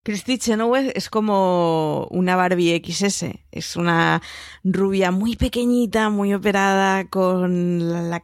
Christy 0.04 0.36
Chenoweth 0.36 0.96
es 0.96 1.08
como 1.08 2.08
una 2.10 2.34
Barbie 2.34 2.82
XS. 2.84 3.26
Es 3.52 3.76
una 3.76 4.20
rubia 4.64 5.12
muy 5.12 5.36
pequeñita, 5.36 6.10
muy 6.10 6.34
operada, 6.34 7.08
con 7.08 7.82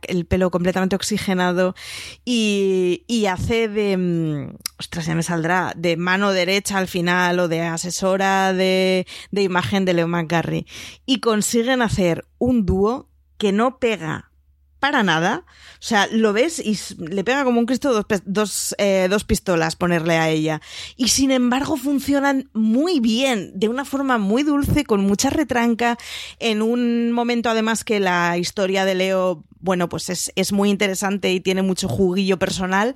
el 0.08 0.26
pelo 0.26 0.50
completamente 0.50 0.96
oxigenado 0.96 1.76
y, 2.24 3.26
hace 3.30 3.68
de... 3.68 3.96
Mm, 3.96 4.56
ostras, 4.80 5.06
ya 5.06 5.14
me 5.14 5.22
saldrá. 5.22 5.72
De 5.76 5.96
mano 5.96 6.32
derecha 6.32 6.78
al 6.78 6.88
final 6.88 7.38
o 7.38 7.46
de 7.46 7.62
asesora 7.62 8.52
de, 8.52 9.06
de 9.30 9.42
imagen 9.42 9.84
de 9.84 9.94
Leo 9.94 10.08
McGarry. 10.08 10.66
Y 11.06 11.20
consiguen 11.20 11.82
hacer 11.82 12.26
un 12.38 12.66
dúo 12.66 13.08
que 13.36 13.52
no 13.52 13.78
pega 13.78 14.32
para 14.80 15.02
nada. 15.02 15.44
O 15.74 15.82
sea, 15.82 16.08
lo 16.10 16.32
ves 16.32 16.58
y 16.58 16.78
le 16.98 17.24
pega 17.24 17.44
como 17.44 17.60
un 17.60 17.66
Cristo 17.66 17.92
dos, 17.92 18.06
dos, 18.24 18.74
eh, 18.78 19.06
dos, 19.10 19.24
pistolas 19.24 19.76
ponerle 19.76 20.16
a 20.16 20.28
ella. 20.28 20.60
Y 20.96 21.08
sin 21.08 21.30
embargo 21.30 21.76
funcionan 21.76 22.50
muy 22.52 23.00
bien, 23.00 23.52
de 23.54 23.68
una 23.68 23.84
forma 23.84 24.18
muy 24.18 24.42
dulce, 24.42 24.84
con 24.84 25.02
mucha 25.02 25.30
retranca, 25.30 25.96
en 26.38 26.62
un 26.62 27.12
momento 27.12 27.50
además 27.50 27.84
que 27.84 28.00
la 28.00 28.36
historia 28.38 28.84
de 28.84 28.94
Leo, 28.94 29.44
bueno, 29.60 29.88
pues 29.88 30.10
es, 30.10 30.32
es 30.36 30.52
muy 30.52 30.70
interesante 30.70 31.32
y 31.32 31.40
tiene 31.40 31.62
mucho 31.62 31.88
juguillo 31.88 32.38
personal. 32.38 32.94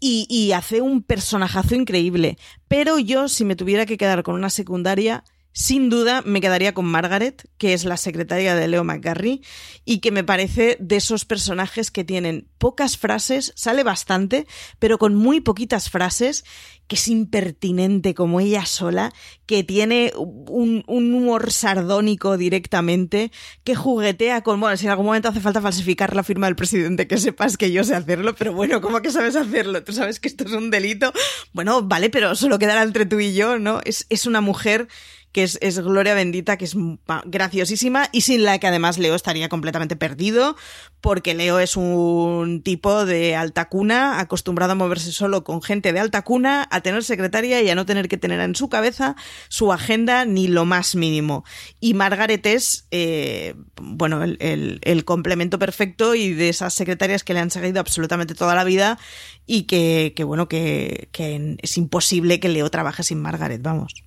Y, 0.00 0.26
y 0.28 0.52
hace 0.52 0.82
un 0.82 1.02
personajazo 1.02 1.74
increíble. 1.74 2.36
Pero 2.68 2.98
yo, 2.98 3.28
si 3.28 3.44
me 3.44 3.56
tuviera 3.56 3.86
que 3.86 3.96
quedar 3.96 4.22
con 4.22 4.34
una 4.34 4.50
secundaria, 4.50 5.24
sin 5.54 5.88
duda 5.88 6.20
me 6.26 6.40
quedaría 6.40 6.74
con 6.74 6.84
Margaret, 6.84 7.48
que 7.58 7.74
es 7.74 7.84
la 7.84 7.96
secretaria 7.96 8.56
de 8.56 8.66
Leo 8.66 8.82
McGarry, 8.82 9.40
y 9.84 10.00
que 10.00 10.10
me 10.10 10.24
parece 10.24 10.76
de 10.80 10.96
esos 10.96 11.24
personajes 11.24 11.92
que 11.92 12.02
tienen 12.02 12.48
pocas 12.58 12.98
frases, 12.98 13.52
sale 13.54 13.84
bastante, 13.84 14.48
pero 14.80 14.98
con 14.98 15.14
muy 15.14 15.40
poquitas 15.40 15.90
frases, 15.90 16.44
que 16.88 16.96
es 16.96 17.06
impertinente 17.06 18.14
como 18.14 18.40
ella 18.40 18.66
sola, 18.66 19.12
que 19.46 19.62
tiene 19.62 20.12
un, 20.16 20.82
humor 20.88 21.52
sardónico 21.52 22.36
directamente, 22.36 23.30
que 23.62 23.76
juguetea 23.76 24.42
con, 24.42 24.58
bueno, 24.58 24.76
si 24.76 24.86
en 24.86 24.90
algún 24.90 25.06
momento 25.06 25.28
hace 25.28 25.40
falta 25.40 25.60
falsificar 25.60 26.16
la 26.16 26.24
firma 26.24 26.46
del 26.46 26.56
presidente, 26.56 27.06
que 27.06 27.16
sepas 27.16 27.56
que 27.56 27.70
yo 27.70 27.84
sé 27.84 27.94
hacerlo, 27.94 28.34
pero 28.34 28.52
bueno, 28.52 28.80
¿cómo 28.80 29.00
que 29.02 29.12
sabes 29.12 29.36
hacerlo? 29.36 29.84
Tú 29.84 29.92
sabes 29.92 30.18
que 30.18 30.26
esto 30.26 30.44
es 30.44 30.52
un 30.52 30.70
delito. 30.70 31.12
Bueno, 31.52 31.82
vale, 31.82 32.10
pero 32.10 32.34
solo 32.34 32.58
quedará 32.58 32.82
entre 32.82 33.06
tú 33.06 33.20
y 33.20 33.34
yo, 33.34 33.60
¿no? 33.60 33.80
Es, 33.84 34.06
es 34.10 34.26
una 34.26 34.40
mujer 34.40 34.88
que 35.34 35.42
es, 35.42 35.58
es, 35.60 35.80
Gloria 35.80 36.14
Bendita, 36.14 36.56
que 36.56 36.64
es 36.64 36.76
graciosísima 37.24 38.08
y 38.12 38.20
sin 38.20 38.44
la 38.44 38.60
que 38.60 38.68
además 38.68 38.98
Leo 38.98 39.16
estaría 39.16 39.48
completamente 39.48 39.96
perdido, 39.96 40.56
porque 41.00 41.34
Leo 41.34 41.58
es 41.58 41.76
un 41.76 42.62
tipo 42.62 43.04
de 43.04 43.34
alta 43.34 43.68
cuna, 43.68 44.20
acostumbrado 44.20 44.72
a 44.72 44.76
moverse 44.76 45.10
solo 45.10 45.42
con 45.42 45.60
gente 45.60 45.92
de 45.92 45.98
alta 45.98 46.22
cuna, 46.22 46.68
a 46.70 46.82
tener 46.82 47.02
secretaria 47.02 47.60
y 47.62 47.68
a 47.68 47.74
no 47.74 47.84
tener 47.84 48.08
que 48.08 48.16
tener 48.16 48.38
en 48.38 48.54
su 48.54 48.68
cabeza 48.68 49.16
su 49.48 49.72
agenda 49.72 50.24
ni 50.24 50.46
lo 50.46 50.66
más 50.66 50.94
mínimo. 50.94 51.44
Y 51.80 51.94
Margaret 51.94 52.46
es, 52.46 52.86
eh, 52.92 53.56
bueno, 53.82 54.22
el, 54.22 54.36
el, 54.38 54.78
el 54.82 55.04
complemento 55.04 55.58
perfecto 55.58 56.14
y 56.14 56.32
de 56.32 56.48
esas 56.48 56.74
secretarias 56.74 57.24
que 57.24 57.34
le 57.34 57.40
han 57.40 57.50
seguido 57.50 57.80
absolutamente 57.80 58.36
toda 58.36 58.54
la 58.54 58.62
vida 58.62 59.00
y 59.46 59.64
que, 59.64 60.12
que 60.14 60.22
bueno, 60.22 60.46
que, 60.46 61.08
que 61.10 61.56
es 61.60 61.76
imposible 61.76 62.38
que 62.38 62.48
Leo 62.48 62.70
trabaje 62.70 63.02
sin 63.02 63.20
Margaret, 63.20 63.60
vamos. 63.60 64.03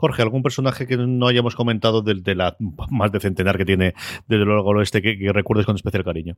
Jorge, 0.00 0.22
¿algún 0.22 0.42
personaje 0.42 0.86
que 0.86 0.96
no 0.96 1.28
hayamos 1.28 1.54
comentado 1.54 2.00
de, 2.00 2.34
la 2.34 2.56
más 2.88 3.12
de 3.12 3.20
centenar 3.20 3.58
que 3.58 3.66
tiene 3.66 3.94
desde 4.26 4.46
luego 4.46 4.72
el 4.72 4.78
oeste 4.78 5.02
que, 5.02 5.18
que 5.18 5.32
recuerdes 5.32 5.66
con 5.66 5.76
especial 5.76 6.04
cariño? 6.04 6.36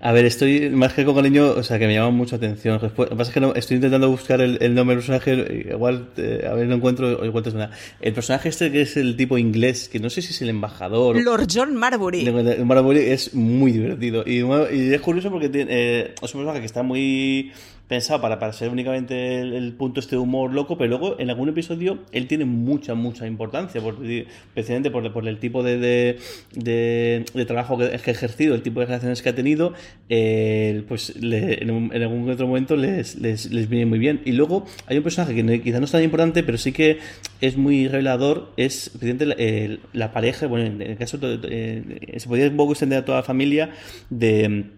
A 0.00 0.12
ver, 0.12 0.24
estoy 0.24 0.70
más 0.70 0.92
que 0.92 1.04
con 1.04 1.14
cariño, 1.14 1.52
o 1.52 1.62
sea, 1.62 1.78
que 1.78 1.86
me 1.86 1.94
llama 1.94 2.10
mucha 2.10 2.36
atención. 2.36 2.80
Lo 2.82 2.92
que 2.92 3.16
pasa 3.16 3.22
es 3.22 3.30
que 3.30 3.40
no, 3.40 3.54
estoy 3.54 3.76
intentando 3.76 4.10
buscar 4.10 4.40
el, 4.40 4.58
nombre 4.74 4.96
del 4.96 5.04
personaje, 5.04 5.66
igual, 5.70 6.10
eh, 6.16 6.46
a 6.50 6.54
ver, 6.54 6.66
no 6.66 6.74
encuentro, 6.74 7.24
igual 7.24 7.44
te 7.44 7.52
suena. 7.52 7.70
El 8.00 8.12
personaje 8.12 8.48
este 8.48 8.72
que 8.72 8.82
es 8.82 8.96
el 8.96 9.16
tipo 9.16 9.38
inglés, 9.38 9.88
que 9.88 10.00
no 10.00 10.10
sé 10.10 10.20
si 10.20 10.32
es 10.32 10.42
el 10.42 10.48
embajador. 10.48 11.16
Lord 11.22 11.46
John 11.50 11.76
Marbury. 11.76 12.28
Marbury 12.64 12.98
es 12.98 13.34
muy 13.34 13.70
divertido. 13.70 14.24
Y, 14.26 14.40
es 14.92 15.00
curioso 15.00 15.30
porque 15.30 15.48
tiene, 15.48 15.70
eh, 15.72 16.14
es 16.20 16.34
un 16.34 16.40
personaje 16.40 16.60
que 16.60 16.66
está 16.66 16.82
muy 16.82 17.52
pensado 17.88 18.20
para, 18.20 18.38
para 18.38 18.52
ser 18.52 18.70
únicamente 18.70 19.40
el, 19.40 19.72
punto 19.74 20.00
este 20.00 20.16
humor 20.16 20.52
loco, 20.52 20.78
pero 20.78 20.88
luego 20.88 21.20
en 21.20 21.28
algún 21.28 21.50
episodio 21.50 21.98
él 22.12 22.26
tiene 22.26 22.44
mucha, 22.44 22.94
mucha 22.94 23.26
importancia, 23.26 23.80
por, 23.80 23.96
por, 23.96 25.12
por, 25.12 25.28
el 25.28 25.38
tipo 25.38 25.62
de, 25.62 25.78
de, 25.78 27.24
de, 27.34 27.44
trabajo 27.44 27.76
que, 27.76 27.84
ha 27.84 27.94
ejercido, 27.94 28.54
el 28.54 28.62
tipo 28.62 28.80
de 28.80 28.86
relaciones 28.86 29.20
que 29.20 29.28
ha 29.28 29.34
tenido, 29.34 29.74
pues 30.88 31.12
en, 31.20 31.92
algún 31.92 32.30
otro 32.30 32.46
momento 32.46 32.76
les, 32.76 33.16
les, 33.16 33.68
viene 33.68 33.86
muy 33.86 33.98
bien. 33.98 34.22
Y 34.24 34.32
luego 34.32 34.64
hay 34.86 34.96
un 34.96 35.02
personaje 35.02 35.34
que 35.34 35.62
quizá 35.62 35.78
no 35.78 35.84
es 35.84 35.92
tan 35.92 36.02
importante, 36.02 36.42
pero 36.42 36.56
sí 36.56 36.72
que 36.72 36.98
es 37.40 37.56
muy 37.56 37.88
revelador, 37.88 38.52
es 38.56 38.92
la, 39.02 39.36
la 39.92 40.12
pareja, 40.12 40.46
bueno, 40.46 40.66
en 40.66 40.80
el 40.80 40.96
caso, 40.96 41.18
eh, 41.22 42.16
se 42.16 42.28
podría 42.28 42.48
un 42.48 42.56
poco 42.56 42.72
extender 42.72 43.00
a 43.00 43.04
toda 43.04 43.18
la 43.18 43.24
familia 43.24 43.70
de 44.08 44.70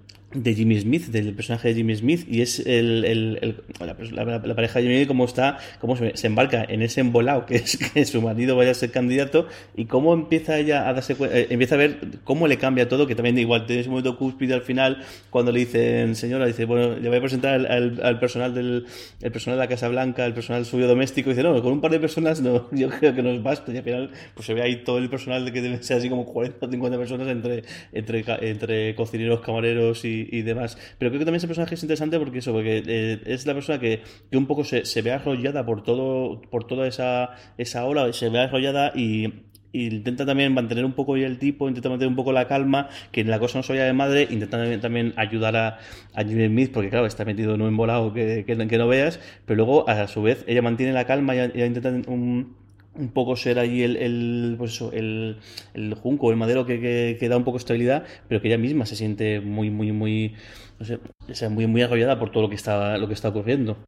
de 0.43 0.55
Jimmy 0.55 0.78
Smith, 0.80 1.07
del 1.07 1.34
personaje 1.34 1.68
de 1.68 1.74
Jimmy 1.74 1.97
Smith, 1.97 2.26
y 2.28 2.43
es 2.43 2.61
el, 2.61 3.05
el, 3.05 3.62
la, 3.80 4.55
pareja 4.55 4.80
de 4.80 4.87
Jimmy 4.87 5.07
cómo 5.07 5.24
está, 5.24 5.59
cómo 5.80 5.97
se, 5.97 6.26
embarca 6.26 6.64
en 6.68 6.82
ese 6.82 7.01
embolado 7.01 7.47
que 7.47 7.57
es 7.57 7.76
que 7.76 8.05
su 8.05 8.20
marido 8.20 8.57
vaya 8.57 8.72
a 8.72 8.74
ser 8.74 8.91
candidato 8.91 9.47
y 9.76 9.87
cómo 9.87 10.12
empieza 10.12 10.59
ella 10.59 10.89
a 10.89 10.93
darse 10.93 11.14
cuenta, 11.14 11.39
eh, 11.39 11.47
empieza 11.51 11.76
a 11.76 11.78
ver 11.78 11.99
cómo 12.24 12.47
le 12.47 12.59
cambia 12.59 12.89
todo, 12.89 13.07
que 13.07 13.14
también 13.14 13.39
igual 13.39 13.66
tiene 13.66 13.80
ese 13.80 13.91
momento 13.91 14.16
cúspide 14.18 14.55
al 14.55 14.62
final 14.62 15.03
cuando 15.30 15.53
le 15.53 15.61
dicen, 15.61 16.14
señora, 16.14 16.47
dice, 16.47 16.64
bueno, 16.64 16.97
le 16.97 17.09
voy 17.09 17.18
a 17.18 17.20
presentar 17.20 17.66
al, 17.66 18.20
personal 18.20 18.55
del 18.55 18.87
el 19.20 19.32
personal 19.32 19.59
de 19.59 19.64
la 19.64 19.68
Casa 19.68 19.89
Blanca, 19.89 20.26
el 20.26 20.34
personal 20.34 20.64
suyo 20.66 20.87
doméstico, 20.87 21.30
y 21.30 21.32
dice, 21.32 21.43
no, 21.43 21.61
con 21.62 21.72
un 21.72 21.80
par 21.80 21.91
de 21.91 22.01
personas 22.01 22.41
no, 22.41 22.68
yo 22.72 22.91
creo 22.91 23.14
que 23.14 23.22
nos 23.22 23.43
basta, 23.43 23.72
y 23.72 23.78
al 23.78 23.84
final 23.84 24.11
pues 24.34 24.47
se 24.47 24.55
ve 24.55 24.62
ahí 24.62 24.84
todo 24.84 24.99
el 24.99 25.09
personal 25.09 25.45
de 25.45 25.53
que 25.53 25.62
debe 25.62 25.82
ser 25.82 25.99
así 25.99 26.11
como 26.11 26.26
40 26.26 26.66
o 26.66 26.70
50 26.70 26.99
personas 26.99 27.28
entre, 27.28 27.64
entre, 27.93 28.24
entre 28.51 28.95
cocineros, 28.95 29.41
camareros 29.41 30.05
y 30.05 30.26
y, 30.31 30.43
demás. 30.43 30.77
Pero 30.99 31.11
creo 31.11 31.20
que 31.20 31.24
también 31.24 31.37
ese 31.37 31.47
personaje 31.47 31.74
es 31.74 31.83
interesante 31.83 32.18
porque 32.18 32.39
eso, 32.39 32.53
porque 32.53 32.83
eh, 32.87 33.20
es 33.27 33.47
la 33.47 33.55
persona 33.55 33.79
que, 33.79 34.03
que 34.31 34.37
un 34.37 34.47
poco 34.47 34.64
se, 34.64 34.85
se, 34.85 35.03
ve 35.03 35.12
arrollada 35.12 35.64
por 35.64 35.83
todo, 35.83 36.41
por 36.43 36.64
toda 36.64 36.87
esa, 36.87 37.31
esa 37.59 37.85
ola, 37.85 38.12
se 38.12 38.29
ve 38.29 38.41
arrollada 38.41 38.93
y, 38.95 39.45
intenta 39.72 40.24
también 40.24 40.55
mantener 40.55 40.85
un 40.85 40.93
poco 40.93 41.16
el 41.16 41.39
tipo, 41.39 41.68
intenta 41.68 41.91
mantener 41.91 42.09
un 42.09 42.16
poco 42.16 42.33
la 42.33 42.49
calma, 42.49 42.89
que 43.12 43.24
la 43.24 43.39
cosa 43.39 43.59
no 43.59 43.64
vaya 43.68 43.85
de 43.85 43.93
madre, 43.93 44.22
intenta 44.31 44.59
también, 44.81 45.12
ayudar 45.16 45.57
a, 45.57 45.79
a, 46.14 46.24
Jimmy 46.24 46.47
Smith, 46.47 46.70
porque 46.72 46.89
claro, 46.89 47.07
está 47.07 47.24
metido 47.24 47.55
en 47.55 47.62
un 47.62 47.68
embolado 47.68 48.12
que, 48.12 48.45
que, 48.47 48.79
no 48.79 48.89
veas, 48.89 49.20
pero 49.45 49.57
luego 49.57 49.89
a 49.89 50.07
su 50.09 50.22
vez 50.22 50.45
ella 50.47 50.62
mantiene 50.62 50.93
la 50.93 51.05
calma 51.05 51.35
y 51.35 51.41
ella 51.41 51.66
intenta 51.66 51.91
un, 52.11 52.57
un 52.99 53.11
poco 53.11 53.37
ser 53.37 53.59
ahí 53.59 53.83
el, 53.83 53.97
el, 53.97 54.55
pues 54.59 54.73
eso, 54.73 54.93
el, 54.93 55.39
el 55.75 55.95
junco, 55.95 56.31
el 56.31 56.37
madero 56.37 56.67
que, 56.67 57.17
que, 57.19 57.29
da 57.29 57.37
un 57.37 57.45
poco 57.45 57.59
estabilidad, 57.59 58.05
pero 58.29 58.41
que 58.41 58.49
ella 58.49 58.59
misma 58.59 58.87
se 58.87 58.97
siente 58.97 59.41
muy, 59.41 59.71
muy, 59.71 59.93
muy, 59.93 60.35
no 60.79 61.35
sé, 61.35 61.49
muy, 61.49 61.67
muy 61.67 61.83
arrollada 61.83 62.19
por 62.19 62.31
todo 62.31 62.43
lo 62.45 62.49
que 62.49 62.57
está, 62.57 62.99
lo 62.99 63.09
que 63.09 63.15
está 63.15 63.29
ocurriendo. 63.29 63.79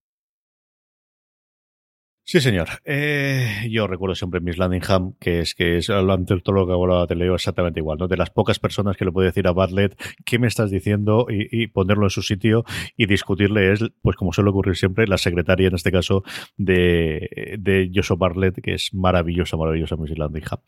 Sí, 2.31 2.43
señor. 2.43 2.69
Eh, 2.85 3.67
yo 3.71 3.87
recuerdo 3.87 4.15
siempre 4.15 4.41
Miss 4.41 4.59
Landingham, 4.59 5.15
que 5.19 5.41
es 5.41 5.55
que 5.55 5.79
es 5.79 5.89
ante 5.89 6.39
todo 6.41 6.57
lo 6.57 6.67
que 6.67 6.75
hablaba 6.75 7.07
te 7.07 7.15
leo 7.15 7.35
exactamente 7.35 7.81
igual, 7.81 7.97
¿no? 7.97 8.07
De 8.07 8.19
las 8.19 8.29
pocas 8.29 8.59
personas 8.59 8.99
que 8.99 9.07
le 9.07 9.13
puede 9.13 9.29
decir 9.29 9.49
a 9.49 9.53
Bartlett 9.53 9.99
qué 10.27 10.39
me 10.39 10.47
estás 10.47 10.71
diciendo 10.71 11.27
y, 11.31 11.69
ponerlo 11.69 12.05
en 12.05 12.11
su 12.11 12.21
sitio 12.21 12.67
y 12.99 13.07
discutirle 13.07 13.73
es, 13.73 13.81
pues 14.03 14.15
como 14.17 14.35
suele 14.35 14.51
ocurrir 14.51 14.77
siempre, 14.77 15.07
la 15.07 15.17
secretaria 15.17 15.69
en 15.69 15.75
este 15.75 15.91
caso 15.91 16.23
de, 16.59 17.57
de 17.59 17.91
Joshua 17.95 18.19
Bartlett, 18.19 18.61
que 18.61 18.75
es 18.75 18.93
maravillosa, 18.93 19.57
maravillosa 19.57 19.97
Miss 19.97 20.19
Landingham. 20.19 20.59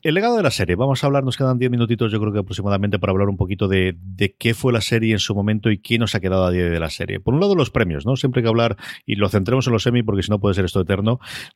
El 0.00 0.14
legado 0.14 0.38
de 0.38 0.44
la 0.44 0.50
serie, 0.50 0.76
vamos 0.76 1.04
a 1.04 1.08
hablar, 1.08 1.24
nos 1.24 1.36
quedan 1.36 1.58
10 1.58 1.72
minutitos 1.72 2.10
yo 2.10 2.18
creo 2.20 2.32
que 2.32 2.38
aproximadamente 2.38 2.98
para 2.98 3.10
hablar 3.10 3.28
un 3.28 3.36
poquito 3.36 3.68
de, 3.68 3.98
de 3.98 4.34
qué 4.34 4.54
fue 4.54 4.72
la 4.72 4.80
serie 4.80 5.12
en 5.12 5.18
su 5.18 5.34
momento 5.34 5.70
y 5.70 5.76
qué 5.76 5.98
nos 5.98 6.14
ha 6.14 6.20
quedado 6.20 6.46
a 6.46 6.50
día 6.50 6.70
de 6.70 6.80
la 6.80 6.88
serie. 6.88 7.20
Por 7.20 7.34
un 7.34 7.40
lado 7.40 7.54
los 7.54 7.68
premios, 7.70 8.06
¿no? 8.06 8.16
Siempre 8.16 8.40
hay 8.40 8.44
que 8.44 8.48
hablar 8.48 8.78
y 9.04 9.16
lo 9.16 9.28
centremos 9.28 9.66
en 9.66 9.74
los 9.74 9.86
Emmy 9.86 10.02
porque 10.02 10.22
si 10.22 10.30
no 10.30 10.40
puede 10.40 10.54
ser 10.54 10.64
esto 10.64 10.85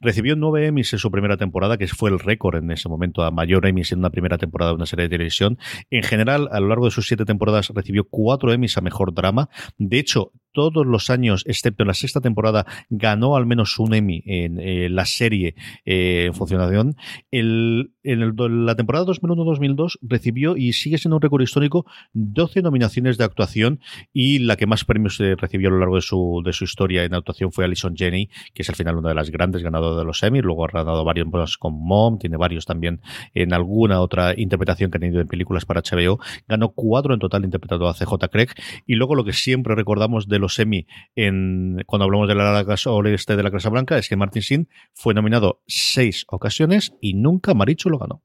Recibió 0.00 0.36
nueve 0.36 0.66
Emmys 0.66 0.92
en 0.92 0.98
su 0.98 1.10
primera 1.10 1.36
temporada, 1.36 1.78
que 1.78 1.86
fue 1.86 2.10
el 2.10 2.18
récord 2.18 2.56
en 2.56 2.70
ese 2.70 2.88
momento 2.88 3.22
a 3.22 3.30
mayor 3.30 3.66
Emmys 3.66 3.92
en 3.92 4.00
una 4.00 4.10
primera 4.10 4.38
temporada 4.38 4.72
de 4.72 4.76
una 4.76 4.86
serie 4.86 5.04
de 5.04 5.10
televisión. 5.10 5.58
En 5.90 6.02
general, 6.02 6.48
a 6.52 6.60
lo 6.60 6.68
largo 6.68 6.86
de 6.86 6.90
sus 6.90 7.06
siete 7.06 7.24
temporadas 7.24 7.70
recibió 7.74 8.04
cuatro 8.04 8.52
Emmys 8.52 8.76
a 8.76 8.80
mejor 8.80 9.14
drama. 9.14 9.48
De 9.78 9.98
hecho, 9.98 10.32
todos 10.52 10.86
los 10.86 11.10
años, 11.10 11.44
excepto 11.46 11.82
en 11.82 11.88
la 11.88 11.94
sexta 11.94 12.20
temporada, 12.20 12.66
ganó 12.88 13.36
al 13.36 13.46
menos 13.46 13.78
un 13.78 13.94
Emmy 13.94 14.22
en 14.26 14.58
eh, 14.60 14.88
la 14.88 15.04
serie 15.04 15.54
eh, 15.84 16.24
en 16.26 16.34
funcionación. 16.34 16.96
El, 17.30 17.92
en 18.02 18.66
la 18.66 18.74
temporada 18.74 19.06
2001-2002 19.06 19.98
recibió 20.02 20.56
y 20.56 20.72
sigue 20.72 20.98
siendo 20.98 21.16
un 21.16 21.22
récord 21.22 21.42
histórico 21.42 21.86
12 22.12 22.62
nominaciones 22.62 23.18
de 23.18 23.24
actuación 23.24 23.80
y 24.12 24.40
la 24.40 24.56
que 24.56 24.66
más 24.66 24.84
premios 24.84 25.20
eh, 25.20 25.36
recibió 25.36 25.68
a 25.68 25.72
lo 25.72 25.78
largo 25.78 25.96
de 25.96 26.02
su, 26.02 26.42
de 26.44 26.52
su 26.52 26.64
historia 26.64 27.04
en 27.04 27.14
actuación 27.14 27.52
fue 27.52 27.64
Alison 27.64 27.96
Jenny, 27.96 28.28
que 28.54 28.62
es 28.62 28.68
al 28.68 28.76
final 28.76 28.96
una 28.96 29.10
de 29.10 29.14
las 29.14 29.30
grandes 29.30 29.62
ganadoras 29.62 29.98
de 29.98 30.04
los 30.04 30.22
Emmy. 30.22 30.40
Luego 30.40 30.64
ha 30.64 30.68
ganado 30.68 31.04
varios 31.04 31.58
con 31.58 31.74
Mom, 31.74 32.18
tiene 32.18 32.36
varios 32.36 32.66
también 32.66 33.00
en 33.34 33.52
alguna 33.52 34.00
otra 34.00 34.34
interpretación 34.36 34.90
que 34.90 34.98
ha 34.98 35.00
tenido 35.00 35.20
en 35.20 35.28
películas 35.28 35.64
para 35.64 35.82
HBO. 35.82 36.18
Ganó 36.48 36.70
cuatro 36.70 37.14
en 37.14 37.20
total 37.20 37.44
interpretado 37.44 37.88
a 37.88 37.94
CJ 37.94 38.28
Craig. 38.30 38.48
Y 38.86 38.94
luego 38.94 39.14
lo 39.14 39.24
que 39.24 39.32
siempre 39.32 39.74
recordamos 39.74 40.28
de 40.28 40.38
los 40.40 40.58
Emmy 40.58 40.86
en, 41.14 41.82
cuando 41.86 42.04
hablamos 42.04 42.28
de 42.28 42.34
la 42.34 42.64
oeste 42.86 43.36
de 43.36 43.42
la 43.42 43.50
Casa 43.50 43.68
Blanca 43.68 43.98
es 43.98 44.08
que 44.08 44.16
Martin 44.16 44.42
Sin 44.42 44.68
fue 44.94 45.14
nominado 45.14 45.62
seis 45.66 46.24
ocasiones 46.28 46.94
y 47.00 47.14
nunca 47.14 47.54
Maricho 47.54 47.88
lo 47.88 47.98
ganó. 47.98 48.22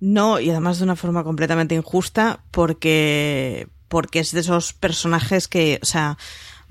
No, 0.00 0.40
y 0.40 0.50
además 0.50 0.78
de 0.78 0.84
una 0.84 0.96
forma 0.96 1.24
completamente 1.24 1.74
injusta 1.74 2.44
porque 2.50 3.68
porque 3.88 4.20
es 4.20 4.32
de 4.32 4.40
esos 4.40 4.72
personajes 4.72 5.48
que, 5.48 5.78
o 5.82 5.84
sea, 5.84 6.16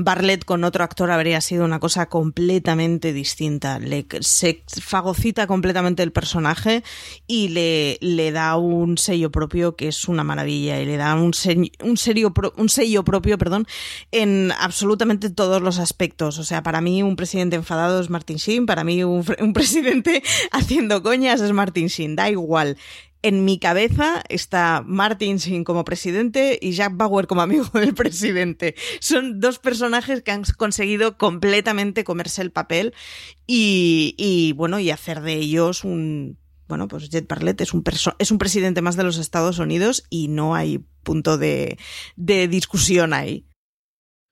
Barlett 0.04 0.46
con 0.46 0.64
otro 0.64 0.84
actor 0.84 1.12
habría 1.12 1.42
sido 1.42 1.66
una 1.66 1.80
cosa 1.80 2.08
completamente 2.08 3.14
distinta. 3.14 3.80
Le, 3.80 4.06
se 4.22 4.64
fagocita 4.82 5.48
completamente 5.48 6.04
el 6.04 6.12
personaje 6.12 6.84
y 7.28 7.50
le, 7.50 7.98
le 8.02 8.32
da 8.32 8.58
un 8.58 8.98
sello 8.98 9.32
propio 9.32 9.76
que 9.76 9.88
es 9.88 10.08
una 10.08 10.24
maravilla 10.24 10.80
y 10.80 10.86
le 10.86 10.98
da 10.98 11.16
un, 11.16 11.32
un, 11.84 11.98
serio, 11.98 12.34
un 12.58 12.70
sello 12.70 13.04
propio 13.04 13.38
perdón, 13.38 13.68
en 14.12 14.52
absolutamente 14.60 15.30
todos 15.30 15.62
los 15.62 15.80
aspectos. 15.80 16.38
O 16.38 16.44
sea, 16.44 16.64
para 16.64 16.82
mí 16.82 17.04
un 17.04 17.16
presidente 17.16 17.56
enfadado 17.56 18.00
es 18.00 18.10
Martin 18.10 18.38
Sheen, 18.38 18.66
para 18.66 18.84
mí 18.84 19.04
un, 19.04 19.26
un 19.40 19.54
presidente 19.54 20.24
haciendo 20.52 21.04
coñas 21.04 21.42
es 21.42 21.52
Martin 21.52 21.88
Sheen, 21.88 22.16
da 22.16 22.30
igual 22.30 22.78
en 23.22 23.46
mi 23.46 23.60
cabeza 23.60 24.24
está 24.30 24.84
Martin 24.86 25.40
Sin 25.40 25.64
como 25.64 25.86
presidente 25.86 26.58
y 26.62 26.72
Jack 26.72 26.96
Bauer 26.96 27.28
como 27.28 27.42
amigo 27.42 27.66
del 27.74 27.94
presidente. 27.94 28.76
Son 29.00 29.40
dos 29.40 29.60
personajes 29.60 30.22
que 30.24 30.32
han 30.32 30.44
conseguido 30.58 31.18
completamente 31.18 32.04
comerse 32.04 32.42
el 32.42 32.52
papel 32.52 32.94
y, 33.48 34.54
bueno, 34.56 34.80
y 34.80 34.92
hacer 34.92 35.22
de 35.22 35.34
ellos 35.34 35.84
un 35.84 36.40
bueno, 36.68 36.88
pues 36.88 37.10
Jet 37.10 37.28
Barlett 37.28 37.60
es 37.60 37.74
un, 37.74 37.84
es 38.18 38.32
un 38.32 38.38
presidente 38.38 38.82
más 38.82 38.96
de 38.96 39.04
los 39.04 39.18
Estados 39.18 39.60
Unidos 39.60 40.06
y 40.10 40.30
no 40.30 40.56
hay 40.56 40.86
punto 41.04 41.38
de, 41.38 41.78
de 42.16 42.48
discusión 42.48 43.12
ahí. 43.12 43.46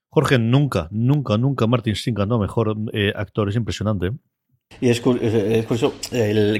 Jorge, 0.08 0.38
nunca, 0.38 0.88
nunca, 0.90 1.36
nunca 1.36 1.66
Martin 1.66 1.94
Sin 1.94 2.14
ganó 2.14 2.38
mejor 2.38 2.76
eh, 2.94 3.12
actor. 3.14 3.50
Es 3.50 3.56
impresionante. 3.56 4.12
Y 4.82 4.88
es, 4.88 4.96
es, 4.98 5.66
curioso, 5.66 5.94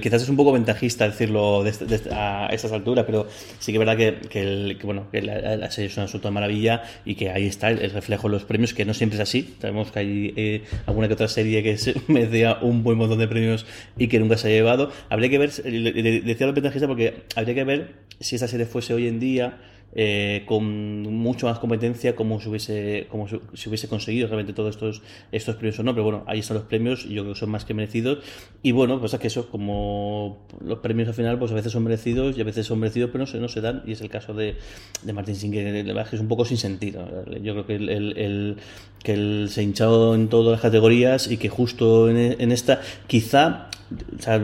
quizás 0.02 0.22
es 0.22 0.28
un 0.28 0.36
poco 0.36 0.52
ventajista 0.52 1.08
decirlo 1.08 1.64
a 2.12 2.48
estas 2.52 2.72
alturas, 2.72 3.06
pero 3.06 3.26
sí 3.58 3.72
que 3.72 3.78
es 3.78 3.78
verdad 3.78 3.96
que, 3.96 4.76
bueno, 4.82 5.06
la, 5.12 5.70
serie 5.70 5.88
es 5.88 5.96
una 5.96 6.04
absoluta 6.04 6.30
maravilla 6.30 6.82
y 7.06 7.14
que 7.14 7.30
ahí 7.30 7.46
está 7.46 7.70
el, 7.70 7.90
reflejo 7.90 8.28
de 8.28 8.32
los 8.32 8.44
premios, 8.44 8.74
que 8.74 8.84
no 8.84 8.92
siempre 8.92 9.16
es 9.16 9.22
así. 9.22 9.54
Sabemos 9.58 9.90
que 9.90 9.98
hay 10.00 10.34
eh, 10.36 10.64
alguna 10.84 11.08
que 11.08 11.14
otra 11.14 11.28
serie 11.28 11.62
que 11.62 11.78
se 11.78 11.94
merecía 12.08 12.58
un 12.60 12.82
buen 12.82 12.98
montón 12.98 13.18
de 13.18 13.26
premios 13.26 13.64
y 13.96 14.08
que 14.08 14.18
nunca 14.18 14.36
se 14.36 14.48
ha 14.48 14.50
llevado. 14.50 14.90
Habría 15.08 15.30
que 15.30 15.38
ver, 15.38 15.50
decía 15.50 16.46
lo 16.46 16.52
ventajista 16.52 16.86
porque 16.86 17.22
habría 17.36 17.54
que 17.54 17.64
ver 17.64 17.94
si 18.20 18.34
esta 18.34 18.48
serie 18.48 18.66
fuese 18.66 18.92
hoy 18.92 19.08
en 19.08 19.18
día 19.18 19.58
eh, 19.92 20.44
con 20.46 21.02
mucho 21.02 21.46
más 21.46 21.58
competencia 21.58 22.14
como 22.14 22.40
se 22.40 22.48
hubiese, 22.48 23.06
como 23.10 23.26
se 23.26 23.68
hubiese 23.68 23.88
conseguido 23.88 24.28
realmente 24.28 24.52
todos 24.52 24.76
estos, 24.76 25.02
estos 25.32 25.56
premios 25.56 25.80
o 25.80 25.82
no, 25.82 25.92
pero 25.92 26.04
bueno, 26.04 26.24
ahí 26.26 26.38
están 26.38 26.58
los 26.58 26.66
premios 26.66 27.04
y 27.04 27.14
yo 27.14 27.22
creo 27.22 27.34
que 27.34 27.40
son 27.40 27.50
más 27.50 27.64
que 27.64 27.74
merecidos. 27.74 28.18
Y 28.62 28.72
bueno, 28.72 29.00
pues 29.00 29.14
es 29.14 29.20
que 29.20 29.26
eso, 29.26 29.50
como 29.50 30.46
los 30.64 30.78
premios 30.78 31.08
al 31.08 31.14
final 31.14 31.38
pues 31.38 31.50
a 31.50 31.54
veces 31.54 31.72
son 31.72 31.82
merecidos 31.82 32.38
y 32.38 32.40
a 32.40 32.44
veces 32.44 32.66
son 32.66 32.78
merecidos 32.78 33.10
pero 33.10 33.24
no 33.24 33.26
se, 33.26 33.38
no 33.38 33.48
se 33.48 33.60
dan. 33.60 33.82
Y 33.84 33.92
es 33.92 34.00
el 34.00 34.10
caso 34.10 34.32
de, 34.32 34.56
de 35.02 35.12
Martin 35.12 35.34
Singh 35.34 35.52
que 35.52 36.16
es 36.16 36.20
un 36.20 36.28
poco 36.28 36.44
sin 36.44 36.56
sentido, 36.56 37.06
yo 37.42 37.52
creo 37.52 37.66
que 37.66 37.74
el, 37.74 37.88
el, 37.88 38.56
que 39.02 39.14
él 39.14 39.48
se 39.50 39.60
ha 39.60 39.64
hinchado 39.64 40.14
en 40.14 40.28
todas 40.28 40.52
las 40.52 40.60
categorías 40.60 41.30
y 41.30 41.36
que 41.36 41.48
justo 41.48 42.08
en, 42.08 42.40
en 42.40 42.52
esta 42.52 42.80
quizá 43.06 43.68
o 43.90 44.22
sea, 44.22 44.40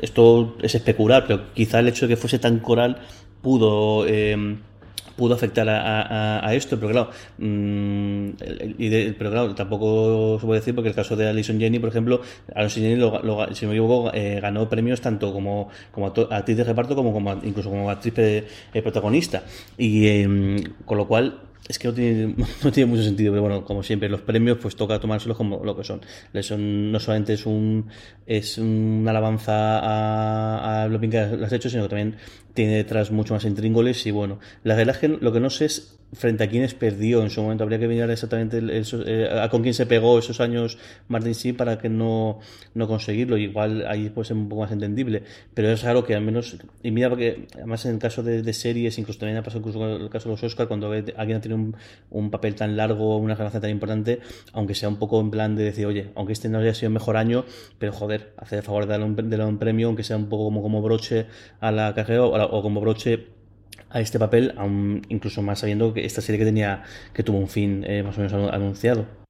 esto 0.00 0.56
es 0.62 0.74
especular, 0.74 1.24
pero 1.26 1.52
quizá 1.52 1.80
el 1.80 1.88
hecho 1.88 2.06
de 2.06 2.14
que 2.14 2.16
fuese 2.16 2.38
tan 2.38 2.60
coral 2.60 2.98
pudo 3.42 4.06
eh, 4.06 4.56
pudo 5.16 5.34
afectar 5.34 5.66
a, 5.68 6.54
esto, 6.54 6.78
pero 6.78 6.92
claro, 6.92 7.10
mm, 7.38 8.30
pero 9.18 9.30
claro, 9.30 9.54
tampoco 9.54 10.38
se 10.40 10.46
puede 10.46 10.60
decir 10.60 10.74
porque 10.74 10.90
el 10.90 10.94
caso 10.94 11.16
de 11.16 11.28
Alison 11.28 11.58
Jenny, 11.58 11.78
por 11.78 11.88
ejemplo, 11.88 12.20
Alison 12.54 12.82
Jenny, 12.82 12.96
si 13.54 13.64
no 13.64 13.70
me 13.70 13.76
equivoco, 13.76 14.10
eh, 14.14 14.38
ganó 14.40 14.68
premios 14.68 15.00
tanto 15.00 15.32
como, 15.32 15.68
como 15.90 16.06
actriz 16.06 16.56
de 16.56 16.64
reparto 16.64 16.94
como, 16.94 17.40
incluso 17.42 17.70
como 17.70 17.90
actriz 17.90 18.14
eh, 18.18 18.46
protagonista. 18.82 19.42
Y 19.76 20.06
em, 20.06 20.62
con 20.84 20.98
lo 20.98 21.06
cual, 21.06 21.40
es 21.68 21.78
que 21.78 21.88
no 21.88 21.94
tiene, 21.94 22.34
no 22.64 22.72
tiene 22.72 22.90
mucho 22.90 23.02
sentido, 23.02 23.32
pero 23.32 23.42
bueno, 23.42 23.64
como 23.64 23.82
siempre, 23.82 24.08
los 24.08 24.20
premios 24.20 24.58
pues 24.60 24.76
toca 24.76 24.98
tomárselos 25.00 25.36
como 25.36 25.64
lo 25.64 25.76
que 25.76 25.84
son. 25.84 26.00
son 26.42 26.92
no 26.92 27.00
solamente 27.00 27.34
es 27.34 27.46
un 27.46 27.86
es 28.26 28.58
una 28.58 29.10
alabanza 29.10 30.82
a, 30.82 30.88
lo 30.88 31.00
que 31.00 31.18
has 31.18 31.52
hecho, 31.52 31.70
sino 31.70 31.84
que 31.84 31.88
también 31.88 32.16
tiene 32.56 32.74
detrás 32.74 33.12
mucho 33.12 33.34
más 33.34 33.44
intríngoles 33.44 34.04
y 34.06 34.10
bueno, 34.10 34.40
la 34.64 34.74
verdad 34.74 34.96
es 34.96 35.00
que 35.00 35.08
lo 35.08 35.32
que 35.32 35.38
no 35.38 35.50
sé 35.50 35.66
es 35.66 35.96
frente 36.12 36.44
a 36.44 36.48
quienes 36.48 36.74
perdió 36.74 37.22
en 37.22 37.30
su 37.30 37.42
momento. 37.42 37.64
Habría 37.64 37.78
que 37.78 37.88
mirar 37.88 38.10
exactamente 38.10 38.60
eh, 38.60 39.28
a 39.30 39.48
con 39.48 39.62
quién 39.62 39.74
se 39.74 39.86
pegó 39.86 40.18
esos 40.18 40.40
años 40.40 40.78
Martin 41.08 41.34
sí 41.34 41.52
para 41.52 41.78
que 41.78 41.88
no, 41.88 42.40
no 42.74 42.86
conseguirlo. 42.86 43.36
Igual 43.36 43.86
ahí 43.86 44.08
puede 44.10 44.26
ser 44.28 44.36
un 44.36 44.48
poco 44.48 44.62
más 44.62 44.72
entendible. 44.72 45.22
Pero 45.54 45.70
es 45.70 45.84
algo 45.84 46.04
que 46.04 46.14
al 46.14 46.22
menos. 46.22 46.56
Y 46.82 46.90
mira, 46.90 47.08
porque 47.08 47.46
además 47.54 47.84
en 47.86 47.94
el 47.94 47.98
caso 47.98 48.22
de, 48.22 48.52
series, 48.52 48.98
incluso 48.98 49.20
también 49.20 49.38
ha 49.38 49.42
pasado 49.42 49.60
incluso 49.60 49.96
en 49.96 50.02
el 50.02 50.08
caso 50.08 50.28
de 50.28 50.34
los 50.34 50.42
Oscars, 50.42 50.68
cuando 50.68 50.90
alguien 50.90 51.40
tiene 51.40 51.54
un, 51.54 51.76
un 52.10 52.30
papel 52.30 52.54
tan 52.54 52.76
largo, 52.76 53.18
una 53.18 53.34
ganancia 53.34 53.60
tan 53.60 53.70
importante, 53.70 54.20
aunque 54.52 54.74
sea 54.74 54.88
un 54.88 54.96
poco 54.96 55.20
en 55.20 55.30
plan 55.30 55.56
de 55.56 55.64
decir, 55.64 55.86
oye, 55.86 56.10
aunque 56.14 56.32
este 56.32 56.48
no 56.48 56.58
haya 56.58 56.72
sido 56.72 56.88
el 56.88 56.94
mejor 56.94 57.16
año, 57.16 57.44
pero 57.78 57.92
joder, 57.92 58.32
hacer 58.38 58.58
el 58.60 58.64
favor 58.64 58.86
de 58.86 58.92
darle 58.92 59.06
un, 59.06 59.40
un 59.40 59.58
premio, 59.58 59.88
aunque 59.88 60.04
sea 60.04 60.16
un 60.16 60.28
poco 60.28 60.44
como, 60.44 60.62
como 60.62 60.80
broche 60.80 61.26
a 61.60 61.70
la 61.70 61.94
carrera 61.94 62.24
o 62.24 62.34
como 62.50 62.80
broche 62.80 63.28
a 63.90 64.00
este 64.00 64.18
papel, 64.18 64.54
aún 64.56 65.02
incluso 65.08 65.42
más 65.42 65.60
sabiendo 65.60 65.94
que 65.94 66.04
esta 66.04 66.20
serie 66.20 66.38
que 66.38 66.44
tenía, 66.44 66.82
que 67.12 67.22
tuvo 67.22 67.38
un 67.38 67.48
fin 67.48 67.84
eh, 67.86 68.02
más 68.02 68.16
o 68.18 68.20
menos 68.20 68.52
anunciado 68.52 69.25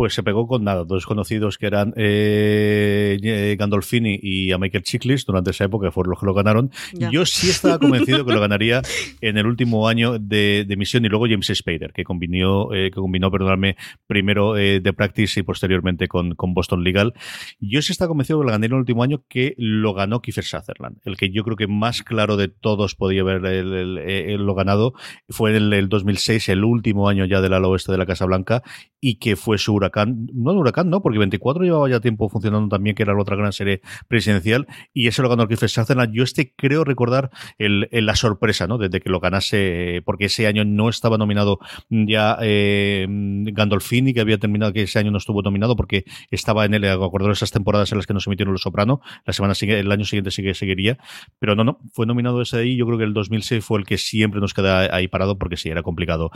pues 0.00 0.14
se 0.14 0.22
pegó 0.22 0.46
con 0.46 0.64
nada, 0.64 0.84
dos 0.84 1.04
conocidos 1.04 1.58
que 1.58 1.66
eran 1.66 1.92
eh, 1.94 3.18
eh, 3.22 3.56
Gandolfini 3.58 4.18
y 4.22 4.50
a 4.50 4.56
Michael 4.56 4.82
Chiklis 4.82 5.26
durante 5.26 5.50
esa 5.50 5.64
época, 5.64 5.90
fueron 5.90 6.12
los 6.12 6.20
que 6.20 6.24
lo 6.24 6.32
ganaron. 6.32 6.70
Yo 7.12 7.26
sí 7.26 7.50
estaba 7.50 7.78
convencido 7.78 8.24
que 8.24 8.32
lo 8.32 8.40
ganaría 8.40 8.80
en 9.20 9.36
el 9.36 9.44
último 9.44 9.88
año 9.88 10.18
de, 10.18 10.64
de 10.66 10.76
misión 10.78 11.04
y 11.04 11.10
luego 11.10 11.26
James 11.28 11.52
Spader, 11.54 11.92
que 11.92 12.04
combinó, 12.04 12.72
eh, 12.72 12.90
que 12.90 12.98
combinó 12.98 13.30
perdonadme, 13.30 13.76
primero 14.06 14.56
eh, 14.56 14.80
de 14.80 14.92
Practice 14.94 15.40
y 15.40 15.42
posteriormente 15.42 16.08
con, 16.08 16.34
con, 16.34 16.54
Boston 16.54 16.82
Legal. 16.82 17.12
Yo 17.60 17.82
sí 17.82 17.92
estaba 17.92 18.08
convencido 18.08 18.38
que 18.38 18.46
lo 18.46 18.52
ganaría 18.52 18.68
en 18.68 18.72
el 18.72 18.78
último 18.78 19.02
año, 19.02 19.22
que 19.28 19.54
lo 19.58 19.92
ganó 19.92 20.22
Kiefer 20.22 20.44
Sutherland, 20.44 20.96
el 21.04 21.18
que 21.18 21.28
yo 21.28 21.44
creo 21.44 21.58
que 21.58 21.66
más 21.66 22.02
claro 22.02 22.38
de 22.38 22.48
todos 22.48 22.94
podía 22.94 23.20
haber 23.20 23.44
el, 23.44 24.46
lo 24.46 24.54
ganado. 24.54 24.94
Fue 25.28 25.54
en 25.54 25.74
el, 25.74 25.90
2006, 25.90 26.48
el 26.48 26.64
último 26.64 27.06
año 27.06 27.26
ya 27.26 27.42
del 27.42 27.52
ala 27.52 27.68
oeste 27.68 27.92
de 27.92 27.98
la 27.98 28.06
Casa 28.06 28.24
Blanca, 28.24 28.62
y 28.98 29.16
que 29.16 29.36
fue 29.36 29.58
su 29.58 29.74
no 30.06 30.50
el 30.50 30.56
huracán, 30.56 30.90
no, 30.90 31.02
porque 31.02 31.18
24 31.18 31.64
llevaba 31.64 31.88
ya 31.88 32.00
tiempo 32.00 32.28
funcionando 32.28 32.68
también, 32.68 32.96
que 32.96 33.02
era 33.02 33.14
la 33.14 33.20
otra 33.20 33.36
gran 33.36 33.52
serie 33.52 33.80
presidencial, 34.08 34.66
y 34.92 35.08
ese 35.08 35.22
lo 35.22 35.28
ganó 35.28 35.46
Kiefer 35.46 35.68
Sutherland. 35.68 36.12
Yo 36.12 36.24
este 36.24 36.52
creo 36.56 36.84
recordar 36.84 37.30
el, 37.58 37.88
la 37.90 38.16
sorpresa, 38.16 38.66
¿no? 38.66 38.78
Desde 38.78 39.00
que 39.00 39.10
lo 39.10 39.20
ganase, 39.20 40.02
porque 40.04 40.26
ese 40.26 40.46
año 40.46 40.64
no 40.64 40.88
estaba 40.88 41.18
nominado 41.18 41.58
ya 41.88 42.38
eh, 42.40 43.06
Gandolfini, 43.08 44.14
que 44.14 44.20
había 44.20 44.38
terminado, 44.38 44.72
que 44.72 44.82
ese 44.82 44.98
año 44.98 45.10
no 45.10 45.18
estuvo 45.18 45.42
nominado 45.42 45.76
porque 45.76 46.04
estaba 46.30 46.64
en 46.64 46.74
el, 46.74 46.84
acordó 46.84 47.30
esas 47.30 47.50
temporadas 47.50 47.92
en 47.92 47.98
las 47.98 48.06
que 48.06 48.14
no 48.14 48.20
se 48.20 48.30
emitieron 48.30 48.52
Los 48.52 48.62
Soprano, 48.62 49.00
la 49.24 49.32
semana 49.32 49.54
el 49.60 49.92
año 49.92 50.04
siguiente 50.04 50.30
sigue, 50.30 50.54
seguiría, 50.54 50.98
pero 51.38 51.54
no, 51.54 51.64
no, 51.64 51.78
fue 51.92 52.06
nominado 52.06 52.40
ese 52.40 52.56
de 52.56 52.62
ahí, 52.64 52.76
yo 52.76 52.86
creo 52.86 52.98
que 52.98 53.04
el 53.04 53.14
2006 53.14 53.64
fue 53.64 53.78
el 53.78 53.86
que 53.86 53.98
siempre 53.98 54.40
nos 54.40 54.54
queda 54.54 54.94
ahí 54.94 55.08
parado 55.08 55.38
porque 55.38 55.56
sí, 55.56 55.68
era 55.68 55.82
complicado 55.82 56.30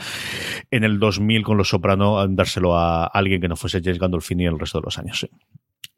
en 0.70 0.84
el 0.84 0.98
2000 0.98 1.42
con 1.42 1.56
Los 1.56 1.68
Soprano 1.68 2.26
dárselo 2.28 2.76
a 2.76 3.06
alguien 3.06 3.33
que 3.40 3.48
no 3.48 3.56
fuese 3.56 3.80
James 3.82 3.98
Gandolfini 3.98 4.46
el 4.46 4.58
resto 4.58 4.80
de 4.80 4.84
los 4.84 4.98
años. 4.98 5.28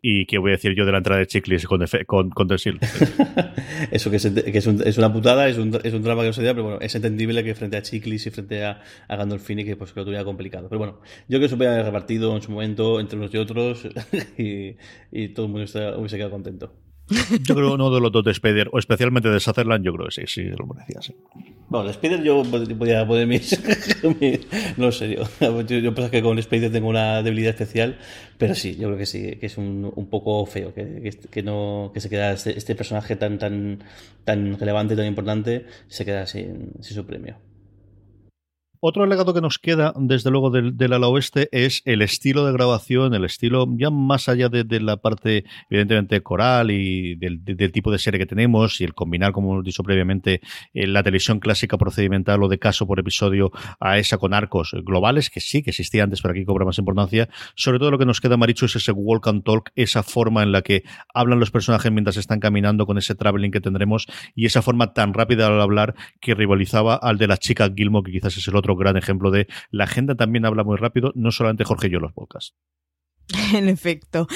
¿Y 0.09 0.27
qué 0.27 0.39
voy 0.39 0.51
a 0.51 0.53
decir 0.53 0.75
yo 0.75 0.85
de 0.85 0.93
la 0.93 0.99
entrada 0.99 1.19
de 1.19 1.27
Chiclis 1.27 1.67
con, 1.67 1.85
con, 2.07 2.31
con 2.31 2.49
Eso 3.91 4.11
que, 4.11 4.17
es, 4.17 4.31
que 4.31 4.59
es, 4.59 4.67
un, 4.67 4.81
es, 4.87 4.99
una 4.99 5.13
putada, 5.13 5.49
es 5.49 5.59
un, 5.59 5.77
es 5.83 5.93
un 5.95 6.03
drama 6.03 6.23
que 6.23 6.29
no 6.29 6.33
se 6.33 6.45
da, 6.45 6.53
pero 6.53 6.65
bueno, 6.65 6.79
es 6.81 6.95
entendible 6.95 7.43
que 7.43 7.55
frente 7.55 7.77
a 7.77 7.83
Chiclis 7.83 8.27
y 8.27 8.31
frente 8.31 8.65
a, 8.65 8.83
a 9.09 9.17
Gandolfini, 9.17 9.65
que 9.65 9.75
pues 9.75 9.93
que 9.93 10.01
lo 10.01 10.05
tuviera 10.05 10.25
complicado. 10.25 10.69
Pero 10.69 10.79
bueno, 10.79 11.01
yo 11.29 11.39
creo 11.39 11.41
que 11.41 11.49
se 11.49 11.55
hubiera 11.57 11.83
repartido 11.83 12.37
en 12.37 12.43
su 12.43 12.53
momento 12.53 13.01
entre 13.01 13.19
unos 13.19 13.35
y 13.35 13.39
otros 13.39 13.89
y, 14.39 14.77
y 15.11 15.29
todo 15.31 15.47
el 15.47 15.53
mundo 15.53 15.99
hubiese 15.99 16.17
quedado 16.17 16.31
contento. 16.31 16.86
Yo 17.09 17.55
creo 17.55 17.75
uno 17.75 17.91
de 17.91 18.01
los 18.01 18.11
dos 18.11 18.25
de 18.25 18.33
Spider, 18.33 18.69
o 18.73 18.79
especialmente 18.79 19.29
de 19.29 19.39
Sutherland, 19.39 19.85
yo 19.85 19.93
creo 19.93 20.07
que 20.07 20.13
sí, 20.13 20.23
sí, 20.27 20.43
lo 20.45 20.67
merecía, 20.67 21.01
sí. 21.01 21.15
Bueno, 21.69 21.91
Spider 21.91 22.23
yo 22.23 22.43
podía 22.79 23.07
poner 23.07 23.27
mis, 23.27 23.59
no 24.77 24.91
sé, 24.91 25.17
yo, 25.17 25.63
yo, 25.63 25.79
yo 25.79 26.11
que 26.11 26.23
con 26.23 26.39
Spider 26.39 26.73
tengo 26.73 26.89
una 26.89 27.23
debilidad 27.23 27.51
especial, 27.51 27.99
pero 28.39 28.55
sí, 28.55 28.77
yo 28.77 28.89
creo 28.89 28.99
que 28.99 29.07
sí, 29.07 29.37
que 29.37 29.47
es 29.47 29.57
un, 29.57 29.93
un 29.95 30.07
poco 30.09 30.45
feo 30.47 30.75
que, 30.75 31.11
que, 31.31 31.43
no, 31.43 31.91
que 31.95 32.01
se 32.01 32.09
queda 32.09 32.33
este, 32.33 32.57
este, 32.57 32.75
personaje 32.75 33.17
tan, 33.17 33.39
tan, 33.39 33.85
tan 34.25 34.59
relevante, 34.59 34.97
tan 34.97 35.07
importante, 35.07 35.67
se 35.89 36.05
queda 36.05 36.27
sin, 36.27 36.73
sin 36.81 36.97
su 36.97 37.07
premio. 37.07 37.37
Otro 38.81 39.07
legado 39.07 39.33
que 39.35 39.41
nos 39.41 39.59
queda, 39.59 39.93
desde 39.97 40.31
luego, 40.31 40.51
del, 40.51 40.77
del, 40.77 40.93
ala 40.93 41.09
oeste 41.09 41.49
es 41.53 41.83
el 41.85 42.03
estilo 42.03 42.45
de 42.45 42.53
grabación, 42.53 43.15
el 43.15 43.25
estilo 43.25 43.67
ya 43.77 43.91
más 43.91 44.29
allá 44.29 44.49
de, 44.49 44.81
la 44.81 44.97
parte, 44.97 45.45
evidentemente, 45.71 46.23
coral 46.23 46.71
y 46.71 47.15
del, 47.17 47.43
tipo 47.73 47.91
de 47.91 47.99
serie 47.99 48.19
que 48.19 48.27
tenemos 48.27 48.81
y 48.81 48.85
el 48.85 48.95
combinar, 48.95 49.33
como 49.33 49.53
hemos 49.53 49.65
dicho 49.65 49.83
previamente, 49.83 50.41
eh, 50.75 50.87
la 50.87 51.03
televisión 51.03 51.41
clásica 51.41 51.79
procedimental 51.79 52.43
o 52.43 52.49
de 52.49 52.59
caso 52.59 52.87
por 52.87 52.99
episodio 52.99 53.51
a 53.81 53.99
esa 53.99 54.19
con 54.19 54.35
arcos 54.35 54.75
globales, 54.85 55.31
que 55.31 55.41
sí 55.41 55.63
que 55.63 55.71
existía 55.71 56.05
antes, 56.05 56.21
pero 56.23 56.33
aquí 56.33 56.45
cobra 56.45 56.65
más 56.65 56.79
importancia. 56.79 57.29
Sobre 57.55 57.79
todo 57.79 57.91
lo 57.91 57.99
que 57.99 58.07
nos 58.07 58.21
queda, 58.21 58.37
Maricho, 58.37 58.67
es 58.67 58.77
ese 58.77 58.93
walk 58.93 59.29
and 59.29 59.45
talk, 59.45 59.71
esa 59.75 60.03
forma 60.03 60.43
en 60.43 60.53
la 60.53 60.63
que 60.63 60.85
hablan 61.15 61.41
los 61.41 61.51
personajes 61.51 61.91
mientras 61.93 62.17
están 62.17 62.41
caminando 62.41 62.87
con 62.87 62.99
ese 62.99 63.15
traveling 63.15 63.51
que 63.51 63.61
tendremos 63.61 64.07
y 64.35 64.47
esa 64.47 64.63
forma 64.63 64.93
tan 64.93 65.15
rápida 65.15 65.47
al 65.47 65.61
hablar 65.61 65.95
que 66.21 66.35
rivalizaba 66.35 66.97
al 66.97 67.19
de 67.19 67.27
la 67.27 67.37
chica 67.37 67.71
Gilmo, 67.75 68.03
que 68.03 68.13
quizás 68.13 68.37
es 68.37 68.49
el 68.49 68.57
otro 68.57 68.66
otro 68.67 68.77
gran 68.77 68.97
ejemplo 68.97 69.31
de 69.31 69.47
la 69.71 69.85
agenda 69.85 70.17
también 70.17 70.45
habla 70.45 70.65
muy 70.65 70.77
rápido, 70.77 71.13
no 71.15 71.31
solamente 71.31 71.65
Jorge 71.65 71.87
y 71.87 71.91
yo 71.91 72.01
los 72.01 72.13
podcasts. 72.13 72.55
En 73.55 73.69
efecto. 73.69 74.29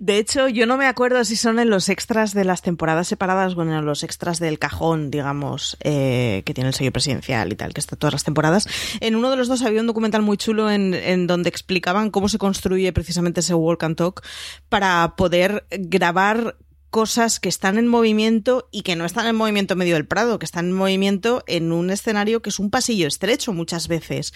De 0.00 0.18
hecho, 0.18 0.48
yo 0.48 0.66
no 0.66 0.76
me 0.76 0.86
acuerdo 0.86 1.24
si 1.24 1.36
son 1.36 1.58
en 1.58 1.70
los 1.70 1.88
extras 1.88 2.34
de 2.34 2.44
las 2.44 2.62
temporadas 2.62 3.08
separadas 3.08 3.56
o 3.56 3.62
en 3.62 3.84
los 3.84 4.02
extras 4.02 4.38
del 4.38 4.58
cajón, 4.58 5.10
digamos, 5.10 5.76
eh, 5.80 6.42
que 6.44 6.52
tiene 6.52 6.68
el 6.68 6.74
sello 6.74 6.92
presidencial 6.92 7.52
y 7.52 7.56
tal, 7.56 7.72
que 7.72 7.80
está 7.80 7.96
todas 7.96 8.12
las 8.12 8.24
temporadas. 8.24 8.68
En 9.00 9.16
uno 9.16 9.30
de 9.30 9.36
los 9.36 9.48
dos 9.48 9.62
había 9.62 9.80
un 9.80 9.86
documental 9.86 10.22
muy 10.22 10.36
chulo 10.36 10.70
en, 10.70 10.94
en 10.94 11.26
donde 11.26 11.48
explicaban 11.48 12.10
cómo 12.10 12.28
se 12.28 12.38
construye 12.38 12.92
precisamente 12.92 13.40
ese 13.40 13.54
Walk 13.54 13.82
and 13.82 13.96
Talk 13.96 14.22
para 14.68 15.14
poder 15.16 15.66
grabar 15.70 16.56
cosas 16.94 17.40
que 17.40 17.48
están 17.48 17.76
en 17.76 17.88
movimiento 17.88 18.68
y 18.70 18.82
que 18.82 18.94
no 18.94 19.04
están 19.04 19.26
en 19.26 19.34
movimiento 19.34 19.74
medio 19.74 19.94
del 19.94 20.06
Prado, 20.06 20.38
que 20.38 20.44
están 20.44 20.66
en 20.66 20.74
movimiento 20.74 21.42
en 21.48 21.72
un 21.72 21.90
escenario 21.90 22.40
que 22.40 22.50
es 22.50 22.60
un 22.60 22.70
pasillo 22.70 23.08
estrecho 23.08 23.52
muchas 23.52 23.88
veces. 23.88 24.32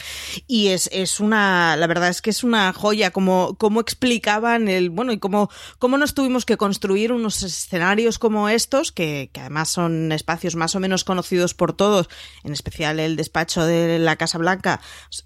Y 0.48 0.66
es, 0.70 0.90
es 0.92 1.20
una, 1.20 1.76
la 1.76 1.86
verdad 1.86 2.08
es 2.08 2.20
que 2.20 2.30
es 2.30 2.42
una 2.42 2.72
joya 2.72 3.12
como, 3.12 3.54
como 3.58 3.78
explicaban 3.78 4.66
el, 4.66 4.90
bueno, 4.90 5.12
y 5.12 5.20
cómo, 5.20 5.50
cómo 5.78 5.98
nos 5.98 6.14
tuvimos 6.14 6.44
que 6.44 6.56
construir 6.56 7.12
unos 7.12 7.44
escenarios 7.44 8.18
como 8.18 8.48
estos, 8.48 8.90
que, 8.90 9.30
que 9.32 9.38
además 9.38 9.68
son 9.68 10.10
espacios 10.10 10.56
más 10.56 10.74
o 10.74 10.80
menos 10.80 11.04
conocidos 11.04 11.54
por 11.54 11.74
todos, 11.74 12.08
en 12.42 12.52
especial 12.52 12.98
el 12.98 13.14
despacho 13.14 13.64
de 13.64 14.00
la 14.00 14.16
Casa 14.16 14.36
Blanca, 14.36 14.80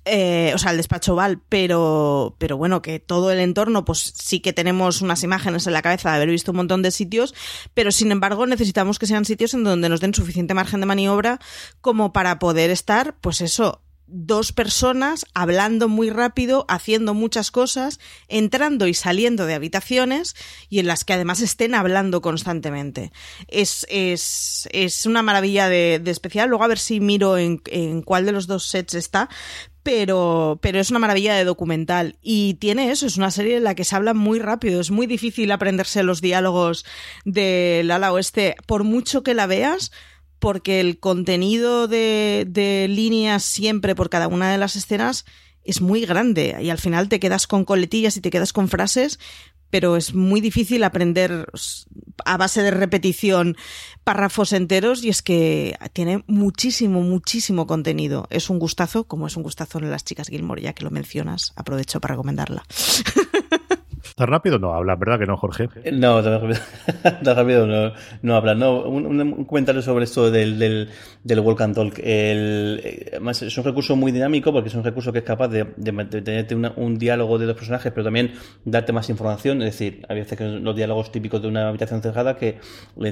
eh, 0.04 0.52
o 0.54 0.58
sea, 0.58 0.72
el 0.72 0.76
despacho 0.76 1.14
Val, 1.14 1.40
pero, 1.48 2.36
pero 2.36 2.58
bueno, 2.58 2.82
que 2.82 3.00
todo 3.00 3.30
el 3.30 3.38
entorno, 3.38 3.86
pues 3.86 4.12
sí 4.18 4.40
que 4.40 4.52
tenemos 4.52 5.00
unas 5.00 5.22
imágenes 5.22 5.66
en 5.66 5.72
la 5.72 5.80
cabeza 5.80 6.10
de 6.10 6.16
haber 6.16 6.28
visto 6.28 6.50
un 6.50 6.58
montón 6.58 6.82
de 6.82 6.90
sitios 6.90 7.21
pero 7.74 7.92
sin 7.92 8.12
embargo 8.12 8.46
necesitamos 8.46 8.98
que 8.98 9.06
sean 9.06 9.24
sitios 9.24 9.54
en 9.54 9.64
donde 9.64 9.88
nos 9.88 10.00
den 10.00 10.14
suficiente 10.14 10.54
margen 10.54 10.80
de 10.80 10.86
maniobra 10.86 11.38
como 11.80 12.12
para 12.12 12.38
poder 12.38 12.70
estar, 12.70 13.16
pues 13.20 13.40
eso, 13.40 13.82
dos 14.12 14.52
personas 14.52 15.24
hablando 15.32 15.88
muy 15.88 16.10
rápido, 16.10 16.66
haciendo 16.68 17.14
muchas 17.14 17.50
cosas, 17.50 17.98
entrando 18.28 18.86
y 18.86 18.94
saliendo 18.94 19.46
de 19.46 19.54
habitaciones 19.54 20.36
y 20.68 20.80
en 20.80 20.86
las 20.86 21.04
que 21.04 21.14
además 21.14 21.40
estén 21.40 21.74
hablando 21.74 22.20
constantemente. 22.20 23.10
Es, 23.48 23.86
es, 23.88 24.68
es 24.72 25.06
una 25.06 25.22
maravilla 25.22 25.68
de, 25.68 25.98
de, 25.98 26.10
especial. 26.10 26.50
Luego 26.50 26.64
a 26.64 26.68
ver 26.68 26.78
si 26.78 27.00
miro 27.00 27.38
en, 27.38 27.62
en 27.66 28.02
cuál 28.02 28.26
de 28.26 28.32
los 28.32 28.46
dos 28.46 28.66
sets 28.66 28.94
está, 28.94 29.30
pero, 29.82 30.58
pero 30.62 30.78
es 30.78 30.90
una 30.90 30.98
maravilla 30.98 31.34
de 31.34 31.44
documental. 31.44 32.16
Y 32.22 32.54
tiene 32.54 32.90
eso, 32.90 33.06
es 33.06 33.16
una 33.16 33.30
serie 33.30 33.56
en 33.56 33.64
la 33.64 33.74
que 33.74 33.84
se 33.84 33.96
habla 33.96 34.14
muy 34.14 34.38
rápido, 34.38 34.80
es 34.80 34.90
muy 34.90 35.06
difícil 35.06 35.50
aprenderse 35.50 36.02
los 36.02 36.20
diálogos 36.20 36.84
del 37.24 37.90
ala 37.90 38.12
oeste, 38.12 38.56
por 38.66 38.84
mucho 38.84 39.22
que 39.22 39.34
la 39.34 39.46
veas, 39.46 39.92
porque 40.38 40.80
el 40.80 40.98
contenido 40.98 41.88
de, 41.88 42.46
de 42.48 42.88
líneas 42.88 43.44
siempre 43.44 43.94
por 43.94 44.10
cada 44.10 44.28
una 44.28 44.50
de 44.50 44.58
las 44.58 44.76
escenas 44.76 45.24
es 45.64 45.80
muy 45.80 46.04
grande 46.04 46.56
y 46.60 46.70
al 46.70 46.78
final 46.78 47.08
te 47.08 47.20
quedas 47.20 47.46
con 47.46 47.64
coletillas 47.64 48.16
y 48.16 48.20
te 48.20 48.30
quedas 48.30 48.52
con 48.52 48.68
frases 48.68 49.20
pero 49.72 49.96
es 49.96 50.12
muy 50.14 50.42
difícil 50.42 50.84
aprender 50.84 51.46
a 52.26 52.36
base 52.36 52.62
de 52.62 52.70
repetición 52.70 53.56
párrafos 54.04 54.52
enteros 54.52 55.02
y 55.02 55.08
es 55.08 55.22
que 55.22 55.78
tiene 55.94 56.24
muchísimo, 56.26 57.00
muchísimo 57.00 57.66
contenido. 57.66 58.26
Es 58.28 58.50
un 58.50 58.58
gustazo, 58.58 59.04
como 59.04 59.26
es 59.26 59.34
un 59.34 59.42
gustazo 59.42 59.78
en 59.78 59.90
las 59.90 60.04
chicas 60.04 60.28
Gilmore, 60.28 60.60
ya 60.60 60.74
que 60.74 60.84
lo 60.84 60.90
mencionas, 60.90 61.54
aprovecho 61.56 62.02
para 62.02 62.12
recomendarla. 62.12 62.64
¿Está 64.22 64.30
rápido? 64.30 64.60
No, 64.60 64.72
habla, 64.72 64.94
¿verdad 64.94 65.18
que 65.18 65.26
no, 65.26 65.36
Jorge? 65.36 65.68
No, 65.92 66.22
tan 67.02 67.36
rápido, 67.36 67.66
no, 67.66 67.92
no 68.22 68.36
habla. 68.36 68.54
No, 68.54 68.82
un, 68.82 69.44
comentario 69.46 69.82
sobre 69.82 70.04
esto 70.04 70.30
del, 70.30 70.60
del, 70.60 70.90
del 71.24 71.40
Walk 71.40 71.60
and 71.60 71.74
Talk. 71.74 71.98
El, 71.98 72.80
es 72.84 73.58
un 73.58 73.64
recurso 73.64 73.96
muy 73.96 74.12
dinámico 74.12 74.52
porque 74.52 74.68
es 74.68 74.76
un 74.76 74.84
recurso 74.84 75.12
que 75.12 75.18
es 75.18 75.24
capaz 75.24 75.48
de, 75.48 75.66
de, 75.76 76.22
tenerte 76.22 76.54
un 76.54 76.98
diálogo 76.98 77.36
de 77.36 77.46
dos 77.46 77.56
personajes, 77.56 77.90
pero 77.90 78.04
también 78.04 78.34
darte 78.64 78.92
más 78.92 79.10
información. 79.10 79.60
Es 79.62 79.72
decir, 79.72 80.06
hay 80.08 80.20
veces 80.20 80.38
que 80.38 80.44
los 80.44 80.76
diálogos 80.76 81.10
típicos 81.10 81.42
de 81.42 81.48
una 81.48 81.68
habitación 81.68 82.00
cerrada 82.00 82.36
que 82.36 82.58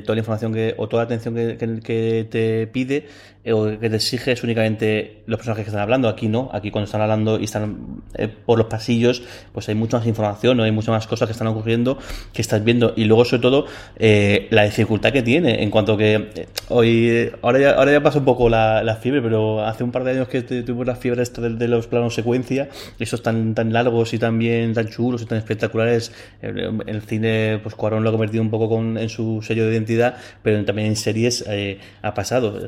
toda 0.04 0.14
la 0.14 0.20
información 0.20 0.52
que, 0.54 0.76
o 0.78 0.88
toda 0.88 1.02
la 1.02 1.06
atención 1.06 1.34
que, 1.34 1.80
que, 1.82 2.28
te 2.30 2.68
pide 2.68 3.08
eh, 3.42 3.52
o 3.52 3.80
que 3.80 3.90
te 3.90 3.96
exige 3.96 4.30
es 4.30 4.44
únicamente 4.44 5.24
los 5.26 5.38
personajes 5.38 5.64
que 5.64 5.70
están 5.70 5.82
hablando. 5.82 6.08
Aquí 6.08 6.28
no, 6.28 6.50
aquí 6.52 6.70
cuando 6.70 6.84
están 6.84 7.00
hablando 7.00 7.40
y 7.40 7.44
están 7.44 8.04
eh, 8.14 8.28
por 8.28 8.58
los 8.58 8.68
pasillos, 8.68 9.24
pues 9.53 9.68
hay 9.68 9.74
mucha 9.74 9.99
más 9.99 10.07
información, 10.07 10.57
¿no? 10.57 10.62
hay 10.62 10.70
mucha 10.70 10.92
más 10.92 11.00
cosas 11.07 11.27
que 11.27 11.33
están 11.33 11.49
ocurriendo 11.49 11.99
que 12.33 12.43
estás 12.43 12.63
viendo. 12.64 12.93
Y 12.97 13.05
luego, 13.05 13.25
sobre 13.25 13.43
todo, 13.43 13.67
eh, 13.97 14.49
la 14.51 14.64
dificultad 14.64 15.13
que 15.13 15.22
tiene 15.22 15.63
en 15.63 15.71
cuanto 15.71 15.97
que 15.97 16.31
eh, 16.35 16.47
hoy, 16.68 17.31
ahora 17.43 17.59
ya, 17.59 17.71
ahora 17.72 17.93
ya 17.93 18.03
pasa 18.03 18.18
un 18.18 18.25
poco 18.25 18.49
la, 18.49 18.83
la, 18.83 18.97
fiebre, 18.97 19.22
pero 19.22 19.64
hace 19.64 19.85
un 19.85 19.93
par 19.93 20.05
de 20.05 20.13
años 20.13 20.29
que 20.29 20.43
tuvimos 20.43 20.87
la 20.87 20.97
fiebre 20.97 21.22
esta 21.22 21.41
de, 21.41 21.68
los 21.68 21.87
planos 21.87 22.14
secuencia, 22.14 22.68
esos 22.99 23.22
tan, 23.22 23.55
tan 23.55 23.72
largos 23.72 24.13
y 24.14 24.18
tan 24.18 24.41
tan 24.75 24.89
chulos 24.89 25.22
y 25.22 25.27
tan 25.27 25.39
espectaculares. 25.39 26.13
En 26.43 26.83
el 26.87 27.03
cine, 27.03 27.61
pues 27.63 27.75
Cuarón 27.75 28.03
lo 28.03 28.11
ha 28.11 28.13
convertido 28.13 28.43
un 28.43 28.51
poco 28.51 28.68
con, 28.68 28.99
en 28.99 29.09
su 29.09 29.43
sello 29.43 29.67
de 29.67 29.72
identidad, 29.72 30.17
pero 30.43 30.64
también 30.64 30.89
en 30.89 30.97
series 30.97 31.45
eh, 31.49 31.79
ha 32.03 32.14
pasado 32.14 32.59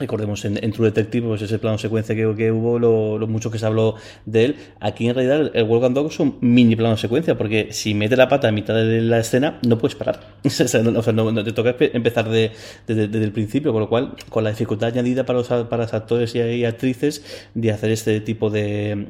Recordemos 0.00 0.46
en, 0.46 0.72
True 0.72 0.86
Detective, 0.86 1.28
pues 1.28 1.42
ese 1.42 1.58
plano 1.58 1.76
secuencia 1.76 2.14
que, 2.14 2.34
que 2.34 2.50
hubo, 2.50 2.78
lo, 2.78 3.26
mucho 3.26 3.50
que 3.50 3.58
se 3.58 3.66
habló 3.66 3.96
de 4.24 4.46
él. 4.46 4.56
Aquí 4.80 5.06
en 5.06 5.14
realidad 5.14 5.50
el 5.52 5.64
Walk 5.64 5.84
and 5.84 5.94
Dog 5.94 6.06
es 6.06 6.18
un 6.18 6.38
mini 6.40 6.74
plano 6.74 6.96
secuencia, 6.96 7.36
porque 7.36 7.68
si 7.72 7.92
mete 7.92 8.16
la 8.16 8.26
pata 8.26 8.48
a 8.48 8.52
mitad 8.52 8.74
de 8.74 9.02
la 9.02 9.18
escena, 9.18 9.58
no 9.66 9.76
puedes 9.76 9.94
parar. 9.96 10.20
o 10.44 10.48
sea, 10.48 10.82
no, 10.82 11.44
te 11.44 11.52
toca 11.52 11.76
empezar 11.78 12.30
de, 12.30 12.50
desde 12.86 13.22
el 13.22 13.32
principio, 13.32 13.72
con 13.72 13.82
lo 13.82 13.90
cual, 13.90 14.14
con 14.30 14.42
la 14.42 14.50
dificultad 14.50 14.88
añadida 14.88 15.26
para 15.26 15.40
los, 15.40 15.48
para 15.48 15.82
los 15.82 15.92
actores 15.92 16.34
y, 16.34 16.64
actrices 16.64 17.22
de 17.52 17.70
hacer 17.70 17.90
este 17.90 18.20
tipo 18.20 18.48
de. 18.48 19.06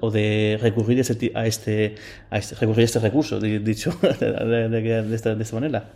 o 0.00 0.10
de, 0.10 0.58
recurrir 0.60 0.98
este, 0.98 1.30
a, 1.32 1.46
este, 1.46 1.94
a 2.30 2.38
este, 2.38 2.56
recurrir 2.56 2.82
a 2.82 2.84
este 2.86 2.98
recurso, 2.98 3.38
dicho 3.38 3.92
de, 4.02 5.14
esta, 5.14 5.54
manera. 5.54 5.92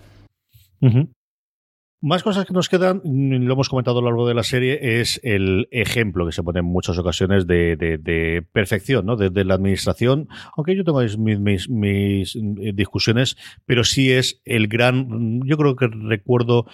Más 2.00 2.22
cosas 2.22 2.46
que 2.46 2.54
nos 2.54 2.68
quedan, 2.68 3.00
mm, 3.02 3.42
lo 3.42 3.54
hemos 3.54 3.68
comentado 3.68 3.98
a 3.98 4.02
lo 4.02 4.08
largo 4.08 4.28
de 4.28 4.34
la 4.34 4.44
serie, 4.44 5.00
es 5.00 5.20
el 5.24 5.66
ejemplo 5.72 6.26
que 6.26 6.32
se 6.32 6.44
pone 6.44 6.60
en 6.60 6.64
muchas 6.64 6.96
ocasiones 6.96 7.48
de, 7.48 8.44
perfección, 8.52 9.04
¿no? 9.04 9.16
De, 9.16 9.44
la 9.44 9.54
administración, 9.54 10.28
aunque 10.56 10.76
yo 10.76 10.84
tengo 10.84 11.00
mis, 11.00 11.68
eh, 11.68 12.72
discusiones, 12.72 13.36
pero 13.66 13.82
sí 13.82 14.12
es 14.12 14.40
el 14.44 14.68
gran, 14.68 15.40
yo 15.44 15.56
creo 15.56 15.74
que 15.74 15.88
recuerdo 15.88 16.66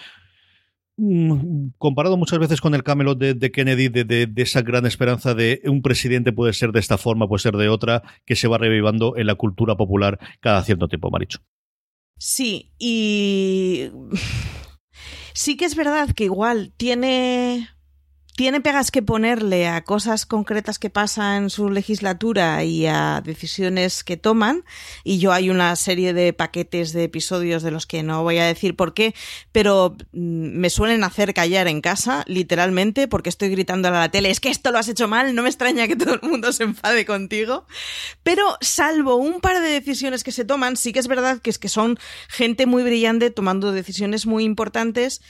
mm, 0.97 1.69
comparado 1.79 2.17
muchas 2.17 2.37
veces 2.37 2.61
con 2.61 2.75
el 2.75 2.83
Camelot 2.83 3.17
de, 3.17 3.51
Kennedy, 3.51 3.89
de, 3.89 4.31
esa 4.35 4.61
gran 4.61 4.85
esperanza 4.85 5.33
de 5.33 5.59
un 5.65 5.81
presidente 5.81 6.33
puede 6.33 6.53
ser 6.53 6.71
de 6.71 6.81
esta 6.81 6.99
forma, 6.99 7.27
puede 7.27 7.41
ser 7.41 7.55
de 7.57 7.69
otra, 7.69 8.03
que 8.25 8.35
se 8.35 8.47
va 8.47 8.59
revivando 8.59 9.17
en 9.17 9.25
la 9.25 9.33
cultura 9.33 9.75
popular 9.75 10.19
cada 10.39 10.61
cierto 10.63 10.87
tiempo, 10.87 11.09
Maricho. 11.09 11.39
Sí, 12.17 12.71
y 12.77 13.89
Sí 15.35 15.57
que 15.57 15.65
es 15.65 15.75
verdad 15.75 16.09
que 16.15 16.23
igual 16.23 16.71
tiene 16.77 17.69
tiene 18.35 18.59
pegas 18.59 18.91
que 18.91 19.01
ponerle 19.01 19.67
a 19.67 19.83
cosas 19.83 20.25
concretas 20.25 20.77
que 20.77 20.89
pasan 20.89 21.43
en 21.43 21.49
su 21.49 21.69
legislatura 21.69 22.63
y 22.65 22.85
a 22.85 23.21
decisiones 23.23 24.03
que 24.03 24.17
toman. 24.17 24.65
Y 25.03 25.19
yo 25.19 25.31
hay 25.31 25.49
una 25.49 25.75
serie 25.77 26.13
de 26.13 26.33
paquetes 26.33 26.91
de 26.91 27.05
episodios 27.05 27.63
de 27.63 27.71
los 27.71 27.85
que 27.85 28.03
no 28.03 28.23
voy 28.23 28.39
a 28.39 28.45
decir 28.45 28.75
por 28.75 28.93
qué, 28.93 29.15
pero 29.53 29.95
mm, 30.11 30.59
me 30.59 30.69
suelen 30.69 31.03
hacer 31.05 31.33
callar 31.33 31.67
en 31.67 31.79
casa, 31.79 32.25
literalmente, 32.27 33.07
porque 33.07 33.29
estoy 33.29 33.49
gritando 33.49 33.87
a 33.87 33.91
la 33.91 34.09
tele, 34.09 34.29
es 34.29 34.41
que 34.41 34.49
esto 34.49 34.71
lo 34.71 34.79
has 34.79 34.89
hecho 34.89 35.07
mal, 35.07 35.33
no 35.33 35.43
me 35.43 35.49
extraña 35.49 35.87
que 35.87 35.95
todo 35.95 36.15
el 36.15 36.29
mundo 36.29 36.51
se 36.51 36.63
enfade 36.63 37.05
contigo. 37.05 37.65
Pero 38.23 38.57
salvo 38.59 39.15
un 39.15 39.39
par 39.39 39.61
de 39.61 39.69
decisiones 39.69 40.23
que 40.25 40.33
se 40.33 40.43
toman, 40.43 40.75
sí 40.75 40.91
que 40.91 40.99
es 40.99 41.07
verdad 41.07 41.41
que 41.41 41.49
es 41.49 41.57
que 41.57 41.69
son 41.69 41.97
gente 42.27 42.65
muy 42.65 42.83
brillante 42.83 43.31
tomando 43.31 43.71
decisiones 43.71 44.25
muy 44.25 44.43
importantes 44.43 45.21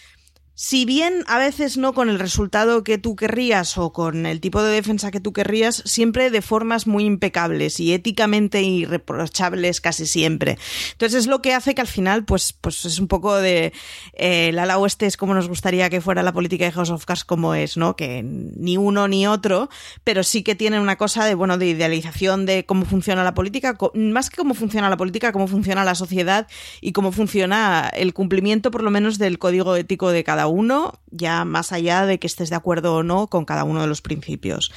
si 0.55 0.85
bien 0.85 1.25
a 1.27 1.37
veces 1.37 1.77
no 1.77 1.93
con 1.93 2.07
el 2.07 2.17
resultado 2.17 2.83
que 2.85 2.97
tú 2.97 3.17
querrías 3.17 3.77
o 3.77 3.91
con 3.91 4.25
el 4.25 4.39
tipo 4.39 4.63
de 4.63 4.71
defensa 4.71 5.11
que 5.11 5.19
tú 5.19 5.33
querrías, 5.33 5.83
siempre 5.85 6.31
de 6.31 6.41
formas 6.41 6.87
muy 6.87 7.03
impecables 7.03 7.81
y 7.81 7.93
éticamente 7.93 8.61
irreprochables 8.61 9.81
casi 9.81 10.05
siempre. 10.05 10.57
Entonces 10.93 11.19
es 11.19 11.27
lo 11.27 11.41
que 11.41 11.53
hace 11.53 11.75
que 11.75 11.81
al 11.81 11.87
final, 11.87 12.23
pues, 12.23 12.53
pues 12.53 12.85
es 12.85 12.99
un 12.99 13.09
poco 13.09 13.35
de 13.35 13.73
eh, 14.13 14.49
el 14.49 14.59
ala 14.59 14.77
oeste 14.77 15.05
es 15.05 15.17
como 15.17 15.33
nos 15.33 15.49
gustaría 15.49 15.89
que 15.89 15.99
fuera 15.99 16.23
la 16.23 16.31
política 16.31 16.63
de 16.63 16.71
House 16.71 16.89
of 16.89 17.03
Cards 17.05 17.25
como 17.25 17.53
es, 17.53 17.75
¿no? 17.75 17.97
Que 17.97 18.23
ni 18.23 18.77
uno 18.77 19.09
ni 19.09 19.27
otro, 19.27 19.69
pero 20.05 20.23
sí 20.23 20.41
que 20.41 20.55
tiene 20.55 20.79
una 20.79 20.95
cosa 20.95 21.25
de, 21.25 21.35
bueno, 21.35 21.57
de 21.57 21.67
idealización 21.67 22.45
de 22.45 22.65
cómo 22.65 22.85
funciona 22.85 23.25
la 23.25 23.33
política, 23.33 23.77
más 23.93 24.29
que 24.29 24.37
cómo 24.37 24.53
funciona 24.53 24.89
la 24.89 24.95
política, 24.95 25.33
cómo 25.33 25.47
funciona 25.47 25.83
la 25.83 25.95
sociedad 25.95 26.47
y 26.79 26.93
cómo 26.93 27.11
funciona 27.11 27.91
el 27.93 28.13
cumplimiento 28.13 28.71
por 28.71 28.83
lo 28.83 28.91
menos 28.91 29.17
del 29.17 29.37
código 29.37 29.75
ético 29.75 30.11
de 30.11 30.23
cada 30.23 30.44
uno, 30.47 30.99
ya 31.11 31.45
más 31.45 31.71
allá 31.71 32.05
de 32.05 32.19
que 32.19 32.27
estés 32.27 32.49
de 32.49 32.55
acuerdo 32.55 32.95
o 32.95 33.03
no 33.03 33.27
con 33.27 33.45
cada 33.45 33.63
uno 33.63 33.81
de 33.81 33.87
los 33.87 34.01
principios. 34.01 34.71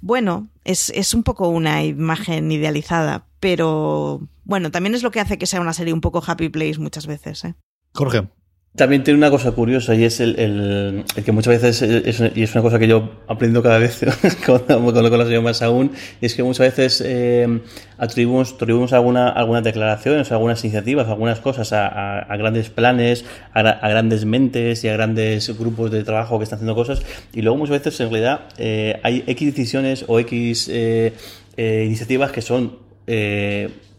Bueno, 0.00 0.48
es, 0.64 0.90
es 0.90 1.14
un 1.14 1.22
poco 1.22 1.48
una 1.48 1.84
imagen 1.84 2.50
idealizada, 2.50 3.26
pero 3.40 4.20
bueno, 4.44 4.70
también 4.70 4.94
es 4.94 5.02
lo 5.02 5.10
que 5.10 5.20
hace 5.20 5.38
que 5.38 5.46
sea 5.46 5.60
una 5.60 5.72
serie 5.72 5.92
un 5.92 6.00
poco 6.00 6.22
happy 6.26 6.48
place 6.48 6.78
muchas 6.78 7.06
veces. 7.06 7.44
¿eh? 7.44 7.54
Jorge. 7.92 8.28
También 8.76 9.04
tiene 9.04 9.18
una 9.18 9.30
cosa 9.30 9.52
curiosa 9.52 9.94
y 9.94 10.02
es 10.02 10.18
el, 10.18 10.36
el, 10.36 11.04
que 11.24 11.30
muchas 11.30 11.62
veces, 11.62 11.80
es, 11.82 12.20
y 12.34 12.42
es 12.42 12.52
una 12.56 12.62
cosa 12.62 12.80
que 12.80 12.88
yo 12.88 13.08
aprendo 13.28 13.62
cada 13.62 13.78
vez 13.78 14.00
con, 14.46 14.58
con, 14.62 14.92
con 14.92 15.30
la 15.30 15.40
más 15.42 15.62
aún, 15.62 15.92
es 16.20 16.34
que 16.34 16.42
muchas 16.42 16.74
veces 16.74 17.00
eh, 17.06 17.60
atribuimos, 17.98 18.54
atribuimos 18.54 18.92
alguna, 18.92 19.28
algunas 19.28 19.62
declaraciones, 19.62 20.32
algunas 20.32 20.64
iniciativas, 20.64 21.06
algunas 21.06 21.38
cosas 21.38 21.72
a, 21.72 22.26
grandes 22.36 22.68
planes, 22.68 23.24
a, 23.52 23.62
grandes 23.62 24.24
mentes 24.24 24.82
y 24.82 24.88
a 24.88 24.94
grandes 24.94 25.56
grupos 25.56 25.92
de 25.92 26.02
trabajo 26.02 26.38
que 26.38 26.42
están 26.42 26.56
haciendo 26.56 26.74
cosas, 26.74 27.00
y 27.32 27.42
luego 27.42 27.56
muchas 27.56 27.84
veces 27.84 28.00
en 28.00 28.10
realidad 28.10 28.48
eh, 28.58 28.98
hay 29.04 29.22
X 29.28 29.54
decisiones 29.54 30.04
o 30.08 30.18
X 30.18 30.68
eh, 30.68 31.12
iniciativas 31.56 32.32
que 32.32 32.42
son 32.42 32.78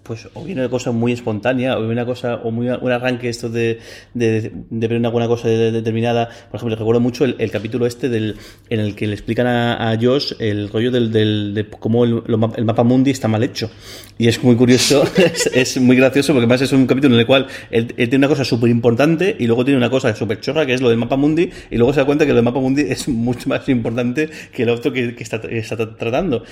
pues 0.05 0.29
o 0.35 0.43
viene 0.43 0.61
una 0.61 0.69
cosa 0.69 0.91
muy 0.91 1.11
espontánea, 1.11 1.75
o 1.75 1.79
viene 1.79 1.93
una 1.93 2.05
cosa, 2.05 2.35
o 2.35 2.51
muy, 2.51 2.69
un 2.69 2.91
arranque 2.91 3.27
esto 3.27 3.49
de, 3.49 3.79
de, 4.13 4.51
de 4.69 4.87
ver 4.87 5.03
alguna 5.03 5.27
cosa 5.27 5.47
determinada. 5.47 6.29
Por 6.51 6.57
ejemplo, 6.57 6.75
recuerdo 6.75 7.01
mucho 7.01 7.25
el, 7.25 7.51
capítulo 7.51 7.87
este 7.87 8.07
del, 8.07 8.35
en 8.69 8.79
el 8.79 8.95
que 8.95 9.07
le 9.07 9.13
explican 9.13 9.47
a, 9.47 9.91
a 9.91 9.97
Josh 9.99 10.33
el 10.39 10.69
rollo 10.69 10.91
del, 10.91 11.11
del, 11.11 11.53
de 11.55 11.67
cómo 11.67 12.05
el, 12.05 12.21
el, 12.27 12.65
mapa 12.65 12.83
mundi 12.83 13.09
está 13.09 13.27
mal 13.27 13.43
hecho. 13.43 13.71
Y 14.19 14.27
es 14.27 14.43
muy 14.43 14.55
curioso, 14.55 15.03
es, 15.53 15.81
muy 15.81 15.95
gracioso, 15.95 16.33
porque 16.33 16.45
además 16.45 16.61
es 16.61 16.71
un 16.71 16.85
capítulo 16.85 17.15
en 17.15 17.21
el 17.21 17.25
cual 17.25 17.47
él, 17.71 17.87
tiene 17.87 18.17
una 18.17 18.27
cosa 18.27 18.45
súper 18.45 18.69
importante 18.69 19.35
y 19.39 19.47
luego 19.47 19.65
tiene 19.65 19.77
una 19.77 19.89
cosa 19.89 20.15
súper 20.15 20.39
chorra, 20.39 20.67
que 20.67 20.75
es 20.75 20.81
lo 20.81 20.89
del 20.89 20.99
mapa 20.99 21.17
mundi, 21.17 21.49
y 21.71 21.77
luego 21.77 21.93
se 21.93 22.01
da 22.01 22.05
cuenta 22.05 22.25
que 22.25 22.31
lo 22.31 22.35
del 22.35 22.45
mapa 22.45 22.59
mundi 22.59 22.83
es 22.83 23.07
mucho 23.07 23.49
más 23.49 23.67
importante 23.69 24.29
que 24.53 24.63
el 24.63 24.69
otro 24.69 24.93
que, 24.93 25.15
que 25.15 25.23
está, 25.23 25.37
está, 25.49 25.95
tratando. 25.95 26.43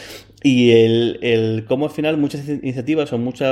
Y 0.41 0.71
el, 0.71 1.19
el 1.21 1.65
cómo 1.67 1.85
al 1.85 1.91
final 1.91 2.17
muchas 2.17 2.47
iniciativas 2.49 3.13
o 3.13 3.19
muchas 3.19 3.42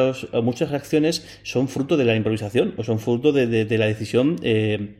muchas, 0.42 0.72
reacciones 0.72 1.40
son 1.44 1.68
fruto 1.68 1.98
de 1.98 2.06
la 2.06 2.16
improvisación 2.16 2.74
o 2.78 2.84
son 2.84 3.00
fruto 3.00 3.32
de, 3.32 3.78
la 3.78 3.86
decisión 3.86 4.38
eh, 4.44 4.96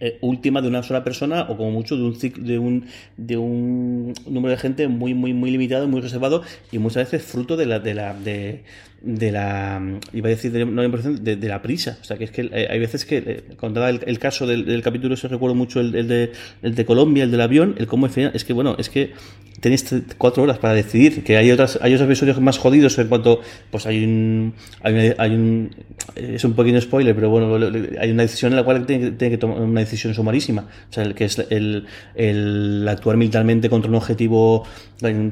eh, 0.00 0.18
última 0.22 0.62
de 0.62 0.68
una 0.68 0.82
sola 0.82 1.04
persona 1.04 1.42
o 1.48 1.56
como 1.56 1.70
mucho 1.70 1.96
de 1.96 2.02
un, 2.02 2.18
de 2.46 2.58
un, 2.58 2.86
de 3.16 3.36
un 3.36 4.14
número 4.26 4.52
de 4.52 4.56
gente 4.56 4.88
muy 4.88 5.12
muy 5.12 5.34
muy 5.34 5.50
limitado 5.50 5.86
muy 5.88 6.00
reservado 6.00 6.42
y 6.72 6.78
muchas 6.78 7.10
veces 7.10 7.30
fruto 7.30 7.56
de 7.56 7.66
la 7.66 7.80
de 7.80 7.94
la 7.94 8.14
de, 8.14 8.62
de 9.02 9.32
la 9.32 9.80
iba 10.12 10.28
a 10.28 10.30
decir 10.30 10.52
de, 10.52 10.66
no 10.66 10.82
de, 10.82 11.36
de, 11.36 11.48
la 11.48 11.62
prisa. 11.62 11.98
O 12.00 12.04
sea 12.04 12.18
que 12.18 12.24
es 12.24 12.30
que 12.30 12.50
eh, 12.52 12.68
hay 12.70 12.78
veces 12.78 13.04
que 13.06 13.18
eh, 13.18 13.44
contaba 13.56 13.88
el, 13.88 14.18
caso 14.18 14.46
del, 14.46 14.82
capítulo 14.82 15.14
ese 15.14 15.28
recuerdo 15.28 15.54
mucho 15.54 15.80
el, 15.80 16.06
de 16.06 16.32
el 16.62 16.74
de 16.74 16.84
Colombia 16.84 17.24
el 17.24 17.30
del 17.30 17.40
avión 17.40 17.74
el 17.78 17.86
cómo 17.86 18.06
es 18.06 18.44
que 18.44 18.52
bueno 18.52 18.76
es 18.78 18.90
que 18.90 19.12
tenéis 19.60 19.94
cuatro 20.18 20.42
horas 20.42 20.58
para 20.58 20.74
decidir 20.74 21.22
que 21.22 21.36
hay 21.36 21.50
otras 21.50 21.78
hay 21.82 21.94
otros 21.94 22.08
episodios 22.08 22.40
más 22.40 22.58
jodidos 22.58 22.98
en 22.98 23.08
cuanto 23.08 23.40
pues 23.70 23.86
hay 23.86 24.04
un 24.04 24.54
hay, 24.82 25.14
hay 25.16 25.30
un 25.34 25.70
es 26.14 26.44
un 26.44 26.54
pequeño 26.54 26.80
spoiler 26.80 27.14
pero 27.14 27.30
bueno 27.30 27.56
hay 28.00 28.10
una 28.10 28.22
decisión 28.22 28.52
en 28.52 28.56
la 28.56 28.64
cual 28.64 28.86
tiene, 28.86 29.16
que 29.16 29.38
tomar 29.38 29.60
una 29.60 29.80
decisión 29.80 30.14
sumarísima. 30.14 30.66
O 30.90 30.92
sea 30.92 31.04
el 31.04 31.14
que 31.14 31.24
es 31.24 31.38
el, 31.50 31.86
el 32.14 32.86
actuar 32.88 33.16
militarmente 33.16 33.68
contra 33.70 33.88
un 33.88 33.96
objetivo 33.96 34.64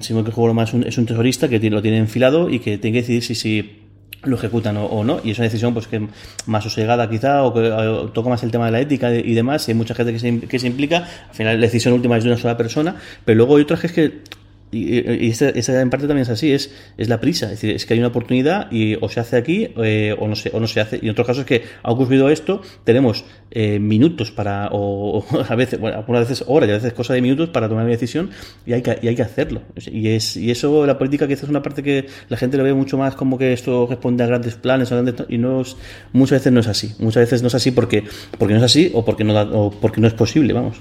si 0.01 0.15
no 0.15 0.25
que 0.25 0.33
juego 0.33 0.55
más 0.55 0.73
es 0.73 0.99
un 0.99 1.07
terrorista 1.07 1.49
que 1.49 1.59
lo 1.71 1.83
tiene 1.83 1.99
enfilado 1.99 2.49
y 2.49 2.61
que 2.61 2.79
tiene 2.79 2.97
que 2.97 3.01
decidir 3.03 3.23
si 3.23 3.35
si 3.35 3.58
lo 4.23 4.37
ejecutan 4.37 4.77
o, 4.77 5.05
no, 5.05 5.21
y 5.23 5.31
es 5.31 5.39
una 5.39 5.45
decisión 5.45 5.75
pues 5.75 5.87
que 5.87 6.09
más 6.47 6.65
sosegada 6.65 7.09
quizá, 7.09 7.45
o 7.45 7.55
que 7.55 8.11
toca 8.13 8.29
más 8.29 8.43
el 8.43 8.51
tema 8.51 8.67
de 8.67 8.73
la 8.73 8.81
ética 8.81 9.15
y 9.15 9.35
demás, 9.35 9.69
y 9.69 9.73
hay 9.73 9.77
mucha 9.77 9.95
gente 9.95 10.13
que 10.13 10.19
se, 10.19 10.41
que 10.41 10.59
se 10.59 10.67
implica, 10.67 11.07
al 11.29 11.35
final 11.35 11.57
la 11.57 11.67
decisión 11.67 11.95
última 11.95 12.17
es 12.17 12.25
de 12.25 12.31
una 12.31 12.39
sola 12.39 12.57
persona, 12.57 12.97
pero 13.25 13.37
luego 13.37 13.57
hay 13.57 13.63
otras 13.63 13.81
que 13.81 13.87
es 13.87 13.93
que 13.93 14.23
y, 14.71 15.29
esa, 15.29 15.81
en 15.81 15.91
parte 15.91 16.07
también 16.07 16.23
es 16.23 16.29
así, 16.29 16.53
es, 16.53 16.71
es 16.97 17.09
la 17.09 17.21
prisa, 17.21 17.47
es 17.47 17.53
decir, 17.53 17.71
es 17.71 17.87
que 17.87 17.95
hay 17.95 18.01
una 18.01 18.09
oportunidad 18.09 18.71
y 18.71 18.97
o 19.01 19.09
se 19.09 19.21
hace 19.21 19.37
aquí 19.37 19.69
eh, 19.83 20.15
o, 20.19 20.29
no 20.29 20.37
se, 20.37 20.51
o 20.53 20.61
no 20.61 20.67
se 20.67 20.81
hace. 20.81 20.99
Y 21.01 21.07
en 21.07 21.11
otros 21.11 21.27
casos 21.27 21.45
que 21.45 21.63
ha 21.83 21.91
ocurrido 21.91 22.29
esto, 22.29 22.61
tenemos 22.85 23.25
eh, 23.51 23.79
minutos 23.79 24.31
para, 24.31 24.69
o, 24.73 25.25
a 25.49 25.55
veces, 25.55 25.81
bueno, 25.81 25.99
algunas 25.99 26.29
veces 26.29 26.45
horas 26.47 26.69
y 26.69 26.73
a 26.73 26.75
veces 26.75 26.93
cosa 26.93 27.15
de 27.15 27.23
minutos 27.23 27.49
para 27.49 27.69
tomar 27.69 27.85
una 27.85 27.93
decisión 27.93 28.31
y 28.67 28.75
hay 28.75 28.83
que, 28.83 28.99
y 29.01 29.09
hay 29.09 29.15
que 29.15 29.23
hacerlo. 29.23 29.63
Y, 29.91 30.09
es, 30.09 30.37
y 30.37 30.51
eso, 30.51 30.87
la 30.87 30.99
política 30.99 31.27
que 31.27 31.35
es 31.35 31.43
una 31.45 31.63
parte 31.63 31.83
que 31.83 32.07
la 32.29 32.37
gente 32.37 32.57
lo 32.57 32.65
ve 32.65 32.75
mucho 32.75 32.99
más 32.99 33.15
como 33.15 33.39
que 33.39 33.53
esto 33.53 33.87
responde 33.89 34.25
a 34.25 34.27
grandes 34.27 34.55
planes 34.55 34.93
y 35.29 35.39
no 35.39 35.63
muchas 36.13 36.41
veces 36.41 36.53
no 36.53 36.61
es 36.61 36.67
así. 36.67 36.95
Muchas 36.99 37.23
veces 37.23 37.43
no 37.43 37.49
es 37.49 37.55
así 37.55 37.71
porque, 37.71 38.05
porque 38.39 38.55
no 38.55 38.59
es 38.59 38.65
así 38.65 38.91
o 38.95 39.05
porque 39.05 39.25
no, 39.25 39.41
o 39.41 39.71
porque 39.71 40.01
no 40.01 40.07
es 40.07 40.15
posible, 40.15 40.53
vamos. 40.53 40.81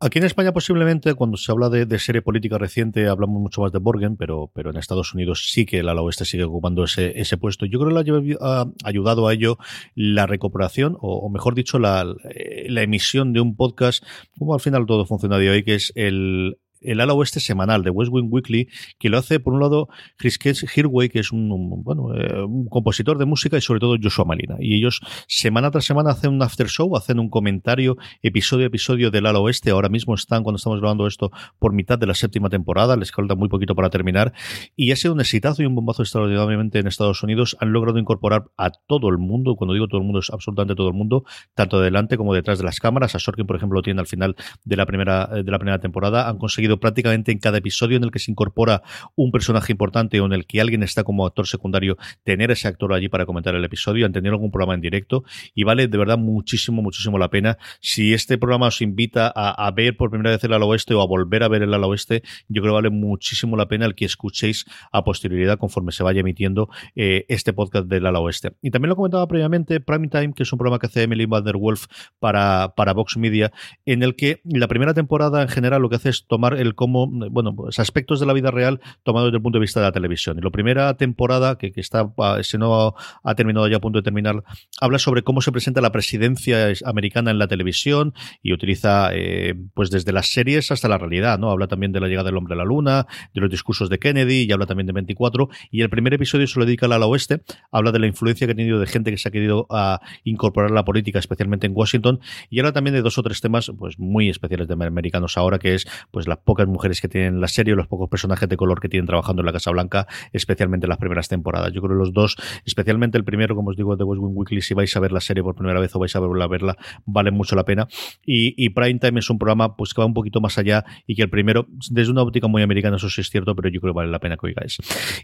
Aquí 0.00 0.20
en 0.20 0.26
España 0.26 0.52
posiblemente 0.52 1.14
cuando 1.14 1.36
se 1.36 1.50
habla 1.50 1.68
de, 1.68 1.98
serie 1.98 2.22
política 2.22 2.56
reciente 2.56 3.08
hablamos 3.08 3.40
mucho 3.42 3.62
más 3.62 3.72
de 3.72 3.80
Borgen, 3.80 4.16
pero, 4.16 4.48
pero 4.54 4.70
en 4.70 4.76
Estados 4.76 5.12
Unidos 5.12 5.50
sí 5.50 5.66
que 5.66 5.80
el 5.80 5.88
ala 5.88 6.02
oeste 6.02 6.24
sigue 6.24 6.44
ocupando 6.44 6.84
ese, 6.84 7.20
ese 7.20 7.36
puesto. 7.36 7.66
Yo 7.66 7.80
creo 7.80 7.88
que 7.88 8.12
le 8.12 8.36
ha 8.40 8.66
ayudado 8.84 9.26
a 9.26 9.32
ello 9.32 9.58
la 9.96 10.26
recuperación, 10.26 10.96
o, 11.00 11.28
mejor 11.30 11.56
dicho, 11.56 11.80
la, 11.80 12.04
la, 12.04 12.82
emisión 12.82 13.32
de 13.32 13.40
un 13.40 13.56
podcast, 13.56 14.04
como 14.38 14.54
al 14.54 14.60
final 14.60 14.86
todo 14.86 15.04
funciona 15.04 15.36
de 15.36 15.50
hoy, 15.50 15.64
que 15.64 15.74
es 15.74 15.92
el 15.96 16.58
el 16.80 17.00
ala 17.00 17.14
oeste 17.14 17.40
semanal 17.40 17.82
de 17.82 17.90
West 17.90 18.10
Wing 18.12 18.28
Weekly, 18.30 18.68
que 18.98 19.08
lo 19.08 19.18
hace 19.18 19.40
por 19.40 19.54
un 19.54 19.60
lado 19.60 19.88
Chris 20.16 20.38
Hirway, 20.76 21.08
que 21.08 21.20
es 21.20 21.32
un, 21.32 21.48
bueno, 21.82 22.14
eh, 22.14 22.44
un 22.44 22.68
compositor 22.68 23.18
de 23.18 23.24
música, 23.24 23.56
y 23.56 23.60
sobre 23.60 23.80
todo 23.80 23.96
Joshua 24.00 24.24
Malina. 24.24 24.56
Y 24.60 24.76
ellos 24.76 25.00
semana 25.26 25.70
tras 25.70 25.84
semana 25.84 26.10
hacen 26.10 26.32
un 26.32 26.42
after 26.42 26.68
show, 26.68 26.96
hacen 26.96 27.18
un 27.18 27.30
comentario 27.30 27.96
episodio 28.22 28.64
a 28.64 28.68
episodio 28.68 29.10
del 29.10 29.26
ala 29.26 29.40
oeste. 29.40 29.70
Ahora 29.70 29.88
mismo 29.88 30.14
están, 30.14 30.42
cuando 30.42 30.56
estamos 30.56 30.80
grabando 30.80 31.06
esto, 31.06 31.30
por 31.58 31.72
mitad 31.72 31.98
de 31.98 32.06
la 32.06 32.14
séptima 32.14 32.48
temporada, 32.48 32.96
les 32.96 33.10
falta 33.10 33.34
muy 33.34 33.48
poquito 33.48 33.74
para 33.74 33.90
terminar. 33.90 34.32
Y 34.76 34.92
ha 34.92 34.96
sido 34.96 35.14
un 35.14 35.20
exitazo 35.20 35.62
y 35.62 35.66
un 35.66 35.74
bombazo 35.74 36.02
extraordinariamente 36.02 36.78
en 36.78 36.86
Estados 36.86 37.22
Unidos. 37.22 37.56
Han 37.60 37.72
logrado 37.72 37.98
incorporar 37.98 38.44
a 38.56 38.70
todo 38.70 39.08
el 39.08 39.18
mundo, 39.18 39.56
cuando 39.56 39.74
digo 39.74 39.88
todo 39.88 40.00
el 40.00 40.04
mundo 40.04 40.20
es 40.20 40.30
absolutamente 40.30 40.74
todo 40.74 40.88
el 40.88 40.94
mundo, 40.94 41.24
tanto 41.54 41.80
delante 41.80 42.16
como 42.16 42.34
detrás 42.34 42.58
de 42.58 42.64
las 42.64 42.80
cámaras. 42.80 43.14
A 43.14 43.18
Sorkin, 43.18 43.46
por 43.46 43.56
ejemplo, 43.56 43.78
lo 43.78 43.82
tiene 43.82 44.00
al 44.00 44.06
final 44.06 44.36
de 44.64 44.76
la 44.76 44.86
primera, 44.86 45.26
de 45.26 45.50
la 45.50 45.58
primera 45.58 45.78
temporada. 45.78 46.28
Han 46.28 46.38
conseguido 46.38 46.67
prácticamente 46.76 47.32
en 47.32 47.38
cada 47.38 47.58
episodio 47.58 47.96
en 47.96 48.04
el 48.04 48.10
que 48.10 48.18
se 48.18 48.30
incorpora 48.30 48.82
un 49.16 49.30
personaje 49.30 49.72
importante 49.72 50.20
o 50.20 50.26
en 50.26 50.32
el 50.32 50.46
que 50.46 50.60
alguien 50.60 50.82
está 50.82 51.04
como 51.04 51.26
actor 51.26 51.46
secundario, 51.46 51.96
tener 52.24 52.50
ese 52.50 52.68
actor 52.68 52.92
allí 52.92 53.08
para 53.08 53.26
comentar 53.26 53.54
el 53.54 53.64
episodio, 53.64 54.06
han 54.06 54.12
tenido 54.12 54.34
algún 54.34 54.50
programa 54.50 54.74
en 54.74 54.80
directo 54.80 55.24
y 55.54 55.64
vale 55.64 55.88
de 55.88 55.98
verdad 55.98 56.18
muchísimo, 56.18 56.82
muchísimo 56.82 57.18
la 57.18 57.30
pena. 57.30 57.58
Si 57.80 58.12
este 58.12 58.38
programa 58.38 58.66
os 58.66 58.82
invita 58.82 59.32
a, 59.34 59.70
ver 59.70 59.96
por 59.96 60.10
primera 60.10 60.30
vez 60.30 60.42
el 60.44 60.52
ala 60.52 60.64
oeste 60.64 60.94
o 60.94 61.02
a 61.02 61.06
volver 61.06 61.42
a 61.42 61.48
ver 61.48 61.62
el 61.62 61.72
ala 61.72 61.86
oeste, 61.86 62.22
yo 62.48 62.62
creo 62.62 62.74
que 62.74 62.82
vale 62.82 62.90
muchísimo 62.90 63.56
la 63.56 63.68
pena 63.68 63.86
el 63.86 63.94
que 63.94 64.04
escuchéis 64.04 64.66
a 64.92 65.04
posterioridad 65.04 65.58
conforme 65.58 65.92
se 65.92 66.02
vaya 66.02 66.20
emitiendo 66.20 66.68
eh, 66.94 67.24
este 67.28 67.52
podcast 67.52 67.86
del 67.86 68.06
ala 68.06 68.20
oeste. 68.20 68.52
Y 68.62 68.70
también 68.70 68.90
lo 68.90 68.96
comentaba 68.96 69.26
previamente 69.26 69.80
Prime 69.80 70.08
Time, 70.08 70.32
que 70.34 70.42
es 70.42 70.52
un 70.52 70.58
programa 70.58 70.78
que 70.78 70.86
hace 70.86 71.02
Emily 71.02 71.26
Van 71.26 71.44
Wolf 71.44 71.86
para, 72.18 72.74
para 72.76 72.92
Vox 72.92 73.16
Media, 73.16 73.52
en 73.86 74.02
el 74.02 74.16
que 74.16 74.40
la 74.44 74.68
primera 74.68 74.94
temporada 74.94 75.42
en 75.42 75.48
general 75.48 75.82
lo 75.82 75.88
que 75.88 75.96
hace 75.96 76.10
es 76.10 76.26
tomar 76.26 76.57
el 76.58 76.74
como, 76.74 77.06
bueno, 77.06 77.54
pues 77.54 77.78
aspectos 77.78 78.20
de 78.20 78.26
la 78.26 78.32
vida 78.32 78.50
real 78.50 78.80
tomados 79.02 79.28
desde 79.28 79.36
el 79.36 79.42
punto 79.42 79.58
de 79.58 79.62
vista 79.62 79.80
de 79.80 79.86
la 79.86 79.92
televisión. 79.92 80.38
Y 80.38 80.42
la 80.42 80.50
primera 80.50 80.96
temporada, 80.96 81.58
que, 81.58 81.72
que 81.72 81.80
está, 81.80 82.12
ah, 82.18 82.38
si 82.42 82.58
no 82.58 82.94
ha 83.22 83.34
terminado 83.34 83.68
ya 83.68 83.76
a 83.76 83.80
punto 83.80 83.98
de 83.98 84.02
terminar, 84.02 84.42
habla 84.80 84.98
sobre 84.98 85.22
cómo 85.22 85.40
se 85.40 85.52
presenta 85.52 85.80
la 85.80 85.92
presidencia 85.92 86.72
americana 86.84 87.30
en 87.30 87.38
la 87.38 87.48
televisión 87.48 88.14
y 88.42 88.52
utiliza, 88.52 89.10
eh, 89.12 89.54
pues 89.74 89.90
desde 89.90 90.12
las 90.12 90.32
series 90.32 90.70
hasta 90.70 90.88
la 90.88 90.98
realidad, 90.98 91.38
¿no? 91.38 91.50
Habla 91.50 91.68
también 91.68 91.92
de 91.92 92.00
la 92.00 92.08
llegada 92.08 92.26
del 92.26 92.36
hombre 92.36 92.54
a 92.54 92.58
la 92.58 92.64
luna, 92.64 93.06
de 93.34 93.40
los 93.40 93.50
discursos 93.50 93.88
de 93.90 93.98
Kennedy 93.98 94.42
y 94.42 94.52
habla 94.52 94.66
también 94.66 94.86
de 94.86 94.92
24. 94.92 95.48
Y 95.70 95.82
el 95.82 95.90
primer 95.90 96.14
episodio 96.14 96.46
se 96.46 96.58
lo 96.58 96.66
dedica 96.66 96.86
al 96.86 96.92
ala 96.92 97.06
oeste, 97.06 97.42
habla 97.70 97.92
de 97.92 97.98
la 97.98 98.06
influencia 98.06 98.46
que 98.46 98.52
ha 98.52 98.56
tenido 98.56 98.80
de 98.80 98.86
gente 98.86 99.10
que 99.10 99.18
se 99.18 99.28
ha 99.28 99.32
querido 99.32 99.66
ah, 99.70 100.00
incorporar 100.24 100.70
a 100.70 100.74
la 100.74 100.84
política, 100.84 101.18
especialmente 101.18 101.66
en 101.66 101.72
Washington, 101.74 102.20
y 102.50 102.58
habla 102.60 102.72
también 102.72 102.94
de 102.94 103.02
dos 103.02 103.18
o 103.18 103.22
tres 103.22 103.40
temas, 103.40 103.70
pues 103.78 103.98
muy 103.98 104.28
especiales 104.28 104.68
de 104.68 104.74
americanos 104.74 105.36
ahora, 105.36 105.58
que 105.58 105.74
es, 105.74 105.86
pues 106.10 106.26
las 106.26 106.38
pocas 106.48 106.66
mujeres 106.66 107.02
que 107.02 107.08
tienen 107.08 107.42
la 107.42 107.46
serie, 107.46 107.74
los 107.74 107.88
pocos 107.88 108.08
personajes 108.08 108.48
de 108.48 108.56
color 108.56 108.80
que 108.80 108.88
tienen 108.88 109.06
trabajando 109.06 109.42
en 109.42 109.46
la 109.46 109.52
Casa 109.52 109.70
Blanca, 109.70 110.06
especialmente 110.32 110.86
en 110.86 110.88
las 110.88 110.96
primeras 110.96 111.28
temporadas. 111.28 111.74
Yo 111.74 111.82
creo 111.82 111.92
que 111.94 111.98
los 111.98 112.14
dos, 112.14 112.36
especialmente 112.64 113.18
el 113.18 113.24
primero, 113.24 113.54
como 113.54 113.68
os 113.68 113.76
digo, 113.76 113.96
de 113.96 114.04
West 114.04 114.22
Wing 114.22 114.32
Weekly, 114.34 114.62
si 114.62 114.72
vais 114.72 114.96
a 114.96 115.00
ver 115.00 115.12
la 115.12 115.20
serie 115.20 115.42
por 115.42 115.54
primera 115.54 115.78
vez 115.78 115.94
o 115.94 115.98
vais 115.98 116.16
a 116.16 116.20
verla, 116.20 116.46
verla 116.46 116.78
vale 117.04 117.32
mucho 117.32 117.54
la 117.54 117.64
pena. 117.64 117.86
Y, 118.24 118.54
y 118.56 118.70
Prime 118.70 118.98
Time 118.98 119.20
es 119.20 119.28
un 119.28 119.38
programa 119.38 119.76
pues 119.76 119.92
que 119.92 120.00
va 120.00 120.06
un 120.06 120.14
poquito 120.14 120.40
más 120.40 120.56
allá 120.56 120.86
y 121.06 121.16
que 121.16 121.22
el 121.22 121.28
primero, 121.28 121.66
desde 121.90 122.10
una 122.10 122.22
óptica 122.22 122.48
muy 122.48 122.62
americana, 122.62 122.96
eso 122.96 123.10
sí 123.10 123.20
es 123.20 123.28
cierto, 123.28 123.54
pero 123.54 123.68
yo 123.68 123.82
creo 123.82 123.92
que 123.92 123.98
vale 123.98 124.10
la 124.10 124.18
pena 124.18 124.38
que 124.38 124.46
oigáis. 124.46 124.78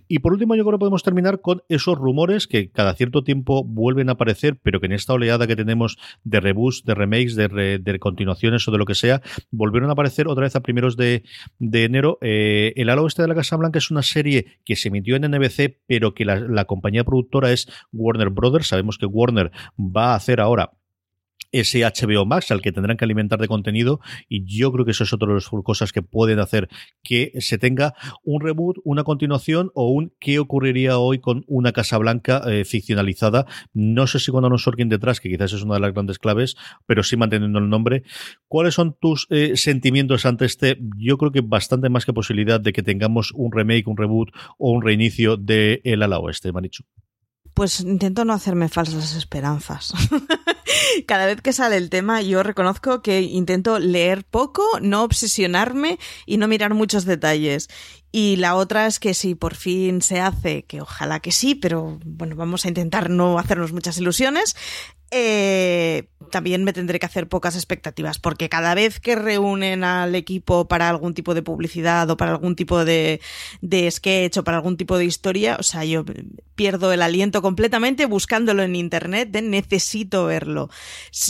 Y 0.08 0.18
por 0.18 0.34
último, 0.34 0.56
yo 0.56 0.64
creo 0.64 0.76
que 0.76 0.80
podemos 0.80 1.02
terminar 1.02 1.40
con 1.40 1.62
esos 1.70 1.96
rumores 1.96 2.46
que 2.46 2.70
cada 2.70 2.92
cierto 2.92 3.24
tiempo 3.24 3.64
vuelven 3.64 4.10
a 4.10 4.12
aparecer, 4.12 4.58
pero 4.62 4.78
que 4.78 4.86
en 4.86 4.92
esta 4.92 5.14
oleada 5.14 5.46
que 5.46 5.56
tenemos 5.56 5.96
de 6.22 6.40
reboots, 6.40 6.84
de 6.84 6.94
remakes, 6.94 7.34
de, 7.34 7.78
de 7.78 7.98
continuaciones 7.98 8.68
o 8.68 8.72
de 8.72 8.76
lo 8.76 8.84
que 8.84 8.94
sea, 8.94 9.22
volvieron 9.50 9.88
a 9.88 9.94
aparecer 9.94 10.28
otra 10.28 10.42
vez 10.42 10.54
a 10.54 10.60
primeros 10.60 10.98
de, 10.98 11.13
de 11.58 11.84
enero. 11.84 12.18
Eh, 12.20 12.72
el 12.76 12.90
ala 12.90 13.02
oeste 13.02 13.22
de 13.22 13.28
la 13.28 13.34
Casa 13.34 13.56
Blanca 13.56 13.78
es 13.78 13.90
una 13.90 14.02
serie 14.02 14.58
que 14.64 14.74
se 14.74 14.88
emitió 14.88 15.16
en 15.16 15.30
NBC, 15.30 15.82
pero 15.86 16.14
que 16.14 16.24
la, 16.24 16.40
la 16.40 16.64
compañía 16.64 17.04
productora 17.04 17.52
es 17.52 17.68
Warner 17.92 18.30
Brothers. 18.30 18.68
Sabemos 18.68 18.98
que 18.98 19.06
Warner 19.06 19.52
va 19.78 20.12
a 20.12 20.16
hacer 20.16 20.40
ahora 20.40 20.72
ese 21.54 21.84
HBO 21.84 22.26
Max 22.26 22.50
al 22.50 22.60
que 22.60 22.72
tendrán 22.72 22.96
que 22.96 23.04
alimentar 23.04 23.40
de 23.40 23.46
contenido 23.46 24.00
y 24.28 24.44
yo 24.44 24.72
creo 24.72 24.84
que 24.84 24.90
eso 24.90 25.04
es 25.04 25.12
otra 25.12 25.28
de 25.28 25.34
las 25.34 25.48
cosas 25.48 25.92
que 25.92 26.02
pueden 26.02 26.40
hacer 26.40 26.68
que 27.02 27.32
se 27.38 27.58
tenga 27.58 27.94
un 28.24 28.40
reboot, 28.40 28.78
una 28.82 29.04
continuación 29.04 29.70
o 29.74 29.88
un 29.88 30.12
qué 30.18 30.40
ocurriría 30.40 30.98
hoy 30.98 31.20
con 31.20 31.44
una 31.46 31.72
Casa 31.72 31.96
Blanca 31.98 32.42
eh, 32.46 32.64
ficcionalizada. 32.64 33.46
No 33.72 34.08
sé 34.08 34.18
si 34.18 34.32
cuando 34.32 34.50
nos 34.50 34.64
Sorkin 34.64 34.88
detrás, 34.88 35.20
que 35.20 35.28
quizás 35.28 35.52
es 35.52 35.62
una 35.62 35.74
de 35.74 35.80
las 35.80 35.92
grandes 35.92 36.18
claves, 36.18 36.56
pero 36.86 37.04
sí 37.04 37.16
manteniendo 37.16 37.60
el 37.60 37.68
nombre. 37.68 38.02
¿Cuáles 38.48 38.74
son 38.74 38.96
tus 39.00 39.28
eh, 39.30 39.56
sentimientos 39.56 40.26
ante 40.26 40.46
este? 40.46 40.78
Yo 40.96 41.18
creo 41.18 41.30
que 41.30 41.40
bastante 41.40 41.88
más 41.88 42.04
que 42.04 42.12
posibilidad 42.12 42.60
de 42.60 42.72
que 42.72 42.82
tengamos 42.82 43.30
un 43.32 43.52
remake, 43.52 43.86
un 43.86 43.96
reboot 43.96 44.30
o 44.58 44.72
un 44.72 44.82
reinicio 44.82 45.36
de 45.36 45.80
El 45.84 46.02
ala 46.02 46.18
oeste, 46.18 46.50
Manichu. 46.50 46.84
Pues 47.54 47.80
intento 47.80 48.24
no 48.24 48.32
hacerme 48.32 48.68
falsas 48.68 49.14
esperanzas. 49.14 49.92
Cada 51.06 51.26
vez 51.26 51.40
que 51.40 51.52
sale 51.52 51.76
el 51.76 51.88
tema, 51.88 52.20
yo 52.20 52.42
reconozco 52.42 53.00
que 53.00 53.22
intento 53.22 53.78
leer 53.78 54.24
poco, 54.24 54.64
no 54.80 55.04
obsesionarme 55.04 55.98
y 56.26 56.36
no 56.36 56.48
mirar 56.48 56.74
muchos 56.74 57.04
detalles. 57.04 57.68
Y 58.10 58.36
la 58.36 58.54
otra 58.54 58.86
es 58.86 59.00
que 59.00 59.14
si 59.14 59.34
por 59.34 59.54
fin 59.54 60.02
se 60.02 60.20
hace, 60.20 60.64
que 60.64 60.80
ojalá 60.80 61.20
que 61.20 61.32
sí, 61.32 61.54
pero 61.54 61.98
bueno, 62.04 62.36
vamos 62.36 62.64
a 62.64 62.68
intentar 62.68 63.10
no 63.10 63.38
hacernos 63.38 63.72
muchas 63.72 63.98
ilusiones, 63.98 64.54
eh, 65.10 66.08
también 66.30 66.64
me 66.64 66.72
tendré 66.72 66.98
que 66.98 67.06
hacer 67.06 67.28
pocas 67.28 67.54
expectativas, 67.54 68.18
porque 68.18 68.48
cada 68.48 68.74
vez 68.74 68.98
que 68.98 69.14
reúnen 69.14 69.84
al 69.84 70.14
equipo 70.16 70.66
para 70.66 70.88
algún 70.88 71.14
tipo 71.14 71.34
de 71.34 71.42
publicidad 71.42 72.10
o 72.10 72.16
para 72.16 72.32
algún 72.32 72.56
tipo 72.56 72.84
de, 72.84 73.20
de 73.60 73.90
sketch 73.90 74.38
o 74.38 74.44
para 74.44 74.56
algún 74.56 74.76
tipo 74.76 74.98
de 74.98 75.04
historia, 75.04 75.56
o 75.60 75.62
sea, 75.62 75.84
yo 75.84 76.04
pierdo 76.54 76.92
el 76.92 77.02
aliento 77.02 77.42
completamente 77.42 78.06
buscándolo 78.06 78.62
en 78.62 78.76
internet 78.76 79.30
de 79.30 79.42
necesito 79.42 80.26
verlo. 80.26 80.70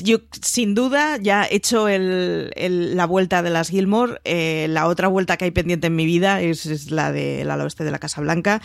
Yo, 0.03 0.19
sin 0.43 0.75
duda, 0.75 1.17
ya 1.19 1.45
he 1.45 1.57
hecho 1.57 1.87
la 1.89 3.07
vuelta 3.07 3.43
de 3.43 3.51
las 3.51 3.69
Gilmore. 3.69 4.21
Eh, 4.25 4.67
la 4.71 4.87
otra 4.87 5.09
vuelta 5.09 5.37
que 5.37 5.47
hay 5.47 5.51
pendiente 5.51 5.87
en 5.87 5.97
mi 5.97 6.07
vida 6.07 6.41
es, 6.41 6.91
la 6.91 7.13
del 7.13 7.49
la 7.49 7.57
oeste 7.57 7.85
de 7.85 7.91
la 7.91 7.99
Casa 7.99 8.21
Blanca. 8.21 8.61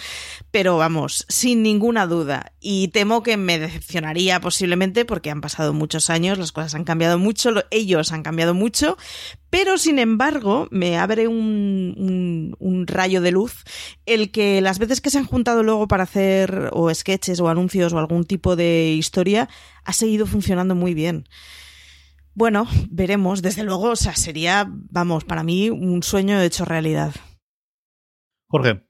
Pero 0.52 0.78
vamos, 0.78 1.26
sin 1.30 1.64
ninguna 1.64 2.08
duda. 2.08 2.54
Y 2.60 2.90
temo 2.90 3.24
que 3.24 3.38
me 3.38 3.60
decepcionaría 3.60 4.40
posiblemente 4.40 5.06
porque 5.06 5.32
han 5.32 5.42
pasado 5.42 5.74
muchos 5.74 6.10
años, 6.10 6.38
las 6.38 6.52
cosas 6.52 6.76
han 6.76 6.84
cambiado 6.84 7.18
mucho, 7.18 7.52
ellos 7.72 8.12
han 8.12 8.24
cambiado 8.24 8.54
mucho, 8.54 8.98
pero 9.50 9.78
sin 9.78 10.00
embargo 10.00 10.68
me 10.72 10.98
abre 10.98 11.28
un, 11.28 12.56
un, 12.60 12.88
rayo 12.88 13.22
de 13.22 13.32
luz 13.32 13.64
el 14.06 14.32
que 14.32 14.62
las 14.62 14.80
veces 14.80 15.02
que 15.02 15.10
se 15.10 15.18
han 15.18 15.26
juntado 15.26 15.64
luego 15.64 15.88
para 15.88 16.04
hacer 16.04 16.70
o 16.72 16.94
sketches 16.94 17.40
o 17.40 17.50
anuncios 17.50 17.94
o 17.94 18.00
algún 18.00 18.26
tipo 18.26 18.56
de 18.56 18.94
historia 18.98 19.50
ha 19.84 19.94
seguido 19.94 20.26
funcionando 20.26 20.76
muy 20.76 20.94
bien. 20.94 21.28
Bueno, 22.34 22.68
veremos, 22.90 23.42
desde 23.42 23.64
luego, 23.64 23.90
o 23.90 23.96
sea, 23.96 24.16
sería, 24.16 24.66
vamos, 24.70 25.26
para 25.26 25.44
mí 25.44 25.70
un 25.70 26.04
sueño 26.04 26.40
hecho 26.42 26.64
realidad. 26.64 27.14
Jorge. 28.48 28.89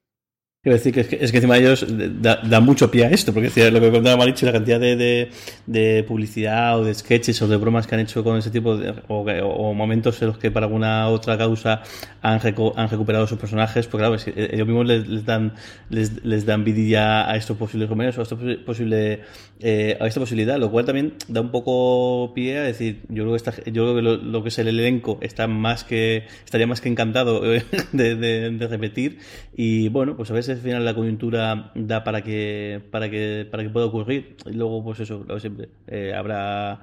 Quiero 0.62 0.78
decir 0.78 0.94
que 0.94 1.00
es, 1.00 1.08
que 1.08 1.18
es 1.22 1.32
que 1.32 1.38
encima 1.38 1.58
ellos 1.58 1.86
da, 2.22 2.36
da, 2.44 2.60
mucho 2.60 2.92
pie 2.92 3.06
a 3.06 3.10
esto, 3.12 3.34
porque 3.34 3.72
lo 3.72 3.80
que 3.80 3.92
contaba 3.92 4.18
Marichu, 4.18 4.46
la 4.46 4.52
cantidad 4.52 4.78
de, 4.78 4.98
de, 4.98 5.32
de, 5.68 6.04
publicidad 6.04 6.78
o 6.78 6.84
de 6.84 6.94
sketches 6.94 7.42
o 7.42 7.48
de 7.48 7.56
bromas 7.56 7.88
que 7.88 7.96
han 7.96 8.02
hecho 8.02 8.26
con 8.26 8.36
ese 8.38 8.52
tipo 8.52 8.76
de, 8.76 8.94
o, 9.08 9.22
o, 9.22 9.74
momentos 9.74 10.22
en 10.22 10.28
los 10.28 10.38
que 10.38 10.52
para 10.52 10.66
alguna 10.66 11.08
otra 11.08 11.38
causa 11.38 11.82
han, 12.22 12.42
reco, 12.42 12.74
han 12.76 12.90
recuperado 12.90 13.26
sus 13.26 13.40
personajes, 13.40 13.88
porque 13.88 14.06
claro, 14.06 14.18
ellos 14.36 14.68
mismos 14.68 14.86
les, 14.86 15.24
dan 15.24 15.54
les, 15.90 16.26
les, 16.26 16.46
dan 16.46 16.66
vidilla 16.66 17.32
a 17.32 17.38
estos 17.38 17.56
posibles 17.56 17.88
convenios 17.88 18.18
o 18.18 18.20
a, 18.20 18.24
esto 18.24 18.38
posible, 18.66 19.22
eh, 19.60 19.98
a 20.00 20.08
esta 20.08 20.20
posibilidad, 20.20 20.58
lo 20.58 20.72
cual 20.72 20.86
también 20.86 21.16
da 21.28 21.42
un 21.42 21.52
poco 21.52 22.34
pie 22.34 22.58
a 22.60 22.64
decir, 22.64 23.02
yo 23.10 23.26
creo 23.26 23.36
que, 23.36 23.72
yo 23.72 23.84
creo 23.84 23.96
que 23.96 24.02
lo, 24.02 24.16
lo, 24.16 24.42
que 24.42 24.50
es 24.50 24.60
el 24.60 24.70
elenco 24.70 25.18
está 25.22 25.48
más 25.48 25.84
que 25.84 26.28
estaría 26.46 26.66
más 26.66 26.80
que 26.80 26.88
encantado 26.88 27.42
de, 27.92 28.16
de 28.16 28.68
repetir. 28.68 29.20
Y 29.54 29.90
bueno, 29.90 30.16
pues 30.16 30.32
a 30.32 30.34
veces 30.34 30.58
al 30.58 30.64
final 30.64 30.86
la 30.86 30.94
coyuntura 30.94 31.72
da 31.76 32.04
para 32.04 32.24
que 32.24 32.82
para 32.92 33.10
que 33.10 33.48
para 33.52 33.64
que 33.64 33.70
pueda 33.70 33.88
ocurrir. 33.88 34.38
Y 34.46 34.54
luego 34.54 34.84
pues 34.84 35.02
eso 35.02 35.26
lo 35.28 35.40
siempre. 35.40 35.70
Eh, 35.88 36.14
habrá 36.16 36.82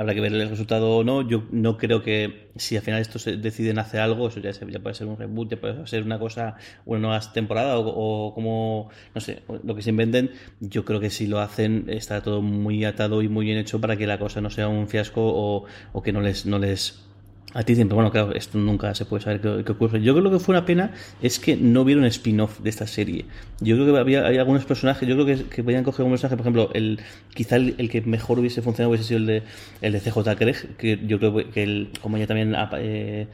habrá 0.00 0.14
que 0.14 0.20
ver 0.22 0.32
el 0.32 0.48
resultado 0.48 0.96
o 0.96 1.04
no. 1.04 1.28
Yo 1.28 1.44
no 1.50 1.76
creo 1.76 2.02
que 2.02 2.48
si 2.56 2.74
al 2.76 2.82
final 2.82 3.02
estos 3.02 3.26
deciden 3.26 3.78
hacer 3.78 4.00
algo 4.00 4.28
eso 4.28 4.40
ya, 4.40 4.50
ya 4.50 4.80
puede 4.80 4.94
ser 4.94 5.06
un 5.06 5.18
reboot 5.18 5.50
ya 5.50 5.60
puede 5.60 5.86
ser 5.86 6.02
una 6.04 6.18
cosa 6.18 6.56
una 6.86 7.00
nueva 7.00 7.20
temporada 7.32 7.78
o, 7.78 7.86
o, 7.86 8.34
como 8.34 8.88
no 9.14 9.20
sé 9.20 9.42
lo 9.62 9.74
que 9.74 9.82
se 9.82 9.90
inventen. 9.90 10.30
Yo 10.60 10.86
creo 10.86 11.00
que 11.00 11.10
si 11.10 11.26
lo 11.26 11.38
hacen 11.38 11.84
está 11.88 12.22
todo 12.22 12.40
muy 12.40 12.82
atado 12.86 13.20
y 13.20 13.28
muy 13.28 13.44
bien 13.44 13.58
hecho 13.58 13.78
para 13.78 13.96
que 13.96 14.06
la 14.06 14.18
cosa 14.18 14.40
no 14.40 14.48
sea 14.48 14.68
un 14.68 14.88
fiasco 14.88 15.20
o, 15.22 15.66
o 15.92 16.02
que 16.02 16.12
no 16.12 16.22
les 16.22 16.46
no 16.46 16.58
les 16.58 17.09
a 17.52 17.64
ti 17.64 17.74
siempre, 17.74 17.96
bueno, 17.96 18.12
claro, 18.12 18.32
esto 18.34 18.58
nunca 18.58 18.94
se 18.94 19.04
puede 19.04 19.24
saber 19.24 19.40
qué, 19.40 19.72
ocurre. 19.72 20.00
Yo 20.00 20.14
creo 20.14 20.30
que 20.30 20.38
fue 20.38 20.54
una 20.54 20.64
pena 20.64 20.92
es 21.20 21.40
que 21.40 21.56
no 21.56 21.82
hubiera 21.82 22.00
un 22.00 22.06
spin-off 22.06 22.60
de 22.60 22.70
esta 22.70 22.86
serie. 22.86 23.24
Yo 23.60 23.76
creo 23.76 23.92
que 23.92 23.98
había, 23.98 24.26
hay 24.26 24.38
algunos 24.38 24.64
personajes, 24.64 25.08
yo 25.08 25.16
creo 25.16 25.26
que, 25.26 25.44
que 25.44 25.64
podían 25.64 25.82
coger 25.82 26.04
un 26.04 26.12
personaje, 26.12 26.36
por 26.36 26.44
ejemplo, 26.44 26.70
el 26.74 27.00
quizá 27.34 27.56
el, 27.56 27.74
el, 27.78 27.90
que 27.90 28.02
mejor 28.02 28.38
hubiese 28.38 28.62
funcionado 28.62 28.90
hubiese 28.90 29.04
sido 29.04 29.18
el 29.18 29.26
de, 29.26 29.42
el 29.80 29.92
de 29.92 30.00
CJ 30.00 30.36
Craig, 30.36 30.76
que 30.78 31.00
yo 31.06 31.18
creo 31.18 31.50
que 31.50 31.62
el, 31.62 31.90
como 32.00 32.18
ya 32.18 32.26
también, 32.28 32.54
eh, 32.78 33.26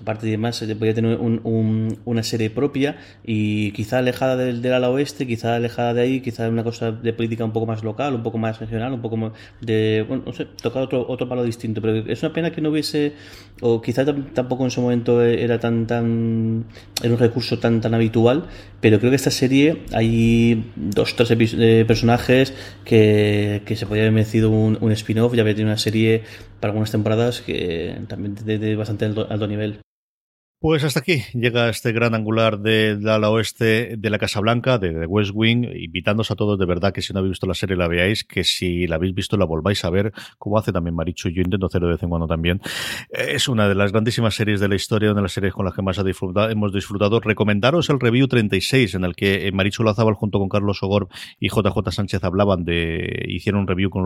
aparte 0.00 0.26
de 0.26 0.32
demás, 0.32 0.64
podía 0.78 0.94
tener 0.94 1.18
un, 1.18 1.98
una 2.04 2.22
serie 2.22 2.50
propia 2.50 2.96
y 3.24 3.72
quizá 3.72 3.98
alejada 3.98 4.36
del, 4.36 4.62
del 4.62 4.72
ala 4.72 4.90
oeste, 4.90 5.26
quizá 5.26 5.56
alejada 5.56 5.94
de 5.94 6.02
ahí, 6.02 6.20
quizá 6.20 6.48
una 6.48 6.62
cosa 6.64 6.92
de 6.92 7.12
política 7.12 7.44
un 7.44 7.52
poco 7.52 7.66
más 7.66 7.82
local, 7.82 8.14
un 8.14 8.22
poco 8.22 8.38
más 8.38 8.60
regional, 8.60 8.92
un 8.92 9.02
poco 9.02 9.16
más 9.16 9.32
de, 9.60 10.04
bueno, 10.06 10.24
no 10.26 10.32
sé, 10.32 10.44
tocar 10.44 10.82
otro, 10.82 11.06
otro 11.08 11.28
palo 11.28 11.42
distinto. 11.42 11.80
Pero 11.80 11.96
es 12.10 12.22
una 12.22 12.32
pena 12.32 12.50
que 12.50 12.60
no 12.60 12.70
hubiese 12.70 13.14
o 13.66 13.80
quizá 13.80 14.04
tampoco 14.04 14.64
en 14.64 14.70
su 14.70 14.82
momento 14.82 15.22
era 15.22 15.58
tan 15.58 15.86
tan 15.86 16.66
era 17.02 17.14
un 17.14 17.18
recurso 17.18 17.58
tan 17.58 17.80
tan 17.80 17.94
habitual 17.94 18.44
pero 18.82 18.98
creo 18.98 19.10
que 19.10 19.16
esta 19.16 19.30
serie 19.30 19.84
hay 19.94 20.70
dos 20.76 21.16
tres 21.16 21.30
eh, 21.32 21.84
personajes 21.88 22.52
que, 22.84 23.62
que 23.64 23.74
se 23.74 23.86
podría 23.86 24.02
haber 24.04 24.12
merecido 24.12 24.50
un, 24.50 24.76
un 24.82 24.92
spin-off 24.92 25.32
ya 25.34 25.40
había 25.40 25.54
tenido 25.54 25.70
una 25.70 25.78
serie 25.78 26.24
para 26.60 26.72
algunas 26.72 26.90
temporadas 26.90 27.40
que 27.40 27.96
también 28.06 28.34
de, 28.34 28.76
bastante 28.76 29.06
alto 29.06 29.46
nivel 29.46 29.80
pues 30.64 30.82
hasta 30.82 31.00
aquí 31.00 31.22
llega 31.34 31.68
este 31.68 31.92
gran 31.92 32.14
angular 32.14 32.58
de, 32.58 32.96
de 32.96 33.10
ala 33.10 33.28
oeste 33.28 33.96
de 33.98 34.08
la 34.08 34.16
Casa 34.16 34.40
Blanca, 34.40 34.78
de, 34.78 35.04
West 35.04 35.32
Wing, 35.34 35.66
invitándoos 35.76 36.30
a 36.30 36.36
todos 36.36 36.58
de 36.58 36.64
verdad 36.64 36.90
que 36.90 37.02
si 37.02 37.12
no 37.12 37.18
habéis 37.18 37.32
visto 37.32 37.46
la 37.46 37.52
serie 37.52 37.76
la 37.76 37.86
veáis, 37.86 38.24
que 38.24 38.44
si 38.44 38.86
la 38.86 38.96
habéis 38.96 39.12
visto 39.14 39.36
la 39.36 39.44
volváis 39.44 39.84
a 39.84 39.90
ver, 39.90 40.14
como 40.38 40.56
hace 40.56 40.72
también 40.72 40.94
Marichu, 40.94 41.28
yo 41.28 41.42
intento 41.42 41.66
hacerlo 41.66 41.88
de 41.88 41.94
vez 41.96 42.02
en 42.02 42.08
cuando 42.08 42.26
también. 42.26 42.62
Es 43.10 43.46
una 43.46 43.68
de 43.68 43.74
las 43.74 43.92
grandísimas 43.92 44.36
series 44.36 44.58
de 44.58 44.68
la 44.68 44.74
historia, 44.74 45.10
una 45.10 45.18
de 45.18 45.24
las 45.24 45.32
series 45.32 45.52
con 45.52 45.66
las 45.66 45.74
que 45.74 45.82
más 45.82 45.98
hemos 45.98 46.72
disfrutado. 46.72 47.20
Recomendaros 47.20 47.90
el 47.90 48.00
review 48.00 48.26
36, 48.26 48.94
en 48.94 49.04
el 49.04 49.14
que 49.14 49.52
Marichu 49.52 49.82
Lazábal 49.82 50.14
junto 50.14 50.38
con 50.38 50.48
Carlos 50.48 50.82
Ogor 50.82 51.08
y 51.38 51.50
JJ 51.50 51.90
Sánchez 51.90 52.24
hablaban 52.24 52.64
de, 52.64 53.26
hicieron 53.28 53.60
un 53.60 53.66
review 53.66 53.90
con 53.90 54.02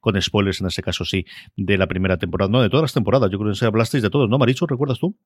con 0.00 0.20
spoilers 0.20 0.62
en 0.62 0.66
ese 0.66 0.82
caso 0.82 1.04
sí, 1.04 1.26
de 1.56 1.78
la 1.78 1.86
primera 1.86 2.16
temporada, 2.16 2.50
no, 2.50 2.60
de 2.60 2.70
todas 2.70 2.82
las 2.82 2.92
temporadas, 2.92 3.30
yo 3.30 3.38
creo 3.38 3.52
que 3.52 3.64
hablasteis 3.64 4.02
de 4.02 4.10
todos, 4.10 4.28
¿no, 4.28 4.36
Marichu? 4.36 4.66
¿Recuerdas 4.66 4.98
tú? 4.98 5.16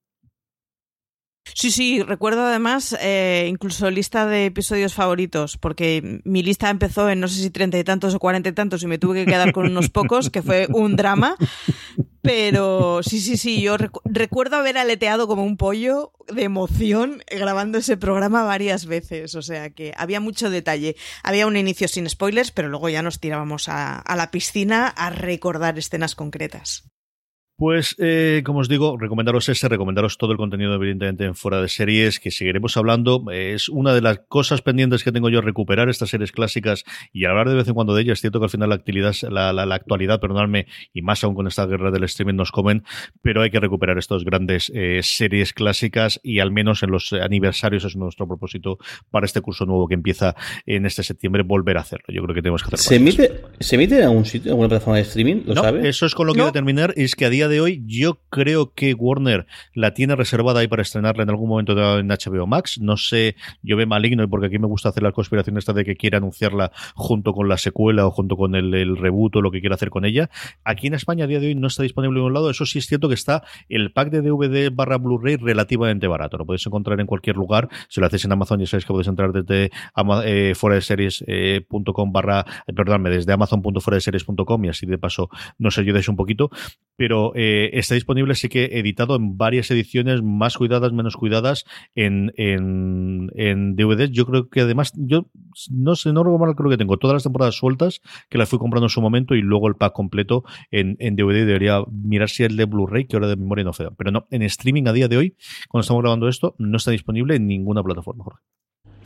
Sí, 1.54 1.70
sí, 1.70 2.02
recuerdo 2.02 2.44
además 2.44 2.96
eh, 3.00 3.46
incluso 3.48 3.90
lista 3.90 4.26
de 4.26 4.46
episodios 4.46 4.94
favoritos, 4.94 5.56
porque 5.56 6.20
mi 6.24 6.42
lista 6.42 6.68
empezó 6.70 7.08
en 7.08 7.20
no 7.20 7.28
sé 7.28 7.40
si 7.40 7.50
treinta 7.50 7.78
y 7.78 7.84
tantos 7.84 8.14
o 8.14 8.18
cuarenta 8.18 8.48
y 8.48 8.52
tantos 8.52 8.82
y 8.82 8.86
me 8.86 8.98
tuve 8.98 9.24
que 9.24 9.30
quedar 9.30 9.52
con 9.52 9.66
unos 9.66 9.88
pocos, 9.88 10.28
que 10.30 10.42
fue 10.42 10.66
un 10.72 10.96
drama. 10.96 11.36
Pero 12.20 13.00
sí, 13.02 13.20
sí, 13.20 13.36
sí, 13.36 13.62
yo 13.62 13.76
recu 13.76 14.00
recuerdo 14.04 14.56
haber 14.56 14.78
aleteado 14.78 15.28
como 15.28 15.44
un 15.44 15.56
pollo 15.56 16.12
de 16.26 16.42
emoción 16.42 17.22
grabando 17.30 17.78
ese 17.78 17.96
programa 17.96 18.42
varias 18.42 18.86
veces, 18.86 19.36
o 19.36 19.42
sea 19.42 19.70
que 19.70 19.94
había 19.96 20.20
mucho 20.20 20.50
detalle. 20.50 20.96
Había 21.22 21.46
un 21.46 21.56
inicio 21.56 21.86
sin 21.86 22.08
spoilers, 22.08 22.50
pero 22.50 22.68
luego 22.68 22.88
ya 22.88 23.02
nos 23.02 23.20
tirábamos 23.20 23.68
a, 23.68 23.98
a 23.98 24.16
la 24.16 24.32
piscina 24.32 24.88
a 24.88 25.10
recordar 25.10 25.78
escenas 25.78 26.16
concretas. 26.16 26.90
Pues, 27.56 27.96
eh, 27.98 28.42
como 28.44 28.58
os 28.58 28.68
digo, 28.68 28.98
recomendaros 28.98 29.48
ese, 29.48 29.66
recomendaros 29.66 30.18
todo 30.18 30.32
el 30.32 30.36
contenido, 30.36 30.74
evidentemente, 30.74 31.24
en 31.24 31.34
fuera 31.34 31.62
de 31.62 31.68
series, 31.68 32.20
que 32.20 32.30
seguiremos 32.30 32.76
hablando. 32.76 33.24
Es 33.32 33.70
una 33.70 33.94
de 33.94 34.02
las 34.02 34.20
cosas 34.28 34.60
pendientes 34.60 35.02
que 35.02 35.10
tengo 35.10 35.30
yo, 35.30 35.40
recuperar 35.40 35.88
estas 35.88 36.10
series 36.10 36.32
clásicas 36.32 36.84
y 37.14 37.24
hablar 37.24 37.48
de 37.48 37.54
vez 37.54 37.66
en 37.66 37.72
cuando 37.72 37.94
de 37.94 38.02
ellas. 38.02 38.18
Es 38.18 38.20
cierto 38.20 38.40
que 38.40 38.44
al 38.44 38.50
final 38.50 38.68
la, 38.68 38.74
actividad, 38.74 39.14
la, 39.30 39.54
la, 39.54 39.64
la, 39.64 39.74
actualidad, 39.74 40.20
perdonadme, 40.20 40.66
y 40.92 41.00
más 41.00 41.24
aún 41.24 41.34
con 41.34 41.46
esta 41.46 41.64
guerra 41.64 41.90
del 41.90 42.04
streaming 42.04 42.34
nos 42.34 42.52
comen, 42.52 42.84
pero 43.22 43.40
hay 43.40 43.50
que 43.50 43.58
recuperar 43.58 43.96
estas 43.96 44.22
grandes 44.22 44.70
eh, 44.74 45.00
series 45.02 45.54
clásicas 45.54 46.20
y 46.22 46.40
al 46.40 46.50
menos 46.50 46.82
en 46.82 46.90
los 46.90 47.14
aniversarios 47.14 47.86
es 47.86 47.96
nuestro 47.96 48.28
propósito 48.28 48.78
para 49.10 49.24
este 49.24 49.40
curso 49.40 49.64
nuevo 49.64 49.88
que 49.88 49.94
empieza 49.94 50.36
en 50.66 50.84
este 50.84 51.02
septiembre, 51.02 51.42
volver 51.42 51.78
a 51.78 51.80
hacerlo. 51.80 52.04
Yo 52.08 52.22
creo 52.22 52.34
que 52.34 52.42
tenemos 52.42 52.62
que 52.62 52.74
hacerlo. 52.74 52.82
¿Se 52.82 52.96
emite, 52.96 53.40
¿Se 53.60 53.76
emite 53.76 53.98
en 53.98 54.04
algún 54.04 54.26
sitio, 54.26 54.50
en 54.50 54.52
alguna 54.52 54.68
plataforma 54.68 54.96
de 54.96 55.02
streaming? 55.04 55.42
¿Lo 55.46 55.54
no, 55.54 55.62
sabe? 55.62 55.88
Eso 55.88 56.04
es 56.04 56.14
con 56.14 56.26
lo 56.26 56.34
que 56.34 56.38
no. 56.38 56.44
voy 56.44 56.50
a 56.50 56.52
terminar, 56.52 56.92
es 56.96 57.14
que 57.14 57.24
a 57.24 57.30
día 57.30 57.45
de 57.48 57.60
hoy 57.60 57.82
yo 57.86 58.20
creo 58.30 58.72
que 58.74 58.94
Warner 58.94 59.46
la 59.74 59.94
tiene 59.94 60.16
reservada 60.16 60.60
ahí 60.60 60.68
para 60.68 60.82
estrenarla 60.82 61.22
en 61.22 61.30
algún 61.30 61.48
momento 61.48 61.72
en 61.98 62.08
HBO 62.08 62.46
Max. 62.46 62.78
No 62.80 62.96
sé, 62.96 63.36
yo 63.62 63.76
veo 63.76 63.86
maligno 63.86 64.22
y 64.24 64.26
porque 64.26 64.46
aquí 64.46 64.58
me 64.58 64.66
gusta 64.66 64.88
hacer 64.88 65.02
la 65.02 65.12
conspiración 65.12 65.58
esta 65.58 65.72
de 65.72 65.84
que 65.84 65.96
quiere 65.96 66.16
anunciarla 66.16 66.72
junto 66.94 67.32
con 67.32 67.48
la 67.48 67.58
secuela 67.58 68.06
o 68.06 68.10
junto 68.10 68.36
con 68.36 68.54
el, 68.54 68.74
el 68.74 68.96
reboot 68.96 69.36
o 69.36 69.42
lo 69.42 69.50
que 69.50 69.60
quiera 69.60 69.74
hacer 69.74 69.90
con 69.90 70.04
ella. 70.04 70.30
Aquí 70.64 70.86
en 70.86 70.94
España 70.94 71.24
a 71.24 71.26
día 71.26 71.40
de 71.40 71.48
hoy 71.48 71.54
no 71.54 71.66
está 71.66 71.82
disponible 71.82 72.20
en 72.20 72.26
un 72.26 72.34
lado. 72.34 72.50
Eso 72.50 72.66
sí 72.66 72.78
es 72.78 72.86
cierto 72.86 73.08
que 73.08 73.14
está 73.14 73.42
el 73.68 73.92
pack 73.92 74.10
de 74.10 74.22
DVD 74.22 74.70
barra 74.72 74.98
Blu-ray 74.98 75.36
relativamente 75.36 76.06
barato. 76.06 76.38
Lo 76.38 76.46
podéis 76.46 76.66
encontrar 76.66 77.00
en 77.00 77.06
cualquier 77.06 77.36
lugar. 77.36 77.68
Si 77.88 78.00
lo 78.00 78.06
hacéis 78.06 78.24
en 78.24 78.32
Amazon 78.32 78.60
ya 78.60 78.66
sabéis 78.66 78.84
que 78.84 78.92
podéis 78.92 79.08
entrar 79.08 79.32
desde 79.32 79.70
eh, 80.24 80.54
fuera 80.54 80.76
de 80.76 80.82
series.com 80.82 82.08
eh, 82.08 82.12
barra, 82.12 82.44
perdónme, 82.74 83.10
desde 83.10 83.32
amazon.fuera 83.32 83.96
de 83.96 84.00
series.com 84.00 84.64
y 84.64 84.68
así 84.68 84.86
de 84.86 84.98
paso 84.98 85.28
nos 85.58 85.78
ayudáis 85.78 86.08
un 86.08 86.16
poquito. 86.16 86.50
Pero 86.96 87.32
eh, 87.38 87.68
está 87.74 87.94
disponible 87.94 88.34
sí 88.34 88.48
que 88.48 88.64
editado 88.78 89.14
en 89.14 89.36
varias 89.36 89.70
ediciones 89.70 90.22
más 90.22 90.56
cuidadas, 90.56 90.94
menos 90.94 91.16
cuidadas 91.16 91.66
en, 91.94 92.32
en, 92.38 93.30
en 93.34 93.76
DVDs. 93.76 94.10
Yo 94.10 94.24
creo 94.24 94.48
que 94.48 94.62
además, 94.62 94.94
yo 94.96 95.26
no 95.70 95.96
sé, 95.96 96.14
no 96.14 96.24
recuerdo, 96.24 96.54
creo 96.54 96.70
que 96.70 96.78
tengo 96.78 96.96
todas 96.96 97.16
las 97.16 97.24
temporadas 97.24 97.54
sueltas 97.54 98.00
que 98.30 98.38
las 98.38 98.48
fui 98.48 98.58
comprando 98.58 98.86
en 98.86 98.90
su 98.90 99.02
momento 99.02 99.34
y 99.34 99.42
luego 99.42 99.68
el 99.68 99.76
pack 99.76 99.92
completo 99.92 100.44
en, 100.70 100.96
en 100.98 101.14
DVD. 101.14 101.44
Debería 101.44 101.84
mirar 101.90 102.30
si 102.30 102.44
el 102.44 102.56
de 102.56 102.64
Blu-ray, 102.64 103.06
que 103.06 103.16
ahora 103.16 103.28
de 103.28 103.36
memoria 103.36 103.64
no 103.64 103.74
fue. 103.74 103.90
Pero 103.94 104.10
no, 104.10 104.26
en 104.30 104.40
streaming 104.40 104.86
a 104.86 104.94
día 104.94 105.08
de 105.08 105.18
hoy, 105.18 105.36
cuando 105.68 105.82
estamos 105.82 106.02
grabando 106.02 106.28
esto, 106.28 106.54
no 106.58 106.78
está 106.78 106.90
disponible 106.90 107.36
en 107.36 107.46
ninguna 107.46 107.82
plataforma, 107.82 108.24
Jorge. 108.24 108.40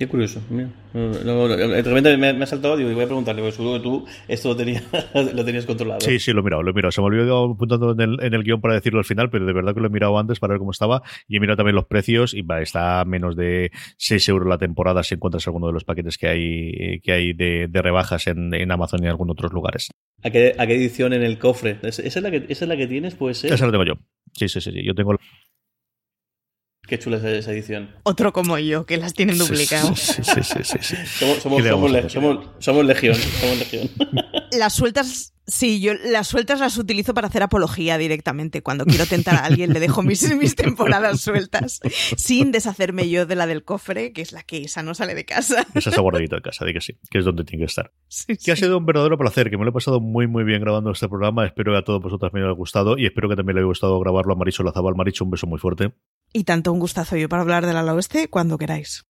Qué 0.00 0.08
curioso. 0.08 0.40
Mira. 0.48 0.70
De 0.94 1.82
repente 1.82 2.16
me, 2.16 2.32
me, 2.32 2.44
ha 2.44 2.46
saltado 2.46 2.80
y 2.80 2.84
voy 2.84 3.04
a 3.04 3.06
preguntarle, 3.06 3.42
porque 3.42 3.56
seguro 3.56 3.76
que 3.76 3.82
tú 3.82 4.06
esto 4.28 4.48
lo 4.48 4.56
tenías, 4.56 4.82
lo 5.34 5.44
tenías 5.44 5.66
controlado. 5.66 6.00
Sí, 6.00 6.18
sí, 6.18 6.32
lo 6.32 6.40
he 6.40 6.42
mirado, 6.42 6.62
lo 6.62 6.70
he 6.70 6.72
mirado. 6.72 6.90
Se 6.90 7.02
me 7.02 7.08
olvidó 7.08 7.52
apuntando 7.52 7.92
en 7.92 8.00
el, 8.00 8.24
en 8.24 8.32
el 8.32 8.42
guion 8.42 8.62
para 8.62 8.72
decirlo 8.72 9.00
al 9.00 9.04
final, 9.04 9.28
pero 9.28 9.44
de 9.44 9.52
verdad 9.52 9.74
que 9.74 9.80
lo 9.80 9.88
he 9.88 9.90
mirado 9.90 10.18
antes 10.18 10.40
para 10.40 10.52
ver 10.52 10.58
cómo 10.58 10.70
estaba. 10.70 11.02
Y 11.28 11.36
he 11.36 11.40
mirado 11.40 11.58
también 11.58 11.74
los 11.74 11.84
precios 11.84 12.32
y 12.32 12.40
va, 12.40 12.62
está 12.62 13.00
a 13.00 13.04
menos 13.04 13.36
de 13.36 13.72
6 13.98 14.26
euros 14.30 14.48
la 14.48 14.56
temporada 14.56 15.02
si 15.02 15.16
encuentras 15.16 15.46
alguno 15.46 15.66
de 15.66 15.74
los 15.74 15.84
paquetes 15.84 16.16
que 16.16 16.28
hay, 16.28 17.00
que 17.00 17.12
hay 17.12 17.34
de, 17.34 17.68
de 17.68 17.82
rebajas 17.82 18.26
en, 18.26 18.54
en, 18.54 18.72
Amazon 18.72 19.00
y 19.02 19.04
en 19.04 19.10
algunos 19.10 19.34
otros 19.34 19.52
lugares. 19.52 19.90
¿A 20.22 20.30
qué, 20.30 20.54
¿A 20.56 20.66
qué, 20.66 20.76
edición 20.76 21.12
en 21.12 21.22
el 21.22 21.38
cofre? 21.38 21.76
¿Esa 21.82 22.02
es 22.02 22.22
la 22.22 22.30
que, 22.30 22.46
esa 22.48 22.64
es 22.64 22.68
la 22.70 22.78
que 22.78 22.86
tienes? 22.86 23.16
Pues, 23.16 23.36
ser? 23.36 23.52
Esa 23.52 23.66
la 23.66 23.72
tengo 23.72 23.84
yo. 23.84 23.94
Sí, 24.32 24.48
sí, 24.48 24.62
sí. 24.62 24.72
sí. 24.72 24.82
Yo 24.82 24.94
tengo 24.94 25.14
Qué 26.86 26.98
chula 26.98 27.18
es 27.18 27.24
esa 27.24 27.52
edición. 27.52 27.90
Otro 28.02 28.32
como 28.32 28.58
yo, 28.58 28.84
que 28.84 28.96
las 28.96 29.14
tienen 29.14 29.38
duplicadas. 29.38 29.96
Sí, 29.98 30.22
sí, 30.24 30.42
sí, 30.42 30.58
sí, 30.64 30.78
sí. 30.80 30.96
Somos, 31.06 31.38
somos, 31.38 31.62
somos, 31.62 31.90
le, 31.90 32.08
somos, 32.08 32.48
somos, 32.58 32.84
legión. 32.84 33.14
Somos 33.14 33.58
legión. 33.58 33.88
Las 34.58 34.72
sueltas, 34.72 35.34
sí, 35.46 35.80
yo 35.80 35.92
las 35.94 36.26
sueltas 36.26 36.58
las 36.58 36.76
utilizo 36.76 37.14
para 37.14 37.28
hacer 37.28 37.44
apología 37.44 37.96
directamente. 37.98 38.62
Cuando 38.62 38.84
quiero 38.84 39.06
tentar 39.06 39.36
a 39.36 39.44
alguien, 39.44 39.72
le 39.72 39.78
dejo 39.78 40.02
mis, 40.02 40.34
mis 40.36 40.56
temporadas 40.56 41.20
sueltas, 41.20 41.78
sin 42.16 42.50
deshacerme 42.50 43.08
yo 43.08 43.26
de 43.26 43.36
la 43.36 43.46
del 43.46 43.62
cofre, 43.62 44.12
que 44.12 44.22
es 44.22 44.32
la 44.32 44.42
que 44.42 44.62
esa 44.62 44.82
no 44.82 44.92
sale 44.94 45.14
de 45.14 45.24
casa. 45.24 45.64
Esa 45.72 45.90
está 45.90 46.00
guardadita 46.02 46.36
en 46.36 46.42
casa, 46.42 46.64
di 46.64 46.72
que 46.72 46.80
sí, 46.80 46.98
que 47.08 47.18
es 47.18 47.24
donde 47.24 47.44
tiene 47.44 47.62
que 47.62 47.66
estar. 47.66 47.92
Sí, 48.08 48.26
que 48.26 48.36
sí. 48.40 48.50
ha 48.50 48.56
sido 48.56 48.76
un 48.78 48.86
verdadero 48.86 49.16
placer, 49.16 49.50
que 49.50 49.56
me 49.56 49.62
lo 49.62 49.70
he 49.70 49.72
pasado 49.72 50.00
muy, 50.00 50.26
muy 50.26 50.42
bien 50.42 50.60
grabando 50.60 50.90
este 50.90 51.08
programa. 51.08 51.46
Espero 51.46 51.72
que 51.72 51.78
a 51.78 51.84
todos 51.84 52.02
vosotros 52.02 52.32
me 52.32 52.40
haya 52.40 52.50
gustado 52.50 52.98
y 52.98 53.06
espero 53.06 53.28
que 53.28 53.36
también 53.36 53.54
le 53.54 53.60
haya 53.60 53.68
gustado 53.68 54.00
grabarlo 54.00 54.32
a 54.32 54.36
Maricho 54.36 54.64
Lazabal. 54.64 54.96
Maricho, 54.96 55.24
un 55.24 55.30
beso 55.30 55.46
muy 55.46 55.60
fuerte. 55.60 55.92
Y 56.32 56.44
tanto 56.44 56.72
un 56.72 56.78
gustazo 56.78 57.16
yo 57.16 57.28
para 57.28 57.42
hablar 57.42 57.66
del 57.66 57.76
ala 57.76 57.94
oeste 57.94 58.28
cuando 58.28 58.58
queráis. 58.58 59.04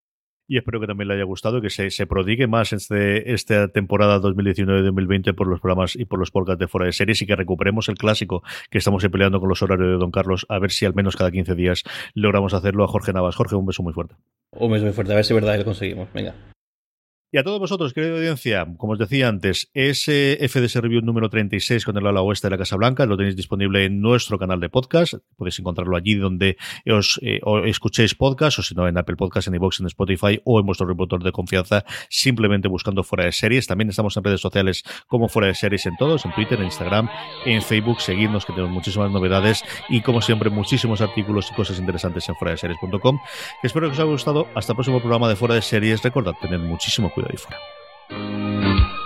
y 0.49 0.57
espero 0.59 0.81
que 0.81 0.89
también 0.89 1.07
le 1.07 1.15
haya 1.15 1.25
gustado 1.25 1.59
y 1.59 1.63
que 1.63 1.71
se, 1.71 1.91
se 1.91 2.07
prodigue 2.07 2.49
más 2.49 2.73
este, 2.73 3.33
esta 3.33 3.69
temporada 3.69 4.19
2019-2020 4.21 5.33
por 5.33 5.47
los 5.47 5.61
programas 5.61 5.95
y 5.95 6.07
por 6.07 6.19
los 6.19 6.33
podcasts 6.33 6.59
de 6.59 6.67
fuera 6.67 6.87
de 6.87 6.93
series 6.93 7.23
y 7.23 7.27
que 7.27 7.37
recuperemos 7.37 7.89
el 7.89 7.95
clásico 7.97 8.43
que 8.69 8.79
estamos 8.79 9.07
peleando 9.07 9.39
con 9.39 9.49
los 9.49 9.63
horarios 9.63 9.91
de 9.91 9.97
Don 9.97 10.11
Carlos, 10.11 10.47
a 10.49 10.59
ver 10.59 10.73
si 10.73 10.87
al 10.87 10.95
menos 10.95 11.15
cada 11.15 11.31
15 11.31 11.55
días 11.55 11.85
logramos 12.15 12.53
hacerlo 12.53 12.83
a 12.83 12.89
Jorge 12.89 13.13
Navas. 13.13 13.37
Jorge, 13.37 13.55
un 13.55 13.67
beso 13.67 13.85
muy 13.85 13.93
fuerte. 13.93 14.17
Un 14.51 14.73
beso 14.73 14.85
muy 14.85 14.93
fuerte, 14.93 15.13
a 15.13 15.17
ver 15.17 15.25
si 15.25 15.35
es 15.35 15.41
verdad 15.41 15.53
que 15.53 15.59
lo 15.59 15.65
conseguimos. 15.67 16.09
Venga. 16.13 16.35
Y 17.33 17.39
a 17.39 17.45
todos 17.45 17.61
vosotros, 17.61 17.93
querida 17.93 18.15
audiencia, 18.15 18.67
como 18.77 18.95
os 18.95 18.99
decía 18.99 19.29
antes, 19.29 19.71
ese 19.73 20.37
FDS 20.49 20.75
Review 20.83 21.01
número 21.01 21.31
36 21.31 21.85
con 21.85 21.97
el 21.97 22.05
ala 22.05 22.23
oeste 22.23 22.49
de 22.49 22.51
la 22.51 22.59
Casa 22.59 22.75
Blanca 22.75 23.07
lo 23.07 23.17
tenéis 23.17 23.37
disponible 23.37 23.85
en 23.85 24.01
nuestro 24.01 24.37
canal 24.37 24.59
de 24.59 24.69
podcast. 24.69 25.15
Podéis 25.37 25.57
encontrarlo 25.61 25.97
allí 25.97 26.17
donde 26.17 26.57
os, 26.93 27.21
eh, 27.23 27.39
escuchéis 27.67 28.17
podcast, 28.17 28.59
o 28.59 28.63
si 28.63 28.75
no, 28.75 28.89
en 28.89 28.99
Apple 28.99 29.15
Podcast, 29.15 29.47
en 29.47 29.55
iVoox, 29.55 29.79
en 29.79 29.87
Spotify 29.87 30.41
o 30.45 30.59
en 30.59 30.67
vuestro 30.67 30.89
reproductor 30.89 31.23
de 31.23 31.31
confianza, 31.31 31.85
simplemente 32.09 32.67
buscando 32.67 33.05
fuera 33.05 33.27
de 33.27 33.31
series. 33.31 33.69
También 33.69 33.91
estamos 33.91 34.17
en 34.17 34.25
redes 34.25 34.41
sociales 34.41 34.83
como 35.07 35.29
fuera 35.29 35.47
de 35.47 35.55
series 35.55 35.87
en 35.87 35.97
todos, 35.99 36.25
en 36.25 36.35
Twitter, 36.35 36.59
en 36.59 36.65
Instagram, 36.65 37.09
en 37.47 37.63
Facebook. 37.63 38.01
Seguidnos, 38.01 38.45
que 38.45 38.53
tenemos 38.55 38.75
muchísimas 38.75 39.13
novedades 39.13 39.63
y, 39.89 40.01
como 40.01 40.21
siempre, 40.21 40.51
muchísimos 40.51 41.01
artículos 41.01 41.49
y 41.53 41.55
cosas 41.55 41.79
interesantes 41.79 42.29
en 42.29 42.35
fuera 42.35 42.51
de 42.51 42.59
series.com. 42.59 43.21
Espero 43.63 43.87
que 43.87 43.93
os 43.93 44.01
haya 44.01 44.11
gustado. 44.11 44.49
Hasta 44.57 44.73
el 44.73 44.77
próximo 44.77 44.99
programa 44.99 45.29
de 45.29 45.37
Fuera 45.37 45.55
de 45.55 45.63
Series. 45.63 46.03
Recordad, 46.03 46.35
tener 46.41 46.59
muchísimo 46.59 47.09
cuidado 47.09 47.20
ahí 47.29 47.37
fuera. 47.37 49.00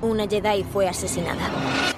Una 0.00 0.28
Jedi 0.28 0.64
fue 0.72 0.88
asesinada. 0.88 1.89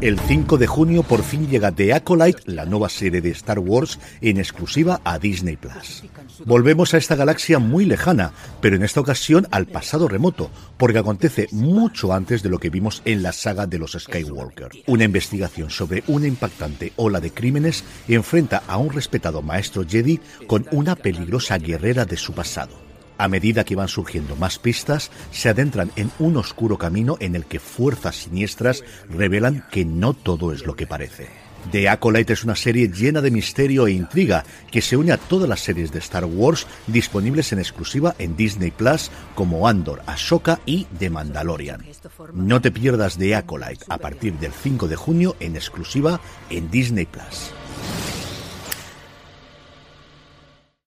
El 0.00 0.18
5 0.18 0.56
de 0.56 0.66
junio 0.66 1.02
por 1.02 1.22
fin 1.22 1.46
llega 1.46 1.72
The 1.72 1.92
Acolyte, 1.92 2.40
la 2.46 2.64
nueva 2.64 2.88
serie 2.88 3.20
de 3.20 3.28
Star 3.32 3.58
Wars, 3.58 3.98
en 4.22 4.38
exclusiva 4.38 5.02
a 5.04 5.18
Disney 5.18 5.58
Plus. 5.58 6.04
Volvemos 6.46 6.94
a 6.94 6.96
esta 6.96 7.16
galaxia 7.16 7.58
muy 7.58 7.84
lejana, 7.84 8.32
pero 8.62 8.76
en 8.76 8.82
esta 8.82 9.00
ocasión 9.00 9.46
al 9.50 9.66
pasado 9.66 10.08
remoto, 10.08 10.50
porque 10.78 11.00
acontece 11.00 11.48
mucho 11.52 12.14
antes 12.14 12.42
de 12.42 12.48
lo 12.48 12.58
que 12.58 12.70
vimos 12.70 13.02
en 13.04 13.22
la 13.22 13.32
saga 13.32 13.66
de 13.66 13.78
los 13.78 13.92
Skywalker. 13.92 14.70
Una 14.86 15.04
investigación 15.04 15.68
sobre 15.68 16.02
una 16.06 16.26
impactante 16.26 16.94
ola 16.96 17.20
de 17.20 17.32
crímenes 17.32 17.84
enfrenta 18.08 18.62
a 18.66 18.78
un 18.78 18.88
respetado 18.88 19.42
maestro 19.42 19.84
Jedi 19.86 20.18
con 20.46 20.66
una 20.72 20.96
peligrosa 20.96 21.58
guerrera 21.58 22.06
de 22.06 22.16
su 22.16 22.32
pasado. 22.32 22.89
A 23.20 23.28
medida 23.28 23.64
que 23.64 23.76
van 23.76 23.88
surgiendo 23.88 24.34
más 24.34 24.58
pistas, 24.58 25.10
se 25.30 25.50
adentran 25.50 25.92
en 25.94 26.10
un 26.18 26.38
oscuro 26.38 26.78
camino 26.78 27.18
en 27.20 27.36
el 27.36 27.44
que 27.44 27.60
fuerzas 27.60 28.16
siniestras 28.16 28.82
revelan 29.10 29.66
que 29.70 29.84
no 29.84 30.14
todo 30.14 30.54
es 30.54 30.64
lo 30.64 30.74
que 30.74 30.86
parece. 30.86 31.28
The 31.70 31.90
Acolyte 31.90 32.32
es 32.32 32.44
una 32.44 32.56
serie 32.56 32.88
llena 32.88 33.20
de 33.20 33.30
misterio 33.30 33.86
e 33.86 33.92
intriga 33.92 34.46
que 34.70 34.80
se 34.80 34.96
une 34.96 35.12
a 35.12 35.18
todas 35.18 35.50
las 35.50 35.60
series 35.60 35.92
de 35.92 35.98
Star 35.98 36.24
Wars 36.24 36.66
disponibles 36.86 37.52
en 37.52 37.58
exclusiva 37.58 38.14
en 38.18 38.38
Disney 38.38 38.70
Plus 38.70 39.10
como 39.34 39.68
Andor, 39.68 40.00
Ahsoka 40.06 40.60
y 40.64 40.84
The 40.98 41.10
Mandalorian. 41.10 41.84
No 42.32 42.62
te 42.62 42.70
pierdas 42.70 43.18
The 43.18 43.36
Acolyte 43.36 43.84
a 43.90 43.98
partir 43.98 44.32
del 44.38 44.52
5 44.52 44.88
de 44.88 44.96
junio 44.96 45.36
en 45.40 45.56
exclusiva 45.56 46.22
en 46.48 46.70
Disney 46.70 47.04
Plus. 47.04 47.52